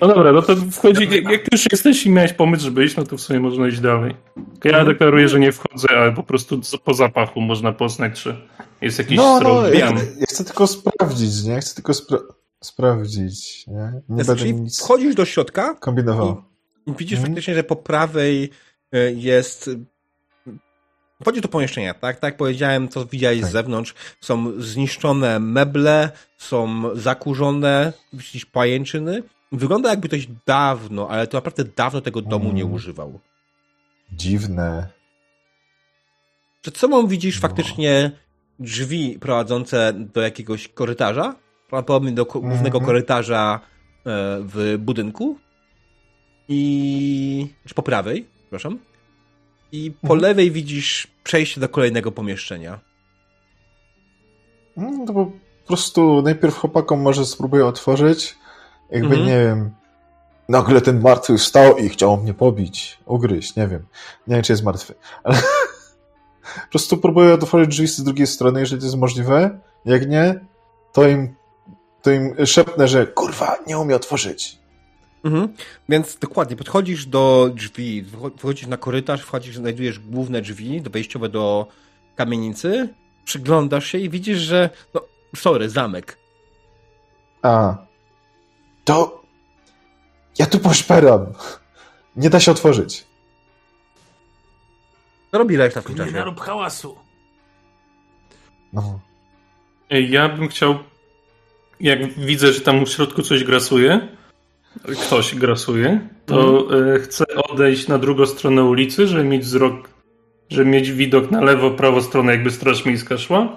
No 0.00 0.08
dobra, 0.08 0.32
no 0.32 0.42
to 0.42 0.56
wchodzi, 0.56 1.08
jak, 1.30 1.52
już 1.52 1.64
jesteś 1.72 2.06
i 2.06 2.10
miałeś 2.10 2.32
pomysł, 2.32 2.64
żeby 2.64 2.84
iść, 2.84 2.96
no 2.96 3.04
to 3.04 3.16
w 3.16 3.20
sumie 3.20 3.40
można 3.40 3.68
iść 3.68 3.80
dalej. 3.80 4.14
Ja 4.64 4.84
deklaruję, 4.84 5.28
że 5.28 5.40
nie 5.40 5.52
wchodzę, 5.52 5.88
ale 5.90 6.12
po 6.12 6.22
prostu 6.22 6.60
po 6.84 6.94
zapachu 6.94 7.40
można 7.40 7.72
poznać, 7.72 8.22
czy 8.22 8.36
jest 8.80 8.98
jakiś 8.98 9.16
No, 9.16 9.36
strop 9.36 9.52
no, 9.52 9.68
ja, 9.68 9.86
ja 10.18 10.26
chcę 10.28 10.44
tylko 10.44 10.66
sprawdzić, 10.66 11.44
nie? 11.44 11.60
Chcę 11.60 11.74
tylko 11.74 11.94
spra 11.94 12.18
sprawdzić, 12.64 13.66
nie? 13.66 13.92
Nie 14.08 14.24
Znaczy, 14.24 14.44
będę 14.44 14.60
nic 14.62 14.78
wchodzisz 14.80 15.14
do 15.14 15.24
środka 15.24 15.74
kombinował. 15.74 16.42
i 16.86 16.92
widzisz 16.98 17.18
Mhm. 17.18 17.26
faktycznie, 17.34 17.54
że 17.54 17.64
po 17.64 17.76
prawej 17.76 18.50
e, 18.92 19.12
jest... 19.12 19.70
Wchodzi 21.22 21.40
do 21.40 21.48
pomieszczenia, 21.48 21.94
tak? 21.94 22.16
Tak 22.20 22.22
jak 22.22 22.36
powiedziałem, 22.36 22.88
to 22.88 23.06
widziałeś 23.06 23.38
z 23.38 23.42
Tak. 23.42 23.50
zewnątrz. 23.50 23.94
Są 24.20 24.52
zniszczone 24.60 25.38
meble, 25.40 26.10
są 26.38 26.82
zakurzone, 26.96 27.92
widzisz 28.12 28.46
pajęczyny. 28.46 29.22
Wygląda 29.52 29.90
jakby 29.90 30.08
ktoś 30.08 30.28
dawno, 30.46 31.08
ale 31.10 31.26
to 31.26 31.36
naprawdę 31.36 31.64
dawno 31.64 32.00
tego 32.00 32.22
domu 32.22 32.52
nie 32.52 32.62
Mm. 32.62 32.74
używał. 32.74 33.20
Dziwne. 34.12 34.88
Przed 36.62 36.78
sobą 36.78 37.06
widzisz 37.06 37.36
No. 37.36 37.42
faktycznie 37.48 38.10
drzwi 38.58 39.18
prowadzące 39.20 39.92
do 39.92 40.20
jakiegoś 40.20 40.68
korytarza, 40.68 41.34
prawdopodobnie 41.68 42.12
do 42.12 42.26
ko- 42.26 42.40
głównego 42.40 42.78
Mhm. 42.78 42.84
korytarza 42.84 43.60
e, 43.60 44.00
w 44.42 44.76
budynku. 44.78 45.38
I. 46.48 47.46
czy 47.66 47.74
po 47.74 47.82
prawej, 47.82 48.26
przepraszam. 48.40 48.78
I 49.72 49.90
po 49.90 49.98
Mhm. 50.14 50.20
lewej 50.20 50.50
widzisz 50.50 51.06
przejście 51.24 51.60
do 51.60 51.68
kolejnego 51.68 52.12
pomieszczenia. 52.12 52.80
No 54.76 55.06
to 55.06 55.12
po 55.12 55.30
prostu 55.66 56.22
najpierw 56.22 56.56
chłopakom 56.58 57.00
może 57.00 57.26
spróbuję 57.26 57.66
otworzyć. 57.66 58.36
Jakby, 58.90 59.06
Mhm. 59.16 59.26
nie 59.26 59.38
wiem, 59.38 59.70
nagle 60.48 60.80
ten 60.80 61.00
martwy 61.00 61.38
wstał 61.38 61.78
i 61.78 61.88
chciał 61.88 62.16
mnie 62.16 62.34
pobić, 62.34 62.98
ugryźć, 63.06 63.56
nie 63.56 63.68
wiem. 63.68 63.86
Nie 64.26 64.34
wiem, 64.34 64.42
czy 64.44 64.52
jest 64.52 64.64
martwy. 64.64 64.94
Ale 65.24 65.36
po 66.64 66.70
prostu 66.70 66.96
próbuję 66.96 67.34
otworzyć 67.34 67.68
drzwi 67.68 67.86
z 67.86 68.02
drugiej 68.02 68.26
strony, 68.26 68.60
jeżeli 68.60 68.80
to 68.80 68.86
jest 68.86 68.96
możliwe. 68.98 69.58
Jak 69.84 70.08
nie, 70.08 70.40
to 70.92 71.08
im, 71.08 71.34
to 72.02 72.10
im 72.10 72.46
szepnę, 72.46 72.88
że 72.88 73.06
kurwa, 73.06 73.56
nie 73.66 73.78
umie 73.78 73.96
otworzyć. 73.96 74.58
Mhm. 75.24 75.48
Więc 75.88 76.18
dokładnie, 76.18 76.56
podchodzisz 76.56 77.06
do 77.06 77.50
drzwi, 77.54 78.04
wchodzisz 78.38 78.66
na 78.66 78.76
korytarz, 78.76 79.22
wchodzisz, 79.22 79.56
znajdujesz 79.56 79.98
główne 79.98 80.42
drzwi 80.42 80.80
do 80.82 80.90
wejściowe 80.90 81.28
do 81.28 81.66
kamienicy, 82.16 82.88
przyglądasz 83.24 83.86
się 83.86 83.98
i 83.98 84.10
widzisz, 84.10 84.38
że. 84.38 84.70
No, 84.94 85.00
sorry, 85.36 85.68
zamek. 85.68 86.18
A, 87.42 87.76
to 88.84 89.22
ja 90.38 90.46
tu 90.46 90.58
poszperam. 90.58 91.26
Nie 92.16 92.30
da 92.30 92.40
się 92.40 92.50
otworzyć. 92.52 93.04
Co 95.30 95.38
robi 95.38 95.56
reszta 95.56 95.80
w 95.80 95.84
tym 95.84 95.94
Nie 95.94 95.98
czasie? 95.98 96.12
narób 96.12 96.40
hałasu. 96.40 96.96
No. 98.72 99.00
Ej, 99.90 100.10
Ja 100.10 100.28
bym 100.28 100.48
chciał, 100.48 100.78
jak 101.80 102.12
widzę, 102.14 102.52
że 102.52 102.60
tam 102.60 102.86
w 102.86 102.88
środku 102.88 103.22
coś 103.22 103.44
grasuje, 103.44 104.08
ktoś 105.06 105.34
grasuje, 105.34 106.08
to 106.26 106.66
e, 106.94 106.98
chcę 106.98 107.24
odejść 107.36 107.88
na 107.88 107.98
drugą 107.98 108.26
stronę 108.26 108.64
ulicy, 108.64 109.06
żeby 109.06 109.24
mieć 109.24 109.42
wzrok, 109.42 109.88
żeby 110.50 110.70
mieć 110.70 110.92
widok 110.92 111.30
na 111.30 111.40
lewo, 111.40 111.70
prawo 111.70 112.02
stronę, 112.02 112.32
jakby 112.32 112.50
straż 112.50 112.84
miejska 112.84 113.18
szła. 113.18 113.48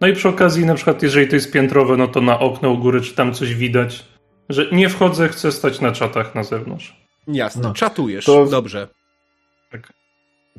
No 0.00 0.06
i 0.08 0.12
przy 0.12 0.28
okazji, 0.28 0.66
na 0.66 0.74
przykład, 0.74 1.02
jeżeli 1.02 1.28
to 1.28 1.34
jest 1.36 1.52
piętrowe, 1.52 1.96
no 1.96 2.08
to 2.08 2.20
na 2.20 2.38
okno 2.38 2.70
u 2.70 2.78
góry, 2.78 3.00
czy 3.00 3.14
tam 3.14 3.34
coś 3.34 3.54
widać. 3.54 4.04
Że 4.48 4.66
nie 4.72 4.88
wchodzę, 4.88 5.28
chcę 5.28 5.52
stać 5.52 5.80
na 5.80 5.92
czatach 5.92 6.34
na 6.34 6.44
zewnątrz. 6.44 6.96
Jasne, 7.28 7.62
No. 7.62 7.74
czatujesz. 7.74 8.24
To- 8.24 8.46
Dobrze. 8.46 8.88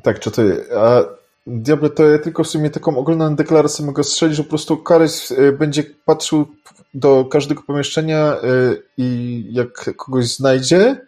Tak, 0.02 0.20
czytuję. 0.20 0.56
A 0.78 1.02
Diable, 1.46 1.90
to 1.90 2.04
ja 2.04 2.18
tylko 2.18 2.44
w 2.44 2.48
sumie 2.48 2.70
taką 2.70 2.98
ogólną 2.98 3.36
deklarację 3.36 3.86
mogę 3.86 4.04
strzelić, 4.04 4.36
że 4.36 4.42
po 4.42 4.48
prostu 4.48 4.76
Karys 4.76 5.30
y, 5.30 5.52
będzie 5.52 5.84
patrzył 6.04 6.46
do 6.94 7.24
każdego 7.24 7.62
pomieszczenia 7.62 8.36
y, 8.36 8.82
i 8.98 9.44
jak 9.50 9.96
kogoś 9.96 10.26
znajdzie, 10.26 11.06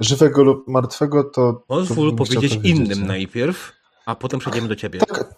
żywego 0.00 0.42
lub 0.42 0.68
martwego, 0.68 1.24
to... 1.24 1.62
Pozwól 1.66 2.16
powiedzieć 2.16 2.58
innym 2.62 3.00
nie? 3.00 3.06
najpierw, 3.06 3.72
a 4.06 4.14
potem 4.14 4.40
przejdziemy 4.40 4.68
do 4.68 4.76
ciebie. 4.76 5.00
Tak, 5.00 5.34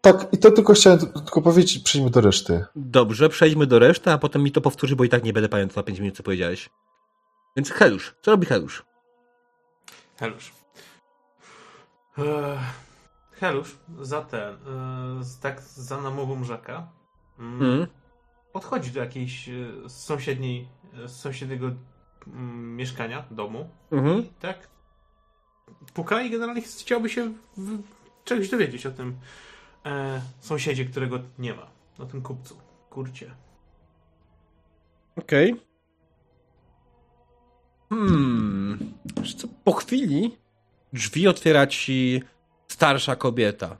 tak, 0.00 0.26
i 0.32 0.38
to 0.38 0.50
tylko 0.50 0.72
chciałem 0.72 0.98
tylko 0.98 1.42
powiedzieć, 1.42 1.82
przejdźmy 1.82 2.10
do 2.10 2.20
reszty. 2.20 2.64
Dobrze, 2.76 3.28
przejdźmy 3.28 3.66
do 3.66 3.78
reszty, 3.78 4.10
a 4.10 4.18
potem 4.18 4.42
mi 4.42 4.52
to 4.52 4.60
powtórzy, 4.60 4.96
bo 4.96 5.04
i 5.04 5.08
tak 5.08 5.24
nie 5.24 5.32
będę 5.32 5.48
pamiętał 5.48 5.84
5 5.84 6.00
minut, 6.00 6.16
co 6.16 6.22
powiedziałeś. 6.22 6.70
Więc 7.56 7.70
Helusz, 7.70 8.14
co 8.22 8.30
robi 8.30 8.46
Helusz? 8.46 8.84
Helusz. 10.18 10.52
Eee, 12.18 12.24
Helusz 13.40 13.76
za 14.00 14.22
ten, 14.22 14.56
z- 15.20 15.38
tak 15.38 15.62
za 15.62 16.00
namową 16.00 16.44
rzeka, 16.44 16.88
mm, 17.38 17.58
Hmm? 17.58 17.86
podchodzi 18.52 18.90
do 18.90 19.00
jakiejś 19.00 19.48
e, 19.48 19.52
sąsiedniej, 19.88 20.68
e, 21.04 21.08
sąsiedniego 21.08 21.66
mm, 22.26 22.76
mieszkania, 22.76 23.24
domu 23.30 23.70
Mhm. 23.92 24.18
i 24.20 24.28
tak 24.40 24.68
puka 25.94 26.22
i 26.22 26.30
generalnie 26.30 26.62
chciałby 26.62 27.08
się 27.10 27.32
czegoś 28.24 28.50
dowiedzieć 28.50 28.86
o 28.86 28.90
tym 28.90 29.16
e, 29.86 30.20
sąsiedzie, 30.40 30.84
którego 30.84 31.18
nie 31.38 31.54
ma, 31.54 31.66
o 31.98 32.06
tym 32.06 32.22
kupcu, 32.22 32.56
kurcie. 32.90 33.34
Okej. 35.16 35.60
Hmm. 37.88 38.78
Wiesz 39.20 39.34
co, 39.34 39.48
po 39.64 39.72
chwili 39.72 40.36
drzwi 40.92 41.28
otwiera 41.28 41.66
ci 41.66 42.22
starsza 42.76 43.16
kobieta. 43.16 43.76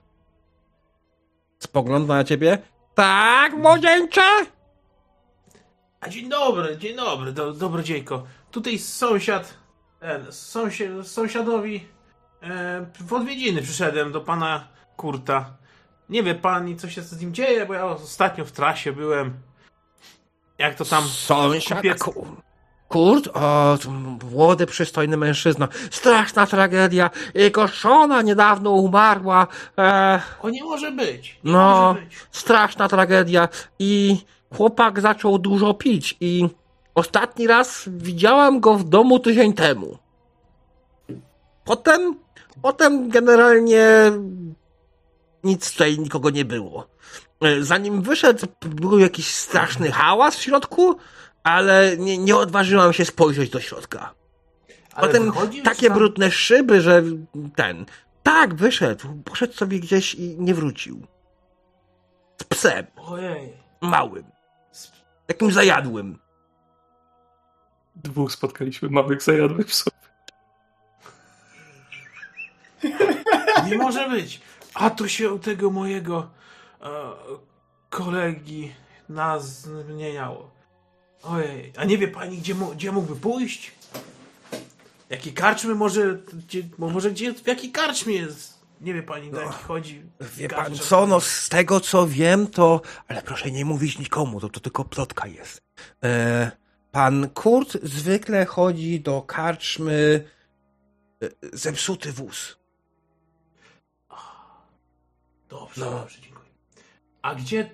Spogląda 1.59 2.15
na 2.15 2.23
ciebie. 2.23 2.57
Tak, 2.95 3.53
młodzieńcze? 3.53 4.21
A 5.99 6.09
dzień 6.09 6.29
dobry, 6.29 6.77
dzień 6.77 6.95
dobry, 6.95 7.31
do, 7.31 7.53
dobrodziejko. 7.53 8.23
Tutaj 8.51 8.79
sąsiad, 8.79 9.53
e, 10.01 10.31
sąsie, 10.31 11.03
sąsiadowi 11.03 11.87
e, 12.43 12.85
w 12.99 13.13
odwiedziny 13.13 13.61
przyszedłem 13.61 14.11
do 14.11 14.21
pana 14.21 14.67
Kurta. 14.95 15.57
Nie 16.09 16.23
wie 16.23 16.35
pani, 16.35 16.75
co 16.77 16.89
się 16.89 17.01
z 17.01 17.21
nim 17.21 17.33
dzieje, 17.33 17.65
bo 17.65 17.73
ja 17.73 17.85
ostatnio 17.85 18.45
w 18.45 18.51
trasie 18.51 18.91
byłem. 18.93 19.33
Jak 20.57 20.75
to 20.75 20.85
tam... 20.85 21.03
Sąsiad. 21.03 21.77
kupiec- 21.83 22.03
Ku- 22.03 22.35
Kurt? 22.87 23.27
O, 23.33 23.77
młody, 24.31 24.65
przystojny 24.65 25.17
mężczyzna. 25.17 25.67
Straszna 25.91 26.45
tragedia. 26.47 27.09
Jego 27.33 27.67
żona 27.67 28.21
niedawno 28.21 28.71
umarła. 28.71 29.47
E, 29.77 30.21
O, 30.41 30.49
nie 30.49 30.63
może 30.63 30.91
być. 30.91 31.39
Nie 31.43 31.51
No. 31.51 31.87
może 31.93 32.01
być. 32.05 32.15
straszna 32.31 32.87
tragedia. 32.87 33.49
I 33.79 34.17
chłopak 34.53 35.01
zaczął 35.01 35.39
dużo 35.39 35.73
pić 35.73 36.17
i 36.19 36.47
ostatni 36.95 37.47
raz 37.47 37.83
widziałam 37.87 38.59
go 38.59 38.73
w 38.73 38.83
domu 38.83 39.19
tydzień 39.19 39.53
temu. 39.53 39.97
Potem, 41.65 42.15
potem 42.61 43.09
generalnie 43.09 43.87
nic 45.43 45.71
tutaj 45.71 45.99
nikogo 45.99 46.29
nie 46.29 46.45
było. 46.45 46.87
E, 47.41 47.63
Zanim 47.63 48.01
wyszedł, 48.01 48.47
był 48.61 48.99
jakiś 48.99 49.27
straszny 49.27 49.91
hałas 49.91 50.35
w 50.35 50.41
środku, 50.41 50.95
ale 51.51 51.97
nie, 51.97 52.17
nie 52.17 52.35
odważyłam 52.35 52.93
się 52.93 53.05
spojrzeć 53.05 53.49
do 53.49 53.59
środka. 53.59 54.13
Ale 54.93 55.07
Potem 55.07 55.31
takie 55.63 55.87
tam- 55.87 55.97
brudne 55.97 56.31
szyby, 56.31 56.81
że 56.81 57.03
ten. 57.55 57.85
Tak, 58.23 58.55
wyszedł. 58.55 59.21
Poszedł 59.25 59.53
sobie 59.53 59.79
gdzieś 59.79 60.15
i 60.15 60.35
nie 60.39 60.53
wrócił. 60.53 61.07
Z 62.41 62.43
psem. 62.43 62.85
Ojej. 62.95 63.53
Małym. 63.81 64.23
Takim 65.27 65.51
zajadłym. 65.51 66.19
Dwóch 67.95 68.31
spotkaliśmy 68.31 68.89
małych 68.89 69.21
zajadłych 69.21 69.67
psów. 69.67 69.93
Nie 73.65 73.77
może 73.77 74.09
być. 74.09 74.41
A 74.73 74.89
to 74.89 75.07
się 75.07 75.31
u 75.33 75.39
tego 75.39 75.69
mojego 75.69 76.29
e, 76.81 76.87
kolegi 77.89 78.71
nas 79.09 79.61
zmieniało. 79.61 80.56
Ojej, 81.23 81.73
a 81.77 81.85
nie 81.85 81.97
wie 81.97 82.07
pani, 82.07 82.37
gdzie, 82.37 82.55
gdzie 82.75 82.91
mógłby 82.91 83.15
pójść? 83.15 83.71
Jakie 85.09 85.31
karczmy 85.31 85.75
może, 85.75 86.17
gdzie, 86.33 86.63
może 86.77 87.11
gdzie, 87.11 87.33
w 87.33 87.47
jakiej 87.47 87.71
karczmie 87.71 88.15
jest? 88.15 88.57
Nie 88.81 88.93
wie 88.93 89.03
pani, 89.03 89.31
do 89.31 89.41
jakich 89.41 89.65
chodzi? 89.65 90.01
Wie 90.37 90.49
pan 90.49 90.75
co, 90.75 91.07
no 91.07 91.21
z 91.21 91.49
tego 91.49 91.79
co 91.79 92.07
wiem, 92.07 92.47
to... 92.47 92.81
Ale 93.07 93.21
proszę 93.21 93.51
nie 93.51 93.65
mówić 93.65 93.99
nikomu, 93.99 94.39
to, 94.39 94.49
to 94.49 94.59
tylko 94.59 94.85
plotka 94.85 95.27
jest. 95.27 95.61
E, 96.03 96.51
pan 96.91 97.29
Kurt 97.29 97.77
zwykle 97.83 98.45
chodzi 98.45 98.99
do 98.99 99.21
karczmy 99.21 100.23
e, 101.23 101.27
zepsuty 101.53 102.11
wóz. 102.13 102.57
Dobrze, 105.49 105.81
No. 105.85 105.91
dobrze, 105.91 106.21
dziękuję. 106.21 106.49
A 107.21 107.35
gdzie, 107.35 107.69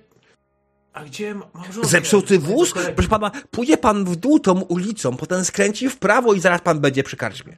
a 0.94 1.04
gdzie 1.04 1.34
ma- 1.34 1.46
małżonkę? 1.54 1.88
Zepsuty 1.88 2.38
wóz? 2.38 2.72
Proszę 2.94 3.08
pana, 3.08 3.30
pójdzie 3.50 3.76
pan 3.76 4.04
w 4.04 4.16
dół 4.16 4.40
tą 4.40 4.60
ulicą, 4.60 5.16
potem 5.16 5.44
skręci 5.44 5.88
w 5.90 5.98
prawo 5.98 6.34
i 6.34 6.40
zaraz 6.40 6.60
pan 6.60 6.80
będzie 6.80 7.02
przy 7.02 7.16
karczmie. 7.16 7.56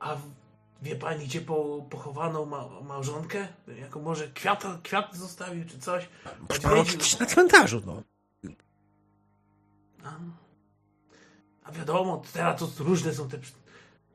A 0.00 0.16
wie 0.82 0.96
pani, 0.96 1.24
gdzie 1.26 1.40
po, 1.40 1.86
pochowano 1.90 2.44
ma, 2.44 2.68
małżonkę? 2.82 3.48
Jako 3.80 4.00
może 4.00 4.28
kwiat, 4.28 4.64
kwiat 4.82 5.16
zostawił, 5.16 5.64
czy 5.64 5.78
coś? 5.78 6.08
Proszę 6.48 6.62
pana, 6.62 6.80
oczywiście 6.80 7.16
na 7.20 7.26
cmentarzu, 7.26 7.82
no. 7.86 8.02
A, 10.04 10.10
a 11.64 11.72
wiadomo, 11.72 12.22
teraz 12.32 12.60
to 12.60 12.84
różne 12.84 13.14
są 13.14 13.28
te... 13.28 13.38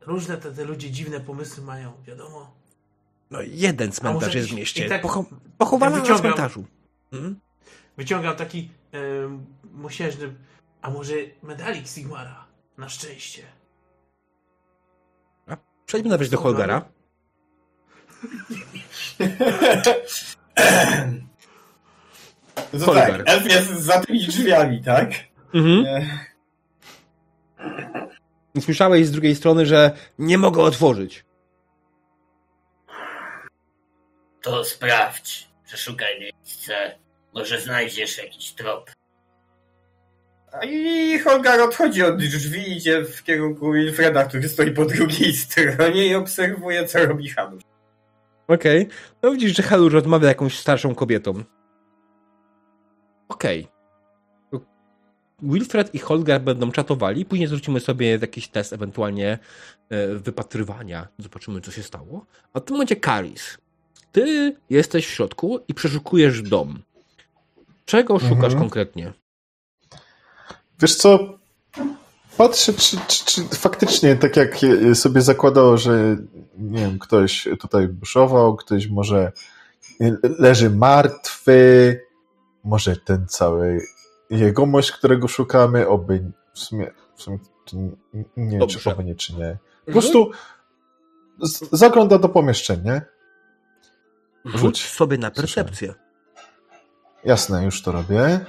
Różne 0.01 0.37
te, 0.37 0.51
te 0.51 0.65
ludzie 0.65 0.91
dziwne 0.91 1.19
pomysły 1.19 1.63
mają, 1.63 1.91
wiadomo. 2.07 2.51
No 3.31 3.39
jeden 3.41 3.91
cmentarz 3.91 4.35
jest 4.35 4.49
w 4.49 4.53
mieście. 4.53 4.85
i 4.85 4.89
tak- 4.89 5.01
Pocho 5.01 5.25
pochowana 5.57 5.99
tak 6.01 6.09
na 6.09 6.19
cmentarzu. 6.19 6.65
Mhm. 7.13 7.39
Wyciągam 7.97 8.35
taki 8.35 8.69
em, 8.91 9.45
mosiężny... 9.63 10.35
A 10.81 10.89
może 10.89 11.13
medalik 11.43 11.87
Sigmara? 11.87 12.45
Na 12.77 12.89
szczęście. 12.89 13.43
Przejdźmy 15.85 16.09
nawet 16.09 16.29
do 16.29 16.37
Holgara. 16.37 16.85
No 22.73 22.85
Holgar. 22.85 23.17
tak, 23.17 23.29
elf 23.29 23.45
jest 23.45 23.71
za 23.71 23.99
tymi 24.01 24.27
drzwiami, 24.27 24.83
tak? 24.83 25.11
Mhm. 25.53 25.85
E, 25.85 26.19
Słyszałeś 28.61 29.07
z 29.07 29.11
drugiej 29.11 29.35
strony, 29.35 29.65
że 29.65 29.91
nie 30.19 30.37
mogę 30.37 30.61
otworzyć. 30.61 31.25
To 34.41 34.63
sprawdź. 34.63 35.47
Przeszukaj 35.65 36.19
miejsce. 36.19 36.95
Może 37.37 37.61
znajdziesz 37.61 38.17
jakiś 38.17 38.51
trop. 38.51 38.91
A 40.51 40.65
I 40.65 41.19
Holgar 41.19 41.61
odchodzi 41.61 42.03
od 42.03 42.17
drzwi 42.17 42.59
i 42.59 42.77
idzie 42.77 43.05
w 43.05 43.23
kierunku 43.23 43.71
Wilfreda, 43.71 44.25
który 44.25 44.49
stoi 44.49 44.71
po 44.71 44.85
drugiej 44.85 45.33
stronie 45.43 46.07
i 46.07 46.15
obserwuje, 46.15 46.85
co 46.85 47.05
robi 47.05 47.29
Hanusz. 47.29 47.63
Okej. 48.47 48.87
No 49.23 49.31
widzisz, 49.31 49.57
że 49.57 49.63
Halur 49.63 49.93
rozmawia 49.93 50.27
jakąś 50.27 50.59
starszą 50.59 50.95
kobietą. 50.95 51.43
Okej. 53.29 53.67
Wilfred 55.41 55.95
i 55.95 55.99
Holger 55.99 56.41
będą 56.41 56.71
czatowali, 56.71 57.25
później 57.25 57.47
zwrócimy 57.47 57.79
sobie 57.79 58.11
jakiś 58.21 58.47
test 58.47 58.73
ewentualnie 58.73 59.39
e, 59.89 60.07
wypatrywania. 60.15 61.07
Zobaczymy, 61.17 61.61
co 61.61 61.71
się 61.71 61.83
stało. 61.83 62.25
A 62.53 62.59
w 62.59 62.63
tym 62.63 62.73
momencie 62.73 62.95
Karis. 62.95 63.57
Ty 64.11 64.55
jesteś 64.69 65.07
w 65.07 65.09
środku 65.09 65.59
i 65.67 65.73
przeszukujesz 65.73 66.41
dom. 66.41 66.83
Czego 67.87 68.19
szukasz 68.19 68.33
Mhm. 68.53 68.59
konkretnie? 68.59 69.13
Wiesz 70.81 70.95
co? 70.95 71.19
Patrzę, 72.37 72.73
czy, 72.73 72.97
czy, 73.07 73.25
czy 73.25 73.43
faktycznie, 73.43 74.15
tak 74.15 74.35
jak 74.37 74.57
sobie 74.93 75.21
zakładało, 75.21 75.77
że 75.77 76.17
nie 76.57 76.79
wiem, 76.79 76.99
ktoś 76.99 77.47
tutaj 77.59 77.87
buszował, 77.87 78.55
ktoś 78.55 78.87
może 78.87 79.31
leży 80.39 80.69
martwy, 80.69 82.01
może 82.63 82.95
ten 82.97 83.27
cały 83.27 83.81
jegomość, 84.29 84.91
którego 84.91 85.27
szukamy, 85.27 85.87
oby 85.87 86.31
w 86.53 86.59
sumie, 86.59 86.91
w 87.15 87.21
sumie 87.21 87.39
nie 88.37 88.59
Dobrze. 88.59 88.79
czy 88.79 88.91
oby 88.91 89.03
nie, 89.03 89.15
czy 89.15 89.35
nie. 89.35 89.57
Po 89.85 89.91
prostu 89.91 90.31
z- 91.41 91.69
zagląda 91.71 92.17
do 92.17 92.29
pomieszczenia. 92.29 93.01
Rzuć 94.45 94.59
Rzuć. 94.61 94.85
sobie 94.89 95.17
na 95.17 95.31
percepcję. 95.31 95.93
Jasne, 97.27 97.65
już 97.65 97.81
to 97.81 97.91
robię. 97.91 98.39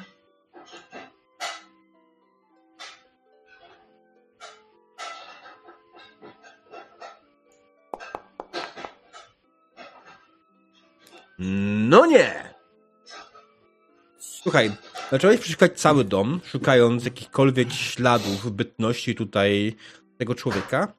No 11.89 12.07
nie! 12.07 12.55
Słuchaj, 14.19 14.71
zacząłeś 15.11 15.41
przeszukać 15.41 15.81
cały 15.81 16.05
dom, 16.05 16.41
szukając 16.45 17.05
jakichkolwiek 17.05 17.73
śladów 17.73 18.53
bytności 18.53 19.15
tutaj 19.15 19.77
tego 20.19 20.35
człowieka 20.35 20.93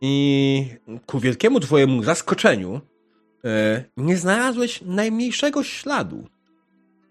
i 0.00 0.66
ku 1.06 1.20
wielkiemu 1.20 1.60
twojemu 1.60 2.02
zaskoczeniu 2.02 2.80
e, 3.44 3.84
nie 3.96 4.16
znalazłeś 4.16 4.80
najmniejszego 4.82 5.62
śladu. 5.62 6.28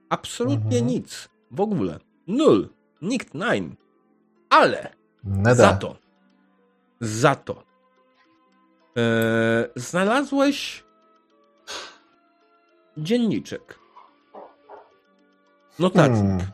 Absolutnie 0.09 0.77
Mhm. 0.77 0.87
nic. 0.87 1.29
W 1.51 1.61
ogóle. 1.61 1.99
Nul. 2.27 2.69
Nikt. 3.01 3.33
Nine. 3.33 3.75
Ale 4.49 4.93
za 5.55 5.73
to. 5.73 5.95
Za 7.01 7.35
to. 7.35 7.63
E, 8.97 9.69
znalazłeś 9.75 10.83
dzienniczek. 12.97 13.79
Notatnik. 15.79 16.21
Hmm. 16.21 16.51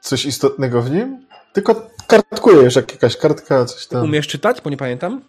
Coś 0.00 0.24
istotnego 0.24 0.82
w 0.82 0.90
nim? 0.90 1.26
Tylko 1.52 1.86
kartkujesz, 2.06 2.76
jak 2.76 2.92
jakaś 2.92 3.16
kartka, 3.16 3.64
coś 3.64 3.86
tam. 3.86 4.04
Umiesz 4.04 4.26
czytać, 4.28 4.60
bo 4.60 4.70
nie 4.70 4.76
pamiętam? 4.76 5.22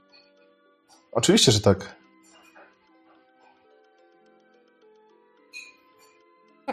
Oczywiście, 1.11 1.51
że 1.51 1.59
tak. 1.61 1.95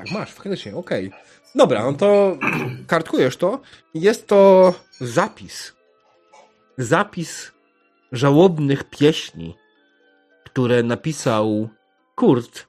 Tak, 0.01 0.11
masz, 0.11 0.33
faktycznie, 0.33 0.77
okej. 0.77 1.13
Dobra, 1.55 1.85
no 1.85 1.93
to 1.93 2.37
kartkujesz 2.87 3.37
to. 3.37 3.61
Jest 3.95 4.27
to 4.27 4.75
zapis. 5.01 5.73
Zapis 6.79 7.53
żałobnych 8.13 8.85
pieśni, 8.85 9.57
które 10.45 10.83
napisał 10.83 11.69
Kurt 12.15 12.67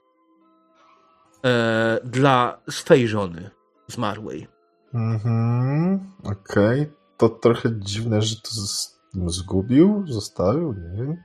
e, 1.44 1.98
dla 2.04 2.60
swej 2.70 3.08
żony 3.08 3.50
zmarłej. 3.88 4.48
Mhm, 4.94 6.12
okej. 6.24 6.92
To 7.16 7.28
trochę 7.28 7.70
dziwne, 7.78 8.22
że 8.22 8.36
to 8.36 8.50
zgubił, 9.26 10.04
zostawił, 10.08 10.72
nie 10.72 11.02
wiem. 11.02 11.16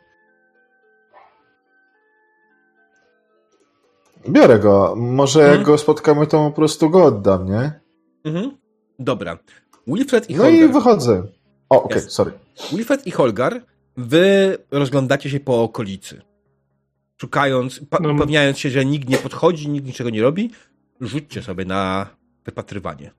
Biorę 4.29 4.59
go. 4.59 4.93
Może 4.97 5.39
Mhm. 5.39 5.57
jak 5.57 5.65
go 5.67 5.77
spotkamy, 5.77 6.27
to 6.27 6.37
po 6.49 6.51
prostu 6.55 6.89
go 6.89 7.05
oddam, 7.05 7.45
nie? 7.45 7.71
Mhm. 8.23 8.57
Dobra. 8.99 9.37
Wilfred 9.87 10.29
i 10.29 10.35
No 10.35 10.43
Holger. 10.43 10.69
i 10.69 10.73
wychodzę. 10.73 11.23
O, 11.69 11.83
okej, 11.83 11.95
Jasne. 11.95 12.09
sorry. 12.11 12.31
Wilfred 12.71 13.07
i 13.07 13.11
Holgar, 13.11 13.61
wy 13.97 14.57
rozglądacie 14.71 15.29
się 15.29 15.39
po 15.39 15.63
okolicy. 15.63 16.21
Szukając, 17.21 17.81
pa- 17.89 17.97
No. 18.01 18.13
upewniając 18.13 18.57
się, 18.59 18.69
że 18.69 18.85
nikt 18.85 19.09
nie 19.09 19.17
podchodzi, 19.17 19.69
nikt 19.69 19.85
niczego 19.85 20.09
nie 20.09 20.21
robi, 20.21 20.51
rzućcie 21.01 21.41
sobie 21.43 21.65
na 21.65 22.07
wypatrywanie. 22.45 23.11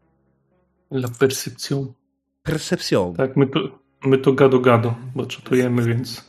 La 0.90 1.08
perception. 1.18 1.92
Perception. 2.42 3.14
Tak, 3.14 3.36
my 3.36 3.46
to, 3.46 3.60
my 4.04 4.18
to 4.18 4.32
gado 4.32 4.58
gado, 4.60 4.94
bo 5.14 5.26
czytujemy, 5.26 5.82
więc... 5.82 6.24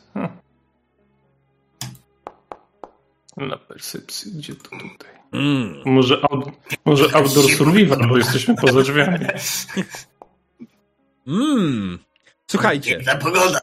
Ha. 3.40 3.46
La 3.46 3.56
perception, 3.58 4.32
gdzie 4.36 4.54
to 4.54 4.70
tutaj? 4.70 5.10
Mm. 5.32 5.74
Może, 5.84 6.22
out, 6.30 6.44
może 6.84 7.04
outdoor 7.16 7.50
survival, 7.50 8.08
bo 8.08 8.16
jesteśmy 8.18 8.54
poza 8.56 8.82
drzwiami. 8.82 9.26
Mm. 11.26 11.98
Słuchajcie, 12.46 12.90
Piękna 12.90 13.14
pogoda. 13.14 13.60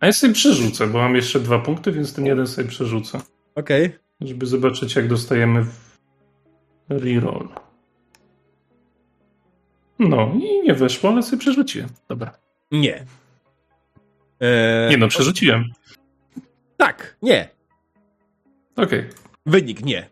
A 0.00 0.06
ja 0.06 0.12
sobie 0.12 0.34
przerzucę, 0.34 0.86
bo 0.86 0.98
mam 0.98 1.16
jeszcze 1.16 1.40
dwa 1.40 1.58
punkty, 1.58 1.92
więc 1.92 2.14
ten 2.14 2.26
jeden 2.26 2.46
sobie 2.46 2.68
przerzucę. 2.68 3.20
okej. 3.54 3.92
Żeby 4.20 4.46
zobaczyć, 4.46 4.94
jak 4.96 5.08
dostajemy 5.08 5.64
w 5.64 5.70
reroll. 6.88 7.48
No 9.98 10.32
i 10.34 10.62
nie 10.62 10.74
weszło, 10.74 11.10
ale 11.10 11.22
sobie 11.22 11.38
przerzuciłem. 11.38 11.88
Dobra. 12.08 12.34
Nie. 12.70 13.04
E, 14.40 14.88
Nie 14.90 14.96
no, 14.96 15.08
przerzuciłem. 15.08 15.72
Tak, 16.82 17.16
nie. 17.22 17.48
Okej. 18.76 19.08
Wynik 19.46 19.84
nie. 19.84 20.10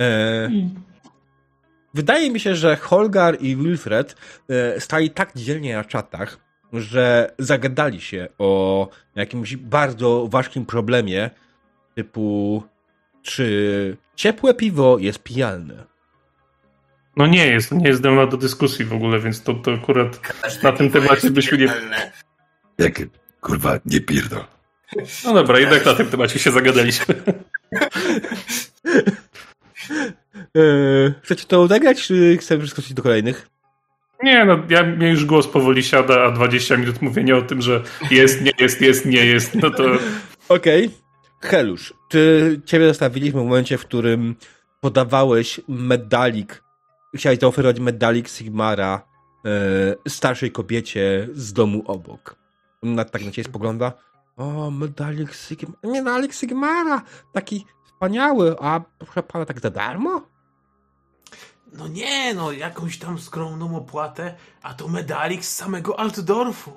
E, 0.00 0.50
wydaje 1.94 2.30
mi 2.30 2.40
się, 2.40 2.54
że 2.54 2.76
Holgar 2.76 3.36
i 3.40 3.56
Wilfred 3.56 4.16
e, 4.48 4.80
stali 4.80 5.10
tak 5.10 5.32
dzielnie 5.36 5.76
na 5.76 5.84
czatach, 5.84 6.38
że 6.72 7.34
zagadali 7.38 8.00
się 8.00 8.28
o 8.38 8.88
jakimś 9.14 9.56
bardzo 9.56 10.28
ważkim 10.30 10.66
problemie, 10.66 11.30
typu 11.94 12.62
czy 13.22 13.96
ciepłe 14.16 14.54
piwo 14.54 14.98
jest 14.98 15.22
pijalne? 15.22 15.84
No 17.16 17.26
nie 17.26 17.46
jest, 17.46 17.72
nie 17.72 17.88
jest 17.88 18.02
temat 18.02 18.30
do 18.30 18.36
dyskusji 18.36 18.84
w 18.84 18.92
ogóle, 18.92 19.20
więc 19.20 19.42
to, 19.42 19.54
to 19.54 19.74
akurat 19.74 20.18
Każde 20.18 20.62
Na 20.62 20.76
tym 20.76 20.90
temacie 20.90 21.30
byśmy 21.30 21.58
nie-. 21.58 22.12
Jak, 22.78 22.94
kurwa, 23.40 23.78
nie 23.84 24.00
pierdol. 24.00 24.44
No 25.24 25.34
dobra, 25.34 25.58
jednak 25.58 25.86
na 25.86 25.94
tym 25.94 26.06
temacie 26.06 26.38
się 26.38 26.50
zagadaliśmy. 26.50 27.14
E, 30.56 30.60
chcecie 31.22 31.44
to 31.46 31.62
odegrać, 31.62 32.02
czy 32.02 32.36
chcemy 32.40 32.60
przeskoczyć 32.60 32.94
do 32.94 33.02
kolejnych? 33.02 33.48
Nie, 34.22 34.44
no 34.44 34.58
ja 34.68 34.82
mnie 34.82 35.10
już 35.10 35.24
głos 35.24 35.48
powoli 35.48 35.82
siada, 35.82 36.24
a 36.24 36.30
20 36.30 36.76
minut 36.76 37.02
mówienia 37.02 37.36
o 37.36 37.42
tym, 37.42 37.62
że 37.62 37.82
jest, 38.10 38.42
nie 38.42 38.52
jest, 38.58 38.80
jest, 38.80 39.06
nie 39.06 39.26
jest, 39.26 39.54
no 39.54 39.70
to 39.70 39.84
Okej. 40.48 40.90
Helusz, 41.40 41.94
czy 42.08 42.60
ciebie 42.64 42.88
zostawiliśmy 42.88 43.40
w 43.40 43.44
momencie, 43.44 43.78
w 43.78 43.84
którym 43.84 44.36
podawałeś 44.80 45.60
medalik, 45.68 46.62
chciałeś 47.14 47.38
zaoferować 47.38 47.80
medalik 47.80 48.28
Sigmara 48.28 49.02
e, 49.44 49.50
starszej 50.08 50.50
kobiecie 50.52 51.28
z 51.32 51.52
domu 51.52 51.82
obok. 51.86 52.36
Tak 53.12 53.24
na 53.24 53.30
ciebie 53.30 53.48
spogląda. 53.48 53.92
O, 54.40 54.70
medalik 54.70 55.34
Sigmara. 55.34 55.78
Medalik 55.84 56.32
Sigmara! 56.34 57.02
Taki 57.32 57.66
wspaniały, 57.86 58.56
a 58.60 58.80
proszę 58.98 59.22
pana, 59.22 59.44
tak 59.44 59.60
za 59.60 59.70
darmo? 59.70 60.22
No 61.72 61.88
nie, 61.88 62.34
no 62.34 62.52
jakąś 62.52 62.98
tam 62.98 63.18
skromną 63.18 63.76
opłatę, 63.76 64.34
a 64.62 64.74
to 64.74 64.88
medalik 64.88 65.44
z 65.44 65.56
samego 65.56 66.00
Altdorfu. 66.00 66.72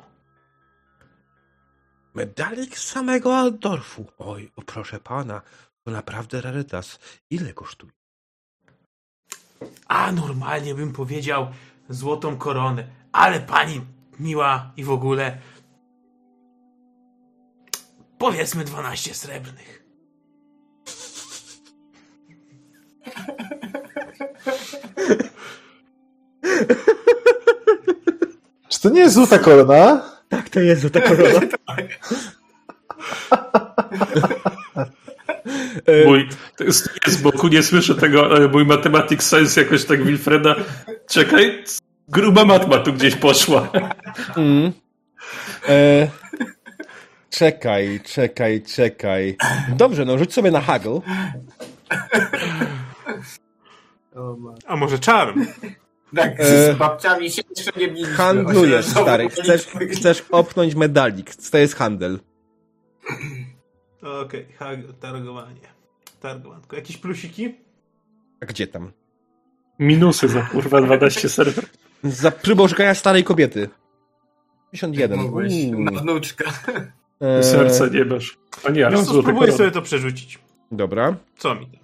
Medalik 2.14 2.78
z 2.78 2.88
samego 2.88 3.38
Aldorfu. 3.38 4.06
Oj, 4.18 4.52
o 4.56 4.62
proszę 4.62 5.00
pana, 5.00 5.42
to 5.84 5.92
naprawdę 5.92 6.42
rarytas. 6.42 7.00
Ile 7.30 7.54
kosztuje? 7.54 7.92
A 9.88 10.12
normalnie 10.12 10.76
bym 10.76 10.94
powiedział 10.94 11.48
złotą 11.90 12.38
koronę, 12.38 12.88
ale 13.12 13.40
pani 13.40 13.82
miła 14.20 14.72
i 14.78 14.84
w 14.84 14.92
ogóle 14.92 15.38
powiedzmy 18.24 18.64
12 18.64 19.14
srebrnych. 19.14 19.84
Czy 28.70 28.82
to 28.82 28.90
nie 28.90 29.00
jest 29.00 29.16
złota 29.16 29.40
korona? 29.40 30.02
Tak, 30.30 30.50
to 30.50 30.60
jest 30.60 30.94
ta 30.94 31.02
korona. 31.02 31.40
E, 35.86 36.06
mój 36.06 36.30
z 37.08 37.18
boku, 37.22 37.48
nie 37.48 37.64
słyszę 37.64 37.96
tego, 37.96 38.26
ale 38.32 38.48
mój 38.48 38.66
matematyk 38.66 39.24
science 39.24 39.62
jakoś 39.62 39.86
tak 39.86 40.04
Wilfreda, 40.04 40.56
czekaj, 41.10 41.64
gruba 42.08 42.46
matma 42.46 42.78
tu 42.78 42.94
gdzieś 42.94 43.16
poszła. 43.16 43.70
Mm. 44.38 44.72
E, 45.70 46.08
czekaj, 47.34 48.00
czekaj, 48.04 48.62
czekaj. 48.62 49.38
Dobrze, 49.76 50.06
no 50.06 50.18
rzuć 50.18 50.34
sobie 50.34 50.52
na 50.52 50.62
haggle. 50.62 51.02
A 54.68 54.76
może 54.76 55.00
czarm? 55.00 55.46
Tak, 56.16 56.40
E, 56.40 56.74
z 56.74 56.78
babciami 56.78 57.32
się 57.32 57.42
jeszcze 57.50 57.80
nie 57.80 57.88
biliśmy. 57.88 58.14
Handlujesz, 58.14 58.86
stary. 58.86 59.30
Chcesz, 59.30 59.68
chcesz 59.92 60.26
opchnąć 60.32 60.76
medalik. 60.76 61.36
To 61.36 61.58
jest 61.58 61.76
handel. 61.76 62.20
Okej, 64.02 64.48
okay, 64.56 64.84
targowanie. 65.00 65.68
Targowanko. 66.22 66.76
Jakieś 66.76 66.98
plusiki? 66.98 67.56
A 68.42 68.46
gdzie 68.46 68.68
tam? 68.68 68.92
Minusy 69.80 70.28
za 70.28 70.42
kurwa 70.42 70.82
12 70.82 71.30
serwer. 71.30 71.66
Za 72.04 72.32
próbą 72.32 72.68
szukania 72.68 72.96
starej 72.96 73.24
kobiety. 73.24 73.70
51. 74.72 75.20
Mogłeś, 75.20 75.54
Uuu. 75.54 75.80
na 75.80 75.92
wnuczka. 75.92 76.46
E, 77.22 77.44
Serca 77.44 77.88
nie 77.88 78.06
masz. 78.06 78.38
A 78.68 78.70
nie, 78.70 78.82
Wiesz 78.90 79.00
co, 79.00 79.06
złote 79.06 79.22
spróbuję 79.22 79.34
korony. 79.40 79.58
sobie 79.58 79.72
to 79.72 79.82
przerzucić. 79.82 80.40
Dobra. 80.72 81.16
Co 81.38 81.56
mi 81.56 81.68
da? 81.68 81.78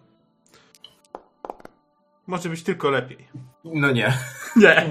Może 2.28 2.50
być 2.50 2.64
tylko 2.64 2.90
lepiej. 2.90 3.18
No 3.64 3.92
nie. 3.92 4.14
Nie. 4.56 4.90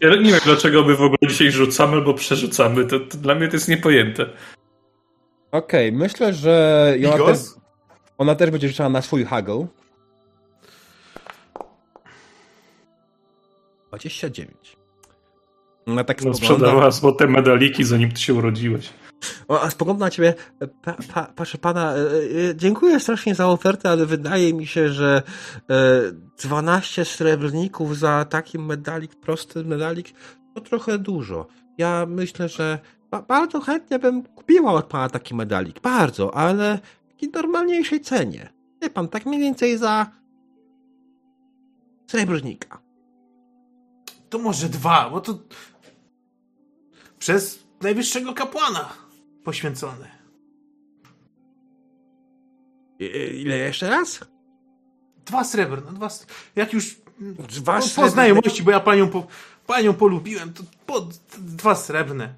Ja 0.00 0.10
nie 0.16 0.30
wiem, 0.30 0.40
dlaczego 0.44 0.82
my 0.84 0.94
w 0.96 1.02
ogóle 1.02 1.18
dzisiaj 1.28 1.50
rzucamy 1.50 1.92
albo 1.92 2.14
przerzucamy. 2.14 2.84
To, 2.84 3.00
to 3.00 3.18
dla 3.18 3.34
mnie 3.34 3.48
to 3.48 3.56
jest 3.56 3.68
niepojęte. 3.68 4.26
Okej, 5.52 5.92
myślę, 5.92 6.32
że 6.32 6.94
ona 7.14 7.24
też, 7.26 7.38
ona 8.18 8.34
też 8.34 8.50
będzie 8.50 8.68
rzucała 8.68 8.88
na 8.90 9.02
swój 9.02 9.24
haggle. 9.24 9.66
29. 13.88 14.75
Ona 15.86 16.04
tak 16.04 16.24
No, 16.24 16.34
sprzedawała 16.34 16.90
złote 16.90 17.26
medaliki, 17.26 17.84
zanim 17.84 18.12
ty 18.12 18.20
się 18.20 18.34
urodziłeś. 18.34 18.90
O, 19.48 19.62
a 19.62 19.70
spogląda 19.70 20.04
na 20.04 20.10
ciebie. 20.10 20.34
Pa, 20.82 20.96
pa, 21.14 21.32
proszę 21.34 21.58
pana, 21.58 21.94
e, 21.94 21.96
e, 21.96 22.56
dziękuję 22.56 23.00
strasznie 23.00 23.34
za 23.34 23.48
ofertę, 23.48 23.90
ale 23.90 24.06
wydaje 24.06 24.54
mi 24.54 24.66
się, 24.66 24.88
że 24.88 25.22
e, 25.70 26.02
12 26.42 27.04
srebrników 27.04 27.98
za 27.98 28.24
taki 28.24 28.58
medalik, 28.58 29.14
prosty 29.14 29.64
medalik, 29.64 30.14
to 30.54 30.60
trochę 30.60 30.98
dużo. 30.98 31.46
Ja 31.78 32.06
myślę, 32.08 32.48
że 32.48 32.78
ba, 33.10 33.22
bardzo 33.22 33.60
chętnie 33.60 33.98
bym 33.98 34.22
kupiła 34.22 34.72
od 34.72 34.86
pana 34.86 35.08
taki 35.08 35.34
medalik. 35.34 35.80
Bardzo, 35.80 36.34
ale 36.34 36.78
w 37.08 37.12
takiej 37.12 37.28
normalniejszej 37.30 38.00
cenie. 38.00 38.48
Wie 38.82 38.90
pan, 38.90 39.08
tak 39.08 39.26
mniej 39.26 39.40
więcej 39.40 39.78
za 39.78 40.06
srebrnika. 42.06 42.78
To 44.28 44.38
może 44.38 44.68
dwa, 44.68 45.10
bo 45.10 45.20
to 45.20 45.38
przez 47.26 47.64
najwyższego 47.80 48.34
kapłana 48.34 48.92
poświęcone. 49.44 50.10
I- 52.98 53.40
Ile 53.42 53.56
jeszcze 53.56 53.90
raz? 53.90 54.20
Dwa 55.24 55.44
srebrne, 55.44 55.92
dwa 55.92 56.08
Jak 56.56 56.72
już 56.72 56.96
Dwa 57.38 57.80
po, 57.80 58.02
po 58.02 58.08
znajomości, 58.08 58.62
bo 58.62 58.70
ja 58.70 58.80
panią, 58.80 59.08
po, 59.08 59.26
panią 59.66 59.94
polubiłem, 59.94 60.52
to 60.52 60.62
po, 60.86 61.08
dwa 61.38 61.74
srebrne. 61.74 62.34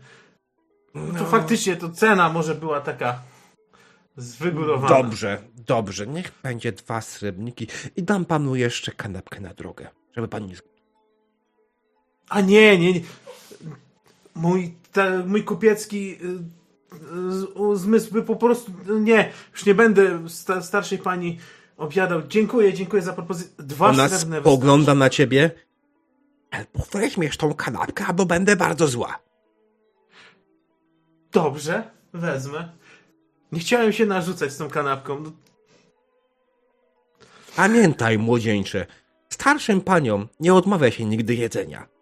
No 0.94 1.18
to 1.18 1.24
faktycznie 1.24 1.76
to 1.76 1.88
cena 1.88 2.28
może 2.28 2.54
była 2.54 2.80
taka 2.80 3.22
zwygórowana. 4.16 5.02
Dobrze, 5.02 5.42
dobrze, 5.66 6.06
niech 6.06 6.32
będzie 6.42 6.72
dwa 6.72 7.00
srebrniki 7.00 7.68
i 7.96 8.02
dam 8.02 8.24
panu 8.24 8.56
jeszcze 8.56 8.92
kanapkę 8.92 9.40
na 9.40 9.54
drogę, 9.54 9.88
żeby 10.12 10.28
pan 10.28 10.46
nie... 10.46 10.56
A 12.28 12.40
nie, 12.40 12.78
nie, 12.78 12.92
nie. 12.92 13.00
Mój, 14.38 14.74
te, 14.92 15.18
mój 15.26 15.44
kupiecki 15.44 16.12
y, 16.12 17.72
y, 17.72 17.76
zmysł 17.76 18.12
by 18.12 18.22
po 18.22 18.36
prostu, 18.36 18.72
nie, 19.00 19.32
już 19.52 19.66
nie 19.66 19.74
będę 19.74 20.28
sta, 20.28 20.62
starszej 20.62 20.98
pani 20.98 21.38
obiadał. 21.76 22.22
Dziękuję, 22.28 22.72
dziękuję 22.72 23.02
za 23.02 23.12
propozycję. 23.12 23.52
Dwa 23.58 23.88
Ona 23.88 24.08
srebrne 24.08 24.40
spogląda 24.40 24.94
na 24.94 25.10
ciebie. 25.10 25.50
Albo 26.50 26.86
weźmiesz 26.92 27.36
tą 27.36 27.54
kanapkę, 27.54 28.06
albo 28.06 28.26
będę 28.26 28.56
bardzo 28.56 28.86
zła. 28.86 29.18
Dobrze, 31.32 31.90
wezmę. 32.12 32.72
Nie 33.52 33.60
chciałem 33.60 33.92
się 33.92 34.06
narzucać 34.06 34.52
z 34.52 34.56
tą 34.56 34.68
kanapką. 34.68 35.20
No, 35.20 35.32
Pamiętaj, 37.56 38.18
młodzieńcze, 38.18 38.86
starszym 39.28 39.80
paniom 39.80 40.28
nie 40.40 40.54
odmawia 40.54 40.90
się 40.90 41.04
nigdy 41.04 41.34
jedzenia. 41.34 41.97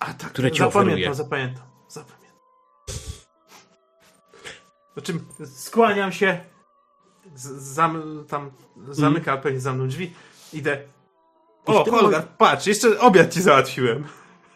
A 0.00 0.04
tak, 0.14 0.30
które 0.32 0.50
ci 0.50 0.58
zapamiętam, 0.58 0.88
oferuje. 0.92 1.14
zapamiętam, 1.14 1.64
zapamiętam. 1.88 2.36
Czym 5.02 5.26
skłaniam 5.54 6.12
się, 6.12 6.40
zam, 7.34 8.24
tam 8.28 8.50
zamyka 8.88 9.36
pewnie 9.36 9.60
za 9.60 9.72
mną 9.72 9.88
drzwi, 9.88 10.12
idę. 10.52 10.78
O, 11.66 11.84
Holgar, 11.90 12.28
patrz, 12.28 12.66
jeszcze 12.66 13.00
obiad 13.00 13.34
ci 13.34 13.42
załatwiłem. 13.42 14.04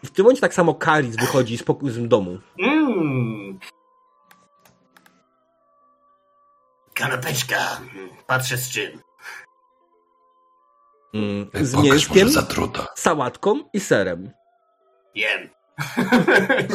W 0.05 0.09
tym 0.11 0.23
momencie 0.25 0.41
tak 0.41 0.53
samo 0.53 0.73
Karis 0.75 1.15
wychodzi 1.15 1.57
z, 1.57 1.63
poko- 1.63 1.89
z 1.89 2.07
domu. 2.07 2.39
Mmm. 2.59 3.59
Kanapeczka. 6.93 7.57
Mm, 7.93 8.09
Patrzę 8.27 8.57
z 8.57 8.69
czym. 8.69 9.01
Mm, 11.13 11.49
z 11.61 11.73
mięskiem, 11.75 12.29
zatruta. 12.29 12.87
sałatką 12.95 13.59
i 13.73 13.79
serem. 13.79 14.31
Jem. 15.15 15.49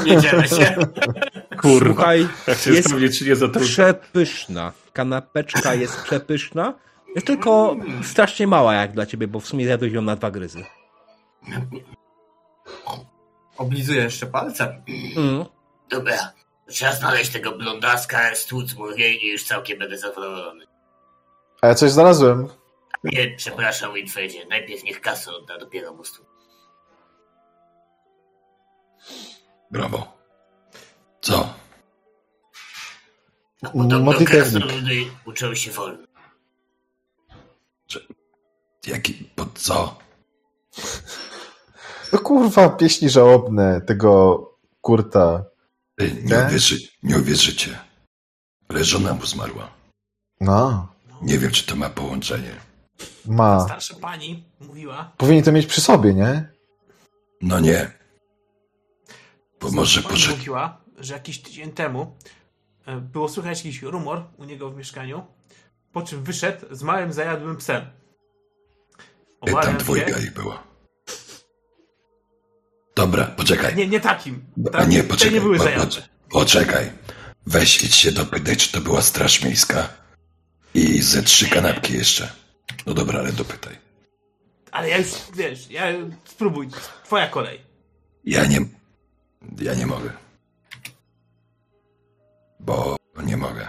Nie 0.05 0.17
dzielę 0.23 0.49
się. 0.49 0.77
Kurwa. 1.63 1.95
Słuchaj, 1.95 2.29
Jak 2.47 2.59
się 2.59 2.73
jest 2.73 2.89
sprawdzić, 2.89 3.19
czy 3.19 3.25
nie 3.29 3.37
zatruł. 3.37 3.65
przepyszna. 3.65 4.73
Kanapeczka 4.93 5.75
jest 5.75 6.03
przepyszna. 6.03 6.75
Jest 7.15 7.27
tylko 7.27 7.77
strasznie 8.03 8.47
mała 8.47 8.75
jak 8.75 8.93
dla 8.93 9.07
ciebie, 9.07 9.29
bo 9.29 9.41
w 9.41 9.47
sumie 9.47 9.65
zjadłeś 9.65 9.93
ją 9.93 10.03
na 10.03 10.17
dwa 10.17 10.31
gryzy. 10.31 10.65
Oblizuję 13.57 14.03
jeszcze 14.03 14.27
palcem. 14.27 14.69
Mm. 15.17 15.45
Dobra. 15.91 16.33
Trzeba 16.69 16.93
znaleźć 16.93 17.31
tego 17.33 17.53
blondaska, 17.53 18.35
stłuc 18.35 18.75
mu 18.75 18.91
jej 18.91 19.25
i 19.25 19.33
już 19.33 19.45
całkiem 19.45 19.79
będę 19.79 19.99
zadowolony. 19.99 20.65
A 21.63 21.67
ja 21.67 21.75
coś 21.75 21.91
znalazłem. 21.91 22.49
Nie, 23.05 23.35
przepraszam, 23.37 23.95
Winfredzie. 23.95 24.47
Najpierw 24.47 24.85
niech 24.85 25.01
kasę 25.01 25.33
odda, 25.33 25.59
dopiero 25.59 25.95
mu 25.95 26.05
stłuc. 26.05 26.26
Brawo. 29.71 30.17
Co? 31.21 31.55
No, 33.63 33.71
podobno 33.71 34.13
krasnoludy 34.13 35.05
uczą 35.27 35.55
się 35.55 35.71
wolno. 35.71 36.07
Jaki, 38.87 39.15
pod 39.15 39.59
co? 39.59 39.99
No 42.13 42.19
kurwa, 42.19 42.69
pieśni 42.69 43.11
żałobne 43.11 43.81
tego 43.81 44.41
kurta. 44.81 45.45
Ty, 45.97 46.13
nie, 46.13 46.23
Nie? 46.37 46.45
uwierzy, 46.49 46.89
nie 47.03 47.19
uwierzycie. 47.19 47.79
Ale 48.69 48.85
żona 48.85 49.15
mu 49.15 49.27
zmarła. 49.27 49.71
No, 50.41 50.89
Nie 51.23 51.39
wiem, 51.39 51.51
czy 51.51 51.67
to 51.67 51.77
ma 51.77 51.91
połączenie. 51.91 52.51
ma. 53.27 53.61
Starsza 53.61 53.95
pani 54.01 54.45
mówiła, 54.61 55.13
Powinien 55.17 55.45
to 55.45 55.53
mieć 55.53 55.67
przy 55.67 55.81
sobie, 55.81 56.15
nie? 56.15 56.49
No 57.43 57.61
nie. 57.61 57.91
Bo 59.61 59.71
może 59.71 60.03
poszedł. 60.03 60.37
mówiła, 60.37 60.81
że 60.99 61.15
jakiś 61.15 61.39
tydzień 61.39 61.73
temu 61.73 62.17
e, 62.87 62.97
było 63.01 63.29
słychać 63.29 63.65
jakiś 63.65 63.83
rumor 63.83 64.23
u 64.39 64.45
niego 64.45 64.71
w 64.71 64.77
mieszkaniu, 64.77 65.27
po 65.93 66.03
czym 66.03 66.25
wyszedł 66.25 66.67
z 66.75 66.83
małym 66.83 67.13
zajadłym 67.13 67.57
psem. 67.57 67.83
Tam 69.45 69.55
Obawiam 69.55 69.77
dwójka 69.77 70.19
się, 70.21 70.25
ich 70.27 70.33
była. 70.33 70.63
Dobra, 72.97 73.25
poczekaj. 73.25 73.77
nie, 73.77 73.87
nie 73.87 74.01
takim. 74.01 74.45
A 74.67 74.71
Tam, 74.71 74.91
nie, 74.91 75.03
te 75.03 75.09
poczekaj. 75.09 75.35
nie 75.35 75.41
były 75.41 75.59
po, 75.59 75.65
zajadłe. 75.65 76.03
poczekaj. 76.31 76.93
Weź 77.47 77.85
idź 77.85 77.95
się 77.95 78.13
dopytaj, 78.13 78.57
czy 78.57 78.73
to 78.73 78.81
była 78.81 79.03
straż 79.03 79.43
miejska. 79.45 79.89
I 80.75 81.03
ze 81.03 81.23
trzy 81.23 81.49
kanapki 81.49 81.95
jeszcze. 81.95 82.33
No 82.87 82.95
dobra, 82.95 83.19
ale 83.19 83.33
dopytaj. 83.33 83.77
Ale 84.73 84.89
ja 84.89 84.99
już, 84.99 85.09
wiesz, 85.35 85.71
ja 85.71 85.85
spróbuj, 86.25 86.69
twoja 87.05 87.29
kolej. 87.29 87.61
Ja 88.25 88.45
nie... 88.47 88.59
Ja 89.59 89.75
nie 89.75 89.87
mogę. 89.87 90.11
Bo 92.61 92.97
nie 93.25 93.37
mogę. 93.37 93.69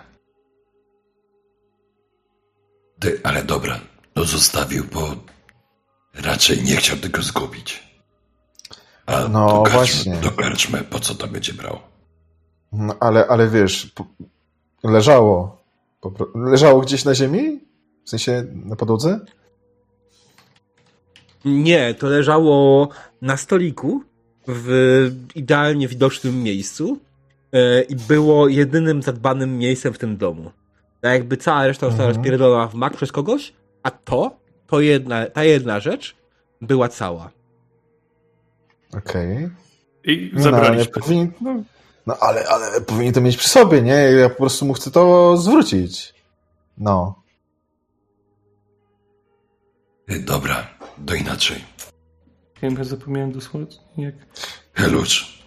Ty, 2.99 3.20
ale 3.24 3.44
dobra. 3.44 3.80
No 4.16 4.24
zostawił, 4.24 4.84
bo 4.94 5.16
raczej 6.14 6.64
nie 6.64 6.76
chciał 6.76 6.98
tego 6.98 7.22
zgubić. 7.22 7.84
A 9.06 9.28
No, 9.28 9.48
do, 9.48 9.62
karczmy, 9.64 9.78
właśnie. 9.78 10.16
do 10.18 10.32
karczmy 10.32 10.84
po 10.84 10.99
co 10.99 11.16
to 11.16 11.28
będzie 11.28 11.54
brał? 11.54 11.80
No, 12.72 12.95
ale, 12.99 13.28
ale 13.28 13.48
wiesz, 13.49 13.94
leżało. 14.84 15.58
Leżało 16.36 16.82
gdzieś 16.82 17.06
na 17.06 17.16
ziemi? 17.16 17.60
W 18.06 18.10
sensie 18.10 18.45
na 18.66 18.76
podłodze? 18.76 19.20
Nie, 21.45 21.94
to 21.94 22.08
leżało 22.08 22.90
na 23.22 23.38
stoliku 23.38 24.04
w 24.48 25.11
idealnie 25.36 25.88
widocznym 25.88 26.44
miejscu 26.44 26.99
e, 27.53 27.82
i 27.82 27.95
było 27.95 28.48
jedynym 28.48 29.02
zadbanym 29.02 29.57
miejscem 29.57 29.94
w 29.94 29.98
tym 29.98 30.18
domu. 30.18 30.52
Tak 31.02 31.14
jakby 31.14 31.38
cała 31.38 31.68
reszta 31.68 31.86
została 31.86 32.10
Mhm. 32.10 32.18
rozpierdolona 32.18 32.68
w 32.68 32.74
mak 32.74 32.94
przez 32.98 33.11
kogoś, 33.11 33.53
a 33.84 33.91
to, 33.91 34.32
to 34.68 34.80
jedna, 34.82 35.26
ta 35.26 35.44
jedna 35.44 35.80
rzecz 35.80 36.15
była 36.61 36.90
cała. 36.90 37.30
Okej. 38.98 39.49
I 40.03 40.32
No, 40.34 40.40
ale 40.40 40.44
zabraliśmy. 40.44 41.02
powinien, 41.02 41.32
no, 41.41 41.64
no 42.07 42.18
ale, 42.19 42.48
ale 42.48 42.82
powinien 42.82 43.14
to 43.14 43.22
mieć 43.22 43.38
przy 43.38 43.49
sobie, 43.49 43.82
nie? 43.82 43.91
Ja 43.94 44.30
po 44.30 44.36
prostu 44.36 44.65
mu 44.65 44.74
chcę 44.74 44.91
to 44.91 45.38
zwrócić. 45.38 46.14
No. 46.78 47.15
Dobra, 50.19 50.68
to 51.06 51.15
inaczej. 51.15 51.64
Wiem, 52.61 52.75
ja 52.77 52.84
zapomniałem 52.84 53.31
dosłownie 53.31 53.67
jak... 53.97 54.15
Helucz, 54.73 55.38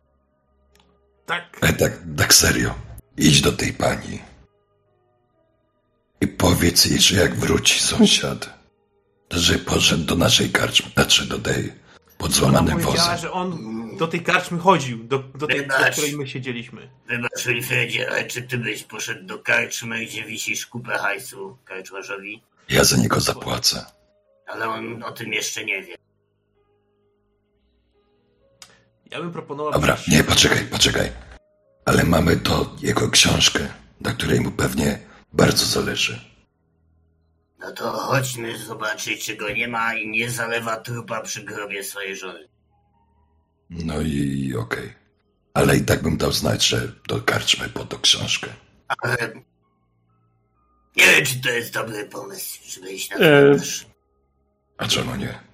Tak, 1.27 1.59
ale 1.61 1.73
tak, 1.73 1.93
tak 2.19 2.35
serio. 2.35 2.75
Idź 3.17 3.41
do 3.41 3.53
tej 3.53 3.73
pani. 3.73 4.19
I 6.21 6.27
powiedz 6.27 6.85
jej, 6.85 7.01
że 7.01 7.17
jak 7.21 7.35
wróci 7.35 7.81
sąsiad, 7.81 8.59
to 9.29 9.39
że 9.39 9.59
poszedł 9.59 10.05
do 10.05 10.17
naszej 10.17 10.51
karczmy, 10.51 10.91
znaczy 10.91 11.27
do 11.29 11.39
tej 11.39 11.73
pod 12.19 12.33
złamanym 12.33 12.81
powiedziała, 12.81 12.95
wozem. 13.09 13.19
że 13.19 13.33
on 13.33 13.59
do 13.97 14.09
tej 14.09 14.23
karczmy 14.23 14.59
chodził, 14.59 15.05
do, 15.05 15.19
do 15.19 15.47
tej, 15.47 15.67
do 15.67 15.75
Wybacz. 15.77 15.93
której 15.93 16.17
my 16.17 16.29
siedzieliśmy. 16.29 16.91
Wybacz, 17.09 17.47
Winfredzie, 17.47 18.11
ale 18.11 18.25
czy 18.25 18.43
ty 18.43 18.59
byś 18.59 18.83
poszedł 18.83 19.27
do 19.27 19.39
karczmy, 19.39 20.05
gdzie 20.07 20.25
wisisz 20.25 20.67
kupę 20.67 20.99
hajsu 20.99 21.57
karczmarzowi? 21.65 22.43
Ja 22.69 22.85
za 22.85 22.97
niego 22.97 23.21
zapłacę. 23.21 23.85
Ale 24.47 24.69
on 24.69 25.03
o 25.03 25.13
tym 25.13 25.33
jeszcze 25.33 25.65
nie 25.65 25.83
wie. 25.83 25.97
Ja 29.11 29.21
bym 29.21 29.33
proponował... 29.33 29.73
Dobra, 29.73 29.97
nie, 30.09 30.25
poczekaj, 30.25 30.65
poczekaj. 30.71 31.13
Ale 31.85 32.05
mamy 32.05 32.37
to 32.37 32.77
jego 32.81 33.11
książkę, 33.11 33.69
na 34.01 34.13
której 34.13 34.41
mu 34.41 34.51
pewnie 34.51 34.99
bardzo 35.33 35.67
zależy. 35.67 36.21
No 37.59 37.73
to 37.73 37.91
chodźmy 37.91 38.59
zobaczyć, 38.59 39.25
czy 39.25 39.37
go 39.37 39.51
nie 39.51 39.69
ma 39.69 39.95
i 39.95 40.09
nie 40.09 40.31
zalewa 40.31 40.77
trupa 40.77 41.21
przy 41.21 41.43
grobie 41.45 41.85
swojej 41.85 42.17
żony. 42.17 42.49
No 43.71 44.01
i 44.01 44.55
okej. 44.59 44.95
Ale 45.55 45.77
i 45.77 45.85
tak 45.85 46.03
bym 46.03 46.17
dał 46.17 46.33
znać, 46.33 46.67
że 46.67 46.93
do 47.09 47.21
karczmy 47.21 47.69
po 47.69 47.85
tą 47.85 47.99
książkę. 47.99 48.49
Ale... 48.89 49.17
Nie 50.97 51.07
wiem, 51.07 51.25
czy 51.27 51.41
to 51.41 51.51
jest 51.51 51.73
dobry 51.75 52.05
pomysł, 52.05 52.59
żeby 52.69 52.93
iść 52.93 53.11
na 53.11 53.17
E, 53.17 53.21
cmentarz. 53.21 53.87
A 54.79 54.89
czemu 54.89 55.17
nie? 55.17 55.50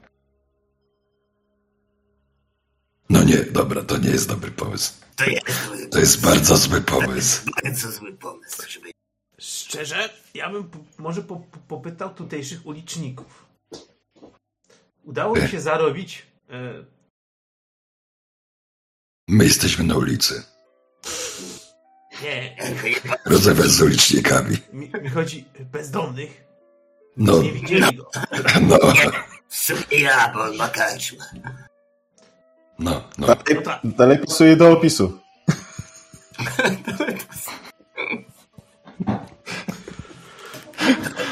No 3.08 3.22
nie, 3.24 3.36
dobra, 3.44 3.82
to 3.82 3.98
nie 3.98 4.10
jest 4.10 4.28
dobry 4.28 4.50
pomysł. 4.50 4.92
To 5.16 5.24
jest 5.24 5.46
To 5.90 5.98
jest 5.98 6.20
bardzo 6.20 6.56
zły 6.56 6.80
pomysł. 6.80 7.42
bardzo 7.64 7.90
zły 7.92 8.12
pomysł, 8.12 8.62
żeby... 8.68 8.90
Szczerze, 9.38 10.10
ja 10.34 10.50
bym 10.50 10.64
po, 10.70 10.78
może 10.98 11.22
po, 11.22 11.36
po, 11.36 11.58
popytał 11.68 12.14
tutejszych 12.14 12.66
uliczników. 12.66 13.46
Udało 15.04 15.34
mi 15.36 15.48
się 15.48 15.60
zarobić. 15.60 16.26
E, 16.50 16.84
My 19.28 19.44
jesteśmy 19.44 19.84
na 19.84 19.96
ulicy. 19.96 20.42
nie, 22.22 22.56
Rozmawiać 23.24 23.66
z 23.66 23.82
ulicznikami. 23.82 24.56
mi, 24.72 24.90
mi 25.02 25.08
chodzi 25.08 25.44
bezdomnych. 25.72 26.44
No, 27.16 27.42
Nie 27.42 27.52
widzieli 27.52 27.96
go. 27.96 28.10
no, 28.68 28.78
W 29.48 29.56
sumie 29.56 30.00
ja, 30.00 30.32
bo 30.34 30.42
on 30.42 30.56
ma 30.56 30.68
karczmę. 30.68 31.24
No, 32.78 32.90
no. 33.19 33.27
No 33.27 33.27
tak. 33.27 33.81
Dalej 33.85 34.19
pasuje 34.19 34.57
do 34.57 34.73
opisu. 34.73 35.19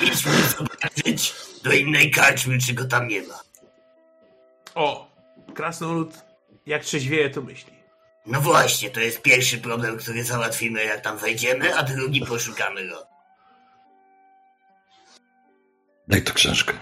Idźmy 0.02 0.32
zobaczyć 0.58 1.34
do 1.62 1.72
innej 1.72 2.10
karczmy, 2.10 2.58
czy 2.58 2.74
go 2.74 2.84
tam 2.84 3.08
nie 3.08 3.22
ma. 3.22 3.40
O, 4.74 5.10
krasnolud 5.54 6.24
jak 6.66 6.84
trzeźwieje 6.84 7.30
to 7.30 7.42
myśli. 7.42 7.72
No 8.26 8.40
właśnie, 8.40 8.90
to 8.90 9.00
jest 9.00 9.22
pierwszy 9.22 9.58
problem, 9.58 9.96
który 9.96 10.24
załatwimy, 10.24 10.84
jak 10.84 11.00
tam 11.00 11.18
wejdziemy, 11.18 11.76
a 11.76 11.82
drugi 11.82 12.20
poszukamy 12.26 12.88
go. 12.88 13.06
Daj 16.08 16.22
tu 16.22 16.34
książkę. 16.34 16.72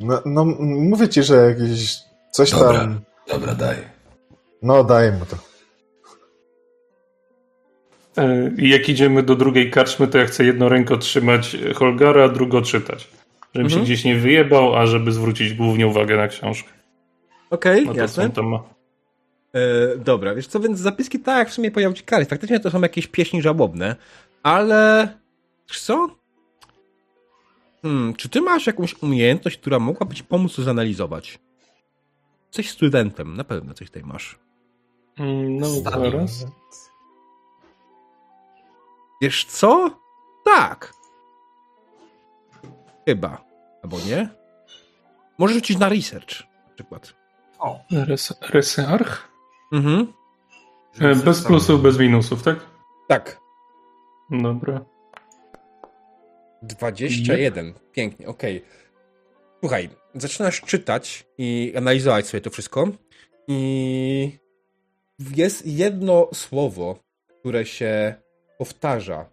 No, 0.00 0.22
no 0.26 0.44
mówię 0.60 1.08
ci, 1.08 1.22
że 1.22 1.36
jakieś 1.36 1.98
coś 2.32 2.50
Dobra. 2.50 2.72
tam... 2.78 3.00
Dobra, 3.28 3.54
daj. 3.54 3.76
No, 4.62 4.84
daj 4.84 5.12
mu 5.12 5.26
to. 5.26 5.36
E, 8.22 8.50
I 8.58 8.68
jak 8.68 8.88
idziemy 8.88 9.22
do 9.22 9.34
drugiej 9.36 9.70
karczmy, 9.70 10.08
to 10.08 10.18
ja 10.18 10.26
chcę 10.26 10.44
jedną 10.44 10.68
ręką 10.68 10.98
trzymać 10.98 11.56
Holgara, 11.74 12.24
a 12.24 12.28
drugą 12.28 12.62
czytać. 12.62 13.08
Żebym 13.54 13.66
Mhm. 13.66 13.80
się 13.80 13.84
gdzieś 13.84 14.04
nie 14.04 14.16
wyjebał, 14.16 14.76
a 14.76 14.86
żeby 14.86 15.12
zwrócić 15.12 15.54
głównie 15.54 15.86
uwagę 15.86 16.16
na 16.16 16.28
książkę. 16.28 16.68
Okej, 17.50 17.86
No 17.86 17.92
to 17.94 17.98
jasne. 17.98 18.30
tam 18.30 18.46
ma. 18.46 18.62
E, 19.54 19.96
dobra, 19.96 20.34
wiesz 20.34 20.46
co, 20.46 20.60
więc 20.60 20.78
zapiski 20.78 21.20
tak, 21.20 21.50
w 21.50 21.52
sumie 21.52 21.70
pojawił 21.70 21.96
ci 21.96 22.02
kary. 22.04 22.24
Faktycznie 22.24 22.60
to 22.60 22.70
są 22.70 22.80
jakieś 22.80 23.06
pieśni 23.06 23.42
żałobne, 23.42 23.96
ale 24.42 25.08
co? 25.66 26.08
Hmm, 27.82 28.14
czy 28.14 28.28
ty 28.28 28.40
masz 28.40 28.66
jakąś 28.66 29.02
umiejętność, 29.02 29.56
która 29.58 29.78
mogłaby 29.78 30.14
ci 30.14 30.24
pomóc 30.24 30.56
to 30.56 30.62
zanalizować? 30.62 31.38
Coś 32.52 32.70
studentem, 32.70 33.36
na 33.36 33.44
pewno 33.44 33.74
coś 33.74 33.88
tutaj 33.88 34.02
masz. 34.04 34.38
Mm, 35.18 35.56
No, 35.56 35.66
zaraz. 35.68 36.46
Wiesz 39.22 39.44
co? 39.44 39.90
Tak. 40.44 40.92
Chyba. 43.08 43.44
Albo 43.82 43.96
nie? 44.06 44.28
Możesz 45.38 45.54
rzucić 45.56 45.78
na 45.78 45.88
research 45.88 46.40
na 46.68 46.74
przykład. 46.74 47.14
O, 47.58 47.80
Res, 47.90 48.34
research? 48.40 49.28
Mhm. 49.72 50.12
E, 51.00 51.14
Bez 51.14 51.44
plusów, 51.44 51.82
bez 51.82 51.98
minusów, 51.98 52.42
tak? 52.42 52.56
Tak. 53.08 53.40
Dobra. 54.30 54.80
21. 56.62 57.74
Pięknie, 57.92 58.28
okej. 58.28 58.64
Słuchaj, 59.62 59.88
zaczynasz 60.14 60.60
czytać 60.60 61.26
i 61.38 61.72
analizować 61.76 62.26
sobie 62.26 62.40
to 62.40 62.50
wszystko 62.50 62.88
i 63.48 64.38
jest 65.36 65.66
jedno 65.66 66.28
słowo, 66.34 66.98
które 67.40 67.66
się 67.66 68.14
powtarza 68.58 69.30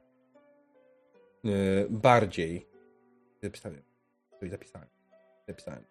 yy, 1.44 1.88
bardziej. 1.90 2.68
Zapisałem. 3.44 3.82
Zapisałem. 4.42 4.88
Zapisałem. 5.48 5.86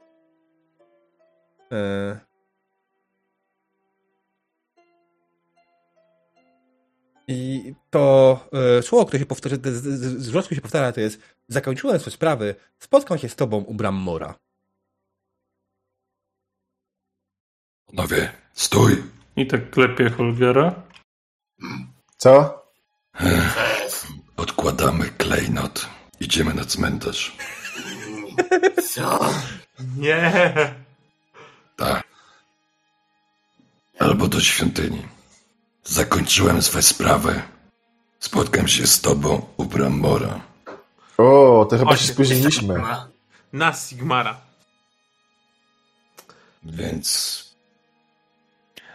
Yy. 1.70 2.28
I 7.29 7.75
to 7.91 8.49
e, 8.79 8.83
słowo, 8.83 9.07
które 9.07 9.21
się 9.21 9.27
powtarza, 9.27 9.57
z, 9.65 9.83
z, 9.85 10.23
z 10.23 10.55
się 10.55 10.61
powtarza, 10.61 10.93
to 10.93 11.01
jest 11.01 11.21
zakończyłem 11.49 12.01
swoje 12.01 12.15
sprawy, 12.15 12.55
spotkam 12.79 13.19
się 13.19 13.29
z 13.29 13.37
tobą 13.37 13.57
u 13.57 13.75
bram 13.75 13.95
Mora. 13.95 14.35
Panowie, 17.87 18.33
stój. 18.53 19.03
I 19.37 19.47
tak 19.47 19.71
klepie 19.71 20.11
Holgara. 20.11 20.83
Co? 22.17 22.63
Odkładamy 24.37 25.11
klejnot. 25.11 25.89
Idziemy 26.21 26.55
na 26.55 26.65
cmentarz. 26.65 27.37
Co? 28.89 29.21
Nie. 29.97 30.33
Tak. 31.77 32.05
Albo 33.99 34.29
do 34.29 34.41
świątyni. 34.41 35.18
Zakończyłem 35.85 36.63
swe 36.63 36.83
sprawy. 36.83 37.43
Spotkam 38.19 38.69
się 38.69 38.87
z 38.87 39.01
tobą 39.01 39.47
u 39.57 39.65
Bramora. 39.65 40.41
O, 41.19 41.67
to 41.71 41.79
chyba 41.79 41.97
się 41.97 42.09
spóźniliśmy. 42.09 42.83
Na 43.53 43.73
Sigmara. 43.73 44.37
Więc 46.65 47.39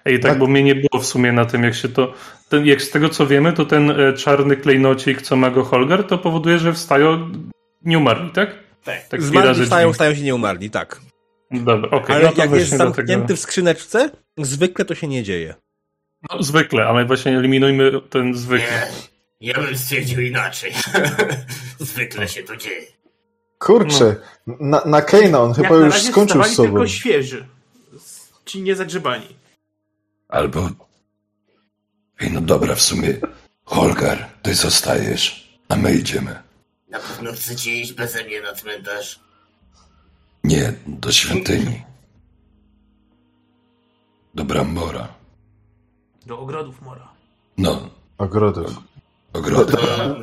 Ej, 0.05 0.19
tak, 0.19 0.31
Tak. 0.31 0.39
bo 0.39 0.47
mnie 0.47 0.63
nie 0.63 0.75
było 0.75 0.99
w 1.01 1.05
sumie 1.05 1.31
na 1.31 1.45
tym, 1.45 1.63
jak 1.63 1.75
się 1.75 1.89
to. 1.89 2.13
Ten, 2.49 2.65
jak 2.65 2.81
z 2.81 2.89
tego 2.91 3.09
co 3.09 3.27
wiemy, 3.27 3.53
to 3.53 3.65
ten 3.65 3.91
e, 3.91 4.13
czarny 4.13 4.57
klejnocik, 4.57 5.21
co 5.21 5.35
ma 5.35 5.49
go 5.51 5.63
Holgar, 5.63 6.03
to 6.07 6.17
powoduje, 6.17 6.59
że 6.59 6.73
wstają 6.73 7.31
nie 7.85 7.97
umarli, 7.97 8.29
tak? 8.31 8.55
Tak. 8.83 9.07
tak 9.07 9.21
Zmarli 9.23 9.65
stają, 9.65 9.87
drzwi. 9.87 9.95
stają 9.95 10.15
się 10.15 10.21
nie 10.21 10.35
umarli, 10.35 10.69
tak. 10.69 11.01
Dobra, 11.51 11.89
okej. 11.89 12.15
Ale 12.15 12.25
no 12.25 12.31
to 12.31 12.41
jak 12.41 12.51
jest 12.51 12.69
zamknięty 12.71 13.35
w 13.35 13.39
skrzyneczce, 13.39 14.09
zwykle 14.37 14.85
to 14.85 14.95
się 14.95 15.07
nie 15.07 15.23
dzieje. 15.23 15.55
No, 16.31 16.43
zwykle, 16.43 16.85
ale 16.85 17.05
właśnie 17.05 17.37
eliminujmy 17.37 17.91
ten 18.09 18.35
zwykły. 18.35 18.67
Nie. 18.67 18.87
Ja 19.41 19.53
bym 19.53 19.77
stwierdził 19.77 20.21
inaczej. 20.21 20.73
Zwykle 21.79 22.27
się 22.27 22.43
to 22.43 22.57
dzieje. 22.57 22.87
Kurczę, 23.59 24.15
na, 24.47 24.81
na 24.85 25.01
Keina 25.01 25.39
on 25.41 25.53
chyba 25.53 25.75
już 25.75 26.01
skończył 26.01 26.43
z 26.43 26.47
sobą. 26.55 26.69
tylko 26.69 26.87
świeży. 26.87 27.47
Ci 28.45 28.61
niezagrzebani. 28.61 29.35
albo... 30.29 30.69
Ej, 32.19 32.31
no 32.31 32.41
dobra, 32.41 32.75
w 32.75 32.81
sumie... 32.81 33.13
Holgar, 33.65 34.29
ty 34.41 34.53
zostajesz, 34.55 35.57
a 35.69 35.75
my 35.75 35.95
idziemy. 35.95 36.39
Na 36.89 36.99
pewno 36.99 37.31
chcecie 37.33 37.71
iść 37.71 37.93
beze 37.93 38.23
mnie 38.23 38.41
na 38.41 38.53
cmentarz. 38.53 39.19
Nie, 40.43 40.73
do 40.87 41.11
świątyni. 41.11 41.83
Do 44.35 44.43
Brambora. 44.43 45.07
Do 46.25 46.39
ogrodów 46.39 46.81
Mora. 46.81 47.07
No, 47.57 47.89
Ogrodów. 48.17 48.77
ogrody. 49.33 49.73
No, 49.97 50.15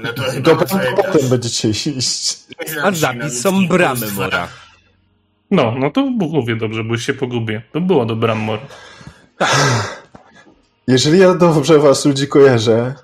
no 0.44 0.56
to 0.56 1.02
potem 1.02 1.28
będziecie 1.28 1.68
iść. 1.68 2.38
A 2.82 2.92
zapis 2.92 3.22
na 3.22 3.30
są 3.30 3.68
bramy. 3.68 4.10
Mora. 4.10 4.48
No, 5.50 5.74
no 5.78 5.90
to 5.90 6.06
mówię 6.06 6.56
dobrze, 6.56 6.84
bo 6.84 6.98
się 6.98 7.14
pogubię. 7.14 7.62
To 7.72 7.80
było 7.80 8.06
do 8.06 8.16
Brammor. 8.16 8.58
Jeżeli 10.86 11.18
ja 11.18 11.34
dobrze 11.34 11.78
was 11.78 12.04
ludzi 12.04 12.28
kojarzę, 12.28 12.94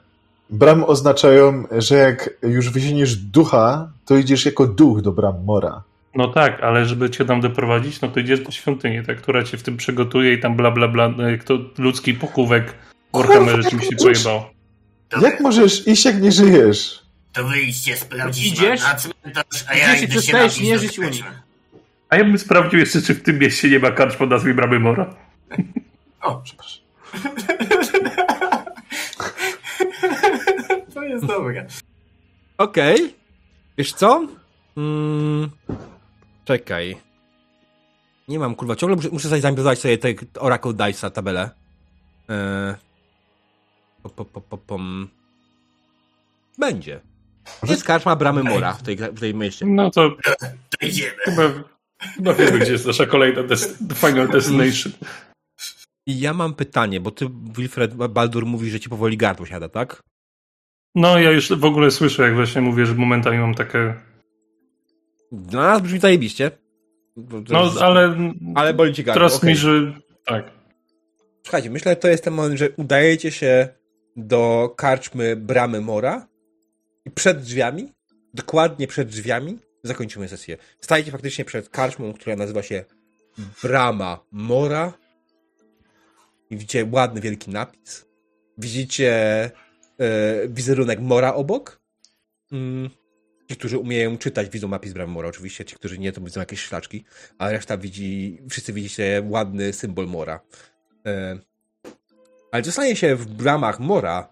bram 0.51 0.85
oznaczają, 0.85 1.65
że 1.79 1.95
jak 1.95 2.31
już 2.43 2.71
wyzieniesz 2.71 3.17
ducha, 3.17 3.89
to 4.05 4.17
idziesz 4.17 4.47
jako 4.47 4.67
duch 4.67 5.01
do 5.01 5.13
bram 5.13 5.45
Mora. 5.45 5.83
No 6.17 6.29
tak, 6.29 6.61
ale 6.63 6.87
żeby 6.87 7.11
cię 7.11 7.25
tam 7.25 7.41
doprowadzić, 7.41 8.01
no 8.01 8.09
to 8.09 8.21
idziesz 8.21 8.41
do 8.41 8.51
świątyni, 8.51 9.03
tak, 9.07 9.17
która 9.17 9.43
cię 9.45 9.57
w 9.57 9.63
tym 9.63 9.77
przygotuje 9.77 10.33
i 10.35 10.41
tam 10.41 10.57
bla 10.57 10.71
bla 10.71 10.89
bla, 10.89 11.09
no 11.09 11.29
jak 11.31 11.45
to 11.45 11.59
ludzki 11.79 12.15
pochówek 12.15 12.75
w 13.15 13.17
Warhammerze 13.17 13.71
czymś 13.71 13.89
się 13.89 13.97
pojebał. 13.97 14.43
Dobra, 15.11 15.31
Jak 15.31 15.41
możesz 15.41 15.87
iść, 15.87 16.05
jak 16.05 16.23
nie 16.23 16.33
żyjesz? 16.33 17.03
to 17.33 17.45
wyjdźcie, 17.45 17.97
sprawdzić 17.97 18.47
Idziesz? 18.47 18.83
na 18.83 18.95
cmentarz, 18.95 19.65
a 19.69 19.75
ja 19.75 19.95
Idziesz 19.95 20.03
i 20.03 20.05
idę 20.13 20.23
się 20.23 20.33
napić 20.33 20.61
nie 20.61 20.79
żyć 20.79 20.99
u 20.99 21.03
nich. 21.03 21.11
karczmy. 21.25 21.43
A 22.09 22.17
ja 22.17 22.25
bym 22.25 22.39
sprawdził 22.39 22.79
jeszcze, 22.81 23.03
czy 23.03 23.15
w 23.15 23.23
tym 23.23 23.39
mieście 23.39 23.71
nie 23.71 23.79
ma 23.79 23.91
karcz 23.91 24.17
pod 24.17 24.31
nazwą 24.31 24.55
Bramy 24.55 24.81
Mora. 24.81 25.15
O, 26.23 26.43
przepraszam. 26.45 26.83
To 30.95 31.03
jest 31.03 31.27
dobre. 31.27 31.67
Okej. 32.59 33.15
Wiesz 33.79 33.93
co? 33.93 34.27
Mm, 34.77 35.51
czekaj. 36.47 36.97
Nie 38.29 38.39
mam, 38.39 38.55
kurwa, 38.55 38.77
ciągle 38.77 38.97
muszę, 38.97 39.09
muszę 39.13 39.29
sobie 39.29 39.41
zaimponować 39.41 39.79
sobie 39.79 39.99
te 39.99 40.09
Oracle 40.41 40.73
Dice'a 40.73 41.11
tabelę. 41.11 41.51
Eee, 42.29 42.75
po, 44.03 44.09
po, 44.11 44.25
po, 44.25 44.41
po, 44.41 44.59
pom. 44.59 45.09
Będzie. 46.59 47.01
Jest 47.69 47.85
karczma 47.85 48.17
Bramy 48.17 48.43
Mora 48.43 48.73
w 48.73 48.83
tej, 48.83 48.97
w 48.97 49.21
tej 49.21 49.35
mieście. 49.35 49.67
No 49.67 49.91
to 49.91 50.11
To 50.81 50.87
idziemy. 50.87 51.13
chyba, 51.25 51.43
chyba 52.17 52.35
wiemy, 52.35 52.59
gdzie 52.59 52.73
jest 52.73 52.87
nasza 52.87 53.07
kolejna 53.07 53.43
des- 53.43 53.95
Final 53.95 54.29
Destination. 54.29 54.93
I 56.07 56.21
ja 56.21 56.35
mam 56.35 56.55
pytanie, 56.55 57.01
bo 57.01 57.11
ty, 57.11 57.27
Wilfred 57.57 57.95
Baldur, 57.95 58.47
mówi, 58.47 58.71
że 58.71 58.81
ci 58.81 58.89
powoli 58.89 59.17
gardło 59.17 59.47
siada, 59.47 59.69
tak? 59.69 60.03
No 60.95 61.19
ja 61.19 61.31
już 61.31 61.53
w 61.53 61.65
ogóle 61.65 61.91
słyszę, 61.91 62.23
jak 62.23 62.35
właśnie 62.35 62.61
mówię, 62.61 62.87
że 62.87 62.95
momentami 62.95 63.39
mam 63.39 63.55
takie... 63.55 63.95
Dla 65.33 65.63
nas 65.63 65.83
brzmi 65.83 65.99
zajebiście. 65.99 66.51
No, 67.49 67.73
ale, 67.81 68.17
ale 68.55 68.75
boli 68.75 68.95
ci 68.95 69.05
gardło. 69.05 69.21
teraz 69.21 69.37
okej. 69.37 69.51
mi, 69.51 69.57
że... 69.57 69.93
Tak. 70.25 70.51
Słuchajcie, 71.43 71.71
myślę, 71.71 71.93
że 71.93 71.97
to 71.97 72.09
jest 72.09 72.25
ten 72.25 72.35
moment, 72.35 72.59
że 72.59 72.71
udajecie 72.71 73.31
się 73.31 73.69
do 74.17 74.75
karczmy 74.77 75.37
Bramy 75.37 75.81
Mora 75.81 76.29
i 77.05 77.11
przed 77.11 77.41
drzwiami, 77.43 77.93
dokładnie 78.35 78.87
przed 78.87 79.09
drzwiami, 79.09 79.59
zakończymy 79.83 80.29
sesję. 80.29 80.57
Stajecie 80.81 81.11
faktycznie 81.13 81.45
przed 81.45 81.69
karczmą, 81.69 82.13
która 82.13 82.37
nazywa 82.37 82.63
się 82.63 82.85
Brama 83.63 84.19
Mora 84.31 84.93
i 86.51 86.57
widzicie 86.57 86.89
ładny, 86.93 87.21
wielki 87.21 87.51
napis. 87.51 88.07
Widzicie 88.59 89.11
e, 89.99 90.49
wizerunek 90.49 91.01
Mora 91.01 91.35
obok. 91.35 91.81
Mm. 92.53 92.91
Ci, 93.49 93.57
którzy 93.57 93.79
umieją 93.79 94.19
czytać, 94.19 94.49
widzą 94.49 94.69
napis 94.69 94.93
Bramy 94.93 95.13
Mora 95.13 95.29
oczywiście. 95.29 95.65
Ci, 95.65 95.77
którzy 95.77 95.99
nie, 95.99 96.13
to 96.13 96.21
widzą 96.21 96.41
jakieś 96.41 96.61
szlaczki. 96.61 97.05
A 97.39 97.51
reszta 97.51 97.77
widzi, 97.79 98.39
wszyscy 98.51 98.73
widzicie 98.73 99.23
ładny 99.29 99.73
symbol 99.73 100.07
Mora. 100.07 100.41
E, 101.07 101.39
ale 102.53 102.63
co 102.63 102.73
stanie 102.73 102.97
się 102.97 103.17
w 103.17 103.27
bramach 103.27 103.81
Mora, 103.81 104.29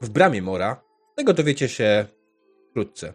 w 0.00 0.08
bramie 0.08 0.42
Mora, 0.42 0.82
tego 1.14 1.32
dowiecie 1.32 1.68
się 1.68 2.06
wkrótce. 2.70 3.12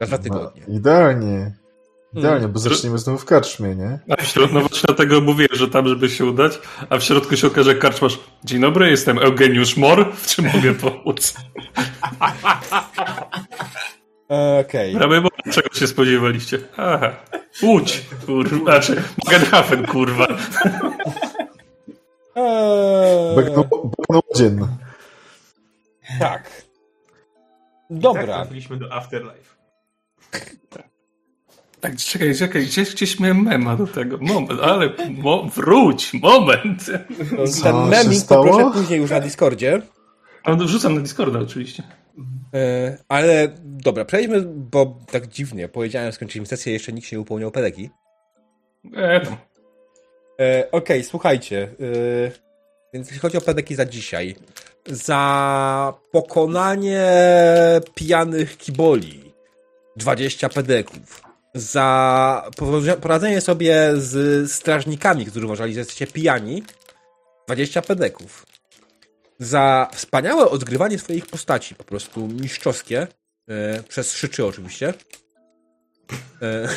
Za 0.00 0.06
dwa 0.06 0.18
tygodnie. 0.18 0.62
No, 0.68 0.74
idealnie. 0.74 1.61
Idealnie, 2.14 2.48
bo 2.48 2.58
zaczniemy 2.58 2.98
znowu 2.98 3.18
w 3.18 3.24
karczmie, 3.24 3.74
nie? 3.76 3.98
A 4.08 4.22
w 4.22 4.26
środku, 4.26 4.54
no 4.54 4.60
właśnie 4.60 4.80
dlatego 4.86 5.20
mówię, 5.20 5.46
że 5.52 5.68
tam, 5.68 5.88
żeby 5.88 6.08
się 6.10 6.24
udać, 6.24 6.58
a 6.90 6.98
w 6.98 7.02
środku 7.04 7.36
się 7.36 7.46
okaże 7.46 7.74
karczmasz. 7.74 8.18
Dzień 8.44 8.60
dobry, 8.60 8.90
jestem 8.90 9.18
Eugeniusz 9.18 9.76
Mor, 9.76 10.12
w 10.16 10.26
czym 10.26 10.44
mogę 10.54 10.74
pomóc? 10.90 11.34
Okej. 14.60 14.94
Prawie, 14.96 15.20
bo 15.20 15.28
czego 15.52 15.74
się 15.74 15.86
spodziewaliście? 15.86 16.58
Aha, 16.76 17.10
Łódź, 17.62 18.06
kurwa, 18.26 18.56
znaczy 18.80 19.02
Magenhafen, 19.26 19.86
kurwa. 19.86 20.26
Eee, 22.36 23.36
Bagnodzien. 23.36 24.58
tak. 26.18 26.42
Tak 26.42 26.50
Dobra. 27.90 28.24
trafiliśmy 28.24 28.76
do 28.76 28.92
Afterlife. 28.92 29.54
Tak, 30.30 30.56
czekaj, 31.90 32.34
czekaj, 32.34 32.66
gdzieś, 32.66 32.94
gdzieś 32.94 33.20
miałem 33.20 33.42
mema 33.42 33.76
do 33.76 33.86
tego. 33.86 34.18
Moment, 34.20 34.60
ale 34.60 34.90
mo, 35.10 35.42
wróć, 35.44 36.12
moment. 36.14 36.84
Co 37.46 37.62
Ten 37.62 37.72
się 37.72 37.86
memik 37.86 38.18
stało? 38.18 38.44
poproszę 38.44 38.70
później 38.80 39.00
już 39.00 39.10
na 39.10 39.20
Discordzie. 39.20 39.82
A 40.44 40.54
wrzucam 40.54 40.94
na 40.94 41.00
Discorda 41.00 41.38
oczywiście. 41.38 41.82
E, 42.54 42.98
ale 43.08 43.48
dobra, 43.62 44.04
przejdźmy, 44.04 44.42
bo 44.46 44.98
tak 45.10 45.26
dziwnie 45.26 45.68
powiedziałem, 45.68 46.12
skończyliśmy 46.12 46.46
sesję, 46.46 46.72
jeszcze 46.72 46.92
nikt 46.92 47.08
się 47.08 47.16
nie 47.16 47.20
upomniał 47.20 47.50
pedeki. 47.50 47.90
E, 48.96 49.20
tam. 49.20 49.36
E, 50.40 50.70
Okej, 50.70 51.04
słuchajcie. 51.04 51.62
E, 51.62 52.30
więc 52.94 53.06
jeśli 53.06 53.20
chodzi 53.20 53.36
o 53.36 53.40
pedeki 53.40 53.74
za 53.74 53.84
dzisiaj. 53.84 54.36
Za 54.86 55.94
pokonanie 56.12 57.06
pijanych 57.94 58.56
kiboli 58.56 59.32
20 59.96 60.48
pedeków. 60.48 61.31
Za 61.54 62.50
poradzenie 63.00 63.40
sobie 63.40 63.90
z 63.96 64.52
strażnikami, 64.52 65.26
którzy 65.26 65.46
uważali, 65.46 65.72
że 65.74 65.78
jesteście 65.78 66.06
pijani 66.06 66.62
20 67.46 67.82
pedeków. 67.82 68.46
Za 69.38 69.88
wspaniałe 69.92 70.50
odgrywanie 70.50 70.98
swoich 70.98 71.26
postaci, 71.26 71.74
po 71.74 71.84
prostu 71.84 72.28
mistrzowskie, 72.28 73.06
e, 73.48 73.82
przez 73.82 74.12
szyczy 74.12 74.46
oczywiście. 74.46 74.94
E, 76.42 76.68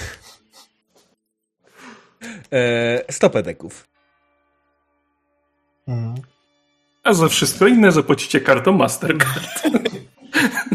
e, 3.08 3.14
100 3.14 3.30
pedeków. 3.30 3.88
Mhm. 5.88 6.16
A 7.04 7.14
za 7.14 7.28
wszystko 7.28 7.68
inne 7.68 7.92
zapłacicie 7.92 8.42
kartą 8.42 8.72
Mastercard. 8.72 9.64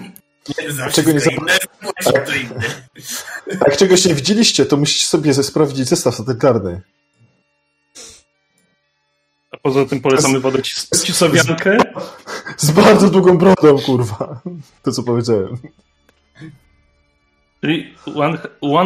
Zawsze 0.69 1.03
Czego 1.03 1.13
nie 1.13 1.37
inne. 1.37 1.59
Jak 3.67 3.77
czegoś 3.83 4.05
nie 4.05 4.15
widzieliście, 4.15 4.67
to 4.67 4.77
musicie 4.77 5.07
sobie 5.07 5.35
ze- 5.35 5.43
sprawdzić 5.45 5.89
zestaw 5.89 6.15
satelitarny. 6.15 6.81
A 9.53 9.57
poza 9.63 9.85
tym 9.87 10.01
polecamy 10.01 10.41
wodę 10.41 10.63
cisowiankę. 11.05 11.77
Z 12.57 12.71
bardzo 12.71 13.11
długą 13.11 13.39
brodą, 13.39 13.79
kurwa. 13.87 14.41
To 14.83 14.93
co 14.93 15.03
powiedziałem. 15.03 15.57
Czyli 17.61 17.95
one- 18.17 18.39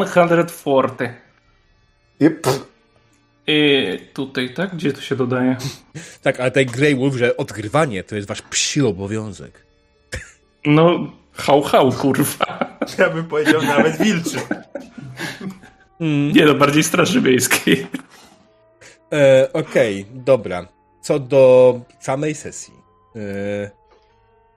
140. 0.07 1.05
Yep. 2.20 2.47
I 3.47 3.99
tutaj, 4.15 4.55
tak? 4.55 4.76
Gdzie 4.76 4.93
to 4.93 5.01
się 5.01 5.17
dodaje? 5.17 5.57
Tak, 6.23 6.41
ale 6.41 6.51
ten 6.51 6.67
Grey 6.67 6.97
Wolf, 6.97 7.15
że 7.15 7.36
odgrywanie 7.36 8.05
to 8.05 8.17
jest 8.17 8.28
wasz 8.28 8.43
psi 8.43 8.83
obowiązek. 8.83 9.67
No, 10.67 11.12
hał, 11.34 11.62
hał, 11.62 11.92
kurwa. 11.92 12.76
Ja 12.98 13.10
bym 13.10 13.24
powiedział 13.24 13.62
nawet 13.62 14.02
wilczy. 14.02 14.38
Nie 16.34 16.44
no, 16.44 16.54
bardziej 16.54 16.82
Straży 16.82 17.22
Miejskiej. 17.22 17.86
E, 19.12 19.48
Okej, 19.52 20.06
dobra. 20.10 20.66
Co 21.00 21.18
do 21.18 21.80
samej 22.00 22.34
sesji. 22.34 22.74
E, 23.16 23.70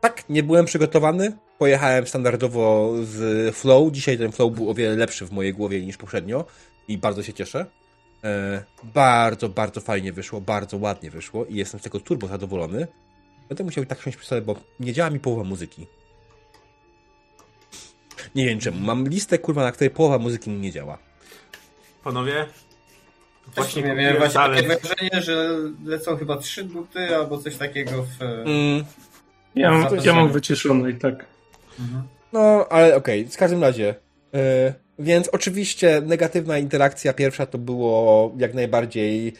tak, 0.02 0.30
nie 0.30 0.44
byłem 0.44 0.66
przygotowany. 0.66 1.38
Pojechałem 1.58 2.08
standardowo 2.08 2.94
z 3.04 3.56
flow. 3.56 3.92
Dzisiaj 3.92 4.18
ten 4.18 4.32
flow 4.32 4.54
był 4.54 4.70
o 4.70 4.74
wiele 4.74 4.96
lepszy 4.96 5.26
w 5.26 5.32
mojej 5.32 5.54
głowie 5.54 5.86
niż 5.86 5.98
poprzednio 5.98 6.46
i 6.88 6.98
bardzo 6.98 7.24
się 7.24 7.34
cieszę. 7.34 7.66
E, 8.24 8.64
bardzo, 8.84 9.50
bardzo 9.50 9.82
fajnie 9.82 10.14
wyszło, 10.14 10.42
bardzo 10.42 10.78
ładnie 10.78 11.12
wyszło 11.12 11.46
i 11.46 11.56
jestem 11.56 11.80
z 11.80 11.84
tego 11.84 12.00
turbo 12.00 12.28
zadowolony. 12.28 12.88
Będę 13.50 13.64
musiał 13.64 13.86
tak 13.86 14.02
siąść 14.02 14.18
przy 14.18 14.28
sobie, 14.28 14.42
bo 14.42 14.56
nie 14.80 14.94
działa 14.94 15.10
mi 15.10 15.20
połowa 15.20 15.44
muzyki. 15.44 15.88
Nie 18.36 18.46
wiem 18.46 18.60
czemu. 18.60 18.80
Mam 18.80 19.08
listę, 19.08 19.38
kurwa, 19.40 19.64
na 19.64 19.72
której 19.72 19.90
połowa 19.90 20.18
muzyki 20.18 20.50
mi 20.50 20.60
nie 20.60 20.72
działa. 20.72 20.98
Panowie, 22.04 22.46
Właśnie 23.56 23.82
właśnie 23.82 23.96
miałem 23.96 24.18
właśnie 24.18 24.40
takie 24.42 24.68
wrażenie, 24.68 25.22
że 25.22 25.58
lecą 25.86 26.18
chyba 26.18 26.38
trzy 26.38 26.64
buty 26.64 27.16
albo 27.16 27.38
coś 27.38 27.56
takiego 27.56 27.92
w... 28.04 28.22
Mm. 28.22 28.84
Ja 29.56 29.72
mam, 29.72 29.98
ja 30.04 30.14
mam 30.14 30.32
wyciszone 30.32 30.90
i 30.90 30.96
tak. 30.96 31.26
No, 32.34 32.68
ale 32.70 32.96
okej, 32.96 33.26
w 33.26 33.38
każdym 33.38 33.62
razie. 33.62 33.96
e, 34.34 34.74
więc 35.00 35.30
oczywiście 35.30 36.02
negatywna 36.06 36.58
interakcja 36.58 37.14
pierwsza 37.14 37.46
to 37.46 37.58
było 37.58 38.34
jak 38.38 38.54
najbardziej 38.54 39.34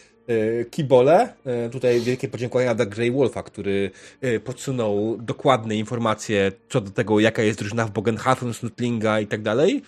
kibole. 0.72 1.34
E, 1.46 1.70
tutaj 1.70 2.02
wielkie 2.02 2.28
podziękowania 2.28 2.76
dla 2.76 2.86
Grey 2.86 3.12
Wolfa, 3.12 3.44
który 3.44 3.92
e, 4.22 4.40
podsunął 4.40 5.18
dokładne 5.20 5.76
informacje 5.76 6.52
co 6.70 6.82
do 6.82 6.92
tego, 6.92 7.20
jaka 7.20 7.42
jest 7.42 7.60
drużyna 7.60 7.86
w 7.86 7.92
Bogenhafen, 7.92 8.54
Snutlinga 8.54 9.20
i 9.20 9.28
tak 9.28 9.42
dalej. 9.42 9.82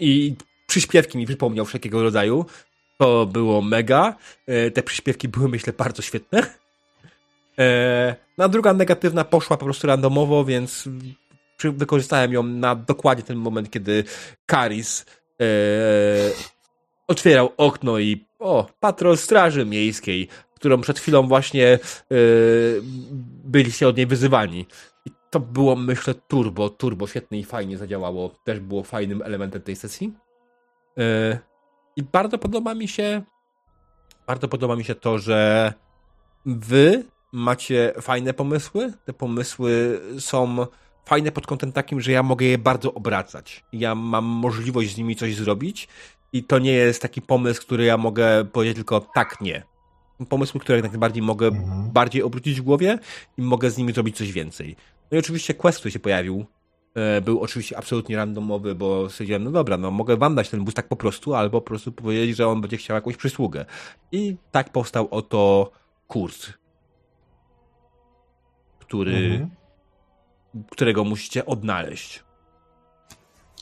I 0.00 0.34
przyśpiewki 0.66 1.18
mi 1.18 1.26
przypomniał 1.26 1.66
wszelkiego 1.66 2.02
rodzaju. 2.02 2.46
To 2.98 3.26
było 3.26 3.62
mega. 3.62 4.16
E, 4.46 4.70
te 4.70 4.82
przyśpiewki 4.82 5.28
były, 5.28 5.48
myślę, 5.48 5.72
bardzo 5.72 6.02
świetne. 6.02 6.46
E, 7.58 8.16
no 8.38 8.44
a 8.44 8.48
druga 8.48 8.72
negatywna 8.72 9.24
poszła 9.24 9.56
po 9.56 9.64
prostu 9.64 9.86
randomowo, 9.86 10.44
więc 10.44 10.88
wykorzystałem 11.64 12.32
ją 12.32 12.42
na 12.42 12.74
dokładnie 12.74 13.24
ten 13.24 13.36
moment, 13.36 13.70
kiedy 13.70 14.04
Karis 14.46 15.06
e, 15.40 15.44
otwierał 17.08 17.52
okno 17.56 17.98
i 17.98 18.24
o, 18.42 18.66
patrol 18.80 19.16
Straży 19.16 19.64
Miejskiej, 19.64 20.28
którą 20.54 20.80
przed 20.80 20.98
chwilą 20.98 21.28
właśnie 21.28 21.68
e, 21.72 21.78
byliście 23.44 23.88
od 23.88 23.96
niej 23.96 24.06
wyzywani. 24.06 24.66
I 25.06 25.10
to 25.30 25.40
było, 25.40 25.76
myślę, 25.76 26.14
turbo, 26.14 26.70
turbo, 26.70 27.06
świetnie 27.06 27.38
i 27.38 27.44
fajnie 27.44 27.78
zadziałało. 27.78 28.30
Też 28.44 28.60
było 28.60 28.82
fajnym 28.82 29.22
elementem 29.22 29.62
tej 29.62 29.76
sesji. 29.76 30.12
E, 30.98 31.38
I 31.96 32.02
bardzo 32.02 32.38
podoba 32.38 32.74
mi 32.74 32.88
się 32.88 33.22
bardzo 34.26 34.48
podoba 34.48 34.76
mi 34.76 34.84
się 34.84 34.94
to, 34.94 35.18
że 35.18 35.72
wy 36.46 37.04
macie 37.32 37.92
fajne 38.00 38.34
pomysły. 38.34 38.92
Te 39.04 39.12
pomysły 39.12 40.00
są 40.18 40.66
fajne 41.04 41.32
pod 41.32 41.46
kątem 41.46 41.72
takim, 41.72 42.00
że 42.00 42.12
ja 42.12 42.22
mogę 42.22 42.46
je 42.46 42.58
bardzo 42.58 42.94
obracać. 42.94 43.64
Ja 43.72 43.94
mam 43.94 44.24
możliwość 44.24 44.94
z 44.94 44.96
nimi 44.98 45.16
coś 45.16 45.36
zrobić 45.36 45.88
i 46.32 46.44
to 46.44 46.58
nie 46.58 46.72
jest 46.72 47.02
taki 47.02 47.22
pomysł, 47.22 47.60
który 47.62 47.84
ja 47.84 47.96
mogę 47.96 48.44
powiedzieć 48.44 48.76
tylko 48.76 49.00
tak, 49.00 49.40
nie. 49.40 49.62
Pomysły, 50.28 50.60
które 50.60 50.78
jak 50.78 50.90
najbardziej 50.90 51.22
mogę 51.22 51.46
Mhm. 51.46 51.90
bardziej 51.90 52.22
obrócić 52.22 52.60
w 52.60 52.64
głowie 52.64 52.98
i 53.38 53.42
mogę 53.42 53.70
z 53.70 53.78
nimi 53.78 53.92
zrobić 53.92 54.16
coś 54.16 54.32
więcej. 54.32 54.76
No 55.10 55.16
i 55.16 55.18
oczywiście 55.18 55.54
quest, 55.54 55.78
który 55.78 55.92
się 55.92 55.98
pojawił, 55.98 56.44
e, 56.94 57.20
był 57.20 57.40
oczywiście 57.40 57.78
absolutnie 57.78 58.16
randomowy, 58.16 58.74
bo 58.74 59.10
stwierdziłem, 59.10 59.44
no 59.44 59.50
dobra, 59.50 59.76
no 59.76 59.90
mogę 59.90 60.16
wam 60.16 60.34
dać 60.34 60.48
ten 60.50 60.60
boost 60.64 60.76
tak 60.76 60.88
po 60.88 60.96
prostu, 60.96 61.34
albo 61.34 61.60
po 61.60 61.66
prostu 61.66 61.92
powiedzieć, 61.92 62.36
że 62.36 62.48
on 62.48 62.60
będzie 62.60 62.76
chciał 62.76 62.94
jakąś 62.94 63.16
przysługę. 63.16 63.64
I 64.12 64.36
tak 64.50 64.72
powstał 64.72 65.08
oto 65.10 65.70
kurs, 66.06 66.46
który, 68.78 69.16
Mhm. 69.16 69.50
którego 70.70 71.04
musicie 71.04 71.46
odnaleźć. 71.46 72.24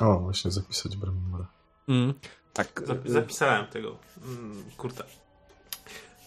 O, 0.01 0.19
właśnie 0.19 0.51
zapisać 0.51 0.97
Bramora. 0.97 1.47
Mm, 1.89 2.15
tak. 2.53 2.83
Zap- 2.87 3.09
Zapisałem 3.09 3.67
tego 3.67 3.97
mm, 4.27 4.63
kurta. 4.77 5.05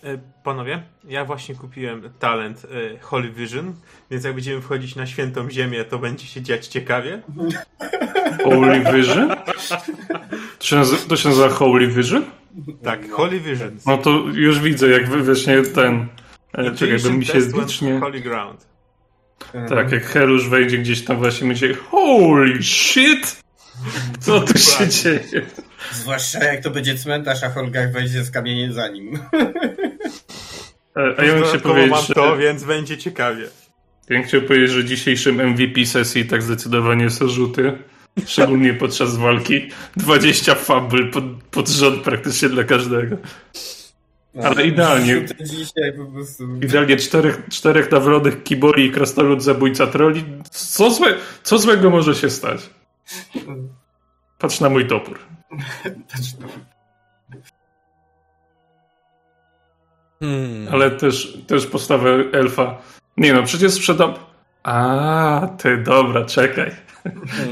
E, 0.03 0.17
Panowie, 0.43 0.83
ja 1.03 1.25
właśnie 1.25 1.55
kupiłem 1.55 2.09
talent 2.19 2.65
e, 2.95 2.99
Holy 2.99 3.29
Vision, 3.31 3.73
więc 4.11 4.23
jak 4.23 4.33
będziemy 4.33 4.61
wchodzić 4.61 4.95
na 4.95 5.07
świętą 5.07 5.49
ziemię, 5.51 5.85
to 5.85 5.99
będzie 5.99 6.25
się 6.27 6.41
dziać 6.41 6.67
ciekawie. 6.67 7.21
Holy 8.43 8.79
Vision? 8.93 9.29
To 10.59 10.65
się, 10.65 10.75
nazywa, 10.75 11.01
to 11.09 11.15
się 11.17 11.29
nazywa 11.29 11.49
Holy 11.49 11.87
Vision? 11.87 12.25
Tak, 12.83 13.11
Holy 13.11 13.39
Vision. 13.39 13.77
No 13.85 13.97
to 13.97 14.09
już 14.33 14.59
widzę, 14.59 14.89
jak 14.89 15.09
wy- 15.09 15.23
właśnie 15.23 15.61
ten... 15.61 16.07
E, 16.53 16.71
czekaj, 16.75 16.99
bo 16.99 17.09
mi 17.09 17.25
się 17.25 17.33
Test 17.33 17.51
went 17.51 17.67
licznie... 17.67 17.99
Holy 17.99 18.19
Ground. 18.21 18.67
Tak, 19.69 19.91
jak 19.91 20.03
Herusz 20.03 20.49
wejdzie 20.49 20.77
gdzieś 20.77 21.05
tam 21.05 21.17
właśnie 21.17 21.47
będzie 21.47 21.73
Holy 21.73 22.63
shit! 22.63 23.42
Co 24.19 24.41
tu 24.41 24.57
się 24.57 24.87
dzieje? 24.87 25.45
Zwłaszcza 25.91 26.43
jak 26.43 26.63
to 26.63 26.69
będzie 26.69 26.95
cmentarz, 26.97 27.43
a 27.43 27.49
Holgar 27.49 27.91
wejdzie 27.91 28.23
z 28.23 28.31
kamieniem 28.31 28.73
za 28.73 28.87
nim. 28.87 29.19
A 30.95 31.23
ja 31.23 31.33
bym 31.33 31.43
chciał 31.43 31.43
Dodatkowo 31.43 31.73
powiedzieć, 31.73 31.91
mam 31.91 32.05
że, 32.05 32.13
to, 32.13 32.37
więc 32.37 32.63
będzie 32.63 32.97
ciekawie. 32.97 33.43
ja 34.09 34.17
bym 34.17 34.23
chciał 34.23 34.41
powiedzieć, 34.41 34.71
że 34.71 34.85
dzisiejszym 34.85 35.49
MVP 35.49 35.85
sesji 35.85 36.25
tak 36.25 36.41
zdecydowanie 36.43 37.09
są 37.09 37.27
rzuty. 37.27 37.77
Szczególnie 38.25 38.73
podczas 38.73 39.15
walki. 39.15 39.69
20 39.97 40.55
fumble 40.55 41.05
pod, 41.05 41.23
pod 41.51 41.69
rząd 41.69 42.03
praktycznie 42.03 42.49
dla 42.49 42.63
każdego. 42.63 43.17
Ale 44.43 44.67
idealnie. 44.67 45.21
To 45.21 45.43
dzisiaj 45.43 45.93
po 45.97 46.05
prostu... 46.05 46.55
Idealnie 46.61 46.97
czterech, 46.97 47.41
czterech 47.51 47.91
nawronych 47.91 48.43
kiboli 48.43 48.85
i 48.85 48.91
krasnolud 48.91 49.43
zabójca 49.43 49.87
troli. 49.87 50.23
Co, 50.51 50.91
złe, 50.91 51.15
co 51.43 51.57
złego 51.57 51.89
może 51.89 52.15
się 52.15 52.29
stać? 52.29 52.69
Patrz 54.39 54.59
na 54.59 54.69
mój 54.69 54.87
topór. 54.87 55.19
Hmm. 60.19 60.67
Ale 60.71 60.91
też, 60.91 61.37
też 61.47 61.67
postawę 61.67 62.23
elfa. 62.33 62.81
Nie 63.17 63.33
no, 63.33 63.43
przecież 63.43 63.73
sprzedam... 63.73 64.13
A, 64.63 65.47
ty 65.57 65.77
dobra, 65.83 66.25
czekaj. 66.25 66.71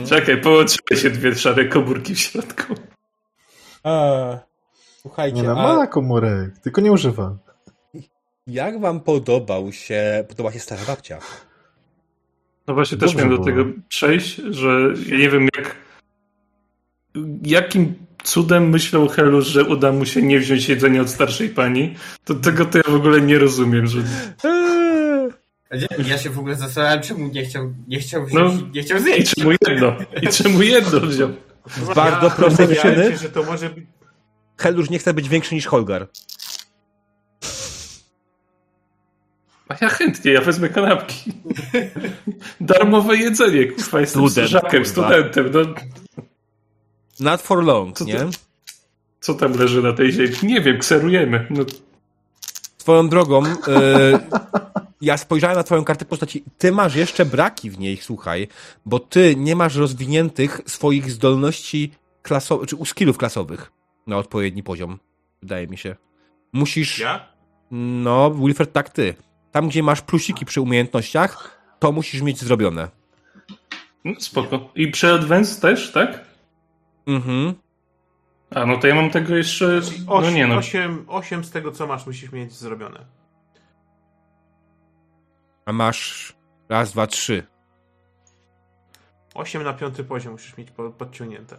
Czekaj, 0.10 0.42
połączyły 0.42 1.02
się 1.02 1.10
dwie 1.10 1.36
szare 1.36 1.66
komórki 1.66 2.16
w 2.16 2.20
środku. 2.20 2.74
A, 3.84 4.22
słuchajcie, 5.02 5.42
Nie 5.42 5.44
no, 5.48 5.52
a 5.60 5.76
ma 5.76 5.88
komórek, 5.88 6.60
tylko 6.60 6.82
nie 6.82 6.92
używa. 6.92 7.38
jak 8.48 8.80
wam 8.80 9.00
podobał 9.00 9.72
się, 9.72 10.26
podoba 10.30 10.52
się 10.52 10.60
stara 10.60 10.82
babcia? 10.88 11.20
No 12.68 12.74
właśnie 12.74 12.98
też 12.98 13.12
Dobrze 13.12 13.26
miałem 13.26 13.38
do 13.44 13.44
było. 13.52 13.58
tego 13.66 13.80
przejść, 13.90 14.36
że 14.36 14.94
ja 15.08 15.18
nie 15.18 15.30
wiem 15.30 15.48
jak... 15.58 15.76
Jakim 17.44 17.94
cudem 18.24 18.70
myślał 18.70 19.08
Helus, 19.08 19.48
że 19.48 19.64
uda 19.64 19.92
mu 19.92 20.06
się 20.06 20.22
nie 20.22 20.40
wziąć 20.40 20.70
jedzenia 20.70 21.02
od 21.02 21.10
starszej 21.10 21.50
pani, 21.50 21.96
to 22.26 22.36
tego 22.36 22.66
to 22.66 22.78
ja 22.78 22.84
w 22.88 22.94
ogóle 22.96 23.22
nie 23.22 23.40
rozumiem, 23.40 23.88
że... 23.88 24.00
Ja 26.08 26.18
się 26.18 26.30
w 26.30 26.40
ogóle 26.40 26.56
zastanawiałem, 26.56 27.04
czemu 27.04 27.28
nie 27.28 27.46
chciał, 27.46 27.74
nie 27.88 28.00
chciał 28.00 28.22
No. 28.34 28.50
wziąć, 28.50 28.76
nie 28.76 28.82
chciał 28.84 28.98
I 28.98 29.02
zjeść. 29.02 29.34
czemu 29.36 29.52
jedno? 29.52 29.96
I 30.22 30.28
czemu 30.28 30.62
jedno 30.62 31.00
wziął? 31.00 31.30
Z 31.68 31.96
bardzo 31.96 32.32
prostej 32.32 32.66
obawiałem 32.66 32.94
przyczyny. 32.96 33.12
się, 33.18 33.24
że 33.24 33.30
to 33.30 33.44
może 33.44 33.70
być... 33.70 33.84
Heldusz 34.58 34.90
nie 34.90 35.00
chce 35.00 35.14
być 35.14 35.30
większy 35.30 35.56
niż 35.56 35.66
Holgar. 35.68 36.08
A 39.72 39.75
ja 39.82 39.90
chętnie, 39.90 40.32
ja 40.32 40.41
wezmę 40.41 40.69
kanapki. 40.69 41.32
Darmowe 42.61 43.17
jedzenie, 43.17 43.66
kurwa, 43.66 44.00
jestem 44.00 44.30
Student, 44.30 44.88
studentem, 44.88 45.51
no 45.53 45.59
Not 47.19 47.41
for 47.41 47.64
long, 47.64 47.98
Co 47.98 48.06
nie? 48.06 48.19
co 49.19 49.33
tam 49.33 49.53
leży 49.53 49.82
na 49.83 49.93
tej 49.93 50.11
ziemi? 50.11 50.35
Nie 50.43 50.61
wiem, 50.61 50.77
kserujemy. 50.80 51.48
No, 51.50 51.64
Swoją 52.77 53.09
drogą, 53.09 53.43
e, 53.45 53.53
ja 55.01 55.17
spojrzałem 55.17 55.58
na 55.58 55.64
twoją 55.64 55.83
kartę 55.83 56.06
postaci. 56.06 56.43
Ty 56.58 56.72
masz 56.72 56.95
jeszcze 56.95 57.25
braki 57.25 57.69
w 57.69 57.80
niej, 57.80 57.98
słuchaj, 57.98 58.48
bo 58.85 59.00
ty 59.00 59.35
nie 59.35 59.56
masz 59.56 59.75
rozwiniętych 59.75 60.61
swoich 60.66 61.11
zdolności 61.11 61.91
klasowych, 62.22 62.69
czy 62.69 62.75
skillów 62.85 63.17
klasowych 63.17 63.72
na 64.08 64.17
odpowiedni 64.17 64.64
poziom, 64.64 65.00
wydaje 65.41 65.67
mi 65.67 65.77
się. 65.77 65.95
Musisz, 66.53 67.00
Ja? 67.00 67.27
no, 67.72 68.32
Wilfred, 68.32 68.74
tak 68.74 68.90
ty. 68.90 69.16
Tam, 69.52 69.70
gdzie 69.70 69.84
masz 69.84 70.02
plusiki 70.02 70.46
przy 70.46 70.62
umiejętnościach, 70.62 71.62
to 71.80 71.92
musisz 71.92 72.22
mieć 72.22 72.40
zrobione. 72.40 72.90
no 74.06 74.14
spoko. 74.20 74.70
I 74.76 74.88
przy 74.88 75.14
Advance 75.14 75.62
też, 75.62 75.92
tak? 75.92 76.26
Mhm. 77.08 77.54
A, 78.56 78.66
no 78.66 78.78
to 78.78 78.88
ja 78.88 78.96
mam 78.96 79.10
tego 79.10 79.36
jeszcze... 79.36 79.82
No 80.06 80.14
Osiem, 80.14 80.36
nie 80.36 80.48
no, 80.48 80.56
osiem, 80.56 81.06
osiem 81.08 81.44
z 81.44 81.52
tego, 81.52 81.72
co 81.72 81.88
masz, 81.88 82.06
musisz 82.06 82.32
mieć 82.32 82.54
zrobione. 82.54 83.06
A 85.66 85.74
masz 85.74 86.34
raz, 86.70 86.92
dwa, 86.92 87.08
trzy. 87.08 87.44
Osiem 89.34 89.64
na 89.64 89.74
piąty 89.74 90.04
poziom 90.04 90.32
musisz 90.32 90.58
mieć 90.58 90.72
po, 90.72 90.90
podciągnięte. 90.90 91.58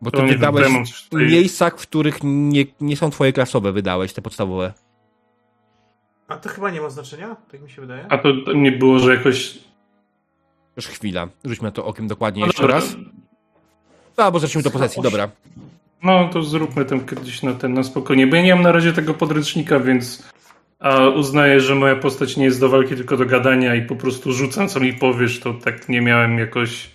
Bo 0.00 0.10
to 0.10 0.18
ty 0.18 0.26
wydałeś 0.26 0.66
w 1.12 1.14
miejscach, 1.14 1.78
w 1.78 1.82
których 1.82 2.18
nie, 2.22 2.64
nie 2.80 2.96
są 2.96 3.10
twoje 3.10 3.32
klasowe, 3.32 3.72
wydałeś 3.72 4.12
te 4.12 4.22
podstawowe. 4.22 4.72
A 6.30 6.36
to 6.36 6.48
chyba 6.48 6.70
nie 6.70 6.80
ma 6.80 6.90
znaczenia, 6.90 7.36
tak 7.50 7.62
mi 7.62 7.70
się 7.70 7.80
wydaje. 7.80 8.06
A 8.08 8.18
to 8.18 8.28
to 8.46 8.52
nie 8.52 8.72
było, 8.72 8.98
że 8.98 9.14
jakoś... 9.14 9.58
Już 10.76 10.86
chwila. 10.86 11.28
Rzućmy 11.44 11.64
na 11.64 11.72
to 11.72 11.84
okiem 11.84 12.08
dokładnie 12.08 12.40
No 12.40 12.46
jeszcze 12.46 12.62
dobra. 12.62 12.76
raz. 12.76 12.96
A, 14.16 14.30
bo 14.30 14.38
zacznijmy 14.38 14.62
do 14.62 14.70
pozycji, 14.70 15.02
dobra. 15.02 15.28
No, 16.02 16.28
to 16.32 16.42
zróbmy 16.42 16.84
ten 16.84 17.06
kiedyś 17.06 17.42
na 17.42 17.54
ten, 17.54 17.74
na 17.74 17.82
spokojnie. 17.82 18.26
Bo 18.26 18.36
ja 18.36 18.42
nie 18.42 18.54
mam 18.54 18.64
na 18.64 18.72
razie 18.72 18.92
tego 18.92 19.14
podręcznika, 19.14 19.80
więc 19.80 20.30
a 20.78 21.08
uznaję, 21.08 21.60
że 21.60 21.74
moja 21.74 21.96
postać 21.96 22.36
nie 22.36 22.44
jest 22.44 22.60
do 22.60 22.68
walki, 22.68 22.96
tylko 22.96 23.16
do 23.16 23.26
gadania 23.26 23.74
i 23.74 23.82
po 23.82 23.96
prostu 23.96 24.32
rzucam, 24.32 24.68
co 24.68 24.80
mi 24.80 24.92
powiesz, 24.92 25.40
to 25.40 25.54
tak 25.54 25.88
nie 25.88 26.00
miałem 26.00 26.38
jakoś 26.38 26.90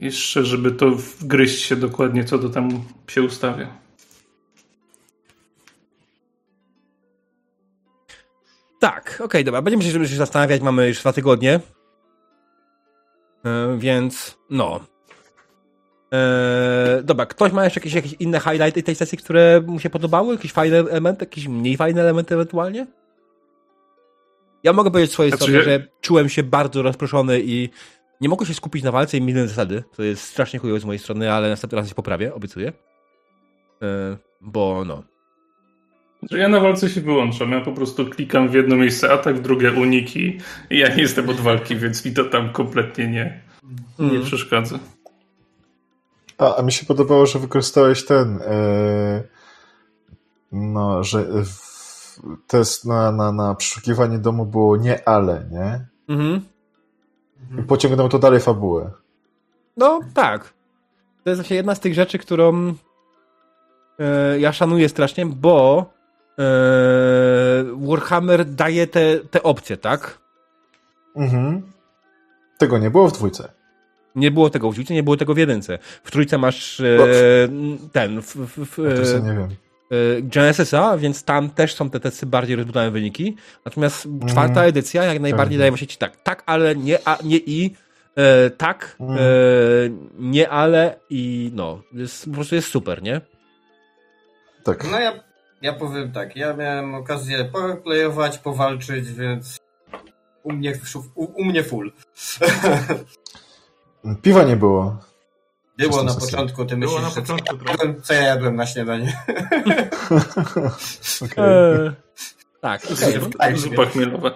jeszcze, 0.00 0.44
żeby 0.44 0.70
to 0.72 0.90
wgryźć 0.90 1.62
się 1.62 1.76
dokładnie, 1.76 2.24
co 2.24 2.38
to 2.38 2.48
tam 2.48 2.68
się 3.08 3.22
ustawia. 3.22 3.68
Tak, 8.80 9.22
okej, 9.24 9.44
dobra. 9.44 9.62
Będziemy 9.62 9.84
się, 9.84 10.08
się 10.08 10.16
zastanawiać, 10.16 10.62
mamy 10.62 10.88
już 10.88 11.00
dwa 11.00 11.12
tygodnie. 11.12 11.60
E, 13.44 13.78
więc, 13.78 14.38
no. 14.50 14.80
E, 16.12 17.02
dobra, 17.04 17.26
ktoś 17.26 17.52
ma 17.52 17.64
jeszcze 17.64 17.80
jakieś, 17.80 17.94
jakieś 17.94 18.12
inne 18.12 18.40
highlighty 18.40 18.82
tej 18.82 18.94
sesji, 18.94 19.18
które 19.18 19.62
mu 19.66 19.80
się 19.80 19.90
podobały? 19.90 20.34
Jakieś 20.34 20.52
fajne 20.52 20.78
elementy, 20.78 21.24
jakieś 21.24 21.48
mniej 21.48 21.76
fajne 21.76 22.00
elementy 22.00 22.34
ewentualnie? 22.34 22.86
Ja 24.62 24.72
mogę 24.72 24.90
powiedzieć 24.90 25.12
swojej 25.12 25.32
Znaczy, 25.32 25.62
że 25.62 25.86
czułem 26.00 26.28
się 26.28 26.42
bardzo 26.42 26.82
rozproszony 26.82 27.40
i 27.44 27.68
nie 28.20 28.28
mogłem 28.28 28.46
się 28.46 28.54
skupić 28.54 28.82
na 28.82 28.92
walce 28.92 29.16
i 29.16 29.22
minąłem 29.22 29.48
zasady. 29.48 29.84
To 29.96 30.02
jest 30.02 30.22
strasznie 30.22 30.58
chujowe 30.58 30.80
z 30.80 30.84
mojej 30.84 30.98
strony, 30.98 31.32
ale 31.32 31.48
następny 31.50 31.78
raz 31.78 31.88
się 31.88 31.94
poprawię, 31.94 32.34
obiecuję. 32.34 32.72
E, 33.82 34.16
bo 34.40 34.84
no. 34.86 35.09
Że 36.30 36.38
ja 36.38 36.48
na 36.48 36.60
walce 36.60 36.88
się 36.90 37.00
wyłączam, 37.00 37.52
ja 37.52 37.60
po 37.60 37.72
prostu 37.72 38.06
klikam 38.06 38.48
w 38.48 38.54
jedno 38.54 38.76
miejsce 38.76 39.12
atak, 39.12 39.36
w 39.36 39.40
drugie 39.40 39.72
uniki 39.72 40.38
i 40.70 40.78
ja 40.78 40.94
nie 40.94 41.02
jestem 41.02 41.28
od 41.28 41.36
walki, 41.40 41.76
więc 41.76 42.04
mi 42.04 42.12
to 42.12 42.24
tam 42.24 42.52
kompletnie 42.52 43.08
nie, 43.08 43.40
nie 43.98 44.10
Mm. 44.10 44.22
przeszkadza. 44.22 44.78
A, 46.38 46.56
a 46.56 46.62
mi 46.62 46.72
się 46.72 46.86
podobało, 46.86 47.26
że 47.26 47.38
wykorzystałeś 47.38 48.04
ten. 48.04 48.38
E, 48.46 49.22
no, 50.52 51.04
że 51.04 51.24
w, 51.44 51.70
test 52.46 52.84
na, 52.84 53.12
na, 53.12 53.32
na 53.32 53.54
przeszukiwanie 53.54 54.18
domu 54.18 54.46
było 54.46 54.76
nie 54.76 55.08
ale, 55.08 55.44
nie? 55.50 55.86
Mhm. 56.08 56.40
I 57.58 57.62
pociągnął 57.62 58.08
to 58.08 58.18
dalej 58.18 58.40
fabułę. 58.40 58.90
No, 59.76 60.00
tak. 60.14 60.54
To 61.24 61.30
jest 61.30 61.40
właśnie 61.42 61.56
jedna 61.56 61.74
z 61.74 61.80
tych 61.80 61.94
rzeczy, 61.94 62.18
którą 62.18 62.74
e, 63.98 64.40
ja 64.40 64.52
szanuję 64.52 64.88
strasznie, 64.88 65.26
bo 65.26 65.86
Warhammer 67.88 68.44
daje 68.44 68.86
te, 68.86 69.18
te 69.30 69.42
opcje, 69.42 69.76
tak? 69.76 70.18
Mhm. 71.16 71.62
Tego 72.58 72.78
nie 72.78 72.90
było 72.90 73.08
w 73.08 73.12
dwójce. 73.12 73.52
Nie 74.14 74.30
było 74.30 74.50
tego 74.50 74.70
w 74.70 74.74
dwójce, 74.74 74.94
nie 74.94 75.02
było 75.02 75.16
tego 75.16 75.34
w 75.34 75.38
jedynce. 75.38 75.78
W 76.04 76.10
trójce 76.10 76.38
masz 76.38 76.80
e, 76.80 76.98
ten, 77.92 78.22
w, 78.22 78.26
w, 78.36 78.66
w, 78.66 78.78
Ja 78.90 78.96
to 78.96 79.06
sobie 79.06 79.22
nie 79.22 79.32
wiem. 79.38 79.48
Genesisa, 80.22 80.98
więc 80.98 81.24
tam 81.24 81.50
też 81.50 81.74
są 81.74 81.90
te 81.90 82.00
testy 82.00 82.26
bardziej 82.26 82.56
rozbudowane 82.56 82.90
wyniki. 82.90 83.36
Natomiast 83.64 84.08
czwarta 84.26 84.50
Mhm. 84.50 84.68
edycja 84.68 85.04
jak 85.04 85.20
najbardziej 85.20 85.58
daje 85.58 85.70
właśnie 85.70 85.86
ci 85.86 85.98
tak, 85.98 86.16
tak, 86.16 86.42
ale 86.46 86.76
nie, 86.76 86.98
a, 87.04 87.18
nie 87.24 87.36
i, 87.36 87.76
e, 88.16 88.50
tak, 88.50 88.96
Mhm. 89.00 89.18
e, 89.18 89.22
nie 90.18 90.48
ale 90.50 90.96
i 91.10 91.50
no, 91.54 91.82
jest, 91.92 92.24
po 92.24 92.30
prostu 92.34 92.54
jest 92.54 92.68
super, 92.68 93.02
nie? 93.02 93.20
Tak. 94.64 94.90
No 94.90 94.98
ja, 95.00 95.12
ja 95.62 95.72
powiem 95.72 96.12
tak, 96.12 96.36
ja 96.36 96.56
miałem 96.56 96.94
okazję 96.94 97.44
powerplayować, 97.44 98.38
powalczyć, 98.38 99.12
więc 99.12 99.58
u 100.42 100.52
mnie, 100.52 100.72
u, 101.14 101.24
u 101.24 101.44
mnie 101.44 101.64
full. 101.64 101.92
Piwa 104.22 104.42
nie 104.42 104.56
było. 104.56 104.98
Było 105.78 106.02
na 106.02 106.14
początku, 106.14 106.64
ty 106.64 106.76
Było 106.76 107.00
myślisz, 107.00 107.02
na 107.02 107.08
że 107.08 107.14
co 107.14 107.20
początku 107.20 107.54
ja, 107.54 107.58
trochę. 107.60 107.72
jadłem, 107.72 108.02
co 108.02 108.14
ja 108.14 108.22
jadłem 108.22 108.56
na 108.56 108.66
śniadanie. 108.66 109.12
E, 111.36 111.92
tak. 112.60 112.82
Tak, 113.38 113.58
Zupa 113.58 113.86
chmielowa. 113.86 114.30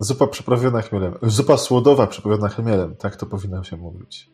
Zupa 0.00 0.26
przyprawiona 0.26 0.82
chmielem. 0.82 1.14
Zupa 1.22 1.56
słodowa 1.56 2.06
przyprawiona 2.06 2.48
chmielem. 2.48 2.96
Tak 2.96 3.16
to 3.16 3.26
powinno 3.26 3.64
się 3.64 3.76
mówić. 3.76 4.30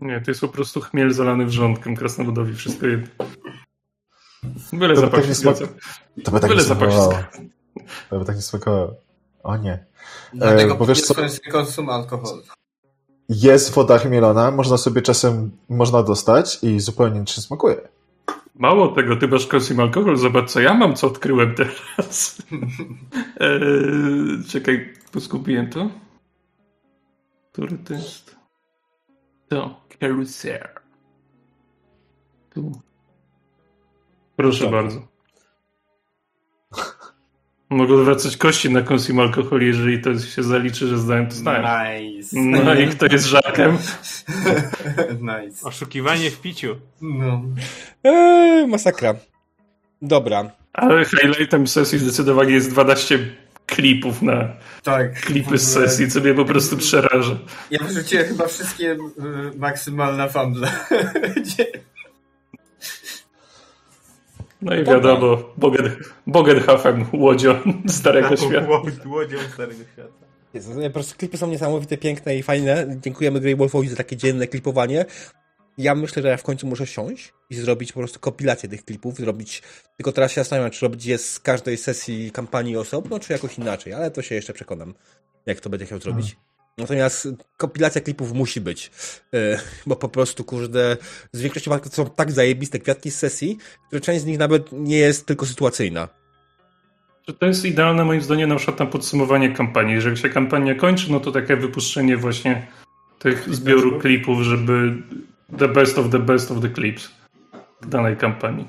Nie, 0.00 0.20
to 0.20 0.30
jest 0.30 0.40
po 0.40 0.48
prostu 0.48 0.80
chmiel 0.80 1.12
zalany 1.12 1.46
wrzątkiem 1.46 1.96
krasnoludowi, 1.96 2.54
wszystko 2.54 2.86
jedno. 2.86 3.08
Byle 4.72 4.94
To 4.94 5.00
by 5.00 5.06
zapach 5.06 5.26
tak 5.26 5.34
smak-. 5.34 5.68
To 6.24 6.30
by 6.30 6.40
tak 6.40 6.50
Byle 6.50 6.62
nie 6.62 6.66
smakowało. 6.66 7.12
To 8.10 8.18
by 8.18 8.24
tak 8.24 8.36
nie 8.36 8.42
smakowało. 8.42 8.94
O 9.42 9.56
nie. 9.56 9.84
Dlatego 10.34 10.74
bo 10.74 10.86
wiesz 10.86 11.02
co- 11.02 11.14
konsum 11.52 11.90
alkoholu. 11.90 12.42
Jest 13.28 13.74
woda 13.74 13.98
chmielona, 13.98 14.50
można 14.50 14.76
sobie 14.76 15.02
czasem 15.02 15.50
można 15.68 16.02
dostać 16.02 16.58
i 16.62 16.80
zupełnie 16.80 17.20
nic 17.20 17.36
nie 17.36 17.42
smakuje. 17.42 17.88
Mało 18.54 18.88
tego, 18.88 19.16
ty 19.16 19.28
masz 19.28 19.46
konsum 19.46 19.80
alkohol, 19.80 20.16
zobacz 20.16 20.50
co 20.50 20.60
ja 20.60 20.74
mam, 20.74 20.94
co 20.94 21.06
odkryłem 21.06 21.54
teraz. 21.54 22.42
eee, 23.40 24.44
czekaj, 24.50 24.94
poskupiłem 25.12 25.70
to. 25.70 25.90
Który 27.52 27.78
to 27.78 27.94
jest? 27.94 28.36
To, 29.48 29.80
Carousel. 30.00 30.68
Tu. 32.50 32.72
Proszę 34.36 34.64
Dobra. 34.64 34.82
bardzo. 34.82 35.08
Mogę 37.70 38.04
wracać 38.04 38.36
kości 38.36 38.70
na 38.70 38.82
konsum 38.82 39.20
alkoholi, 39.20 39.66
jeżeli 39.66 40.02
to 40.02 40.18
się 40.18 40.42
zaliczy, 40.42 40.86
że 40.86 40.98
zdałem 40.98 41.26
to 41.26 41.34
zdałem. 41.34 41.62
Nice. 41.62 42.36
No 42.40 42.74
i 42.74 42.88
kto 42.88 43.06
jest 43.06 43.26
żarkiem? 43.26 43.78
nice. 45.30 45.68
Oszukiwanie 45.68 46.30
w 46.30 46.40
piciu. 46.40 46.76
No. 47.00 47.42
Eee, 48.04 48.66
masakra. 48.66 49.14
Dobra. 50.02 50.50
Ale 50.72 51.04
highlightem 51.04 51.66
sesji 51.66 51.98
zdecydowanie 51.98 52.52
jest 52.52 52.70
12 52.70 53.18
klipów 53.68 54.22
na 54.22 54.48
Tak. 54.82 55.20
klipy 55.20 55.58
z 55.58 55.72
sesji, 55.72 56.10
co 56.10 56.20
mnie 56.20 56.34
po 56.34 56.44
prostu 56.44 56.76
przeraża. 56.76 57.38
Ja 57.70 57.78
wyrzuciłem 57.84 58.26
chyba 58.26 58.46
wszystkie 58.46 58.92
y, 58.92 58.98
maksymalne 59.58 60.28
fumble. 60.28 60.68
Gdzie- 61.36 61.66
No 64.62 64.74
i 64.74 64.84
wiadomo, 64.84 65.38
Bogen, 65.56 65.96
Bogenhafen 66.26 67.04
łodzią 67.12 67.54
Starego 67.88 68.36
Świata. 68.36 68.66
Łod- 68.66 69.06
Łodzią 69.06 69.38
Starego 69.54 69.80
Świata. 69.92 70.08
Jezu, 70.54 70.72
Po 70.84 70.90
prostu 70.90 71.16
klipy 71.18 71.36
są 71.36 71.46
niesamowite, 71.50 71.96
piękne 71.96 72.36
i 72.36 72.42
fajne. 72.42 72.86
Dziękujemy 73.00 73.40
Grey 73.40 73.56
Wolfowi 73.56 73.88
za 73.88 73.96
takie 73.96 74.16
dzienne 74.16 74.46
klipowanie. 74.46 75.04
Ja 75.78 75.94
myślę, 75.94 76.22
że 76.22 76.28
ja 76.28 76.36
w 76.36 76.42
końcu 76.42 76.66
muszę 76.66 76.86
siąść 76.86 77.32
i 77.50 77.54
zrobić 77.54 77.92
po 77.92 78.00
prostu 78.00 78.20
kompilację 78.20 78.68
tych 78.68 78.84
klipów, 78.84 79.16
zrobić, 79.16 79.62
tylko 79.96 80.12
teraz 80.12 80.32
się 80.32 80.40
zastanawiam, 80.40 80.70
czy 80.70 80.86
robić 80.86 81.04
je 81.04 81.18
z 81.18 81.40
każdej 81.40 81.76
sesji 81.76 82.30
kampanii 82.30 82.76
osobno, 82.76 83.20
czy 83.20 83.32
jakoś 83.32 83.58
inaczej, 83.58 83.92
ale 83.92 84.10
to 84.10 84.22
się 84.22 84.34
jeszcze 84.34 84.52
przekonam, 84.52 84.94
jak 85.46 85.60
to 85.60 85.70
będę 85.70 85.86
chciał 85.86 85.98
zrobić. 85.98 86.36
Natomiast 86.78 87.28
kompilacja 87.56 88.00
klipów 88.00 88.32
musi 88.32 88.60
być, 88.60 88.90
e, 89.34 89.60
bo 89.86 89.96
po 89.96 90.08
prostu, 90.08 90.44
kurde, 90.44 90.96
z 91.32 91.40
większości 91.40 91.70
walk 91.70 91.88
to 91.88 91.90
są 91.90 92.10
tak 92.10 92.32
zajebiste 92.32 92.78
kwiatki 92.78 93.10
z 93.10 93.18
sesji, 93.18 93.58
że 93.92 94.00
część 94.00 94.22
z 94.22 94.26
nich 94.26 94.38
nawet 94.38 94.72
nie 94.72 94.98
jest 94.98 95.26
tylko 95.26 95.46
sytuacyjna. 95.46 96.08
To 97.38 97.46
jest 97.46 97.64
idealne 97.64 98.04
moim 98.04 98.22
zdaniem 98.22 98.48
na 98.48 98.56
przykład 98.56 98.80
na 98.80 98.86
podsumowanie 98.86 99.52
kampanii. 99.52 99.94
Jeżeli 99.94 100.16
się 100.16 100.28
kampania 100.28 100.74
kończy, 100.74 101.12
no 101.12 101.20
to 101.20 101.32
takie 101.32 101.56
wypuszczenie 101.56 102.16
właśnie 102.16 102.66
tych 103.18 103.54
zbioru 103.54 103.98
klipów, 103.98 104.42
żeby 104.42 105.02
the 105.58 105.68
best 105.68 105.98
of 105.98 106.10
the 106.10 106.18
best 106.18 106.50
of 106.50 106.60
the 106.60 106.70
clips 106.70 107.10
danej 107.88 108.16
kampanii. 108.16 108.68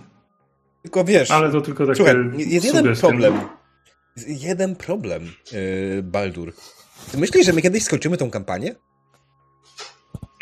Tylko 0.83 1.03
wiesz, 1.03 1.31
Ale 1.31 1.51
to 1.51 1.61
tylko 1.61 1.85
takie 1.85 1.95
Słuchaj, 1.97 2.15
jest 2.37 2.65
jeden 2.65 2.83
sugestie. 2.83 3.07
problem. 3.07 3.39
Jeden 4.27 4.75
problem, 4.75 5.23
yy, 5.51 6.03
Baldur. 6.03 6.53
Ty 7.11 7.17
myślisz, 7.17 7.45
że 7.45 7.53
my 7.53 7.61
kiedyś 7.61 7.83
skończymy 7.83 8.17
tą 8.17 8.29
kampanię? 8.31 8.75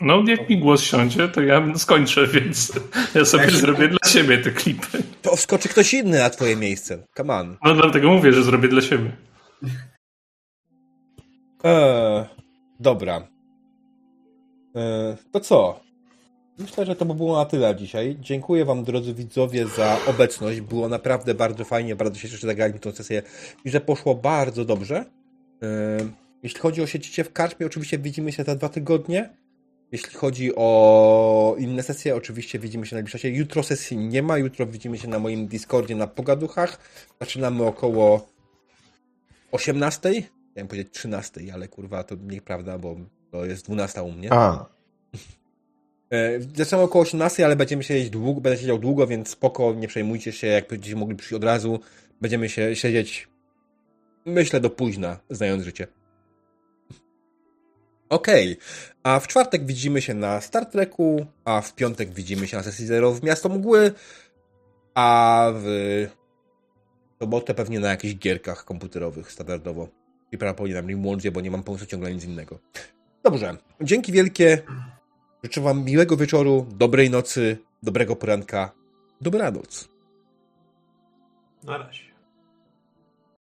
No, 0.01 0.23
jak 0.27 0.49
mi 0.49 0.59
głos 0.59 0.81
siądzie, 0.81 1.27
to 1.27 1.41
ja 1.41 1.77
skończę, 1.77 2.27
więc 2.27 2.71
ja 3.15 3.25
sobie 3.25 3.49
zrobię 3.49 3.87
dla 3.87 3.99
siebie 4.09 4.37
te 4.37 4.51
klipy. 4.51 5.03
To 5.21 5.35
wskoczy 5.35 5.69
ktoś 5.69 5.93
inny 5.93 6.19
na 6.19 6.29
twoje 6.29 6.55
miejsce. 6.55 7.03
Come 7.17 7.33
on. 7.35 7.57
No 7.63 7.73
dlatego 7.73 8.09
mówię, 8.09 8.33
że 8.33 8.43
zrobię 8.43 8.67
dla 8.69 8.81
siebie. 8.81 9.11
Eee, 11.63 12.25
dobra. 12.79 13.27
Eee, 14.75 15.15
to 15.31 15.39
co? 15.39 15.79
Myślę, 16.59 16.85
że 16.85 16.95
to 16.95 17.05
by 17.05 17.13
było 17.13 17.37
na 17.37 17.45
tyle 17.45 17.75
dzisiaj. 17.75 18.17
Dziękuję 18.19 18.65
wam, 18.65 18.83
drodzy 18.83 19.13
widzowie, 19.13 19.67
za 19.67 19.97
obecność. 20.07 20.61
Było 20.61 20.89
naprawdę 20.89 21.33
bardzo 21.33 21.65
fajnie, 21.65 21.95
bardzo 21.95 22.15
się 22.15 22.21
cieszę, 22.21 22.37
że 22.37 22.47
zagraliśmy 22.47 22.79
tę 22.79 22.91
sesję 22.91 23.21
i 23.65 23.69
że 23.69 23.81
poszło 23.81 24.15
bardzo 24.15 24.65
dobrze. 24.65 25.05
Eee, 25.61 26.11
jeśli 26.43 26.59
chodzi 26.59 26.81
o 26.81 26.87
siedzicie 26.87 27.23
w 27.23 27.33
karczmie, 27.33 27.65
oczywiście 27.65 27.97
widzimy 27.97 28.31
się 28.31 28.43
za 28.43 28.55
dwa 28.55 28.69
tygodnie. 28.69 29.29
Jeśli 29.91 30.13
chodzi 30.13 30.55
o 30.55 31.55
inne 31.59 31.83
sesje, 31.83 32.15
oczywiście 32.15 32.59
widzimy 32.59 32.85
się 32.85 32.95
na 32.95 32.97
najbliższym 32.97 33.19
czasie. 33.19 33.29
Jutro 33.29 33.63
sesji 33.63 33.97
nie 33.97 34.23
ma, 34.23 34.37
jutro 34.37 34.65
widzimy 34.65 34.97
się 34.97 35.07
na 35.07 35.19
moim 35.19 35.47
Discordzie 35.47 35.95
na 35.95 36.07
Pogaduchach. 36.07 36.79
Zaczynamy 37.21 37.65
około 37.65 38.27
18. 39.51 40.11
Chciałem 40.51 40.67
powiedzieć 40.67 40.93
13, 40.93 41.41
ale 41.53 41.67
kurwa 41.67 42.03
to 42.03 42.15
nieprawda, 42.15 42.77
bo 42.77 42.95
to 43.31 43.45
jest 43.45 43.65
12 43.65 44.03
u 44.03 44.11
mnie. 44.11 44.33
A, 44.33 44.65
Zaczynamy 46.55 46.83
około 46.83 47.01
18, 47.01 47.45
ale 47.45 47.55
będziemy 47.55 47.83
siedzieć 47.83 48.09
długo, 48.09 48.41
będę 48.41 48.59
siedział 48.59 48.79
długo, 48.79 49.07
więc 49.07 49.29
spoko, 49.29 49.73
nie 49.73 49.87
przejmujcie 49.87 50.31
się, 50.31 50.47
jak 50.47 50.67
będziecie 50.67 50.95
mogli 50.95 51.15
przyjść 51.15 51.33
od 51.33 51.43
razu. 51.43 51.79
Będziemy 52.21 52.49
się 52.49 52.75
siedzieć, 52.75 53.27
myślę, 54.25 54.59
do 54.59 54.69
późna, 54.69 55.19
znając 55.29 55.63
życie. 55.63 55.87
Okej, 58.09 58.57
a 59.03 59.19
w 59.19 59.27
czwartek 59.27 59.65
widzimy 59.65 60.01
się 60.01 60.13
na 60.13 60.41
Star 60.41 60.65
Treku, 60.65 61.25
a 61.45 61.61
w 61.61 61.75
piątek 61.75 62.13
widzimy 62.13 62.47
się 62.47 62.57
na 62.57 62.63
sesji 62.63 62.85
Zero 62.85 63.11
w 63.11 63.23
Miasto 63.23 63.49
Mgły, 63.49 63.91
a 64.95 65.51
w 65.53 66.07
sobotę 67.19 67.53
pewnie 67.53 67.79
na 67.79 67.89
jakichś 67.89 68.15
gierkach 68.15 68.65
komputerowych 68.65 69.31
standardowo. 69.31 69.87
I 70.31 70.37
prawdopodobnie 70.37 70.81
na 70.81 70.87
Rimworldzie, 70.87 71.31
bo 71.31 71.41
nie 71.41 71.51
mam 71.51 71.63
pomysłu 71.63 71.87
ciągle 71.87 72.13
nic 72.13 72.23
innego. 72.23 72.59
Dobrze, 73.23 73.57
dzięki 73.81 74.11
wielkie. 74.11 74.61
Życzę 75.43 75.61
Wam 75.61 75.85
miłego 75.85 76.17
wieczoru, 76.17 76.65
dobrej 76.69 77.09
nocy, 77.09 77.57
dobrego 77.83 78.15
poranka. 78.15 78.71
Dobranoc. 79.21 79.89
Na 81.63 81.77
razie. 81.77 82.06